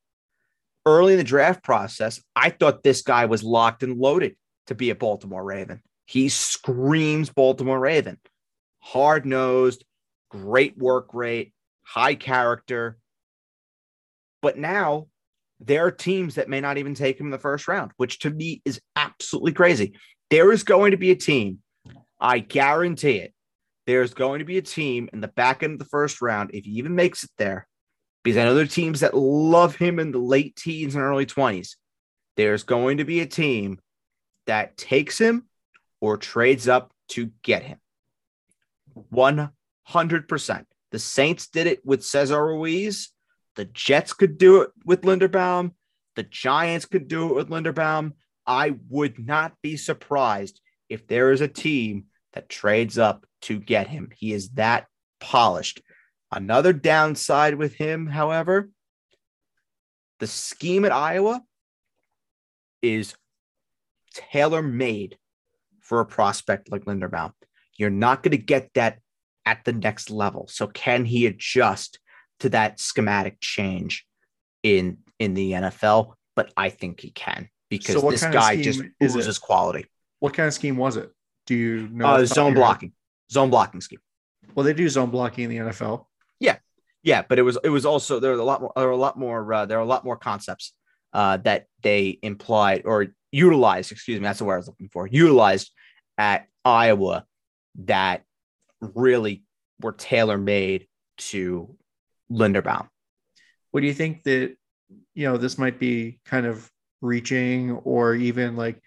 Early 0.86 1.14
in 1.14 1.18
the 1.18 1.24
draft 1.24 1.64
process, 1.64 2.22
I 2.36 2.50
thought 2.50 2.84
this 2.84 3.04
guy 3.04 3.26
was 3.26 3.42
locked 3.42 3.84
and 3.84 3.98
loaded 3.98 4.36
to 4.68 4.76
be 4.76 4.90
a 4.90 4.96
Baltimore 4.96 5.46
Raven. 5.46 5.82
He 6.08 6.28
screams 6.28 7.30
Baltimore 7.30 7.80
Raven. 7.80 8.20
Hard 8.80 9.26
nosed, 9.26 9.86
great 10.30 10.78
work 10.78 11.14
rate, 11.14 11.54
high 11.84 12.16
character. 12.16 12.98
But 14.42 14.58
now 14.58 15.08
there 15.60 15.86
are 15.86 15.92
teams 15.92 16.36
that 16.36 16.50
may 16.50 16.62
not 16.62 16.78
even 16.78 16.96
take 16.96 17.20
him 17.20 17.28
in 17.28 17.32
the 17.32 17.38
first 17.38 17.68
round, 17.68 17.92
which 17.98 18.20
to 18.20 18.30
me 18.30 18.62
is 18.66 18.82
absolutely 18.96 19.54
crazy. 19.54 19.94
There 20.30 20.52
is 20.52 20.64
going 20.64 20.92
to 20.92 20.98
be 20.98 21.12
a 21.12 21.16
team 21.16 21.60
I 22.22 22.38
guarantee 22.38 23.18
it. 23.18 23.34
There's 23.88 24.14
going 24.14 24.40
to 24.40 24.46
be 24.46 24.60
a 24.60 24.62
team 24.62 25.10
in 25.12 25.22
the 25.22 25.28
back 25.28 25.64
end 25.64 25.74
of 25.74 25.80
the 25.80 25.86
first 25.86 26.22
round, 26.22 26.52
if 26.54 26.66
he 26.66 26.72
even 26.74 26.94
makes 26.94 27.24
it 27.24 27.32
there, 27.40 27.68
because 28.24 28.38
I 28.38 28.44
know 28.44 28.54
there 28.54 28.64
are 28.64 28.68
teams 28.68 29.00
that 29.00 29.18
love 29.18 29.76
him 29.76 30.00
in 30.00 30.12
the 30.12 30.20
late 30.20 30.56
teens 30.56 30.94
and 30.94 31.04
early 31.04 31.26
20s. 31.26 31.76
There's 32.38 32.64
going 32.64 32.98
to 32.98 33.06
be 33.06 33.22
a 33.22 33.26
team 33.26 33.80
that 34.46 34.78
takes 34.78 35.18
him 35.20 35.48
or 36.00 36.18
trades 36.18 36.68
up 36.68 36.94
to 37.10 37.32
get 37.42 37.64
him. 37.64 37.80
100%. 39.12 40.66
The 40.92 41.00
Saints 41.00 41.48
did 41.48 41.68
it 41.68 41.86
with 41.86 42.04
Cesar 42.04 42.46
Ruiz. 42.46 43.10
The 43.56 43.66
Jets 43.66 44.14
could 44.14 44.38
do 44.38 44.62
it 44.62 44.72
with 44.86 45.02
Linderbaum. 45.02 45.72
The 46.16 46.24
Giants 46.24 46.86
could 46.86 47.08
do 47.08 47.30
it 47.30 47.36
with 47.36 47.50
Linderbaum. 47.50 48.14
I 48.46 48.76
would 48.90 49.20
not 49.20 49.54
be 49.62 49.78
surprised 49.78 50.60
if 50.90 51.08
there 51.08 51.32
is 51.32 51.42
a 51.42 51.48
team 51.48 52.06
that 52.34 52.50
trades 52.50 52.98
up 52.98 53.26
to 53.44 53.60
get 53.60 53.88
him. 53.88 54.10
He 54.16 54.34
is 54.34 54.50
that 54.52 54.88
polished. 55.20 55.82
Another 56.32 56.74
downside 56.74 57.56
with 57.56 57.76
him, 57.76 58.08
however, 58.08 58.70
the 60.20 60.28
scheme 60.28 60.86
at 60.86 60.92
Iowa 60.92 61.42
is 62.82 63.16
tailor 64.14 64.62
made 64.62 65.18
for 65.80 66.00
a 66.00 66.06
prospect 66.06 66.72
like 66.72 66.86
Linderbaum. 66.86 67.34
You're 67.78 67.90
not 67.90 68.24
going 68.24 68.32
to 68.32 68.38
get 68.38 68.70
that 68.76 69.00
at 69.46 69.64
the 69.66 69.74
next 69.74 70.10
level. 70.10 70.48
So 70.48 70.68
can 70.68 71.06
he 71.06 71.26
adjust 71.26 72.00
to 72.40 72.50
that 72.50 72.80
schematic 72.80 73.40
change 73.40 74.06
in 74.64 75.00
in 75.20 75.34
the 75.34 75.52
NFL? 75.52 76.14
But 76.36 76.52
I 76.56 76.70
think 76.70 77.00
he 77.00 77.12
can 77.12 77.50
because 77.70 77.96
so 78.00 78.10
this 78.10 78.24
guy 78.24 78.62
just 78.62 78.82
oozes 79.02 79.40
quality. 79.40 79.86
What 80.20 80.34
kind 80.34 80.48
of 80.48 80.54
scheme 80.54 80.78
was 80.78 80.98
it? 80.98 81.12
Do 81.48 81.56
you 81.56 81.88
know? 81.92 82.06
Uh, 82.06 82.26
zone 82.26 82.54
blocking, 82.54 82.94
zone 83.32 83.50
blocking 83.50 83.82
scheme. 83.82 84.00
Well, 84.54 84.66
they 84.66 84.74
do 84.74 84.88
zone 84.90 85.10
blocking 85.10 85.46
in 85.46 85.50
the 85.50 85.58
NFL. 85.58 86.06
Yeah, 86.40 86.58
yeah, 87.04 87.24
but 87.28 87.40
it 87.40 87.44
was 87.44 87.58
it 87.64 87.70
was 87.70 87.86
also 87.86 88.20
there 88.20 88.32
are 88.32 88.38
a 88.38 88.44
lot 88.44 88.62
more 88.62 88.72
there 88.76 88.88
are 88.88 88.92
a 88.92 88.98
lot 88.98 89.18
more 89.18 89.54
uh, 89.54 89.66
there 89.66 89.80
are 89.80 89.84
a 89.84 89.86
lot 89.86 90.06
more 90.06 90.18
concepts 90.18 90.74
uh, 91.14 91.38
that 91.38 91.66
they 91.82 92.20
implied 92.22 92.84
or 92.86 93.08
utilized. 93.32 93.92
Excuse 93.92 94.20
me, 94.20 94.24
that's 94.24 94.40
the 94.40 94.46
word 94.46 94.56
I 94.56 94.58
was 94.58 94.68
looking 94.68 94.90
for. 94.90 95.08
Utilized 95.08 95.72
at 96.18 96.48
Iowa 96.64 97.26
that 97.84 98.24
really 98.82 99.44
were 99.80 99.92
tailor 99.94 100.38
made 100.38 100.88
to 101.18 101.76
Linderbaum. 102.32 102.88
What 103.72 103.82
do 103.82 103.88
you 103.88 103.94
think 103.94 104.24
that 104.24 104.56
you 105.14 105.28
know 105.28 105.38
this 105.38 105.58
might 105.58 105.80
be 105.80 106.20
kind 106.26 106.46
of 106.46 106.70
reaching 107.02 107.72
or 107.72 108.16
even 108.16 108.56
like 108.56 108.82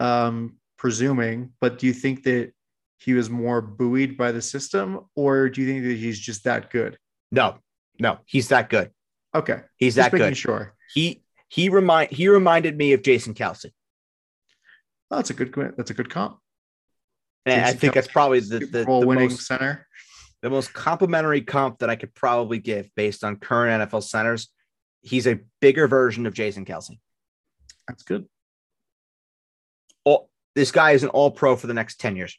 um 0.00 0.56
presuming, 0.76 1.52
but 1.60 1.78
do 1.78 1.86
you 1.86 1.92
think 1.92 2.24
that 2.24 2.52
he 2.98 3.14
was 3.14 3.30
more 3.30 3.60
buoyed 3.60 4.16
by 4.16 4.32
the 4.32 4.42
system, 4.42 5.00
or 5.14 5.48
do 5.48 5.60
you 5.60 5.66
think 5.66 5.84
that 5.84 5.96
he's 5.96 6.18
just 6.18 6.44
that 6.44 6.70
good? 6.70 6.98
No, 7.30 7.58
no, 7.98 8.18
he's 8.26 8.48
that 8.48 8.68
good. 8.68 8.90
Okay, 9.34 9.60
he's 9.76 9.96
just 9.96 10.10
that 10.10 10.16
good. 10.16 10.36
Sure, 10.36 10.74
he 10.92 11.22
he 11.48 11.68
remind 11.68 12.10
he 12.10 12.28
reminded 12.28 12.76
me 12.76 12.92
of 12.92 13.02
Jason 13.02 13.34
Kelce. 13.34 13.70
Oh, 15.10 15.16
that's 15.16 15.30
a 15.30 15.34
good 15.34 15.52
that's 15.76 15.90
a 15.90 15.94
good 15.94 16.10
comp. 16.10 16.38
And 17.46 17.64
I 17.64 17.72
think 17.72 17.94
that's 17.94 18.08
probably 18.08 18.40
the 18.40 18.60
the, 18.60 18.84
the 18.84 19.06
winning 19.06 19.30
most, 19.30 19.46
center. 19.46 19.86
The 20.42 20.50
most 20.50 20.72
complimentary 20.72 21.40
comp 21.40 21.78
that 21.78 21.90
I 21.90 21.96
could 21.96 22.14
probably 22.14 22.58
give 22.58 22.90
based 22.94 23.24
on 23.24 23.36
current 23.36 23.90
NFL 23.90 24.02
centers. 24.04 24.48
He's 25.00 25.26
a 25.26 25.40
bigger 25.60 25.88
version 25.88 26.26
of 26.26 26.34
Jason 26.34 26.64
Kelce. 26.64 26.98
That's 27.88 28.02
good. 28.02 28.26
All, 30.04 30.30
this 30.54 30.70
guy 30.70 30.92
is 30.92 31.02
an 31.02 31.08
all 31.10 31.30
pro 31.30 31.56
for 31.56 31.66
the 31.66 31.74
next 31.74 32.00
10 32.00 32.16
years. 32.16 32.38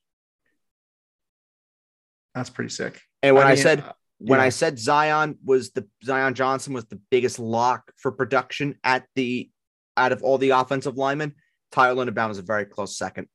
That's 2.36 2.50
pretty 2.50 2.70
sick. 2.70 3.02
And 3.22 3.36
when 3.36 3.46
I, 3.46 3.50
mean, 3.50 3.60
I 3.60 3.62
said, 3.62 3.80
uh, 3.82 3.94
when 4.20 4.40
Yeah. 4.40 4.46
I 4.46 4.50
said 4.50 4.80
Zion 4.80 5.38
was 5.44 5.72
the 5.72 5.88
Zion 6.04 6.34
Johnson 6.34 6.74
was 6.74 6.86
the 6.86 7.00
biggest 7.12 7.40
lock 7.40 7.92
for 7.98 8.12
production 8.12 8.76
at 8.84 9.06
the 9.16 9.50
out 9.98 10.12
of 10.12 10.24
all 10.24 10.38
the 10.38 10.52
offensive 10.52 10.98
linemen, 10.98 11.36
Tyler 11.72 12.06
Linderbaum 12.06 12.32
is 12.32 12.38
a 12.38 12.42
very 12.42 12.66
close 12.66 12.98
second. 12.98 13.28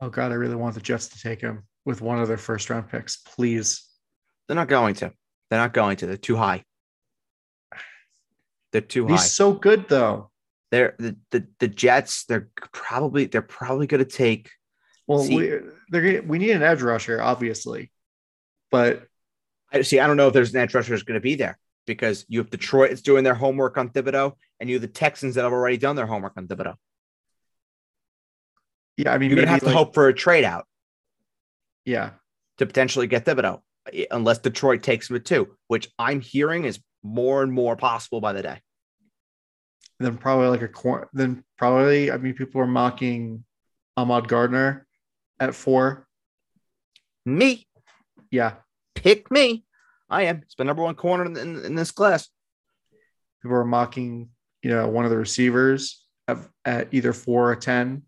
Oh 0.00 0.10
God, 0.10 0.32
I 0.32 0.34
really 0.34 0.56
want 0.56 0.74
the 0.74 0.80
Jets 0.80 1.08
to 1.08 1.20
take 1.20 1.40
him 1.40 1.64
with 1.84 2.00
one 2.00 2.18
of 2.18 2.28
their 2.28 2.36
first 2.36 2.70
round 2.70 2.88
picks, 2.88 3.16
please. 3.16 3.86
They're 4.46 4.56
not 4.56 4.68
going 4.68 4.94
to. 4.96 5.12
They're 5.50 5.60
not 5.60 5.72
going 5.72 5.96
to. 5.98 6.06
They're 6.06 6.16
too 6.16 6.36
high. 6.36 6.64
They're 8.72 8.80
too 8.80 9.06
high. 9.06 9.12
He's 9.12 9.32
so 9.32 9.52
good 9.52 9.88
though. 9.88 10.30
They're 10.70 10.96
the, 10.98 11.16
the 11.30 11.46
the 11.60 11.68
Jets. 11.68 12.24
They're 12.24 12.48
probably 12.72 13.26
they're 13.26 13.42
probably 13.42 13.86
going 13.86 14.04
to 14.04 14.10
take. 14.10 14.50
Well, 15.06 15.20
See- 15.20 15.36
we 15.36 15.60
they're, 15.90 16.22
we 16.22 16.38
need 16.38 16.50
an 16.50 16.62
edge 16.62 16.82
rusher, 16.82 17.22
obviously, 17.22 17.92
but 18.70 19.04
I 19.72 19.82
see. 19.82 20.00
I 20.00 20.06
don't 20.06 20.16
know 20.16 20.28
if 20.28 20.34
there's 20.34 20.52
an 20.54 20.60
edge 20.60 20.74
rusher 20.74 20.94
is 20.94 21.04
going 21.04 21.14
to 21.14 21.22
be 21.22 21.36
there 21.36 21.58
because 21.86 22.24
you 22.28 22.40
have 22.40 22.50
Detroit 22.50 22.90
is 22.90 23.02
doing 23.02 23.22
their 23.22 23.34
homework 23.34 23.78
on 23.78 23.90
Thibodeaux, 23.90 24.32
and 24.58 24.68
you 24.68 24.76
have 24.76 24.82
the 24.82 24.88
Texans 24.88 25.36
that 25.36 25.42
have 25.42 25.52
already 25.52 25.76
done 25.76 25.96
their 25.96 26.06
homework 26.06 26.32
on 26.36 26.48
Thibodeaux. 26.48 26.76
Yeah, 28.96 29.12
I 29.12 29.18
mean, 29.18 29.30
You're 29.30 29.38
maybe, 29.38 29.48
have 29.48 29.60
to 29.60 29.66
like- 29.66 29.74
hope 29.74 29.94
for 29.94 30.08
a 30.08 30.14
trade 30.14 30.44
out 30.44 30.66
Yeah, 31.84 32.10
to 32.58 32.66
potentially 32.66 33.06
get 33.06 33.24
Thibodeaux, 33.24 33.56
uh, 33.56 33.90
i- 33.92 34.06
unless 34.10 34.38
Detroit 34.38 34.82
takes 34.82 35.10
him 35.10 35.16
at 35.16 35.24
two, 35.24 35.56
which 35.68 35.90
I'm 35.98 36.20
hearing 36.20 36.64
is 36.64 36.78
more 37.02 37.42
and 37.42 37.52
more 37.52 37.76
possible 37.76 38.20
by 38.20 38.32
the 38.32 38.42
day. 38.42 38.60
then 40.00 40.18
probably 40.18 40.48
like 40.48 40.60
a 40.62 40.68
cor- 40.68 41.08
then 41.12 41.44
probably 41.56 42.10
I 42.10 42.16
mean, 42.16 42.34
people 42.34 42.60
are 42.60 42.66
mocking 42.66 43.44
Ahmad 43.96 44.26
Gardner 44.28 44.86
at 45.38 45.54
four. 45.54 46.08
Me, 47.24 47.66
Yeah, 48.30 48.56
pick 48.94 49.30
me. 49.30 49.64
I 50.10 50.22
am. 50.24 50.38
It's 50.42 50.56
the 50.56 50.64
number 50.64 50.82
one 50.82 50.94
corner 50.96 51.24
in, 51.24 51.36
in, 51.36 51.64
in 51.64 51.74
this 51.76 51.90
class. 51.92 52.28
people 53.42 53.56
are 53.56 53.64
mocking 53.64 54.30
you 54.62 54.70
know 54.70 54.88
one 54.88 55.04
of 55.04 55.10
the 55.10 55.16
receivers 55.16 56.04
at, 56.28 56.38
at 56.64 56.88
either 56.92 57.12
four 57.12 57.50
or 57.50 57.56
ten. 57.56 58.02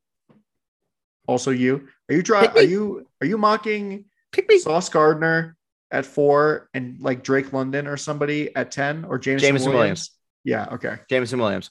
Also, 1.27 1.51
you 1.51 1.89
are 2.09 2.15
you 2.15 2.23
dry, 2.23 2.47
Pick 2.47 2.55
me. 2.55 2.61
are 2.61 2.65
you 2.65 3.07
are 3.21 3.27
you 3.27 3.39
mocking 3.39 4.05
Pick 4.33 4.49
me. 4.49 4.59
Sauce 4.59 4.89
Gardner 4.89 5.57
at 5.91 6.05
four 6.05 6.69
and 6.75 7.01
like 7.01 7.23
Drake 7.23 7.53
London 7.53 7.87
or 7.87 7.97
somebody 7.97 8.55
at 8.55 8.71
10 8.71 9.05
or 9.05 9.19
Jameson, 9.19 9.49
Jameson 9.49 9.73
Williams? 9.73 10.11
Williams. 10.45 10.71
Yeah. 10.71 10.75
Okay. 10.75 10.97
Jameson 11.09 11.39
Williams. 11.39 11.71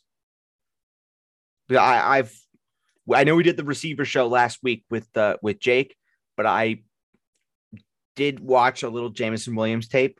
Yeah, 1.70 1.82
I, 1.82 2.20
I've 2.20 2.34
I 3.14 3.24
know 3.24 3.36
we 3.36 3.44
did 3.44 3.58
the 3.58 3.64
receiver 3.64 4.06
show 4.06 4.28
last 4.28 4.60
week 4.64 4.84
with 4.90 5.08
uh, 5.16 5.38
with 5.42 5.60
Jake, 5.60 5.96
but 6.38 6.46
I 6.46 6.84
did 8.16 8.40
watch 8.40 8.84
a 8.84 8.90
little 8.90 9.10
Jameson 9.10 9.56
Williams 9.56 9.88
tape 9.88 10.20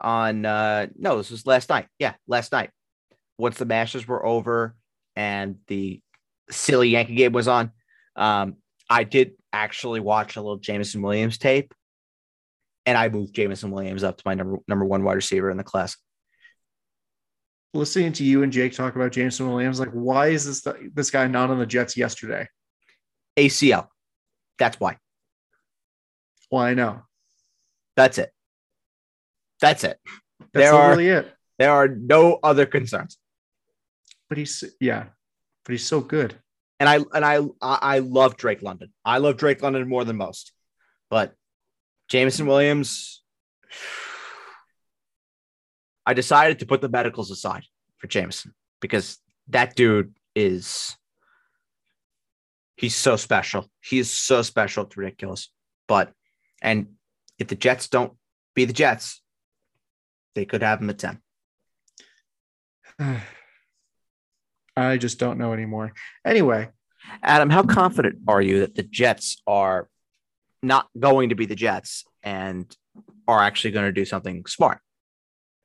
on 0.00 0.44
uh 0.44 0.86
no, 0.96 1.16
this 1.16 1.30
was 1.30 1.46
last 1.46 1.68
night. 1.68 1.86
Yeah, 1.98 2.14
last 2.26 2.52
night. 2.52 2.70
Once 3.38 3.58
the 3.58 3.64
matches 3.64 4.06
were 4.06 4.24
over 4.24 4.74
and 5.14 5.56
the 5.68 6.00
silly 6.50 6.90
Yankee 6.90 7.14
game 7.14 7.32
was 7.32 7.46
on, 7.48 7.70
um, 8.16 8.56
I 8.90 9.04
did 9.04 9.32
actually 9.52 10.00
watch 10.00 10.36
a 10.36 10.40
little 10.40 10.56
Jameson 10.58 11.02
Williams 11.02 11.38
tape, 11.38 11.74
and 12.86 12.96
I 12.96 13.08
moved 13.08 13.34
Jameson 13.34 13.70
Williams 13.70 14.02
up 14.02 14.16
to 14.16 14.22
my 14.24 14.34
number 14.34 14.58
number 14.66 14.84
one 14.84 15.04
wide 15.04 15.14
receiver 15.16 15.50
in 15.50 15.56
the 15.56 15.64
class. 15.64 15.96
Listening 17.74 18.12
to 18.14 18.24
you 18.24 18.42
and 18.42 18.52
Jake 18.52 18.72
talk 18.72 18.96
about 18.96 19.12
Jameson 19.12 19.48
Williams, 19.48 19.78
like, 19.78 19.90
why 19.90 20.28
is 20.28 20.46
this 20.46 20.66
this 20.94 21.10
guy 21.10 21.26
not 21.26 21.50
on 21.50 21.58
the 21.58 21.66
Jets 21.66 21.96
yesterday? 21.96 22.48
ACL. 23.38 23.88
That's 24.58 24.80
why. 24.80 24.96
Well, 26.50 26.62
I 26.62 26.74
know. 26.74 27.02
That's 27.94 28.18
it. 28.18 28.30
That's 29.60 29.84
it. 29.84 29.98
That's 30.52 30.70
There 30.70 30.72
are- 30.72 31.00
it. 31.00 31.34
There 31.58 31.72
are 31.72 31.88
no 31.88 32.38
other 32.42 32.66
concerns. 32.66 33.18
But 34.28 34.38
he's 34.38 34.62
yeah, 34.80 35.06
but 35.64 35.72
he's 35.72 35.86
so 35.86 36.00
good. 36.00 36.36
And 36.80 36.88
I 36.88 36.96
and 36.96 37.24
I 37.24 37.38
I 37.60 37.78
I 37.96 37.98
love 37.98 38.36
Drake 38.36 38.62
London. 38.62 38.92
I 39.04 39.18
love 39.18 39.36
Drake 39.36 39.62
London 39.62 39.88
more 39.88 40.04
than 40.04 40.16
most. 40.16 40.52
But 41.10 41.34
Jameson 42.08 42.46
Williams, 42.46 43.22
I 46.06 46.14
decided 46.14 46.60
to 46.60 46.66
put 46.66 46.80
the 46.80 46.88
medicals 46.88 47.30
aside 47.30 47.64
for 47.96 48.06
Jameson 48.06 48.54
because 48.80 49.18
that 49.48 49.74
dude 49.74 50.14
is 50.34 50.96
he's 52.76 52.94
so 52.94 53.16
special. 53.16 53.68
He 53.80 53.98
is 53.98 54.12
so 54.12 54.42
special. 54.42 54.84
It's 54.84 54.96
ridiculous. 54.96 55.50
But 55.88 56.12
and 56.62 56.94
if 57.38 57.48
the 57.48 57.56
Jets 57.56 57.88
don't 57.88 58.12
be 58.54 58.64
the 58.66 58.72
Jets, 58.72 59.20
they 60.34 60.44
could 60.44 60.62
have 60.62 60.80
him 60.80 60.90
at 60.90 60.98
10. 60.98 61.20
I 64.86 64.96
just 64.96 65.18
don't 65.18 65.38
know 65.38 65.52
anymore. 65.52 65.92
Anyway, 66.24 66.68
Adam, 67.22 67.50
how 67.50 67.62
confident 67.62 68.18
are 68.28 68.40
you 68.42 68.60
that 68.60 68.74
the 68.74 68.82
Jets 68.82 69.40
are 69.46 69.88
not 70.62 70.88
going 70.98 71.28
to 71.30 71.34
be 71.34 71.46
the 71.46 71.54
Jets 71.54 72.04
and 72.22 72.74
are 73.26 73.42
actually 73.42 73.72
going 73.72 73.86
to 73.86 73.92
do 73.92 74.04
something 74.04 74.44
smart? 74.46 74.78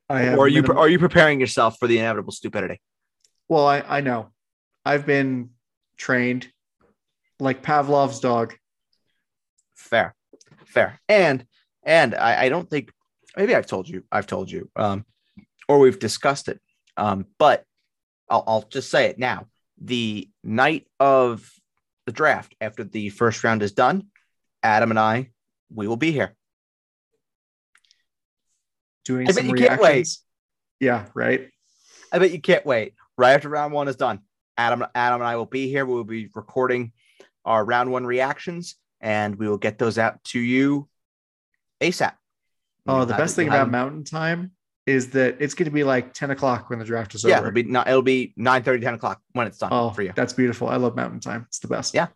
I 0.10 0.22
have 0.24 0.38
Or 0.38 0.46
are 0.46 0.48
you 0.48 0.62
minimum- 0.62 0.78
are 0.78 0.90
you 0.90 1.00
preparing 1.00 1.40
yourself 1.40 1.78
for 1.80 1.88
the 1.88 1.98
inevitable 2.00 2.32
stupidity? 2.34 2.82
well, 3.50 3.68
I, 3.68 3.82
I 3.82 4.02
know. 4.02 4.30
I've 4.86 5.06
been 5.06 5.52
trained 5.98 6.48
like 7.40 7.62
Pavlov's 7.62 8.20
dog. 8.20 8.56
Fair, 9.76 10.16
fair, 10.66 11.00
and 11.08 11.46
and 11.84 12.16
I, 12.16 12.44
I 12.46 12.50
don't 12.50 12.70
think 12.70 12.92
maybe 13.38 13.54
I've 13.56 13.66
told 13.68 13.88
you 13.90 14.04
I've 14.12 14.28
told 14.28 14.50
you 14.52 14.70
um, 14.76 15.06
or 15.68 15.80
we've 15.80 16.00
discussed 16.00 16.48
it, 16.48 16.60
um, 16.98 17.26
but 17.38 17.64
I'll, 18.30 18.44
I'll 18.48 18.62
just 18.64 18.90
say 18.90 19.06
it 19.06 19.20
now. 19.20 19.48
The 19.82 20.30
night 20.44 20.88
of 21.00 21.50
the 22.06 22.12
draft, 22.12 22.56
after 22.62 22.84
the 22.84 23.10
first 23.10 23.44
round 23.44 23.64
is 23.64 23.72
done, 23.72 24.08
Adam 24.62 24.92
and 24.92 25.00
I 25.00 25.30
we 25.74 25.88
will 25.88 25.98
be 25.98 26.12
here. 26.12 26.36
doing 29.06 29.28
I 29.28 29.32
bet 29.32 29.36
some 29.36 29.48
you 29.48 29.56
can't 29.56 29.82
wait. 29.82 29.90
reactions. 29.90 30.24
Yeah, 30.80 31.06
right. 31.14 31.50
I 32.12 32.20
bet 32.20 32.32
you 32.32 32.42
can't 32.42 32.66
wait. 32.66 32.94
Right 33.18 33.34
after 33.34 33.50
round 33.50 33.74
one 33.74 33.88
is 33.88 33.96
done, 33.96 34.20
Adam, 34.58 34.86
Adam 34.96 35.22
and 35.22 35.28
I 35.28 35.36
will 35.36 35.46
be 35.46 35.68
here. 35.68 35.86
We 35.86 35.94
will 35.94 36.04
be 36.04 36.30
recording 36.34 36.92
our 37.46 37.64
round 37.64 37.92
one 37.92 38.06
reactions, 38.06 38.76
and 39.02 39.36
we 39.36 39.48
will 39.48 39.58
get 39.58 39.78
those 39.78 39.98
out 39.98 40.24
to 40.26 40.40
you 40.40 40.88
ASAP. 41.82 42.14
Oh, 42.88 43.06
the 43.06 43.14
best 43.14 43.36
thing 43.36 43.48
about 43.48 43.72
Mountain 43.72 44.04
Time 44.04 44.52
is 44.86 45.12
that 45.12 45.38
it's 45.40 45.54
going 45.54 45.66
to 45.66 45.72
be 45.72 45.84
like 45.84 46.14
10 46.14 46.32
o'clock 46.32 46.70
when 46.70 46.80
the 46.80 46.86
draft 46.86 47.16
is 47.16 47.24
yeah, 47.24 47.40
over. 47.40 47.48
it'll 47.48 47.56
be 47.56 47.64
not. 47.64 47.88
It'll 47.88 48.02
be 48.02 48.34
9 48.36 48.64
10 48.64 48.86
o'clock 48.94 49.22
when 49.32 49.48
it's 49.48 49.58
done 49.58 49.70
oh, 49.72 49.92
for 49.92 50.02
you. 50.02 50.12
that's 50.16 50.34
beautiful. 50.34 50.68
I 50.68 50.76
love 50.76 50.96
Mountain 50.96 51.22
Time. 51.22 51.46
It's 51.48 51.60
the 51.60 51.68
best. 51.68 51.94
Yeah. 51.94 52.08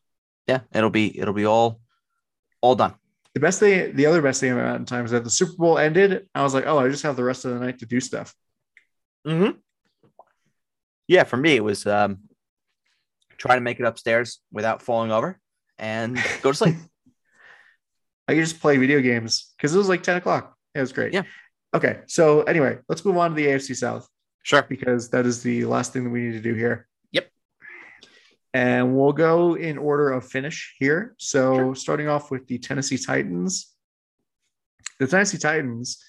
Yeah, 0.48 0.62
it'll 0.74 0.90
be 0.90 1.18
it'll 1.20 1.34
be 1.34 1.46
all 1.46 1.82
all 2.62 2.76
done. 2.76 2.96
The 3.34 3.40
best 3.40 3.60
thing, 3.60 3.96
the 3.96 4.06
other 4.06 4.22
best 4.22 4.40
thing 4.40 4.52
about 4.52 4.66
Mountain 4.66 4.86
Time 4.86 5.06
is 5.06 5.12
that 5.12 5.24
the 5.24 5.30
Super 5.30 5.54
Bowl 5.58 5.78
ended. 5.78 6.28
I 6.34 6.42
was 6.42 6.54
like, 6.54 6.66
oh, 6.66 6.80
I 6.80 6.90
just 6.90 7.04
have 7.04 7.16
the 7.16 7.24
rest 7.24 7.46
of 7.46 7.54
the 7.54 7.60
night 7.60 7.80
to 7.80 7.86
do 7.86 8.00
stuff. 8.00 8.34
Mm-hmm. 9.28 9.58
Yeah, 11.08 11.24
for 11.24 11.38
me 11.38 11.56
it 11.56 11.64
was 11.64 11.86
um, 11.86 12.20
trying 13.38 13.58
to 13.58 13.62
make 13.62 13.80
it 13.80 13.86
upstairs 13.86 14.40
without 14.52 14.82
falling 14.82 15.12
over 15.12 15.40
and 15.78 16.16
go 16.42 16.52
to 16.52 16.58
sleep. 16.58 16.76
I 18.28 18.34
could 18.34 18.44
just 18.44 18.60
play 18.60 18.78
video 18.78 19.00
games 19.02 19.54
because 19.56 19.74
it 19.74 19.78
was 19.78 19.88
like 19.88 20.04
10 20.04 20.18
o'clock. 20.18 20.56
It 20.76 20.82
was 20.82 20.92
great. 20.92 21.14
Yeah. 21.14 21.24
Okay. 21.78 22.00
So, 22.08 22.42
anyway, 22.42 22.80
let's 22.90 23.06
move 23.06 23.18
on 23.18 23.30
to 23.30 23.36
the 23.36 23.46
AFC 23.46 23.76
South 23.76 24.10
sure. 24.42 24.64
because 24.64 25.10
that 25.12 25.28
is 25.28 25.44
the 25.44 25.64
last 25.66 25.94
thing 25.94 26.04
that 26.06 26.10
we 26.10 26.22
need 26.22 26.32
to 26.32 26.42
do 26.42 26.56
here. 26.56 26.88
Yep. 27.12 27.30
And 28.56 28.98
we'll 28.98 29.14
go 29.14 29.54
in 29.56 29.78
order 29.78 30.10
of 30.10 30.26
finish 30.28 30.76
here. 30.80 31.14
So, 31.20 31.56
Sure. 31.56 31.76
starting 31.76 32.08
off 32.08 32.32
with 32.32 32.48
the 32.48 32.58
Tennessee 32.58 32.98
Titans. 32.98 33.76
The 35.00 35.06
Tennessee 35.06 35.38
Titans, 35.38 36.04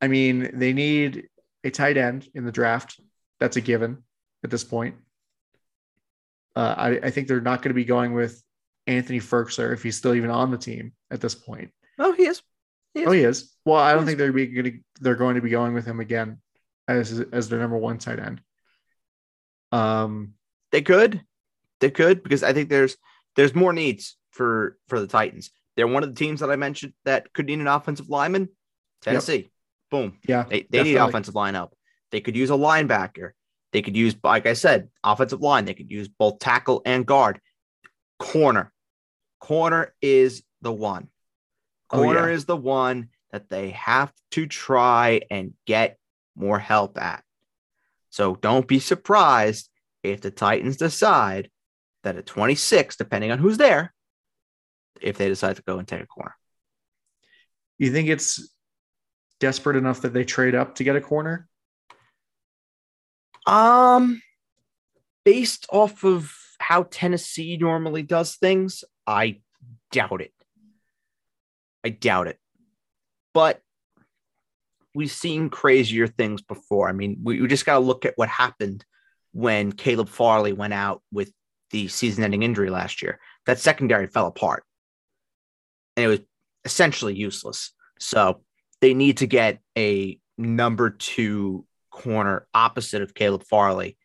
I 0.00 0.08
mean, 0.08 0.50
they 0.54 0.72
need 0.72 1.28
a 1.64 1.70
tight 1.70 1.98
end 1.98 2.26
in 2.34 2.46
the 2.46 2.52
draft. 2.52 2.98
That's 3.40 3.58
a 3.58 3.60
given 3.60 3.98
at 4.42 4.50
this 4.50 4.64
point. 4.64 4.94
Uh, 6.56 6.74
I, 6.78 6.88
I 7.02 7.10
think 7.10 7.28
they're 7.28 7.42
not 7.42 7.60
going 7.60 7.70
to 7.70 7.74
be 7.74 7.84
going 7.84 8.14
with 8.14 8.42
Anthony 8.86 9.20
Firkser 9.20 9.74
if 9.74 9.82
he's 9.82 9.98
still 9.98 10.14
even 10.14 10.30
on 10.30 10.50
the 10.50 10.56
team 10.56 10.94
at 11.10 11.20
this 11.20 11.34
point. 11.34 11.72
Oh, 11.98 12.12
he 12.12 12.22
is. 12.24 12.40
He 12.94 13.00
is. 13.02 13.06
Oh, 13.08 13.10
he 13.12 13.22
is. 13.24 13.52
Well, 13.64 13.76
I 13.80 13.92
don't 13.92 14.06
think 14.06 14.18
they're 14.18 14.32
be 14.32 14.46
going 14.46 14.64
to 14.64 14.78
they're 15.00 15.14
going 15.16 15.34
to 15.36 15.42
be 15.42 15.50
going 15.50 15.74
with 15.74 15.84
him 15.84 16.00
again 16.00 16.38
as 16.88 17.20
as 17.32 17.48
their 17.48 17.58
number 17.58 17.76
one 17.76 17.98
tight 17.98 18.18
end. 18.18 18.40
Um, 19.72 20.34
They 20.72 20.82
could, 20.82 21.22
they 21.80 21.90
could 21.90 22.22
because 22.22 22.42
I 22.42 22.52
think 22.52 22.68
there's 22.68 22.96
there's 23.36 23.54
more 23.54 23.72
needs 23.72 24.16
for 24.30 24.78
for 24.88 25.00
the 25.00 25.06
Titans. 25.06 25.50
They're 25.76 25.88
one 25.88 26.04
of 26.04 26.08
the 26.08 26.18
teams 26.18 26.40
that 26.40 26.50
I 26.50 26.56
mentioned 26.56 26.92
that 27.04 27.32
could 27.32 27.46
need 27.46 27.58
an 27.58 27.66
offensive 27.66 28.08
lineman. 28.08 28.48
Tennessee, 29.02 29.50
boom. 29.90 30.18
yeah, 30.26 30.44
They 30.44 30.66
they 30.70 30.82
need 30.82 30.92
Definitely. 30.94 31.08
offensive 31.10 31.34
line 31.34 31.54
help. 31.54 31.74
They 32.12 32.20
could 32.20 32.36
use 32.36 32.50
a 32.50 32.54
linebacker. 32.54 33.30
They 33.72 33.82
could 33.82 33.96
use, 33.96 34.14
like 34.22 34.46
I 34.46 34.52
said, 34.52 34.88
offensive 35.02 35.40
line. 35.40 35.64
They 35.64 35.74
could 35.74 35.90
use 35.90 36.06
both 36.06 36.38
tackle 36.38 36.80
and 36.86 37.04
guard. 37.04 37.40
Corner, 38.20 38.72
corner 39.40 39.92
is 40.00 40.44
the 40.62 40.72
one. 40.72 41.08
Oh, 41.94 42.02
Corner 42.02 42.28
yeah. 42.28 42.34
is 42.34 42.44
the 42.44 42.56
one 42.56 43.08
that 43.30 43.48
they 43.48 43.70
have 43.70 44.12
to 44.32 44.46
try 44.46 45.20
and 45.30 45.54
get 45.64 45.96
more 46.34 46.58
help 46.58 46.98
at. 46.98 47.22
So 48.10 48.34
don't 48.34 48.66
be 48.66 48.80
surprised 48.80 49.70
if 50.02 50.20
the 50.20 50.32
Titans 50.32 50.76
decide 50.76 51.50
that 52.02 52.16
at 52.16 52.26
26, 52.26 52.96
depending 52.96 53.30
on 53.30 53.38
who's 53.38 53.58
there, 53.58 53.94
if 55.00 55.18
they 55.18 55.28
decide 55.28 55.56
to 55.56 55.62
go 55.62 55.78
and 55.78 55.86
take 55.86 56.02
a 56.02 56.06
corner. 56.06 56.34
You 57.78 57.92
think 57.92 58.08
it's 58.08 58.52
desperate 59.38 59.76
enough 59.76 60.02
that 60.02 60.12
they 60.12 60.24
trade 60.24 60.54
up 60.54 60.74
to 60.76 60.84
get 60.84 60.96
a 60.96 61.00
corner? 61.00 61.48
Um, 63.46 64.20
based 65.24 65.66
off 65.70 66.04
of 66.04 66.32
how 66.58 66.84
Tennessee 66.90 67.56
normally 67.56 68.02
does 68.02 68.34
things, 68.34 68.84
I 69.06 69.40
doubt 69.92 70.22
it. 70.22 70.32
I 71.84 71.90
doubt 71.90 72.28
it. 72.28 72.38
But 73.32 73.60
we've 74.94 75.10
seen 75.10 75.50
crazier 75.50 76.06
things 76.06 76.42
before. 76.42 76.88
I 76.88 76.92
mean, 76.92 77.18
we, 77.22 77.40
we 77.40 77.48
just 77.48 77.66
got 77.66 77.74
to 77.74 77.80
look 77.80 78.04
at 78.04 78.14
what 78.16 78.28
happened 78.28 78.84
when 79.32 79.72
Caleb 79.72 80.08
Farley 80.08 80.52
went 80.52 80.72
out 80.72 81.02
with 81.12 81.32
the 81.70 81.88
season 81.88 82.22
ending 82.22 82.42
injury 82.42 82.70
last 82.70 83.02
year. 83.02 83.18
That 83.46 83.58
secondary 83.58 84.06
fell 84.06 84.26
apart 84.26 84.64
and 85.96 86.04
it 86.04 86.08
was 86.08 86.20
essentially 86.64 87.14
useless. 87.14 87.72
So 87.98 88.42
they 88.80 88.94
need 88.94 89.18
to 89.18 89.26
get 89.26 89.60
a 89.76 90.18
number 90.36 90.90
two 90.90 91.66
corner 91.90 92.46
opposite 92.54 93.02
of 93.02 93.14
Caleb 93.14 93.44
Farley 93.44 93.96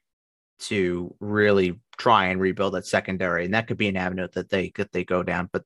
to 0.59 1.15
really 1.19 1.79
try 1.97 2.27
and 2.27 2.39
rebuild 2.39 2.73
that 2.73 2.85
secondary. 2.85 3.45
And 3.45 3.53
that 3.53 3.67
could 3.67 3.77
be 3.77 3.87
an 3.87 3.97
avenue 3.97 4.27
that 4.33 4.49
they 4.49 4.71
that 4.75 4.91
they 4.91 5.03
go 5.03 5.23
down. 5.23 5.49
But 5.51 5.63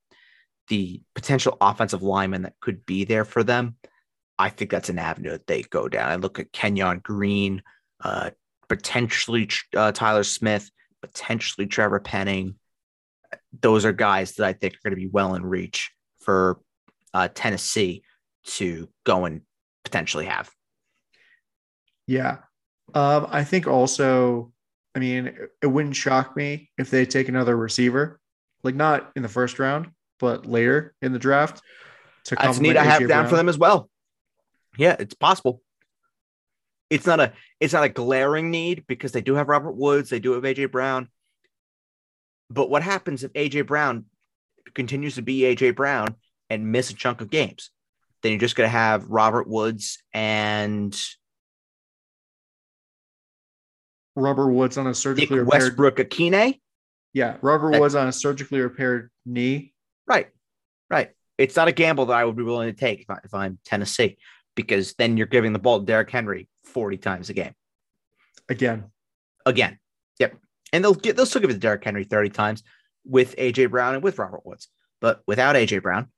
the 0.68 1.02
potential 1.16 1.58
offensive 1.62 2.04
lineman 2.04 2.44
that 2.44 2.60
could 2.62 2.86
be 2.86 3.06
there 3.06 3.26
for 3.26 3.44
them, 3.44 3.76
I 4.40 4.50
think 4.50 4.72
that's 4.72 4.90
an 4.90 5.00
avenue 5.00 5.32
that 5.32 5.48
they 5.48 5.64
go 5.64 5.88
down. 5.88 6.12
I 6.12 6.16
look 6.16 6.40
at 6.40 6.52
Kenyon 6.52 7.00
Green, 7.00 7.62
uh, 8.04 8.32
potentially 8.70 9.50
uh, 9.76 9.92
Tyler 9.92 10.24
Smith, 10.24 10.70
potentially 11.02 11.68
Trevor 11.68 12.00
Penning. 12.00 12.56
Those 13.62 13.86
are 13.86 13.94
guys 13.94 14.34
that 14.34 14.48
I 14.48 14.54
think 14.54 14.74
are 14.74 14.80
going 14.84 14.92
to 14.92 15.02
be 15.02 15.08
well 15.08 15.36
in 15.36 15.46
reach 15.46 15.92
for 16.22 16.60
uh, 17.14 17.28
Tennessee 17.34 18.04
to 18.46 18.90
go 19.06 19.26
and 19.26 19.42
potentially 19.84 20.26
have. 20.26 20.50
Yeah. 22.08 22.38
Um, 22.94 23.28
I 23.30 23.44
think 23.44 23.68
also, 23.68 24.52
I 24.96 25.00
mean, 25.00 25.36
it 25.62 25.68
wouldn't 25.68 25.96
shock 25.96 26.36
me 26.36 26.70
if 26.78 26.90
they 26.90 27.06
take 27.06 27.30
another 27.30 27.56
receiver, 27.56 28.20
like 28.64 28.76
not 28.76 29.12
in 29.16 29.24
the 29.24 29.30
first 29.30 29.60
round, 29.60 29.92
but 30.24 30.46
later 30.46 30.96
in 31.02 31.12
the 31.12 31.20
draft. 31.20 31.62
To 32.26 32.36
That's 32.36 32.58
neat. 32.58 32.78
I 32.78 32.84
have 32.86 33.02
down 33.02 33.08
Brown. 33.08 33.28
for 33.28 33.36
them 33.36 33.50
as 33.50 33.58
well. 33.58 33.90
Yeah, 34.78 34.96
it's 34.98 35.14
possible. 35.14 35.62
It's 36.90 37.06
not 37.06 37.20
a 37.20 37.34
it's 37.60 37.74
not 37.74 37.84
a 37.84 37.90
glaring 37.90 38.50
need 38.50 38.86
because 38.88 39.12
they 39.12 39.20
do 39.20 39.36
have 39.36 39.50
Robert 39.50 39.74
Woods, 39.74 40.10
they 40.10 40.22
do 40.22 40.32
have 40.32 40.44
AJ 40.44 40.72
Brown. 40.72 41.10
But 42.50 42.70
what 42.70 42.84
happens 42.84 43.26
if 43.26 43.34
AJ 43.34 43.68
Brown 43.68 44.06
continues 44.74 45.16
to 45.16 45.22
be 45.22 45.42
AJ 45.42 45.76
Brown 45.76 46.16
and 46.50 46.72
miss 46.72 46.90
a 46.90 46.94
chunk 46.94 47.20
of 47.20 47.30
games? 47.30 47.72
Then 48.22 48.32
you're 48.32 48.40
just 48.40 48.56
going 48.56 48.68
to 48.68 48.72
have 48.72 49.10
Robert 49.10 49.50
Woods 49.50 50.02
and 50.14 50.98
Robert 54.16 54.54
Woods 54.54 54.78
on 54.78 54.88
a 54.88 54.94
surgically 54.94 55.36
Nick 55.36 55.46
repaired 55.46 55.64
Westbrook 55.64 55.98
Ikhine. 55.98 56.62
Yeah, 57.12 57.36
Robert 57.42 57.74
that, 57.74 57.82
Woods 57.82 57.96
on 57.96 58.08
a 58.08 58.14
surgically 58.14 58.62
repaired 58.62 59.12
knee. 59.26 59.73
Right, 60.08 60.28
right. 60.90 61.12
It's 61.38 61.56
not 61.56 61.68
a 61.68 61.72
gamble 61.72 62.08
that 62.08 62.18
I 62.18 62.26
would 62.26 62.36
be 62.36 62.44
willing 62.44 62.74
to 62.74 62.80
take 62.80 63.02
if, 63.02 63.10
I, 63.10 63.20
if 63.24 63.34
I'm 63.34 63.58
Tennessee, 63.66 64.18
because 64.56 64.94
then 64.94 65.18
you're 65.18 65.28
giving 65.28 65.54
the 65.54 65.60
ball 65.60 65.80
to 65.80 65.86
Derrick 65.86 66.10
Henry 66.10 66.48
40 66.66 66.98
times 66.98 67.30
a 67.30 67.34
game. 67.34 67.54
Again. 68.50 68.86
Again. 69.46 69.80
Yep. 70.20 70.38
And 70.72 70.84
they'll 70.84 70.94
get 70.94 71.16
they'll 71.16 71.26
still 71.26 71.42
give 71.42 71.50
it 71.50 71.54
to 71.54 71.60
Derrick 71.60 71.84
Henry 71.84 72.04
30 72.04 72.30
times 72.30 72.64
with 73.06 73.36
AJ 73.38 73.72
Brown 73.72 73.96
and 73.96 74.04
with 74.04 74.18
Robert 74.18 74.46
Woods. 74.46 74.68
But 75.02 75.22
without 75.28 75.56
AJ 75.56 75.82
Brown, 75.82 76.10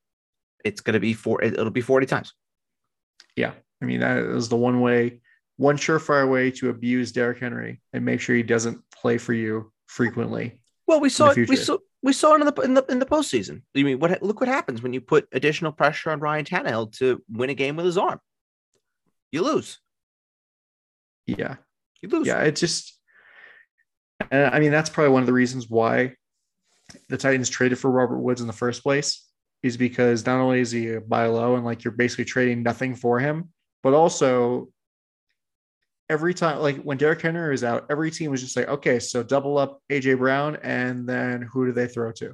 it's 0.63 0.81
gonna 0.81 0.99
be 0.99 1.13
four 1.13 1.41
it'll 1.43 1.69
be 1.69 1.81
40 1.81 2.05
times. 2.05 2.33
Yeah. 3.35 3.51
I 3.81 3.85
mean, 3.85 3.99
that 3.99 4.17
is 4.17 4.49
the 4.49 4.55
one 4.55 4.81
way 4.81 5.21
one 5.57 5.77
surefire 5.77 6.29
way 6.29 6.51
to 6.51 6.69
abuse 6.69 7.11
Derrick 7.11 7.39
Henry 7.39 7.81
and 7.93 8.03
make 8.03 8.19
sure 8.19 8.35
he 8.35 8.43
doesn't 8.43 8.79
play 8.91 9.17
for 9.17 9.33
you 9.33 9.71
frequently. 9.85 10.59
Well, 10.87 10.99
we 10.99 11.09
saw 11.09 11.33
we 11.33 11.55
saw 11.55 11.77
we 12.05 12.13
saw 12.13 12.35
it 12.35 12.41
in 12.41 12.45
the 12.45 12.61
in 12.61 12.73
the 12.75 12.85
in 12.85 12.99
the 12.99 13.05
postseason. 13.05 13.63
I 13.75 13.81
mean, 13.81 13.99
what 13.99 14.21
look 14.21 14.39
what 14.39 14.47
happens 14.47 14.83
when 14.83 14.93
you 14.93 15.01
put 15.01 15.27
additional 15.31 15.71
pressure 15.71 16.11
on 16.11 16.19
Ryan 16.19 16.45
Tannehill 16.45 16.95
to 16.99 17.23
win 17.27 17.49
a 17.49 17.55
game 17.55 17.75
with 17.75 17.85
his 17.87 17.97
arm? 17.97 18.19
You 19.31 19.41
lose. 19.41 19.79
Yeah, 21.25 21.55
you 22.03 22.09
lose. 22.09 22.27
Yeah, 22.27 22.41
it 22.41 22.55
just. 22.55 22.93
And 24.29 24.53
I 24.53 24.59
mean, 24.59 24.71
that's 24.71 24.89
probably 24.89 25.13
one 25.13 25.23
of 25.23 25.27
the 25.27 25.33
reasons 25.33 25.67
why 25.67 26.13
the 27.09 27.17
Titans 27.17 27.49
traded 27.49 27.79
for 27.79 27.89
Robert 27.89 28.19
Woods 28.19 28.39
in 28.39 28.45
the 28.45 28.53
first 28.53 28.83
place, 28.83 29.27
is 29.63 29.75
because 29.75 30.27
not 30.27 30.39
only 30.39 30.59
is 30.59 30.69
he 30.69 30.93
a 30.93 31.01
buy 31.01 31.25
low 31.25 31.55
and 31.55 31.65
like 31.65 31.83
you're 31.83 31.91
basically 31.91 32.25
trading 32.25 32.61
nothing 32.61 32.93
for 32.93 33.19
him, 33.19 33.49
but 33.81 33.95
also 33.95 34.69
every 36.09 36.33
time, 36.33 36.59
like 36.59 36.77
when 36.77 36.97
Derrick 36.97 37.21
Henry 37.21 37.51
was 37.51 37.63
out, 37.63 37.85
every 37.89 38.11
team 38.11 38.31
was 38.31 38.41
just 38.41 38.55
like, 38.55 38.67
okay, 38.67 38.99
so 38.99 39.23
double 39.23 39.57
up 39.57 39.81
AJ 39.89 40.17
Brown, 40.17 40.57
and 40.57 41.07
then 41.07 41.41
who 41.41 41.65
do 41.65 41.71
they 41.71 41.87
throw 41.87 42.11
to? 42.13 42.33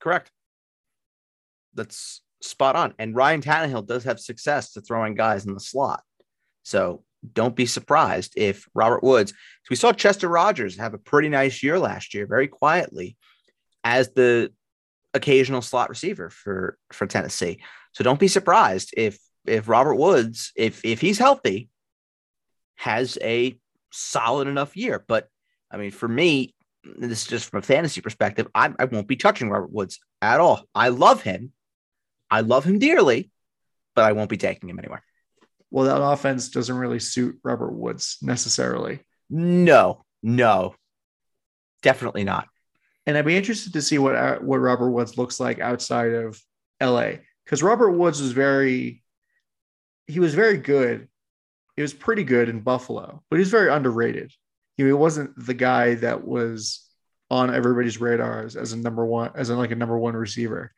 Correct. 0.00 0.30
That's 1.74 2.22
spot 2.42 2.76
on. 2.76 2.94
And 2.98 3.14
Ryan 3.14 3.42
Tannehill 3.42 3.86
does 3.86 4.04
have 4.04 4.20
success 4.20 4.72
to 4.72 4.80
throwing 4.80 5.14
guys 5.14 5.46
in 5.46 5.54
the 5.54 5.60
slot. 5.60 6.02
So 6.62 7.04
don't 7.32 7.56
be 7.56 7.66
surprised 7.66 8.34
if 8.36 8.68
Robert 8.74 9.02
Woods, 9.02 9.32
we 9.70 9.76
saw 9.76 9.92
Chester 9.92 10.28
Rogers 10.28 10.76
have 10.76 10.94
a 10.94 10.98
pretty 10.98 11.28
nice 11.28 11.62
year 11.62 11.78
last 11.78 12.14
year, 12.14 12.26
very 12.26 12.48
quietly, 12.48 13.16
as 13.82 14.10
the 14.10 14.52
occasional 15.14 15.62
slot 15.62 15.88
receiver 15.88 16.30
for 16.30 16.76
for 16.92 17.06
Tennessee. 17.06 17.60
So 17.92 18.04
don't 18.04 18.20
be 18.20 18.28
surprised 18.28 18.94
if 18.96 19.18
if 19.46 19.68
Robert 19.68 19.96
Woods, 19.96 20.52
if 20.56 20.84
if 20.84 21.00
he's 21.00 21.18
healthy, 21.18 21.68
has 22.78 23.18
a 23.20 23.58
solid 23.90 24.48
enough 24.48 24.76
year. 24.76 25.04
But 25.06 25.28
I 25.70 25.76
mean, 25.76 25.90
for 25.90 26.08
me, 26.08 26.54
this 26.84 27.22
is 27.22 27.26
just 27.26 27.50
from 27.50 27.58
a 27.58 27.62
fantasy 27.62 28.00
perspective, 28.00 28.48
I, 28.54 28.72
I 28.78 28.86
won't 28.86 29.08
be 29.08 29.16
touching 29.16 29.50
Robert 29.50 29.72
Woods 29.72 29.98
at 30.22 30.40
all. 30.40 30.62
I 30.74 30.88
love 30.88 31.22
him. 31.22 31.52
I 32.30 32.40
love 32.40 32.64
him 32.64 32.78
dearly, 32.78 33.30
but 33.94 34.04
I 34.04 34.12
won't 34.12 34.30
be 34.30 34.36
taking 34.36 34.68
him 34.70 34.78
anywhere. 34.78 35.02
Well, 35.70 35.86
that 35.86 36.02
offense 36.02 36.48
doesn't 36.48 36.76
really 36.76 37.00
suit 37.00 37.38
Robert 37.42 37.72
Woods 37.72 38.18
necessarily. 38.22 39.00
No, 39.28 40.04
no, 40.22 40.74
definitely 41.82 42.24
not. 42.24 42.48
And 43.06 43.16
I'd 43.16 43.24
be 43.24 43.36
interested 43.36 43.72
to 43.72 43.82
see 43.82 43.98
what 43.98 44.14
uh, 44.14 44.38
what 44.38 44.58
Robert 44.58 44.90
Woods 44.90 45.18
looks 45.18 45.40
like 45.40 45.58
outside 45.60 46.12
of 46.12 46.40
LA 46.80 47.12
because 47.44 47.62
Robert 47.62 47.90
Woods 47.90 48.20
was 48.20 48.32
very 48.32 49.02
he 50.06 50.20
was 50.20 50.34
very 50.34 50.58
good 50.58 51.08
he 51.78 51.82
was 51.82 51.94
pretty 51.94 52.24
good 52.24 52.48
in 52.48 52.58
Buffalo, 52.58 53.22
but 53.30 53.38
he's 53.38 53.52
very 53.52 53.70
underrated. 53.70 54.32
He 54.76 54.92
wasn't 54.92 55.30
the 55.46 55.54
guy 55.54 55.94
that 55.94 56.26
was 56.26 56.84
on 57.30 57.54
everybody's 57.54 58.00
radars 58.00 58.56
as 58.56 58.72
a 58.72 58.76
number 58.76 59.06
one, 59.06 59.30
as 59.36 59.48
in 59.48 59.58
like 59.58 59.70
a 59.70 59.76
number 59.76 59.96
one 59.96 60.16
receiver. 60.16 60.72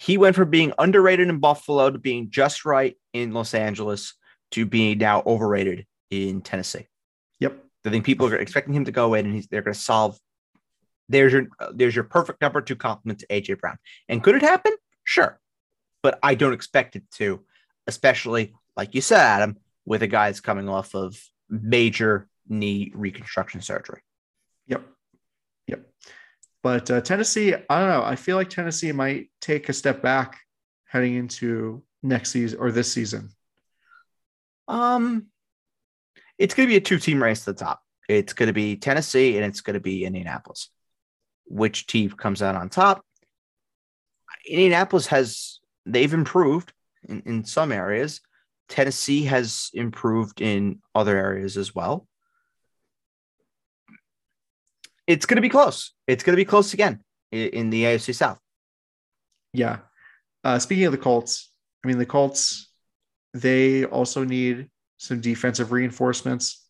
He 0.00 0.18
went 0.18 0.34
from 0.34 0.50
being 0.50 0.72
underrated 0.80 1.28
in 1.28 1.38
Buffalo 1.38 1.90
to 1.90 1.98
being 2.00 2.28
just 2.28 2.64
right 2.64 2.96
in 3.12 3.34
Los 3.34 3.54
Angeles 3.54 4.14
to 4.50 4.66
being 4.66 4.98
now 4.98 5.22
overrated 5.24 5.86
in 6.10 6.40
Tennessee. 6.40 6.88
Yep. 7.38 7.62
I 7.84 7.90
think 7.90 8.04
people 8.04 8.26
are 8.26 8.36
expecting 8.36 8.74
him 8.74 8.86
to 8.86 8.90
go 8.90 9.14
in 9.14 9.26
and 9.26 9.34
he's, 9.36 9.46
they're 9.46 9.62
going 9.62 9.74
to 9.74 9.78
solve. 9.78 10.18
There's 11.08 11.32
your 11.32 11.46
there's 11.72 11.94
your 11.94 12.02
perfect 12.02 12.40
number 12.40 12.60
two 12.60 12.74
compliment 12.74 13.20
to 13.20 13.28
AJ 13.28 13.60
Brown. 13.60 13.78
And 14.08 14.24
could 14.24 14.34
it 14.34 14.42
happen? 14.42 14.74
Sure, 15.04 15.38
but 16.02 16.18
I 16.20 16.34
don't 16.34 16.52
expect 16.52 16.96
it 16.96 17.04
to, 17.12 17.44
especially 17.86 18.54
like 18.76 18.96
you 18.96 19.00
said, 19.00 19.20
Adam 19.20 19.56
with 19.86 20.02
a 20.02 20.06
guy 20.06 20.28
that's 20.28 20.40
coming 20.40 20.68
off 20.68 20.94
of 20.94 21.18
major 21.48 22.28
knee 22.48 22.92
reconstruction 22.94 23.62
surgery. 23.62 24.00
Yep. 24.66 24.82
Yep. 25.68 25.86
But 26.62 26.90
uh, 26.90 27.00
Tennessee, 27.00 27.54
I 27.54 27.80
don't 27.80 27.88
know. 27.88 28.02
I 28.02 28.16
feel 28.16 28.36
like 28.36 28.50
Tennessee 28.50 28.92
might 28.92 29.30
take 29.40 29.68
a 29.68 29.72
step 29.72 30.02
back 30.02 30.40
heading 30.84 31.14
into 31.14 31.82
next 32.02 32.32
season 32.32 32.58
or 32.58 32.72
this 32.72 32.92
season. 32.92 33.30
Um, 34.68 35.26
it's 36.38 36.54
going 36.54 36.68
to 36.68 36.72
be 36.72 36.76
a 36.76 36.80
two-team 36.80 37.22
race 37.22 37.44
to 37.44 37.52
the 37.52 37.58
top. 37.58 37.82
It's 38.08 38.32
going 38.32 38.48
to 38.48 38.52
be 38.52 38.76
Tennessee 38.76 39.36
and 39.36 39.46
it's 39.46 39.60
going 39.60 39.74
to 39.74 39.80
be 39.80 40.04
Indianapolis. 40.04 40.70
Which 41.46 41.86
team 41.86 42.10
comes 42.10 42.42
out 42.42 42.56
on 42.56 42.68
top? 42.68 43.04
Indianapolis 44.48 45.06
has 45.08 45.60
they've 45.84 46.12
improved 46.12 46.72
in, 47.08 47.22
in 47.26 47.44
some 47.44 47.72
areas. 47.72 48.20
Tennessee 48.68 49.24
has 49.24 49.70
improved 49.74 50.40
in 50.40 50.80
other 50.94 51.16
areas 51.16 51.56
as 51.56 51.74
well. 51.74 52.06
It's 55.06 55.26
going 55.26 55.36
to 55.36 55.42
be 55.42 55.48
close. 55.48 55.92
It's 56.06 56.24
going 56.24 56.32
to 56.32 56.40
be 56.40 56.44
close 56.44 56.74
again 56.74 57.00
in 57.30 57.70
the 57.70 57.84
AFC 57.84 58.14
South. 58.14 58.40
Yeah. 59.52 59.78
Uh, 60.42 60.58
speaking 60.58 60.84
of 60.84 60.92
the 60.92 60.98
Colts, 60.98 61.52
I 61.84 61.88
mean, 61.88 61.98
the 61.98 62.06
Colts, 62.06 62.70
they 63.34 63.84
also 63.84 64.24
need 64.24 64.68
some 64.98 65.20
defensive 65.20 65.70
reinforcements. 65.70 66.66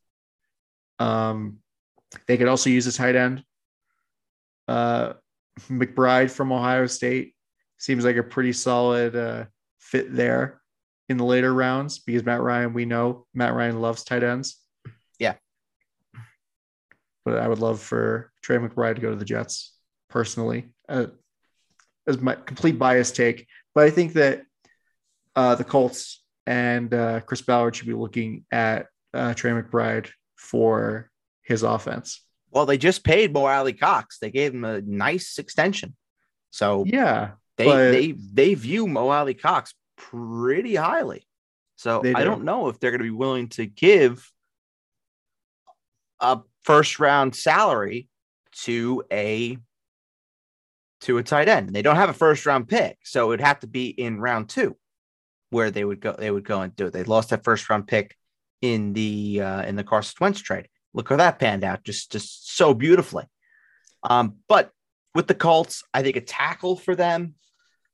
Um, 0.99 1.59
they 2.27 2.37
could 2.37 2.49
also 2.49 2.71
use 2.71 2.87
a 2.87 2.93
tight 2.93 3.17
end. 3.17 3.43
Uh, 4.69 5.15
McBride 5.71 6.31
from 6.31 6.53
Ohio 6.53 6.87
State 6.87 7.35
seems 7.79 8.05
like 8.05 8.17
a 8.17 8.23
pretty 8.23 8.53
solid 8.53 9.17
uh, 9.17 9.45
fit 9.79 10.15
there 10.15 10.61
in 11.09 11.17
the 11.17 11.25
later 11.25 11.53
rounds 11.53 11.99
because 11.99 12.25
Matt 12.25 12.41
Ryan, 12.41 12.73
we 12.73 12.85
know 12.85 13.27
Matt 13.35 13.55
Ryan 13.55 13.81
loves 13.81 14.05
tight 14.05 14.23
ends. 14.23 14.57
Yeah. 15.19 15.35
But 17.25 17.39
I 17.39 17.49
would 17.49 17.59
love 17.59 17.81
for 17.81 18.33
Trey 18.43 18.57
McBride 18.59 18.97
to 18.97 19.01
go 19.01 19.11
to 19.11 19.17
the 19.17 19.25
Jets 19.25 19.73
personally, 20.09 20.71
uh, 20.89 21.07
as 22.07 22.21
my 22.21 22.35
complete 22.35 22.79
bias 22.79 23.11
take. 23.11 23.47
But 23.75 23.85
I 23.85 23.91
think 23.91 24.15
that 24.15 24.43
uh, 25.35 25.55
the 25.55 25.65
Colts 25.65 26.23
and 26.47 26.93
uh, 26.95 27.21
Chris 27.21 27.43
Ballard 27.43 27.75
should 27.77 27.89
be 27.89 27.95
looking 27.95 28.45
at 28.51 28.87
uh, 29.13 29.35
Trey 29.35 29.51
McBride 29.51 30.09
for 30.37 31.11
his 31.43 31.63
offense. 31.63 32.23
Well, 32.51 32.67
they 32.67 32.79
just 32.79 33.05
paid 33.05 33.33
Mo 33.33 33.45
Alie-Cox. 33.47 34.19
They 34.19 34.31
gave 34.31 34.55
him 34.55 34.65
a 34.65 34.81
nice 34.81 35.39
extension. 35.39 35.95
So 36.51 36.85
yeah, 36.87 37.33
they 37.59 37.65
but- 37.65 37.91
they 37.91 38.13
they 38.13 38.55
view 38.55 38.87
Mo 38.87 39.09
Alie-Cox 39.09 39.75
pretty 39.97 40.75
highly. 40.75 41.27
So 41.77 42.01
They 42.03 42.15
I 42.15 42.21
do. 42.21 42.25
don't 42.27 42.45
know 42.45 42.69
if 42.69 42.79
they're 42.81 42.91
going 42.91 43.01
to 43.01 43.05
be 43.05 43.11
willing 43.11 43.49
to 43.51 43.67
give 43.67 44.31
a 46.21 46.41
first 46.65 46.99
round 46.99 47.35
salary 47.37 48.09
to 48.65 49.05
a 49.13 49.59
to 51.03 51.19
a 51.19 51.23
tight 51.23 51.49
end. 51.49 51.71
They 51.71 51.83
don't 51.83 51.97
have 51.97 52.09
a 52.09 52.15
first 52.15 52.47
round 52.47 52.69
pick, 52.69 52.99
so 53.05 53.33
it'd 53.33 53.45
have 53.45 53.61
to 53.61 53.67
be 53.67 53.89
in 53.89 54.19
round 54.21 54.49
two 54.49 54.77
where 55.51 55.71
they 55.71 55.85
would 55.85 56.01
go. 56.01 56.15
They 56.19 56.31
would 56.31 56.45
go 56.45 56.63
and 56.63 56.75
do 56.75 56.87
it. 56.87 56.93
They 56.93 57.05
lost 57.05 57.31
that 57.31 57.45
first 57.45 57.69
round 57.69 57.87
pick 57.87 58.17
in 58.63 58.95
the 58.95 59.43
uh, 59.43 59.63
in 59.63 59.77
the 59.77 59.85
Carson 59.85 60.17
Wentz 60.21 60.41
trade. 60.41 60.69
Look 60.95 61.11
how 61.11 61.17
that 61.17 61.39
panned 61.39 61.65
out, 61.65 61.85
just 61.85 62.11
just 62.13 62.57
so 62.57 62.73
beautifully. 62.73 63.25
Um, 64.03 64.37
but 64.49 64.71
with 65.15 65.27
the 65.27 65.35
Colts, 65.35 65.85
I 65.93 66.03
think 66.03 66.17
a 66.17 66.21
tackle 66.23 66.77
for 66.77 66.95
them 66.97 67.35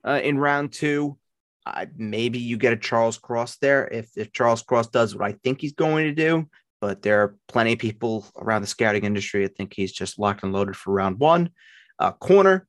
uh, 0.06 0.20
in 0.22 0.38
round 0.38 0.72
two. 0.72 1.18
Uh, 1.64 1.86
maybe 1.96 2.38
you 2.38 2.56
get 2.56 2.72
a 2.72 2.76
Charles 2.76 3.18
Cross 3.18 3.58
there 3.58 3.86
if 3.86 4.10
if 4.16 4.32
Charles 4.32 4.62
Cross 4.62 4.88
does 4.88 5.14
what 5.14 5.28
I 5.28 5.36
think 5.44 5.60
he's 5.60 5.74
going 5.74 6.06
to 6.06 6.14
do. 6.14 6.48
But 6.80 7.02
there 7.02 7.22
are 7.22 7.36
plenty 7.46 7.74
of 7.74 7.78
people 7.78 8.26
around 8.36 8.62
the 8.62 8.66
scouting 8.66 9.04
industry. 9.04 9.44
I 9.44 9.48
think 9.48 9.72
he's 9.72 9.92
just 9.92 10.18
locked 10.18 10.42
and 10.42 10.52
loaded 10.52 10.76
for 10.76 10.92
round 10.92 11.20
one. 11.20 11.50
Uh, 11.98 12.10
corner, 12.10 12.66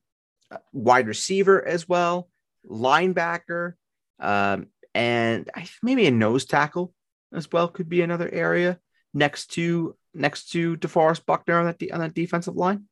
uh, 0.52 0.58
wide 0.72 1.08
receiver 1.08 1.66
as 1.66 1.88
well, 1.88 2.28
linebacker, 2.70 3.72
um, 4.20 4.68
and 4.94 5.50
I, 5.56 5.66
maybe 5.82 6.06
a 6.06 6.12
nose 6.12 6.44
tackle 6.44 6.94
as 7.32 7.50
well 7.50 7.66
could 7.66 7.88
be 7.88 8.02
another 8.02 8.28
area 8.32 8.78
next 9.12 9.46
to 9.54 9.96
next 10.14 10.50
to 10.50 10.76
DeForest 10.76 11.26
Buckner 11.26 11.58
on 11.58 11.66
that 11.66 11.78
de- 11.78 11.90
on 11.90 11.98
that 11.98 12.14
defensive 12.14 12.54
line. 12.54 12.84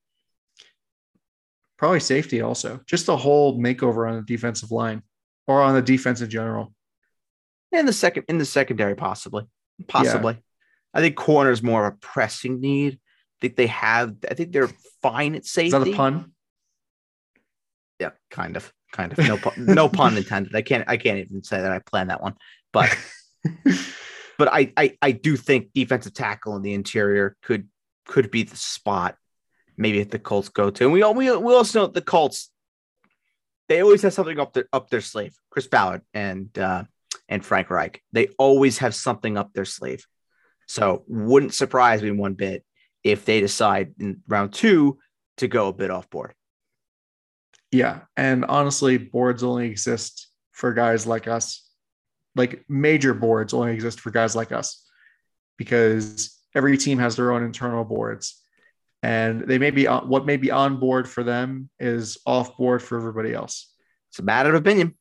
probably 1.78 2.00
safety 2.00 2.40
also. 2.40 2.80
Just 2.86 3.08
a 3.08 3.16
whole 3.16 3.58
makeover 3.60 4.08
on 4.08 4.16
the 4.16 4.22
defensive 4.22 4.72
line 4.72 5.02
or 5.46 5.60
on 5.62 5.74
the 5.74 5.82
defense 5.82 6.20
in 6.20 6.30
general. 6.30 6.72
in 7.72 7.86
the 7.86 7.92
second 7.92 8.24
in 8.28 8.38
the 8.38 8.44
secondary 8.44 8.94
possibly. 8.94 9.44
Possibly. 9.88 10.38
I 10.94 11.00
think 11.00 11.16
corner 11.16 11.50
is 11.50 11.62
more 11.62 11.86
of 11.86 11.94
a 11.94 11.96
pressing 11.96 12.60
need. 12.60 12.94
I 12.94 13.38
think 13.40 13.56
they 13.56 13.66
have 13.68 14.14
i 14.30 14.34
think 14.34 14.52
they're 14.52 14.70
fine 15.02 15.34
at 15.34 15.42
Is 15.42 15.50
safety 15.50 15.70
that 15.78 15.88
a 15.88 15.96
pun? 15.96 16.32
yeah 17.98 18.10
kind 18.30 18.56
of 18.56 18.72
kind 18.92 19.12
of. 19.12 19.18
No 19.18 19.36
pun, 19.36 19.54
no 19.58 19.88
pun 19.98 20.16
intended. 20.16 20.54
I 20.54 20.62
can't 20.62 20.84
i 20.86 20.96
can't 20.96 21.18
even 21.18 21.42
say 21.42 21.60
that 21.60 21.72
i 21.72 21.78
planned 21.80 22.10
that 22.10 22.22
one 22.22 22.36
but 22.72 22.94
but 24.38 24.48
I, 24.52 24.72
I 24.76 24.96
i 25.02 25.10
do 25.12 25.36
think 25.36 25.72
defensive 25.74 26.14
tackle 26.14 26.54
in 26.56 26.62
the 26.62 26.74
interior 26.74 27.36
could 27.42 27.68
could 28.06 28.30
be 28.30 28.42
the 28.44 28.56
spot 28.56 29.16
maybe 29.76 30.00
if 30.00 30.10
the 30.10 30.18
colts 30.18 30.48
go 30.48 30.70
to. 30.70 30.84
And 30.84 30.92
we 30.92 31.02
all 31.02 31.14
we, 31.14 31.34
we 31.36 31.54
also 31.54 31.80
know 31.80 31.86
the 31.86 32.02
colts 32.02 32.50
they 33.68 33.82
always 33.82 34.02
have 34.02 34.12
something 34.12 34.38
up 34.38 34.52
their 34.52 34.66
up 34.72 34.90
their 34.90 35.00
sleeve 35.00 35.34
chris 35.50 35.66
ballard 35.66 36.02
and 36.14 36.56
uh 36.58 36.84
and 37.28 37.44
frank 37.44 37.70
reich 37.70 38.02
they 38.12 38.28
always 38.38 38.78
have 38.78 38.94
something 38.94 39.36
up 39.36 39.52
their 39.52 39.64
sleeve 39.64 40.06
so 40.66 41.04
wouldn't 41.08 41.54
surprise 41.54 42.02
me 42.02 42.10
one 42.10 42.34
bit 42.34 42.64
if 43.04 43.24
they 43.24 43.40
decide 43.40 43.94
in 43.98 44.22
round 44.28 44.52
two 44.52 44.98
to 45.38 45.48
go 45.48 45.68
a 45.68 45.72
bit 45.72 45.90
off 45.90 46.08
board 46.10 46.34
Yeah. 47.72 48.00
And 48.16 48.44
honestly, 48.44 48.98
boards 48.98 49.42
only 49.42 49.66
exist 49.70 50.28
for 50.52 50.74
guys 50.74 51.06
like 51.06 51.26
us. 51.26 51.66
Like 52.36 52.64
major 52.68 53.14
boards 53.14 53.54
only 53.54 53.72
exist 53.72 54.00
for 54.00 54.10
guys 54.10 54.36
like 54.36 54.52
us 54.52 54.86
because 55.56 56.38
every 56.54 56.76
team 56.76 56.98
has 56.98 57.16
their 57.16 57.32
own 57.32 57.42
internal 57.42 57.84
boards. 57.84 58.41
And 59.02 59.42
they 59.42 59.58
may 59.58 59.70
be 59.70 59.86
on, 59.86 60.08
what 60.08 60.26
may 60.26 60.36
be 60.36 60.50
on 60.50 60.78
board 60.78 61.08
for 61.08 61.24
them 61.24 61.68
is 61.80 62.18
off 62.24 62.56
board 62.56 62.82
for 62.82 62.96
everybody 62.96 63.34
else. 63.34 63.72
it's 64.10 64.20
a 64.20 64.22
matter 64.22 64.50
of 64.50 64.54
opinion 64.56 64.96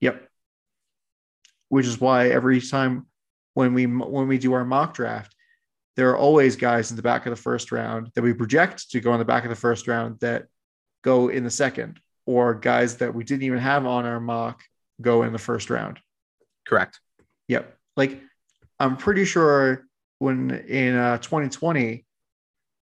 Yep. 0.00 0.28
Which 1.70 1.86
is 1.86 2.00
why 2.00 2.28
every 2.28 2.60
time 2.60 3.06
when 3.54 3.74
we 3.74 3.84
when 3.86 4.28
we 4.28 4.38
do 4.38 4.52
our 4.52 4.64
mock 4.64 4.94
draft, 4.94 5.34
there 5.96 6.10
are 6.10 6.16
always 6.16 6.56
guys 6.56 6.90
in 6.90 6.96
the 6.96 7.02
back 7.02 7.26
of 7.26 7.30
the 7.30 7.42
first 7.42 7.72
round 7.72 8.10
that 8.14 8.22
we 8.22 8.32
project 8.32 8.90
to 8.90 9.00
go 9.00 9.12
in 9.12 9.18
the 9.18 9.24
back 9.24 9.44
of 9.44 9.50
the 9.50 9.56
first 9.56 9.88
round 9.88 10.20
that 10.20 10.46
go 11.02 11.28
in 11.28 11.42
the 11.44 11.50
second, 11.50 11.98
or 12.26 12.54
guys 12.54 12.98
that 12.98 13.14
we 13.14 13.24
didn't 13.24 13.42
even 13.42 13.58
have 13.58 13.84
on 13.86 14.04
our 14.06 14.20
mock 14.20 14.62
go 15.00 15.22
in 15.24 15.32
the 15.32 15.38
first 15.38 15.70
round. 15.70 15.98
correct 16.66 17.00
Yep. 17.48 17.76
Like 17.96 18.20
I'm 18.78 18.96
pretty 18.96 19.24
sure 19.24 19.84
when 20.18 20.50
in 20.50 20.94
uh, 20.94 21.18
2020 21.18 22.04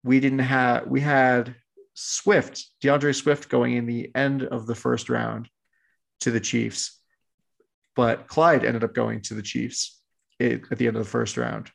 we 0.04 0.20
didn't 0.20 0.40
have 0.40 0.86
we 0.86 1.00
had 1.00 1.54
Swift, 1.94 2.64
D'Andre 2.80 3.12
Swift 3.12 3.48
going 3.48 3.74
in 3.76 3.86
the 3.86 4.10
end 4.14 4.42
of 4.44 4.66
the 4.66 4.74
first 4.74 5.08
round 5.08 5.48
to 6.20 6.30
the 6.30 6.40
Chiefs. 6.40 6.98
But 7.94 8.26
Clyde 8.26 8.64
ended 8.64 8.84
up 8.84 8.94
going 8.94 9.20
to 9.22 9.34
the 9.34 9.42
Chiefs 9.42 10.00
at 10.40 10.78
the 10.78 10.86
end 10.86 10.96
of 10.96 11.04
the 11.04 11.10
first 11.10 11.36
round. 11.36 11.70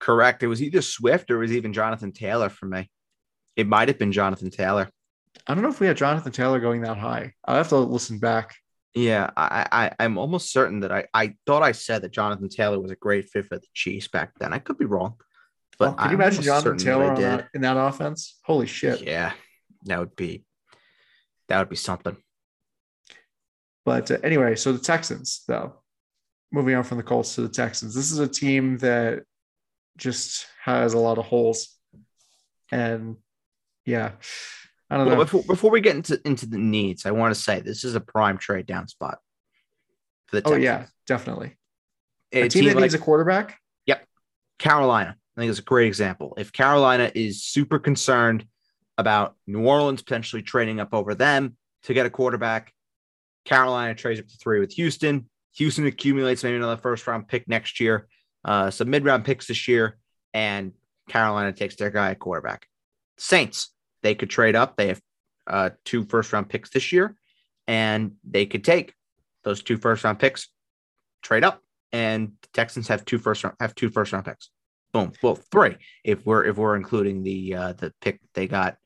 correct 0.00 0.42
it 0.42 0.48
was 0.48 0.60
either 0.62 0.82
swift 0.82 1.30
or 1.30 1.36
it 1.36 1.46
was 1.46 1.52
even 1.52 1.72
jonathan 1.72 2.12
taylor 2.12 2.50
for 2.50 2.66
me 2.66 2.90
it 3.56 3.66
might 3.66 3.88
have 3.88 3.98
been 3.98 4.12
jonathan 4.12 4.50
taylor 4.50 4.90
I 5.46 5.54
don't 5.54 5.62
know 5.62 5.70
if 5.70 5.80
we 5.80 5.86
had 5.86 5.96
Jonathan 5.96 6.32
Taylor 6.32 6.60
going 6.60 6.82
that 6.82 6.96
high. 6.96 7.32
I'll 7.44 7.56
have 7.56 7.68
to 7.68 7.76
listen 7.76 8.18
back. 8.18 8.54
Yeah, 8.94 9.30
I, 9.36 9.66
I 9.72 9.90
I'm 9.98 10.16
almost 10.16 10.52
certain 10.52 10.80
that 10.80 10.92
I 10.92 11.06
I 11.12 11.34
thought 11.46 11.62
I 11.62 11.72
said 11.72 12.02
that 12.02 12.12
Jonathan 12.12 12.48
Taylor 12.48 12.78
was 12.78 12.92
a 12.92 12.96
great 12.96 13.28
fit 13.28 13.46
for 13.46 13.58
the 13.58 13.66
Chiefs 13.74 14.08
back 14.08 14.32
then. 14.38 14.52
I 14.52 14.60
could 14.60 14.78
be 14.78 14.84
wrong, 14.84 15.16
but 15.78 15.96
can 15.96 16.10
you 16.10 16.16
I'm 16.16 16.20
imagine 16.20 16.42
Jonathan 16.42 16.78
Taylor 16.78 17.16
that, 17.16 17.48
in 17.54 17.62
that 17.62 17.76
offense? 17.76 18.38
Holy 18.44 18.66
shit. 18.66 19.02
Yeah, 19.02 19.32
that 19.84 19.98
would 19.98 20.16
be 20.16 20.44
that 21.48 21.58
would 21.58 21.68
be 21.68 21.76
something. 21.76 22.16
But 23.84 24.10
uh, 24.10 24.18
anyway, 24.22 24.54
so 24.56 24.72
the 24.72 24.78
Texans, 24.78 25.42
though, 25.46 25.74
moving 26.50 26.74
on 26.74 26.84
from 26.84 26.96
the 26.96 27.02
Colts 27.02 27.34
to 27.34 27.42
the 27.42 27.48
Texans, 27.48 27.94
this 27.94 28.10
is 28.10 28.18
a 28.18 28.28
team 28.28 28.78
that 28.78 29.24
just 29.96 30.46
has 30.62 30.94
a 30.94 30.98
lot 30.98 31.18
of 31.18 31.26
holes. 31.26 31.68
And 32.72 33.16
yeah, 33.84 34.12
I 34.90 34.96
don't 34.96 35.06
Well, 35.06 35.16
know. 35.16 35.24
before, 35.24 35.42
before 35.42 35.70
we 35.70 35.80
get 35.80 35.96
into 35.96 36.20
into 36.24 36.46
the 36.46 36.58
needs, 36.58 37.04
I 37.04 37.10
want 37.10 37.34
to 37.34 37.40
say 37.40 37.60
this 37.60 37.84
is 37.84 37.94
a 37.94 38.00
prime 38.00 38.38
trade 38.38 38.66
down 38.66 38.88
spot 38.88 39.18
for 40.26 40.40
the 40.40 40.48
oh, 40.48 40.54
yeah, 40.54 40.86
definitely. 41.06 41.56
a, 42.32 42.42
A 42.42 42.48
team 42.48 42.64
that 42.64 42.74
like 42.76 42.82
needs 42.82 42.94
a 42.94 42.98
quarterback. 42.98 43.58
Yep, 43.86 44.06
Carolina. 44.58 45.16
I 45.36 45.40
think 45.40 45.50
it's 45.50 45.58
a 45.58 45.62
great 45.62 45.86
example. 45.86 46.34
If 46.38 46.52
Carolina 46.52 47.10
is 47.14 47.42
super 47.42 47.78
concerned 47.78 48.46
about 48.96 49.34
New 49.46 49.66
Orleans 49.66 50.02
potentially 50.02 50.42
trading 50.42 50.78
up 50.78 50.94
over 50.94 51.14
them 51.14 51.56
to 51.84 51.94
get 51.94 52.06
a 52.06 52.10
quarterback, 52.10 52.72
Carolina 53.44 53.94
trades 53.94 54.20
up 54.20 54.28
to 54.28 54.36
three 54.36 54.60
with 54.60 54.72
Houston. 54.74 55.28
Houston 55.56 55.86
accumulates 55.86 56.42
maybe 56.44 56.56
another 56.56 56.80
first 56.80 57.06
round 57.06 57.28
pick 57.28 57.48
next 57.48 57.80
year, 57.80 58.08
uh, 58.44 58.70
some 58.70 58.90
mid 58.90 59.04
round 59.04 59.24
picks 59.24 59.46
this 59.46 59.68
year, 59.68 59.98
and 60.32 60.72
Carolina 61.08 61.52
takes 61.52 61.76
their 61.76 61.90
guy 61.90 62.10
at 62.10 62.18
quarterback. 62.18 62.66
Saints, 63.18 63.70
they 64.02 64.14
could 64.14 64.30
trade 64.30 64.56
up. 64.56 64.76
They 64.76 64.88
have 64.88 65.00
uh, 65.46 65.70
two 65.84 66.04
first 66.04 66.32
round 66.32 66.48
picks 66.48 66.70
this 66.70 66.92
year, 66.92 67.16
and 67.66 68.12
they 68.24 68.46
could 68.46 68.64
take 68.64 68.94
those 69.42 69.62
two 69.62 69.76
first 69.76 70.04
round 70.04 70.18
picks, 70.18 70.48
trade 71.22 71.44
up, 71.44 71.60
and 71.92 72.32
the 72.42 72.48
Texans 72.52 72.88
have 72.88 73.04
two 73.04 73.18
first 73.18 73.44
round 73.44 73.56
have 73.60 73.74
two 73.74 73.90
first 73.90 74.12
round 74.12 74.24
picks. 74.24 74.50
Boom. 74.94 75.12
Well, 75.22 75.34
three 75.34 75.76
if 76.04 76.24
we're 76.24 76.44
if 76.44 76.56
we're 76.56 76.76
including 76.76 77.24
the 77.24 77.54
uh, 77.56 77.72
the 77.72 77.92
pick 78.00 78.20
they 78.32 78.46
got 78.46 78.76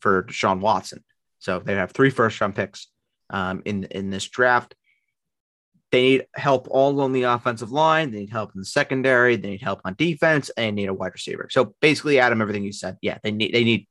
for 0.00 0.24
Deshaun 0.24 0.60
Watson. 0.60 1.02
So 1.38 1.58
they 1.58 1.74
have 1.74 1.92
three 1.92 2.10
first 2.10 2.38
round 2.38 2.54
picks 2.54 2.88
um, 3.30 3.62
in 3.64 3.84
in 3.84 4.10
this 4.10 4.28
draft. 4.28 4.74
They 5.90 6.02
need 6.02 6.26
help 6.34 6.68
all 6.70 7.00
on 7.00 7.12
the 7.12 7.22
offensive 7.22 7.72
line. 7.72 8.10
They 8.10 8.20
need 8.20 8.30
help 8.30 8.50
in 8.54 8.60
the 8.60 8.66
secondary. 8.66 9.36
They 9.36 9.50
need 9.50 9.62
help 9.62 9.80
on 9.86 9.94
defense, 9.96 10.50
and 10.54 10.76
need 10.76 10.90
a 10.90 10.94
wide 10.94 11.12
receiver. 11.14 11.48
So 11.50 11.74
basically, 11.80 12.20
Adam, 12.20 12.42
everything 12.42 12.64
you 12.64 12.72
said, 12.72 12.98
yeah, 13.00 13.16
they 13.22 13.30
need 13.30 13.54
they 13.54 13.64
need. 13.64 13.88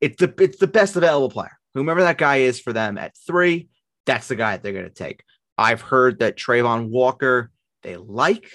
It's 0.00 0.16
the 0.16 0.34
it's 0.40 0.58
the 0.58 0.66
best 0.66 0.96
available 0.96 1.30
player. 1.30 1.56
Whomever 1.74 2.02
that 2.02 2.18
guy 2.18 2.38
is 2.38 2.58
for 2.60 2.72
them 2.72 2.98
at 2.98 3.16
three, 3.28 3.68
that's 4.06 4.26
the 4.26 4.34
guy 4.34 4.56
they're 4.56 4.72
going 4.72 4.86
to 4.86 4.90
take. 4.90 5.22
I've 5.56 5.82
heard 5.82 6.18
that 6.18 6.36
Travon 6.36 6.88
Walker 6.88 7.52
they 7.84 7.96
like. 7.96 8.50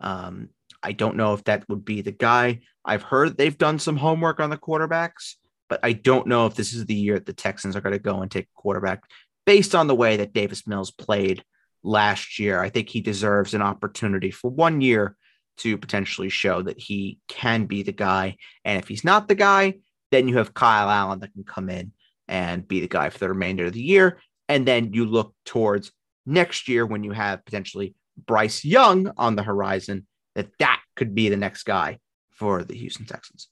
Um, 0.00 0.48
I 0.82 0.92
don't 0.92 1.16
know 1.16 1.34
if 1.34 1.44
that 1.44 1.68
would 1.68 1.84
be 1.84 2.02
the 2.02 2.12
guy. 2.12 2.60
I've 2.84 3.02
heard 3.02 3.36
they've 3.36 3.56
done 3.56 3.78
some 3.78 3.96
homework 3.96 4.40
on 4.40 4.50
the 4.50 4.56
quarterbacks, 4.56 5.34
but 5.68 5.80
I 5.82 5.92
don't 5.92 6.26
know 6.26 6.46
if 6.46 6.54
this 6.54 6.72
is 6.72 6.86
the 6.86 6.94
year 6.94 7.14
that 7.14 7.26
the 7.26 7.32
Texans 7.32 7.76
are 7.76 7.80
going 7.80 7.92
to 7.92 7.98
go 7.98 8.22
and 8.22 8.30
take 8.30 8.44
a 8.46 8.60
quarterback 8.60 9.04
based 9.46 9.74
on 9.74 9.86
the 9.86 9.94
way 9.94 10.16
that 10.18 10.32
Davis 10.32 10.66
Mills 10.66 10.90
played 10.90 11.44
last 11.82 12.38
year. 12.38 12.60
I 12.60 12.70
think 12.70 12.88
he 12.88 13.00
deserves 13.00 13.54
an 13.54 13.62
opportunity 13.62 14.30
for 14.30 14.50
one 14.50 14.80
year 14.80 15.16
to 15.58 15.76
potentially 15.76 16.30
show 16.30 16.62
that 16.62 16.80
he 16.80 17.18
can 17.28 17.66
be 17.66 17.82
the 17.82 17.92
guy. 17.92 18.36
And 18.64 18.78
if 18.78 18.88
he's 18.88 19.04
not 19.04 19.28
the 19.28 19.34
guy, 19.34 19.74
then 20.10 20.26
you 20.28 20.38
have 20.38 20.54
Kyle 20.54 20.88
Allen 20.88 21.20
that 21.20 21.32
can 21.32 21.44
come 21.44 21.68
in 21.68 21.92
and 22.28 22.66
be 22.66 22.80
the 22.80 22.88
guy 22.88 23.10
for 23.10 23.18
the 23.18 23.28
remainder 23.28 23.66
of 23.66 23.72
the 23.72 23.82
year. 23.82 24.18
And 24.48 24.66
then 24.66 24.92
you 24.92 25.04
look 25.04 25.34
towards 25.44 25.92
next 26.26 26.68
year 26.68 26.86
when 26.86 27.04
you 27.04 27.12
have 27.12 27.44
potentially 27.44 27.94
Bryce 28.26 28.64
Young 28.64 29.12
on 29.16 29.36
the 29.36 29.42
horizon, 29.42 30.06
that 30.34 30.48
that 30.58 30.80
could 30.96 31.14
be 31.14 31.28
the 31.28 31.36
next 31.36 31.64
guy 31.64 31.98
for 32.30 32.64
the 32.64 32.74
Houston 32.74 33.06
Texans. 33.06 33.48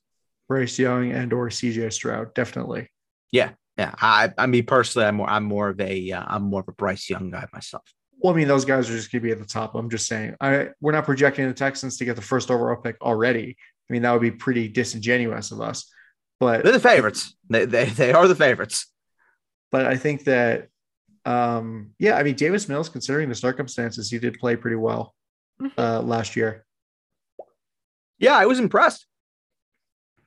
Bryce 0.49 0.79
Young 0.79 1.13
and 1.13 1.33
or 1.33 1.49
CJ 1.49 1.93
Stroud, 1.93 2.35
definitely. 2.35 2.91
Yeah, 3.31 3.51
yeah. 3.77 3.95
I, 4.01 4.33
I 4.39 4.47
mean, 4.47 4.65
personally, 4.65 5.07
I'm 5.07 5.17
more, 5.17 5.29
I'm 5.29 5.45
more 5.45 5.69
of 5.69 5.81
a, 5.81 6.11
am 6.11 6.27
uh, 6.29 6.39
more 6.39 6.61
of 6.61 6.69
a 6.69 6.73
Bryce 6.73 7.11
Young 7.11 7.31
guy 7.31 7.47
myself. 7.53 7.83
Well, 8.21 8.33
I 8.33 8.37
mean, 8.37 8.49
those 8.49 8.65
guys 8.65 8.91
are 8.91 8.97
just 8.97 9.13
going 9.13 9.23
to 9.23 9.27
be 9.27 9.33
at 9.33 9.39
the 9.39 9.47
top. 9.47 9.75
I'm 9.75 9.91
just 9.91 10.07
saying, 10.07 10.35
I 10.41 10.71
we're 10.81 10.93
not 10.93 11.05
projecting 11.05 11.47
the 11.47 11.55
Texans 11.55 11.99
to 11.99 12.05
get 12.05 12.17
the 12.17 12.23
first 12.23 12.51
overall 12.51 12.77
pick 12.77 13.01
already. 13.01 13.57
I 13.89 13.93
mean, 13.93 14.03
that 14.03 14.13
would 14.13 14.23
be 14.23 14.31
pretty 14.31 14.69
disingenuous 14.69 15.53
of 15.53 15.61
us. 15.61 15.91
But 16.41 16.65
they're 16.65 16.73
the 16.73 16.81
favorites. 16.81 17.37
They 17.49 17.65
they, 17.67 17.85
they 17.85 18.13
are 18.13 18.27
the 18.27 18.35
favorites. 18.35 18.87
But 19.71 19.87
I 19.87 19.97
think 19.97 20.25
that, 20.25 20.69
um, 21.27 21.91
yeah, 21.99 22.17
I 22.17 22.23
mean, 22.23 22.37
Davis 22.37 22.69
Mills, 22.69 22.89
considering 22.89 23.29
the 23.29 23.35
circumstances, 23.35 24.11
he 24.11 24.19
did 24.19 24.39
play 24.39 24.57
pretty 24.57 24.77
well 24.77 25.15
mm-hmm. 25.61 25.79
uh, 25.79 26.01
last 26.01 26.37
year. 26.37 26.65
Yeah, 28.19 28.37
I 28.37 28.47
was 28.47 28.59
impressed. 28.59 29.07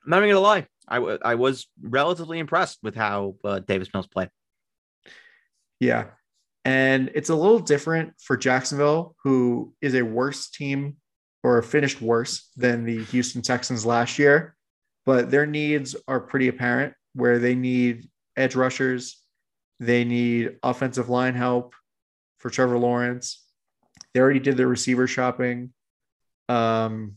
I'm 0.04 0.10
not 0.10 0.18
even 0.18 0.30
gonna 0.30 0.40
lie. 0.40 0.66
I, 0.88 0.96
w- 0.96 1.18
I 1.24 1.36
was 1.36 1.66
relatively 1.80 2.38
impressed 2.38 2.78
with 2.82 2.94
how 2.94 3.36
uh, 3.44 3.60
Davis 3.60 3.88
Mills 3.92 4.06
played. 4.06 4.30
Yeah, 5.78 6.06
and 6.64 7.10
it's 7.14 7.30
a 7.30 7.34
little 7.34 7.58
different 7.58 8.14
for 8.20 8.36
Jacksonville, 8.36 9.14
who 9.22 9.74
is 9.80 9.94
a 9.94 10.02
worse 10.02 10.50
team 10.50 10.96
or 11.42 11.60
finished 11.62 12.00
worse 12.00 12.50
than 12.56 12.84
the 12.84 13.04
Houston 13.04 13.42
Texans 13.42 13.84
last 13.84 14.18
year, 14.18 14.54
but 15.04 15.30
their 15.30 15.46
needs 15.46 15.96
are 16.06 16.20
pretty 16.20 16.48
apparent 16.48 16.94
where 17.14 17.38
they 17.38 17.54
need 17.54 18.08
edge 18.36 18.54
rushers, 18.54 19.20
they 19.80 20.04
need 20.04 20.56
offensive 20.62 21.08
line 21.08 21.34
help 21.34 21.74
for 22.38 22.48
Trevor 22.48 22.78
Lawrence. 22.78 23.44
They 24.14 24.20
already 24.20 24.40
did 24.40 24.56
their 24.56 24.68
receiver 24.68 25.06
shopping, 25.06 25.72
um, 26.48 27.16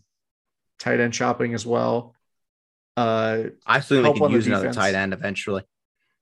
tight 0.80 0.99
end 0.99 1.15
shopping 1.15 1.53
as 1.53 1.65
well. 1.65 2.15
Uh, 2.97 3.43
I 3.65 3.80
assume 3.80 4.03
they 4.03 4.14
could 4.14 4.31
use 4.31 4.47
another 4.47 4.73
tight 4.73 4.95
end 4.95 5.14
eventually. 5.14 5.64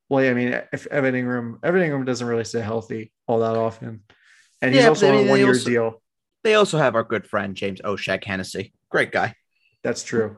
Well, 0.10 0.24
yeah, 0.24 0.32
I 0.32 0.34
mean, 0.34 0.62
if 0.72 0.88
Evan 0.88 1.16
Engram, 1.16 1.60
Evan 1.64 1.82
Engram 1.82 2.06
doesn't 2.06 2.26
really 2.26 2.44
stay 2.44 2.62
healthy 2.62 3.12
all 3.28 3.40
that 3.40 3.56
often, 3.56 4.02
and 4.62 4.74
he's 4.74 4.84
yeah, 4.84 4.90
also 4.90 5.08
I 5.08 5.12
mean, 5.12 5.22
on 5.22 5.28
a 5.28 5.30
one-year 5.30 5.54
deal. 5.60 6.02
They 6.44 6.56
also 6.56 6.78
have 6.78 6.96
our 6.96 7.04
good 7.04 7.26
friend 7.26 7.56
James 7.56 7.80
O'Shaughnessy, 7.84 8.74
great 8.90 9.12
guy. 9.12 9.36
That's 9.84 10.04
true. 10.04 10.38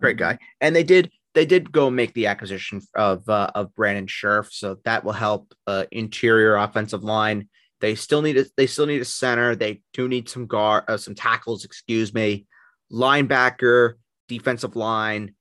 Great 0.00 0.18
guy, 0.18 0.38
and 0.60 0.76
they 0.76 0.84
did 0.84 1.10
they 1.36 1.46
did 1.46 1.70
go 1.70 1.90
make 1.90 2.14
the 2.14 2.26
acquisition 2.26 2.80
of 2.94 3.28
uh, 3.28 3.50
of 3.54 3.74
Brandon 3.74 4.06
Scherff, 4.06 4.50
so 4.50 4.78
that 4.84 5.04
will 5.04 5.12
help 5.12 5.54
uh, 5.66 5.84
interior 5.92 6.56
offensive 6.56 7.04
line. 7.04 7.48
They 7.80 7.94
still 7.94 8.22
need 8.22 8.38
a, 8.38 8.46
they 8.56 8.66
still 8.66 8.86
need 8.86 9.02
a 9.02 9.04
center. 9.06 9.54
They 9.54 9.82
do 9.92 10.08
need 10.08 10.30
some 10.30 10.46
guard, 10.46 10.84
uh, 10.88 10.96
some 10.96 11.14
tackles. 11.14 11.64
Excuse 11.64 12.14
me, 12.14 12.46
linebacker, 12.92 13.94
defensive 14.28 14.76
line 14.76 15.34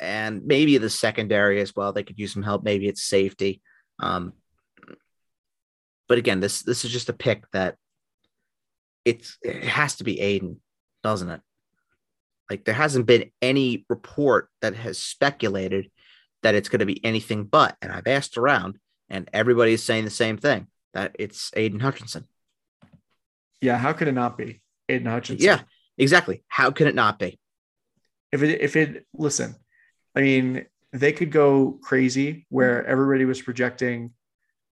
and 0.00 0.44
maybe 0.44 0.78
the 0.78 0.90
secondary 0.90 1.60
as 1.60 1.74
well. 1.74 1.92
They 1.92 2.02
could 2.02 2.18
use 2.18 2.32
some 2.32 2.42
help. 2.42 2.62
Maybe 2.62 2.88
it's 2.88 3.02
safety. 3.02 3.60
Um, 4.00 4.32
but 6.08 6.18
again, 6.18 6.40
this 6.40 6.62
this 6.62 6.84
is 6.84 6.90
just 6.90 7.08
a 7.08 7.12
pick 7.12 7.44
that 7.52 7.76
it's 9.04 9.38
it 9.42 9.64
has 9.64 9.96
to 9.96 10.04
be 10.04 10.20
Aidan, 10.20 10.60
doesn't 11.02 11.28
it? 11.28 11.40
Like 12.48 12.64
there 12.64 12.74
hasn't 12.74 13.06
been 13.06 13.30
any 13.42 13.84
report 13.88 14.48
that 14.62 14.74
has 14.74 14.98
speculated 14.98 15.90
that 16.42 16.54
it's 16.54 16.68
going 16.68 16.80
to 16.80 16.86
be 16.86 17.04
anything 17.04 17.44
but. 17.44 17.76
And 17.82 17.92
I've 17.92 18.06
asked 18.06 18.38
around, 18.38 18.78
and 19.10 19.28
everybody 19.32 19.72
is 19.72 19.82
saying 19.82 20.04
the 20.04 20.10
same 20.10 20.38
thing 20.38 20.68
that 20.94 21.16
it's 21.18 21.50
Aidan 21.54 21.80
Hutchinson. 21.80 22.26
Yeah, 23.60 23.76
how 23.76 23.92
could 23.92 24.08
it 24.08 24.12
not 24.12 24.38
be 24.38 24.62
Aidan 24.88 25.08
Hutchinson? 25.08 25.44
Yeah, 25.44 25.60
exactly. 25.98 26.42
How 26.48 26.70
could 26.70 26.86
it 26.86 26.94
not 26.94 27.18
be? 27.18 27.38
If 28.32 28.42
it 28.42 28.60
if 28.60 28.76
it 28.76 29.06
listen, 29.14 29.56
I 30.14 30.20
mean, 30.20 30.66
they 30.92 31.12
could 31.12 31.30
go 31.30 31.78
crazy 31.82 32.46
where 32.48 32.80
mm-hmm. 32.80 32.90
everybody 32.90 33.24
was 33.24 33.42
projecting. 33.42 34.12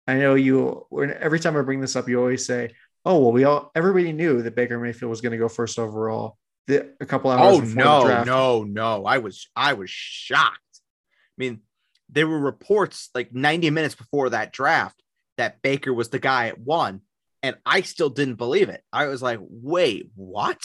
I 0.07 0.15
know 0.15 0.35
you, 0.35 0.87
every 1.21 1.41
time 1.41 1.57
I 1.57 1.63
bring 1.63 1.81
this 1.81 1.97
up, 1.97 2.09
you 2.09 2.21
always 2.21 2.47
say, 2.47 2.73
oh, 3.05 3.19
well, 3.19 3.33
we 3.33 3.45
all, 3.45 3.71
everybody 3.75 4.13
knew 4.13 4.43
that 4.43 4.55
Baker 4.55 4.79
Mayfield 4.79 5.11
was 5.11 5.21
going 5.21 5.33
to 5.33 5.39
go 5.39 5.49
first 5.49 5.79
overall 5.79 6.39
the, 6.69 6.95
a 7.01 7.07
couple 7.07 7.31
hours. 7.31 7.59
Oh, 7.59 7.61
no, 7.61 8.25
no, 8.25 8.65
no. 8.65 9.05
I 9.05 9.19
was, 9.19 9.49
I 9.57 9.73
was 9.73 9.91
shocked. 9.91 10.61
I 10.75 11.39
mean, 11.39 11.61
there 12.09 12.29
were 12.29 12.39
reports 12.39 13.11
like 13.15 13.35
90 13.35 13.71
minutes 13.71 13.95
before 13.97 14.31
that 14.31 14.53
draft 14.53 15.01
that 15.39 15.61
Baker 15.61 15.93
was 15.93 16.09
the 16.09 16.19
guy 16.19 16.49
at 16.49 16.59
one. 16.59 17.01
And 17.43 17.57
I 17.67 17.83
still 17.83 18.11
didn't 18.11 18.37
believe 18.37 18.69
it. 18.69 18.83
I 18.93 19.07
was 19.07 19.23
like, 19.23 19.39
wait, 19.43 20.11
what? 20.15 20.61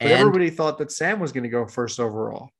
But 0.00 0.10
and 0.10 0.18
everybody 0.18 0.50
thought 0.50 0.78
that 0.78 0.90
Sam 0.90 1.20
was 1.20 1.32
going 1.32 1.44
to 1.44 1.50
go 1.50 1.66
first 1.66 2.00
overall. 2.00 2.50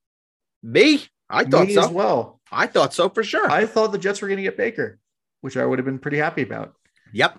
Me? 0.62 1.05
I 1.29 1.45
thought 1.45 1.69
Me 1.69 1.75
so. 1.75 1.85
as 1.85 1.89
well. 1.89 2.41
I 2.53 2.67
thought 2.67 2.93
so 2.93 3.09
for 3.09 3.23
sure. 3.23 3.51
I 3.51 3.65
thought 3.65 3.93
the 3.93 3.99
Jets 3.99 4.21
were 4.21 4.29
going 4.29 4.39
to 4.39 4.43
get 4.43 4.57
Baker, 4.57 4.99
which 5.41 5.57
I 5.57 5.65
would 5.65 5.79
have 5.79 5.87
been 5.87 5.99
pretty 5.99 6.19
happy 6.19 6.43
about. 6.43 6.75
Yep. 7.12 7.39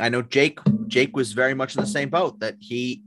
I 0.00 0.08
know 0.08 0.22
Jake. 0.22 0.58
Jake 0.88 1.16
was 1.16 1.32
very 1.32 1.54
much 1.54 1.76
in 1.76 1.80
the 1.80 1.86
same 1.86 2.08
boat 2.08 2.40
that 2.40 2.56
he 2.58 3.02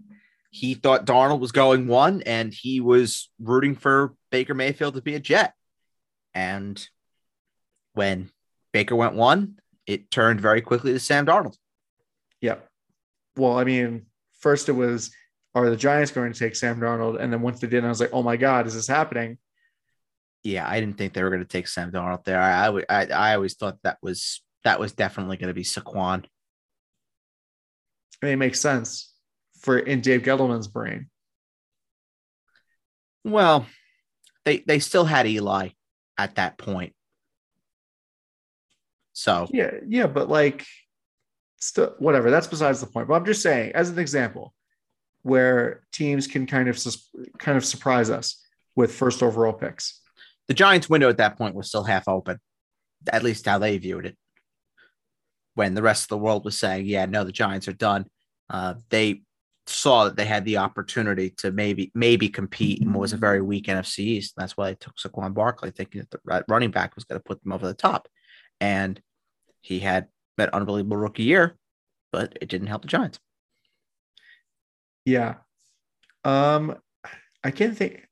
he 0.51 0.73
thought 0.73 1.05
Darnold 1.05 1.39
was 1.39 1.51
going 1.51 1.87
one, 1.87 2.21
and 2.23 2.53
he 2.53 2.81
was 2.81 3.29
rooting 3.39 3.75
for 3.75 4.13
Baker 4.31 4.53
Mayfield 4.53 4.95
to 4.95 5.01
be 5.01 5.15
a 5.15 5.19
Jet. 5.19 5.53
And 6.33 6.85
when 7.93 8.29
Baker 8.73 8.95
went 8.95 9.15
one, 9.15 9.59
it 9.87 10.11
turned 10.11 10.41
very 10.41 10.61
quickly 10.61 10.93
to 10.93 10.99
Sam 10.99 11.25
Darnold. 11.25 11.55
Yep. 12.41 12.67
Well, 13.37 13.57
I 13.57 13.63
mean, 13.63 14.05
first 14.39 14.67
it 14.69 14.73
was 14.73 15.11
are 15.53 15.69
the 15.69 15.75
Giants 15.75 16.11
going 16.11 16.31
to 16.31 16.39
take 16.39 16.55
Sam 16.55 16.79
Darnold? 16.79 17.19
And 17.19 17.31
then 17.31 17.41
once 17.41 17.59
they 17.59 17.67
did, 17.67 17.83
I 17.83 17.89
was 17.89 17.99
like, 17.99 18.13
oh 18.13 18.23
my 18.23 18.37
God, 18.37 18.67
is 18.67 18.73
this 18.73 18.87
happening? 18.87 19.37
Yeah, 20.43 20.67
I 20.67 20.79
didn't 20.79 20.97
think 20.97 21.13
they 21.13 21.23
were 21.23 21.29
going 21.29 21.41
to 21.41 21.47
take 21.47 21.67
Sam 21.67 21.91
Darnold 21.91 22.23
there. 22.23 22.41
I, 22.41 22.67
I, 22.67 22.83
I, 22.89 23.05
I 23.05 23.35
always 23.35 23.55
thought 23.55 23.77
that 23.83 23.97
was 24.01 24.41
that 24.63 24.79
was 24.79 24.93
definitely 24.93 25.37
going 25.37 25.49
to 25.49 25.53
be 25.53 25.63
Saquon. 25.63 26.23
I 28.21 28.25
mean, 28.25 28.33
it 28.33 28.37
makes 28.37 28.59
sense 28.59 29.13
for 29.59 29.77
in 29.77 30.01
Dave 30.01 30.21
Gettleman's 30.21 30.67
brain. 30.67 31.09
Well, 33.23 33.65
they 34.45 34.59
they 34.59 34.79
still 34.79 35.05
had 35.05 35.27
Eli 35.27 35.69
at 36.17 36.35
that 36.35 36.57
point. 36.57 36.93
So 39.13 39.47
yeah, 39.51 39.71
yeah, 39.87 40.07
but 40.07 40.29
like 40.29 40.65
still 41.59 41.93
whatever, 41.99 42.31
that's 42.31 42.47
besides 42.47 42.79
the 42.79 42.87
point. 42.87 43.07
But 43.07 43.15
I'm 43.15 43.25
just 43.25 43.43
saying, 43.43 43.73
as 43.75 43.89
an 43.89 43.99
example, 43.99 44.53
where 45.23 45.83
teams 45.91 46.27
can 46.27 46.45
kind 46.45 46.67
of 46.67 46.79
kind 47.37 47.57
of 47.57 47.65
surprise 47.65 48.09
us 48.09 48.43
with 48.75 48.93
first 48.93 49.21
overall 49.21 49.53
picks. 49.53 49.99
The 50.47 50.53
Giants' 50.53 50.89
window 50.89 51.09
at 51.09 51.17
that 51.17 51.37
point 51.37 51.55
was 51.55 51.67
still 51.67 51.83
half 51.83 52.07
open, 52.07 52.39
at 53.11 53.23
least 53.23 53.45
how 53.45 53.59
they 53.59 53.77
viewed 53.77 54.05
it. 54.05 54.17
When 55.55 55.75
the 55.75 55.81
rest 55.81 56.03
of 56.03 56.09
the 56.09 56.17
world 56.17 56.45
was 56.45 56.57
saying, 56.57 56.85
"Yeah, 56.85 57.05
no, 57.05 57.23
the 57.23 57.31
Giants 57.31 57.67
are 57.67 57.73
done," 57.73 58.07
uh, 58.49 58.75
they 58.89 59.23
saw 59.67 60.05
that 60.05 60.15
they 60.15 60.25
had 60.25 60.45
the 60.45 60.57
opportunity 60.57 61.29
to 61.37 61.51
maybe 61.51 61.91
maybe 61.93 62.29
compete 62.29 62.85
what 62.85 62.99
was 62.99 63.13
a 63.13 63.17
very 63.17 63.41
weak 63.41 63.67
NFC 63.67 63.99
East. 63.99 64.33
That's 64.37 64.57
why 64.57 64.69
they 64.71 64.75
took 64.75 64.95
Saquon 64.97 65.33
Barkley, 65.33 65.71
thinking 65.71 66.01
that 66.01 66.11
the 66.11 66.43
running 66.47 66.71
back 66.71 66.95
was 66.95 67.03
going 67.03 67.19
to 67.19 67.23
put 67.23 67.43
them 67.43 67.51
over 67.51 67.67
the 67.67 67.73
top, 67.73 68.07
and 68.59 68.99
he 69.61 69.79
had 69.79 70.07
an 70.37 70.49
unbelievable 70.53 70.97
rookie 70.97 71.23
year, 71.23 71.57
but 72.11 72.37
it 72.41 72.49
didn't 72.49 72.67
help 72.67 72.81
the 72.81 72.87
Giants. 72.87 73.19
Yeah. 75.05 75.35
Um, 76.23 76.75
I 77.43 77.51
can't 77.51 77.77
think. 77.77 78.05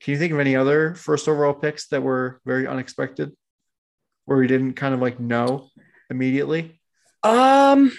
Can 0.00 0.12
you 0.12 0.18
think 0.18 0.32
of 0.32 0.38
any 0.38 0.54
other 0.54 0.94
first 0.94 1.28
overall 1.28 1.54
picks 1.54 1.88
that 1.88 2.02
were 2.02 2.40
very 2.44 2.66
unexpected, 2.66 3.32
where 4.26 4.38
we 4.38 4.46
didn't 4.46 4.74
kind 4.74 4.94
of 4.94 5.00
like 5.00 5.18
know 5.18 5.70
immediately? 6.08 6.80
Um, 7.22 7.90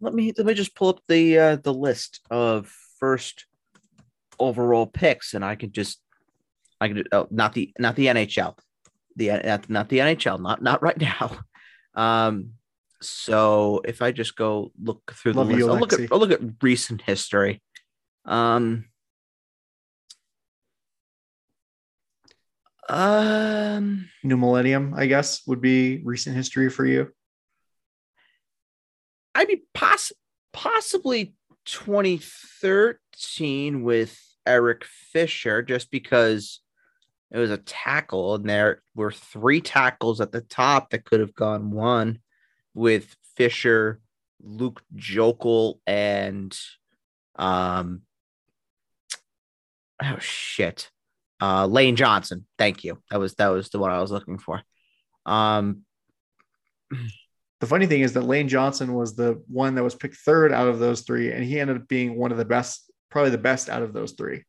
let 0.00 0.14
me 0.14 0.32
let 0.36 0.46
me 0.46 0.54
just 0.54 0.74
pull 0.74 0.88
up 0.88 1.00
the 1.08 1.38
uh, 1.38 1.56
the 1.56 1.74
list 1.74 2.20
of 2.30 2.72
first 2.98 3.46
overall 4.38 4.86
picks, 4.86 5.34
and 5.34 5.44
I 5.44 5.54
can 5.54 5.72
just 5.72 6.00
I 6.80 6.88
can 6.88 7.04
oh, 7.12 7.26
not 7.30 7.52
the 7.52 7.72
not 7.78 7.96
the 7.96 8.06
NHL, 8.06 8.56
the 9.16 9.28
not, 9.28 9.68
not 9.68 9.88
the 9.88 9.98
NHL, 9.98 10.40
not 10.40 10.62
not 10.62 10.82
right 10.82 11.00
now. 11.00 11.38
Um, 11.94 12.52
So 13.02 13.82
if 13.84 14.00
I 14.02 14.12
just 14.12 14.36
go 14.36 14.70
look 14.80 15.12
through 15.12 15.32
the 15.34 15.44
list, 15.44 15.58
you, 15.58 15.70
I'll 15.70 15.78
look 15.78 15.92
at 15.92 16.10
I'll 16.10 16.18
look 16.18 16.30
at 16.30 16.40
recent 16.62 17.02
history. 17.02 17.62
Um. 18.24 18.86
Um. 22.88 24.08
New 24.22 24.36
millennium, 24.36 24.94
I 24.96 25.06
guess, 25.06 25.44
would 25.46 25.60
be 25.60 26.00
recent 26.04 26.36
history 26.36 26.70
for 26.70 26.86
you. 26.86 27.08
I 29.34 29.44
mean, 29.44 29.62
poss- 29.74 30.12
possibly 30.54 31.34
2013 31.66 33.82
with 33.82 34.18
Eric 34.46 34.84
Fisher, 34.84 35.60
just 35.60 35.90
because 35.90 36.60
it 37.30 37.38
was 37.38 37.50
a 37.50 37.58
tackle, 37.58 38.36
and 38.36 38.48
there 38.48 38.80
were 38.94 39.12
three 39.12 39.60
tackles 39.60 40.22
at 40.22 40.32
the 40.32 40.40
top 40.40 40.88
that 40.90 41.04
could 41.04 41.20
have 41.20 41.34
gone 41.34 41.70
one 41.70 42.20
with 42.76 43.16
Fisher, 43.36 44.00
Luke 44.40 44.82
Joeckel, 44.94 45.80
and 45.86 46.56
um, 47.36 48.02
oh 50.02 50.18
shit, 50.20 50.90
uh, 51.40 51.66
Lane 51.66 51.96
Johnson. 51.96 52.46
Thank 52.58 52.84
you. 52.84 53.02
That 53.10 53.18
was 53.18 53.34
that 53.34 53.48
was 53.48 53.70
the 53.70 53.78
one 53.78 53.90
I 53.90 54.00
was 54.00 54.12
looking 54.12 54.38
for. 54.38 54.62
Um, 55.24 55.82
The 57.60 57.66
funny 57.66 57.86
thing 57.86 58.02
is 58.02 58.12
that 58.12 58.20
Lane 58.20 58.48
Johnson 58.48 58.92
was 58.92 59.16
the 59.16 59.42
one 59.48 59.76
that 59.76 59.82
was 59.82 59.94
picked 59.94 60.16
third 60.16 60.52
out 60.52 60.68
of 60.68 60.78
those 60.78 61.00
three, 61.00 61.32
and 61.32 61.42
he 61.42 61.58
ended 61.58 61.78
up 61.78 61.88
being 61.88 62.18
one 62.18 62.30
of 62.30 62.36
the 62.36 62.44
best, 62.44 62.90
probably 63.10 63.30
the 63.30 63.38
best 63.38 63.70
out 63.70 63.82
of 63.82 63.94
those 63.94 64.12
three. 64.12 64.44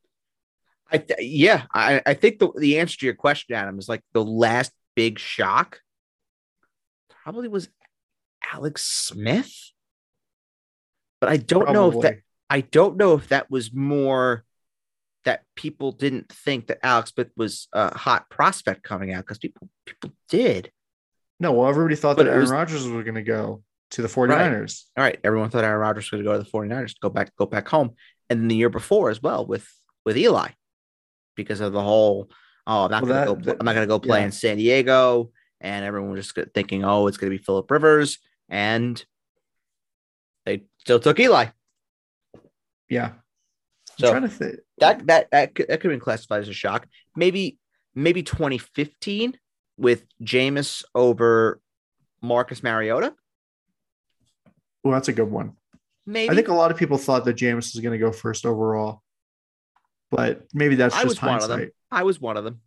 I 0.92 0.98
th- 0.98 1.20
yeah, 1.22 1.64
I, 1.74 2.02
I 2.06 2.14
think 2.16 2.40
the, 2.40 2.52
the 2.58 2.80
answer 2.80 2.98
to 2.98 3.06
your 3.06 3.16
question, 3.16 3.56
Adam, 3.56 3.80
is 3.80 3.88
like 3.88 4.02
the 4.14 4.24
last 4.24 4.74
big 4.94 5.20
shock 5.20 5.80
probably 7.24 7.48
was 7.48 7.70
Alex 8.54 8.84
Smith. 8.84 9.54
But 11.20 11.30
I 11.30 11.38
don't 11.38 11.72
know 11.72 11.92
if 11.92 12.02
that 12.02 12.20
I 12.50 12.62
don't 12.62 12.98
know 12.98 13.14
if 13.16 13.30
that 13.30 13.50
was 13.50 13.74
more 13.74 14.44
that 15.26 15.44
people 15.56 15.92
didn't 15.92 16.30
think 16.32 16.68
that 16.68 16.80
Alex 16.84 17.12
Smith 17.12 17.30
was 17.36 17.68
a 17.74 17.96
hot 17.98 18.30
prospect 18.30 18.84
coming 18.84 19.12
out 19.14 19.24
because 19.26 19.38
people 19.40 19.68
people 19.86 20.12
did. 20.30 20.72
No, 21.40 21.52
well, 21.52 21.68
everybody 21.70 21.96
thought 21.96 22.18
But 22.18 22.24
that 22.24 22.30
Aaron 22.32 22.42
was- 22.42 22.52
Rodgers 22.52 22.88
was 22.88 23.04
going 23.04 23.16
to 23.16 23.22
go 23.24 23.64
to 23.92 24.02
the 24.02 24.08
49ers. 24.08 24.86
All 24.98 25.04
right, 25.04 25.20
everyone 25.24 25.50
thought 25.50 25.64
Aaron 25.64 25.80
Rodgers 25.80 26.12
was 26.12 26.22
going 26.22 26.24
to 26.24 26.30
go 26.30 26.38
to 26.38 26.44
the 26.44 26.50
49ers, 26.50 26.90
to 26.90 26.96
go 27.02 27.10
back 27.10 27.36
go 27.36 27.46
back 27.46 27.68
home. 27.68 27.92
And 28.30 28.42
then 28.42 28.48
the 28.48 28.56
year 28.56 28.70
before 28.70 29.10
as 29.10 29.22
well 29.22 29.46
with 29.46 29.68
with 30.06 30.18
Eli 30.18 30.50
because 31.36 31.60
of 31.62 31.74
the 31.74 31.82
whole 31.82 32.30
oh, 32.66 32.86
I'm 32.86 32.92
not 32.92 33.04
Well, 33.04 33.26
going 33.26 33.28
to 33.28 33.44
go 33.44 33.52
that- 33.52 33.58
I'm 33.60 33.66
not 33.66 33.74
going 33.74 33.88
to 33.88 33.94
go 33.94 34.00
play 34.00 34.20
yeah. 34.20 34.26
in 34.26 34.32
San 34.32 34.58
Diego 34.58 35.32
and 35.60 35.84
everyone 35.84 36.12
was 36.12 36.32
just 36.32 36.54
thinking 36.54 36.86
oh, 36.86 37.08
it's 37.08 37.18
going 37.18 37.32
to 37.32 37.38
be 37.38 37.44
Philip 37.44 37.70
Rivers 37.70 38.20
and 38.50 39.04
they 40.46 40.64
still 40.78 41.00
took 41.00 41.20
Eli. 41.20 41.48
Yeah. 42.90 43.06
I'm 43.10 43.14
So 44.00 44.12
trying 44.12 44.22
to 44.24 44.30
think. 44.30 44.56
that 44.80 45.06
that 45.08 45.32
that 45.32 45.56
could, 45.56 45.68
that 45.68 45.80
could 45.82 45.92
have 45.92 46.00
been 46.00 46.04
classified 46.04 46.42
as 46.42 46.50
a 46.50 46.54
shock. 46.54 46.88
Maybe 47.16 47.58
maybe 47.96 48.24
2015 48.24 49.38
with 49.78 50.06
Jameis 50.24 50.84
over 50.96 51.60
Marcus 52.22 52.64
Mariota. 52.64 53.14
Well, 54.84 54.94
that's 54.94 55.08
a 55.08 55.14
good 55.14 55.30
one. 55.30 55.54
Maybe 56.06 56.32
I 56.32 56.36
think 56.36 56.48
a 56.48 56.54
lot 56.54 56.72
of 56.72 56.78
people 56.78 56.98
thought 56.98 57.26
that 57.26 57.36
Jameis 57.36 57.74
was 57.74 57.82
going 57.82 57.92
to 57.92 58.04
go 58.06 58.12
first 58.14 58.46
overall, 58.46 59.02
but 60.10 60.44
maybe 60.54 60.76
that's 60.76 60.96
I 60.96 61.04
just 61.04 61.22
was 61.22 61.22
one 61.22 61.36
of 61.36 61.42
them. 61.50 61.50
hindsight. 61.60 61.74
I 61.92 62.04
was 62.04 62.22
one 62.22 62.38
of 62.38 62.44
them 62.46 62.62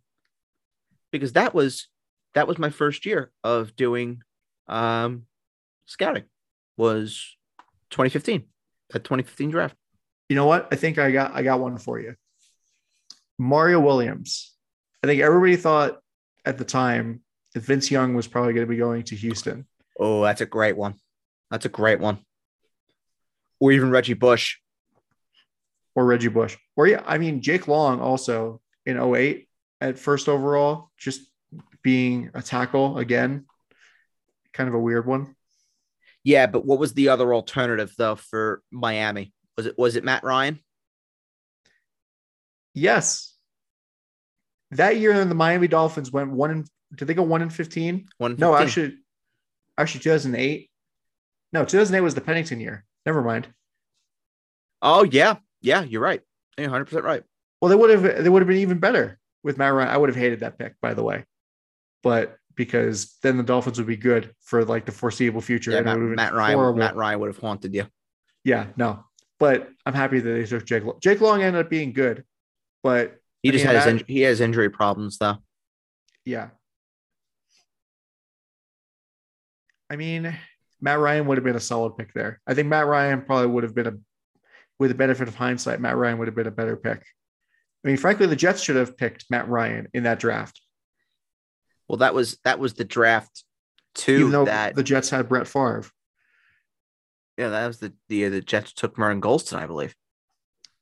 because 1.11 1.33
that 1.33 1.53
was 1.55 1.87
that 2.35 2.47
was 2.47 2.57
my 2.59 2.69
first 2.69 3.05
year 3.05 3.31
of 3.43 3.75
doing 3.75 4.21
um 4.67 5.25
scouting 5.85 6.23
was 6.77 7.35
2015 7.91 8.45
that 8.91 9.03
2015 9.03 9.49
draft. 9.51 9.75
You 10.29 10.35
know 10.35 10.45
what? 10.45 10.67
I 10.71 10.75
think 10.75 10.97
I 10.97 11.11
got 11.11 11.33
I 11.33 11.43
got 11.43 11.59
one 11.59 11.77
for 11.77 11.99
you. 11.99 12.15
Mario 13.37 13.79
Williams. 13.79 14.53
I 15.03 15.07
think 15.07 15.21
everybody 15.21 15.55
thought 15.55 15.99
at 16.45 16.57
the 16.57 16.65
time 16.65 17.21
that 17.53 17.63
Vince 17.63 17.91
Young 17.91 18.13
was 18.13 18.27
probably 18.27 18.53
going 18.53 18.65
to 18.65 18.69
be 18.69 18.77
going 18.77 19.03
to 19.03 19.15
Houston. 19.15 19.67
Oh, 19.99 20.23
that's 20.23 20.41
a 20.41 20.45
great 20.45 20.77
one. 20.77 20.95
That's 21.49 21.65
a 21.65 21.69
great 21.69 21.99
one. 21.99 22.19
Or 23.59 23.71
even 23.71 23.89
Reggie 23.91 24.13
Bush. 24.13 24.57
or 25.95 26.05
Reggie 26.05 26.29
Bush. 26.29 26.57
Or 26.75 26.87
yeah, 26.87 27.03
I 27.05 27.17
mean 27.17 27.41
Jake 27.41 27.67
Long 27.67 27.99
also 27.99 28.61
in 28.85 28.97
08 28.97 29.47
at 29.81 29.99
first 29.99 30.29
overall, 30.29 30.91
just 30.97 31.21
being 31.81 32.29
a 32.33 32.41
tackle 32.41 32.97
again. 32.97 33.45
Kind 34.53 34.69
of 34.69 34.75
a 34.75 34.79
weird 34.79 35.05
one. 35.05 35.35
Yeah, 36.23 36.47
but 36.47 36.65
what 36.65 36.79
was 36.79 36.93
the 36.93 37.09
other 37.09 37.33
alternative 37.33 37.93
though 37.97 38.15
for 38.15 38.61
Miami? 38.71 39.33
Was 39.57 39.65
it 39.65 39.77
was 39.77 39.95
it 39.95 40.03
Matt 40.03 40.23
Ryan? 40.23 40.59
Yes. 42.73 43.35
That 44.71 44.97
year 44.97 45.23
the 45.25 45.35
Miami 45.35 45.67
Dolphins 45.67 46.11
went 46.11 46.31
one 46.31 46.51
in 46.51 46.65
did 46.95 47.07
they 47.07 47.13
go 47.13 47.23
one 47.23 47.41
in 47.41 47.49
15? 47.49 48.07
One 48.17 48.35
No, 48.37 48.55
actually 48.55 48.97
actually 49.77 50.01
2008. 50.01 50.69
No, 51.53 51.65
2008 51.65 52.01
was 52.01 52.15
the 52.15 52.21
Pennington 52.21 52.59
year. 52.59 52.85
Never 53.05 53.21
mind. 53.21 53.47
Oh 54.81 55.03
yeah, 55.03 55.35
yeah, 55.61 55.83
you're 55.83 56.01
right. 56.01 56.21
You're 56.57 56.67
100 56.67 56.85
percent 56.85 57.03
right. 57.03 57.23
Well, 57.61 57.69
they 57.69 57.75
would 57.75 57.89
have 57.89 58.23
they 58.23 58.29
would 58.29 58.41
have 58.41 58.47
been 58.47 58.57
even 58.57 58.79
better 58.79 59.19
with 59.43 59.57
Matt 59.57 59.73
Ryan. 59.73 59.89
I 59.89 59.97
would 59.97 60.09
have 60.09 60.15
hated 60.15 60.41
that 60.41 60.57
pick, 60.57 60.75
by 60.81 60.93
the 60.93 61.03
way. 61.03 61.25
But 62.03 62.37
because 62.55 63.17
then 63.23 63.37
the 63.37 63.43
Dolphins 63.43 63.77
would 63.77 63.87
be 63.87 63.97
good 63.97 64.33
for 64.41 64.63
like 64.65 64.85
the 64.85 64.91
foreseeable 64.91 65.41
future. 65.41 65.71
Yeah, 65.71 65.77
and 65.77 65.85
Matt, 65.85 65.95
would 65.97 66.01
have 66.03 66.09
been 66.11 66.15
Matt 66.17 66.33
Ryan. 66.33 66.55
horrible. 66.57 66.79
Matt 66.79 66.95
Ryan 66.95 67.19
would 67.19 67.27
have 67.27 67.37
haunted 67.37 67.73
you. 67.73 67.85
Yeah, 68.43 68.67
no. 68.77 69.03
But 69.39 69.69
I'm 69.85 69.93
happy 69.93 70.19
that 70.19 70.29
they 70.29 70.45
took 70.45 70.65
Jake 70.65 70.83
Long. 70.83 70.99
Jake 71.01 71.21
Long 71.21 71.41
ended 71.41 71.65
up 71.65 71.69
being 71.69 71.93
good. 71.93 72.23
But 72.83 73.17
He 73.43 73.49
I 73.49 73.51
just 73.53 73.65
mean, 73.65 73.75
had 73.75 73.83
that- 73.87 73.95
inj- 74.05 74.09
he 74.09 74.21
has 74.21 74.41
injury 74.41 74.69
problems 74.69 75.17
though. 75.17 75.37
yeah. 76.25 76.49
I 79.89 79.95
mean, 79.97 80.33
Matt 80.79 80.99
Ryan 80.99 81.25
would 81.27 81.37
have 81.37 81.43
been 81.43 81.55
a 81.55 81.59
solid 81.59 81.97
pick 81.97 82.13
there. 82.13 82.39
I 82.47 82.53
think 82.53 82.67
Matt 82.67 82.87
Ryan 82.87 83.21
probably 83.23 83.47
would 83.47 83.63
have 83.63 83.75
been 83.75 83.87
a 83.87 83.93
with 84.79 84.89
the 84.89 84.95
benefit 84.95 85.27
of 85.27 85.35
hindsight, 85.35 85.79
Matt 85.79 85.95
Ryan 85.95 86.17
would 86.17 86.27
have 86.27 86.33
been 86.35 86.47
a 86.47 86.51
better 86.51 86.75
pick. 86.75 87.03
I 87.83 87.87
mean, 87.87 87.97
frankly, 87.97 88.25
the 88.25 88.35
Jets 88.35 88.63
should 88.63 88.77
have 88.77 88.97
picked 88.97 89.25
Matt 89.29 89.47
Ryan 89.47 89.87
in 89.93 90.03
that 90.03 90.17
draft, 90.19 90.59
Well, 91.91 91.97
that 91.97 92.13
was 92.13 92.37
that 92.45 92.57
was 92.57 92.73
the 92.75 92.85
draft 92.85 93.43
two 93.95 94.19
even 94.19 94.31
though 94.31 94.45
that 94.45 94.75
the 94.75 94.81
Jets 94.83 95.09
had 95.09 95.27
Brett 95.27 95.45
Favre. 95.45 95.83
yeah 97.37 97.49
that 97.49 97.67
was 97.67 97.79
the 97.79 97.91
the 98.07 98.15
year 98.15 98.29
the 98.29 98.39
Jets 98.39 98.71
took 98.71 98.95
Vernon 98.95 99.19
Gholston, 99.19 99.57
I 99.57 99.65
believe. 99.67 99.93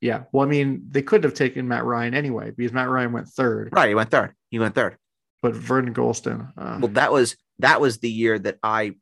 Yeah. 0.00 0.22
Well, 0.30 0.46
I 0.46 0.48
mean, 0.48 0.86
they 0.88 1.02
could 1.02 1.24
have 1.24 1.34
taken 1.34 1.66
Matt 1.66 1.84
Ryan 1.84 2.14
anyway 2.14 2.52
because 2.56 2.72
Matt 2.72 2.88
Ryan 2.88 3.10
went 3.12 3.26
third, 3.26 3.70
Right, 3.72 3.88
he 3.88 3.94
went 3.96 4.12
third. 4.12 4.34
He 4.50 4.60
went 4.60 4.76
third. 4.76 4.96
but 5.42 5.56
Vernon 5.56 5.92
Gholston. 5.92 6.52
Uh, 6.56 6.78
Well, 6.80 6.92
that 6.92 7.10
was 7.10 7.34
that 7.58 7.80
was 7.80 7.98
the 7.98 8.08
year 8.08 8.38
that 8.38 8.58
I 8.62 8.94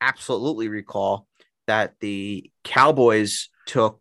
absolutely 0.00 0.66
recall 0.66 1.28
that 1.68 1.94
the 2.00 2.50
Cowboys 2.64 3.48
took 3.66 4.00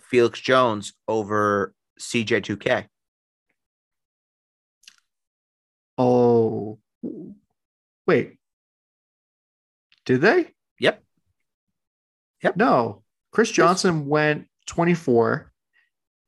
Felix 0.00 0.40
Jones 0.40 0.94
over 1.06 1.74
CJ2K. 2.00 2.86
oh, 5.98 6.78
wait. 8.06 8.38
Did 10.04 10.20
they? 10.20 10.52
Yep. 10.78 11.02
Yep. 12.42 12.56
No. 12.56 13.02
Chris 13.32 13.50
Johnson 13.50 14.06
went 14.06 14.46
24 14.66 15.52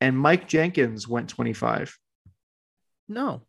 and 0.01 0.17
Mike 0.17 0.47
Jenkins 0.47 1.07
went 1.07 1.29
25. 1.29 1.97
No, 3.11 3.41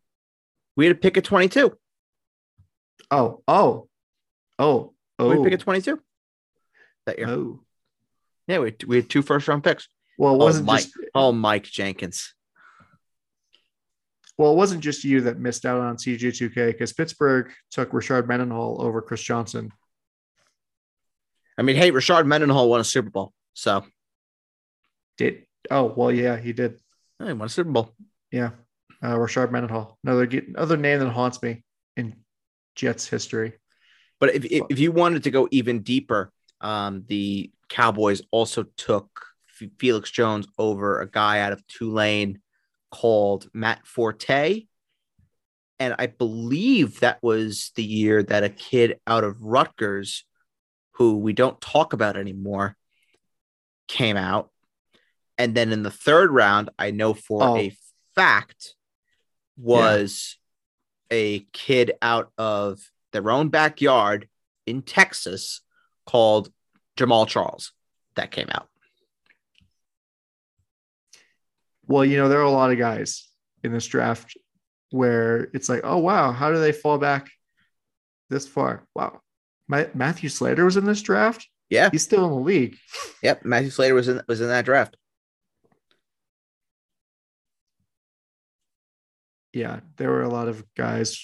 we 0.75 0.87
had 0.87 0.95
to 0.95 0.99
pick 0.99 1.17
a 1.17 1.21
22. 1.21 1.77
Oh, 3.11 3.43
oh, 3.47 3.87
oh, 4.57 4.93
We 5.19 5.25
oh, 5.25 5.35
to 5.35 5.43
pick 5.43 5.53
a 5.53 5.57
22 5.57 5.99
that 7.05 7.19
year. 7.19 7.27
oh. 7.29 7.59
Yeah, 8.47 8.59
we 8.59 8.65
had, 8.67 8.83
we 8.85 8.95
had 8.97 9.09
two 9.09 9.21
first 9.21 9.47
round 9.47 9.63
picks. 9.63 9.87
Well, 10.17 10.33
it 10.33 10.37
Oh, 10.37 10.45
wasn't 10.45 10.65
Mike. 10.65 10.81
just 10.83 10.95
Oh, 11.13 11.31
Mike 11.31 11.63
Jenkins. 11.65 12.33
Well, 14.37 14.53
it 14.53 14.55
wasn't 14.55 14.81
just 14.81 15.03
you 15.03 15.21
that 15.21 15.39
missed 15.39 15.65
out 15.65 15.81
on 15.81 15.97
CJ2K 15.97 16.67
because 16.67 16.93
Pittsburgh 16.93 17.51
took 17.69 17.91
Rashard 17.91 18.27
Mendenhall 18.27 18.81
over 18.81 19.01
Chris 19.01 19.21
Johnson. 19.21 19.71
I 21.57 21.63
mean, 21.63 21.75
hey, 21.75 21.91
Rashard 21.91 22.25
Mendenhall 22.25 22.69
won 22.69 22.79
a 22.79 22.83
Super 22.83 23.09
Bowl, 23.09 23.33
so 23.53 23.85
Did 25.17 25.45
oh 25.69 25.93
well, 25.95 26.11
yeah, 26.11 26.37
he 26.37 26.53
did. 26.53 26.79
he 27.19 27.33
won 27.33 27.45
a 27.45 27.49
Super 27.49 27.69
Bowl. 27.71 27.93
Yeah, 28.31 28.51
uh, 29.03 29.15
Rashard 29.15 29.51
Mendenhall, 29.51 29.97
another 30.03 30.23
another 30.23 30.77
name 30.77 30.99
that 30.99 31.09
haunts 31.09 31.41
me 31.41 31.63
in 31.97 32.15
Jets 32.75 33.07
history. 33.07 33.53
But 34.19 34.35
if, 34.35 34.45
if, 34.45 34.63
if 34.69 34.79
you 34.79 34.91
wanted 34.91 35.23
to 35.23 35.31
go 35.31 35.47
even 35.51 35.81
deeper, 35.81 36.31
um, 36.61 37.03
the 37.07 37.51
Cowboys 37.69 38.21
also 38.31 38.63
took 38.77 39.07
Felix 39.79 40.11
Jones 40.11 40.47
over 40.57 41.01
a 41.01 41.09
guy 41.09 41.39
out 41.39 41.53
of 41.53 41.65
Tulane 41.67 42.39
called 42.91 43.49
Matt 43.53 43.85
Forte. 43.87 44.65
And 45.79 45.95
I 45.97 46.05
believe 46.07 46.99
that 46.99 47.17
was 47.23 47.71
the 47.75 47.83
year 47.83 48.21
that 48.21 48.43
a 48.43 48.49
kid 48.49 48.99
out 49.07 49.23
of 49.23 49.41
Rutgers 49.41 50.25
who 50.93 51.17
we 51.17 51.33
don't 51.33 51.59
talk 51.59 51.93
about 51.93 52.17
anymore, 52.17 52.77
came 53.87 54.17
out. 54.17 54.51
And 55.37 55.55
then 55.55 55.71
in 55.71 55.81
the 55.81 55.89
third 55.89 56.29
round, 56.29 56.69
I 56.77 56.91
know 56.91 57.13
for 57.15 57.41
Oh. 57.43 57.57
a 57.57 57.75
fact 58.13 58.75
was 59.57 60.37
a 61.09 61.39
kid 61.53 61.93
out 62.01 62.31
of 62.37 62.79
their 63.11 63.31
own 63.31 63.49
backyard 63.49 64.29
in 64.65 64.81
Texas 64.81 65.61
called 66.05 66.51
Jamaal 66.97 67.27
Charles 67.27 67.73
that 68.15 68.31
came 68.31 68.47
out. 68.51 68.69
Well, 71.87 72.05
you 72.05 72.17
know, 72.17 72.29
there 72.29 72.39
are 72.39 72.43
a 72.43 72.51
lot 72.51 72.71
of 72.71 72.77
guys 72.77 73.27
in 73.63 73.73
this 73.73 73.87
draft 73.87 74.37
where 74.91 75.49
it's 75.53 75.69
like, 75.69 75.81
oh 75.83 75.97
wow, 75.97 76.31
how 76.31 76.51
do 76.51 76.59
they 76.59 76.71
fall 76.71 76.97
back 76.97 77.29
this 78.29 78.47
far? 78.47 78.85
Wow. 78.95 79.21
Ma- 79.67 79.85
Matthew 79.93 80.29
Slater 80.29 80.65
was 80.65 80.77
in 80.77 80.85
this 80.85 81.01
draft. 81.01 81.47
Yeah. 81.69 81.89
He's 81.91 82.03
still 82.03 82.25
in 82.25 82.31
the 82.31 82.37
league. 82.37 82.77
Yep. 83.23 83.45
Matthew 83.45 83.69
Slater 83.69 83.93
was 83.93 84.07
in 84.07 84.21
was 84.27 84.41
in 84.41 84.47
that 84.47 84.65
draft. 84.65 84.97
Yeah, 89.53 89.81
there 89.97 90.09
were 90.09 90.23
a 90.23 90.29
lot 90.29 90.47
of 90.47 90.63
guys. 90.75 91.21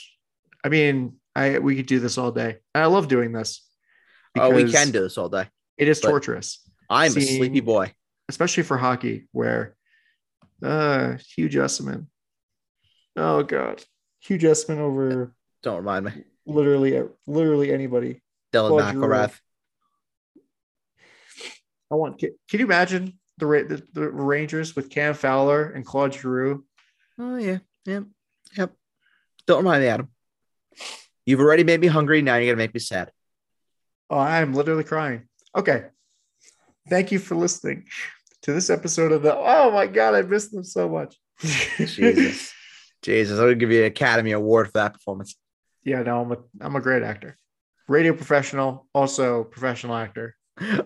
I 0.64 0.70
mean, 0.70 1.14
I 1.34 1.60
we 1.60 1.78
could 1.78 1.86
do 1.86 2.00
this 2.00 2.18
all 2.18 2.32
day. 2.32 2.58
And 2.76 2.84
I 2.84 2.88
love 2.88 3.08
doing 3.08 3.32
this. 3.32 3.64
Oh, 4.38 4.52
we 4.52 4.70
can 4.70 4.92
do 4.92 5.02
this 5.02 5.18
all 5.18 5.30
day. 5.30 5.48
It 5.78 5.88
is 5.88 6.02
torturous, 6.02 6.60
I'm 6.90 7.16
a 7.16 7.22
sleepy 7.22 7.62
boy. 7.62 7.94
especially 8.30 8.64
for 8.64 8.78
hockey, 8.78 9.28
where 9.32 9.77
uh 10.64 11.18
Hugh 11.36 11.50
Jessiman. 11.50 12.08
Oh 13.16 13.44
god. 13.44 13.84
Hugh 14.22 14.38
Jessiman 14.38 14.80
over 14.80 15.34
Don't 15.64 15.78
remind 15.78 16.06
me. 16.06 16.12
literally 16.46 17.02
literally 17.26 17.74
anybody. 17.74 18.22
Dylan 18.54 18.70
Claude 18.70 18.94
Giroux. 18.94 19.08
McIlrath. 19.08 19.40
I 21.92 21.96
want. 21.96 22.20
Can, 22.20 22.32
can 22.50 22.60
you 22.60 22.66
imagine 22.66 23.20
the, 23.38 23.46
the 23.46 24.02
the 24.02 24.10
Rangers 24.10 24.76
with 24.76 24.90
Cam 24.90 25.14
Fowler 25.14 25.70
and 25.72 25.86
Claude 25.86 26.14
Giroux? 26.14 26.66
Oh 27.20 27.38
yeah, 27.38 27.60
yep, 27.86 28.04
yep. 28.58 28.74
Don't 29.46 29.60
remind 29.60 29.84
me, 29.84 29.90
Adam. 29.90 30.10
You've 31.26 31.40
already 31.40 31.64
made 31.64 31.80
me 31.80 31.88
hungry. 31.88 32.22
Now 32.22 32.36
you're 32.36 32.54
gonna 32.54 32.64
make 32.64 32.74
me 32.74 32.80
sad. 32.80 33.12
Oh, 34.10 34.18
I'm 34.18 34.54
literally 34.54 34.84
crying. 34.84 35.28
Okay. 35.56 35.86
Thank 36.90 37.12
you 37.12 37.20
for 37.20 37.36
listening 37.36 37.86
to 38.44 38.54
this 38.54 38.70
episode 38.70 39.12
of 39.12 39.22
the. 39.24 39.36
Oh 39.36 39.72
my 39.72 39.88
god, 39.88 40.16
I 40.16 40.22
missed 40.22 40.52
them 40.52 40.64
so 40.64 40.90
much. 40.90 41.16
Jesus, 41.40 42.54
Jesus, 43.02 43.40
I 43.40 43.46
would 43.46 43.60
give 43.60 43.72
you 43.72 43.82
an 43.82 43.88
Academy 43.88 44.32
Award 44.32 44.68
for 44.68 44.74
that 44.74 44.94
performance. 44.94 45.36
yeah, 45.84 46.02
no, 46.04 46.22
I'm 46.22 46.32
a 46.32 46.38
I'm 46.62 46.76
a 46.76 46.82
great 46.82 47.04
actor, 47.04 47.38
radio 47.88 48.14
professional, 48.14 48.88
also 48.94 49.44
professional 49.44 49.96
actor. 49.96 50.36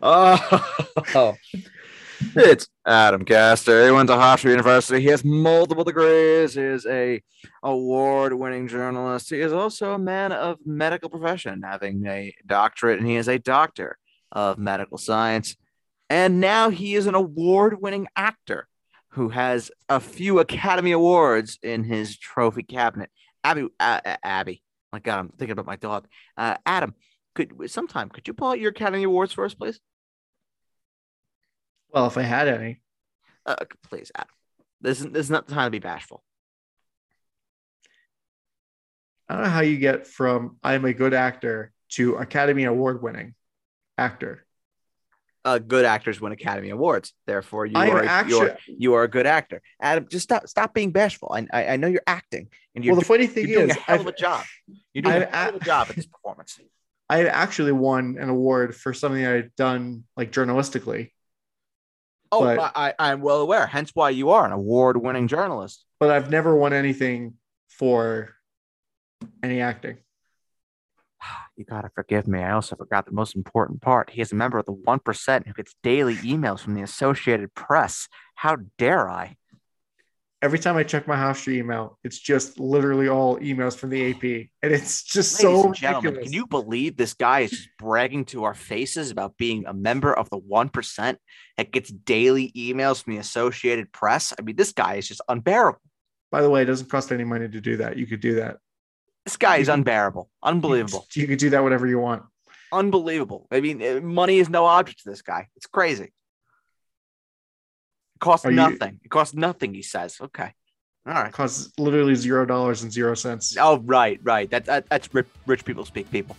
Oh, 0.03 1.35
It's 2.35 2.67
Adam 2.85 3.25
Caster. 3.25 3.83
He 3.85 3.91
went 3.91 4.07
to 4.09 4.13
Hofstra 4.15 4.51
University. 4.51 5.01
He 5.01 5.07
has 5.07 5.23
multiple 5.25 5.83
degrees. 5.83 6.53
He 6.53 6.61
is 6.61 6.85
a 6.85 7.21
award-winning 7.63 8.67
journalist. 8.67 9.31
He 9.31 9.39
is 9.41 9.51
also 9.51 9.93
a 9.93 9.99
man 9.99 10.31
of 10.31 10.57
medical 10.63 11.09
profession, 11.09 11.63
having 11.63 12.05
a 12.05 12.33
doctorate, 12.45 12.99
and 12.99 13.07
he 13.07 13.15
is 13.15 13.27
a 13.27 13.39
doctor 13.39 13.97
of 14.31 14.59
medical 14.59 14.99
science. 14.99 15.55
And 16.11 16.41
now 16.41 16.69
he 16.69 16.95
is 16.95 17.07
an 17.07 17.15
award-winning 17.15 18.09
actor 18.17 18.67
who 19.11 19.29
has 19.29 19.71
a 19.87 20.01
few 20.01 20.39
Academy 20.39 20.91
Awards 20.91 21.57
in 21.63 21.85
his 21.85 22.17
trophy 22.17 22.63
cabinet. 22.63 23.09
Abby, 23.45 23.69
uh, 23.79 24.01
uh, 24.05 24.17
Abby. 24.21 24.61
My 24.91 24.99
God, 24.99 25.19
I'm 25.19 25.29
thinking 25.29 25.53
about 25.53 25.67
my 25.67 25.77
dog. 25.77 26.09
Uh, 26.35 26.57
Adam, 26.65 26.95
could 27.33 27.53
sometime 27.71 28.09
could 28.09 28.27
you 28.27 28.33
pull 28.33 28.49
out 28.49 28.59
your 28.59 28.71
Academy 28.71 29.03
Awards 29.03 29.31
for 29.31 29.45
us, 29.45 29.53
please? 29.53 29.79
Well, 31.93 32.07
if 32.07 32.17
I 32.17 32.23
had 32.23 32.49
any, 32.49 32.81
Uh, 33.45 33.55
please, 33.89 34.11
Adam. 34.13 34.33
This 34.81 34.99
is 34.99 35.05
this 35.13 35.27
is 35.27 35.31
not 35.31 35.47
the 35.47 35.53
time 35.53 35.67
to 35.67 35.71
be 35.71 35.79
bashful. 35.79 36.25
I 39.29 39.35
don't 39.35 39.43
know 39.45 39.49
how 39.49 39.61
you 39.61 39.77
get 39.77 40.07
from 40.07 40.57
I'm 40.61 40.83
a 40.83 40.93
good 40.93 41.13
actor 41.13 41.71
to 41.91 42.15
Academy 42.15 42.65
Award 42.65 43.01
winning 43.01 43.33
actor. 43.97 44.45
Uh, 45.43 45.57
good 45.57 45.85
actors 45.85 46.21
win 46.21 46.31
Academy 46.31 46.69
Awards. 46.69 47.13
Therefore, 47.25 47.65
you 47.65 47.75
are 47.75 48.03
actually. 48.03 48.31
you're, 48.37 48.57
you 48.67 48.93
are 48.93 49.03
a 49.03 49.07
good 49.07 49.25
actor. 49.25 49.61
Adam, 49.81 50.07
just 50.09 50.23
stop 50.23 50.47
stop 50.47 50.73
being 50.73 50.91
bashful. 50.91 51.31
I 51.33 51.47
I, 51.51 51.67
I 51.73 51.77
know 51.77 51.87
you're 51.87 52.03
acting, 52.05 52.47
and 52.75 52.85
you're, 52.85 52.93
Well, 52.93 53.01
the 53.01 53.07
funny 53.07 53.25
thing 53.27 53.47
you're 53.47 53.59
doing 53.59 53.69
is, 53.71 53.77
a 53.77 53.79
hell 53.79 53.99
I've, 54.01 54.07
a 54.07 54.11
job. 54.11 54.43
You're 54.93 55.01
doing 55.03 55.15
I've 55.15 55.21
a 55.23 55.35
hell 55.35 55.49
of 55.55 55.61
a 55.61 55.65
job 55.65 55.87
at 55.89 55.95
this 55.95 56.05
performance. 56.05 56.59
I 57.09 57.25
actually 57.25 57.71
won 57.71 58.17
an 58.19 58.29
award 58.29 58.75
for 58.75 58.93
something 58.93 59.25
I'd 59.25 59.53
done 59.55 60.03
like 60.15 60.31
journalistically, 60.31 61.09
Oh, 62.31 62.41
But- 62.55 62.71
I, 62.75 62.93
I 62.97 63.11
I'm 63.11 63.21
well 63.21 63.41
aware. 63.41 63.65
Hence 63.67 63.91
why 63.93 64.11
you 64.11 64.29
are 64.29 64.45
an 64.45 64.51
award-winning 64.53 65.27
journalist. 65.27 65.83
but 65.99 66.09
I've 66.11 66.29
never 66.29 66.55
won 66.55 66.71
anything 66.71 67.33
for 67.67 68.29
any 69.43 69.59
acting. 69.61 69.97
You 71.57 71.65
gotta 71.65 71.89
forgive 71.93 72.27
me. 72.27 72.39
I 72.39 72.53
also 72.53 72.75
forgot 72.75 73.05
the 73.05 73.11
most 73.11 73.35
important 73.35 73.81
part. 73.81 74.09
He 74.09 74.21
is 74.21 74.31
a 74.31 74.35
member 74.35 74.57
of 74.57 74.65
the 74.65 74.71
one 74.71 74.99
percent 74.99 75.45
who 75.45 75.53
gets 75.53 75.75
daily 75.83 76.15
emails 76.17 76.61
from 76.61 76.73
the 76.73 76.81
Associated 76.81 77.53
Press. 77.53 78.07
How 78.35 78.57
dare 78.79 79.07
I? 79.07 79.35
Every 80.41 80.57
time 80.57 80.75
I 80.75 80.81
check 80.81 81.07
my 81.07 81.15
Hofstra 81.15 81.53
email, 81.53 81.99
it's 82.03 82.17
just 82.17 82.59
literally 82.59 83.07
all 83.07 83.37
emails 83.37 83.75
from 83.75 83.91
the 83.91 84.09
AP, 84.09 84.23
and 84.63 84.73
it's 84.73 85.03
just 85.03 85.43
Ladies 85.43 85.61
so 85.61 85.67
and 85.67 85.75
gentlemen, 85.75 86.13
ridiculous. 86.13 86.23
can 86.23 86.33
you 86.33 86.47
believe 86.47 86.97
this 86.97 87.13
guy 87.13 87.41
is 87.41 87.51
just 87.51 87.69
bragging 87.77 88.25
to 88.25 88.45
our 88.45 88.55
faces 88.55 89.11
about 89.11 89.37
being 89.37 89.65
a 89.67 89.73
member 89.73 90.11
of 90.11 90.31
the 90.31 90.39
1% 90.39 91.17
that 91.57 91.71
gets 91.71 91.91
daily 91.91 92.51
emails 92.57 93.03
from 93.03 93.13
the 93.13 93.19
Associated 93.19 93.91
Press? 93.91 94.33
I 94.39 94.41
mean, 94.41 94.55
this 94.55 94.71
guy 94.71 94.95
is 94.95 95.07
just 95.07 95.21
unbearable. 95.29 95.81
By 96.31 96.41
the 96.41 96.49
way, 96.49 96.63
it 96.63 96.65
doesn't 96.65 96.89
cost 96.89 97.11
any 97.11 97.25
money 97.25 97.47
to 97.47 97.61
do 97.61 97.77
that. 97.77 97.97
You 97.97 98.07
could 98.07 98.21
do 98.21 98.35
that. 98.35 98.57
This 99.25 99.37
guy 99.37 99.57
is 99.57 99.69
unbearable. 99.69 100.29
Unbelievable. 100.41 101.05
You 101.13 101.27
could 101.27 101.39
do 101.39 101.51
that 101.51 101.61
whatever 101.63 101.85
you 101.87 101.99
want. 101.99 102.23
Unbelievable. 102.71 103.47
I 103.51 103.59
mean, 103.61 103.81
uh, 103.81 103.99
money 104.01 104.39
is 104.39 104.49
no 104.49 104.65
object 104.65 105.03
to 105.03 105.09
this 105.09 105.21
guy. 105.21 105.49
It's 105.55 105.67
crazy. 105.67 106.05
It 106.05 106.11
costs 108.19 108.45
Are 108.45 108.49
you- 108.51 108.55
nothing. 108.55 108.99
It 109.03 109.09
costs 109.09 109.35
nothing, 109.35 109.73
he 109.73 109.81
says. 109.83 110.17
Okay. 110.21 110.53
All 111.05 111.13
right. 111.13 111.27
It 111.27 111.33
costs 111.33 111.71
literally 111.77 112.15
zero 112.15 112.45
dollars 112.45 112.83
and 112.83 112.91
zero 112.91 113.13
cents. 113.15 113.55
Oh, 113.59 113.79
right, 113.79 114.19
right. 114.23 114.49
That, 114.51 114.65
that 114.65 114.87
that's 114.89 115.13
rich, 115.13 115.27
rich 115.45 115.65
people 115.65 115.85
speak 115.85 116.09
people. 116.11 116.35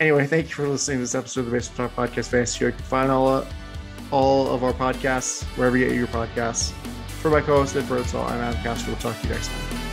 Anyway, 0.00 0.26
thank 0.26 0.48
you 0.48 0.54
for 0.54 0.68
listening 0.68 0.98
to 0.98 1.02
this 1.02 1.14
episode 1.14 1.40
of 1.40 1.46
the 1.46 1.52
Basement 1.52 1.76
Talk 1.94 2.08
Podcast 2.10 2.28
Fantasy 2.28 2.58
Show. 2.58 2.66
You 2.66 2.72
can 2.72 2.80
find 2.82 3.10
all 3.10 3.28
uh, 3.28 3.46
all 4.10 4.48
of 4.52 4.64
our 4.64 4.72
podcasts 4.72 5.44
wherever 5.56 5.76
you 5.76 5.86
get 5.86 5.96
your 5.96 6.06
podcasts. 6.08 6.72
For 7.20 7.30
my 7.30 7.40
co-host 7.40 7.76
Ed 7.76 7.88
Birdsall, 7.88 8.26
I'm 8.26 8.40
Adam 8.40 8.60
Castro. 8.62 8.92
We'll 8.92 9.00
talk 9.00 9.18
to 9.20 9.28
you 9.28 9.34
next 9.34 9.48
time. 9.48 9.83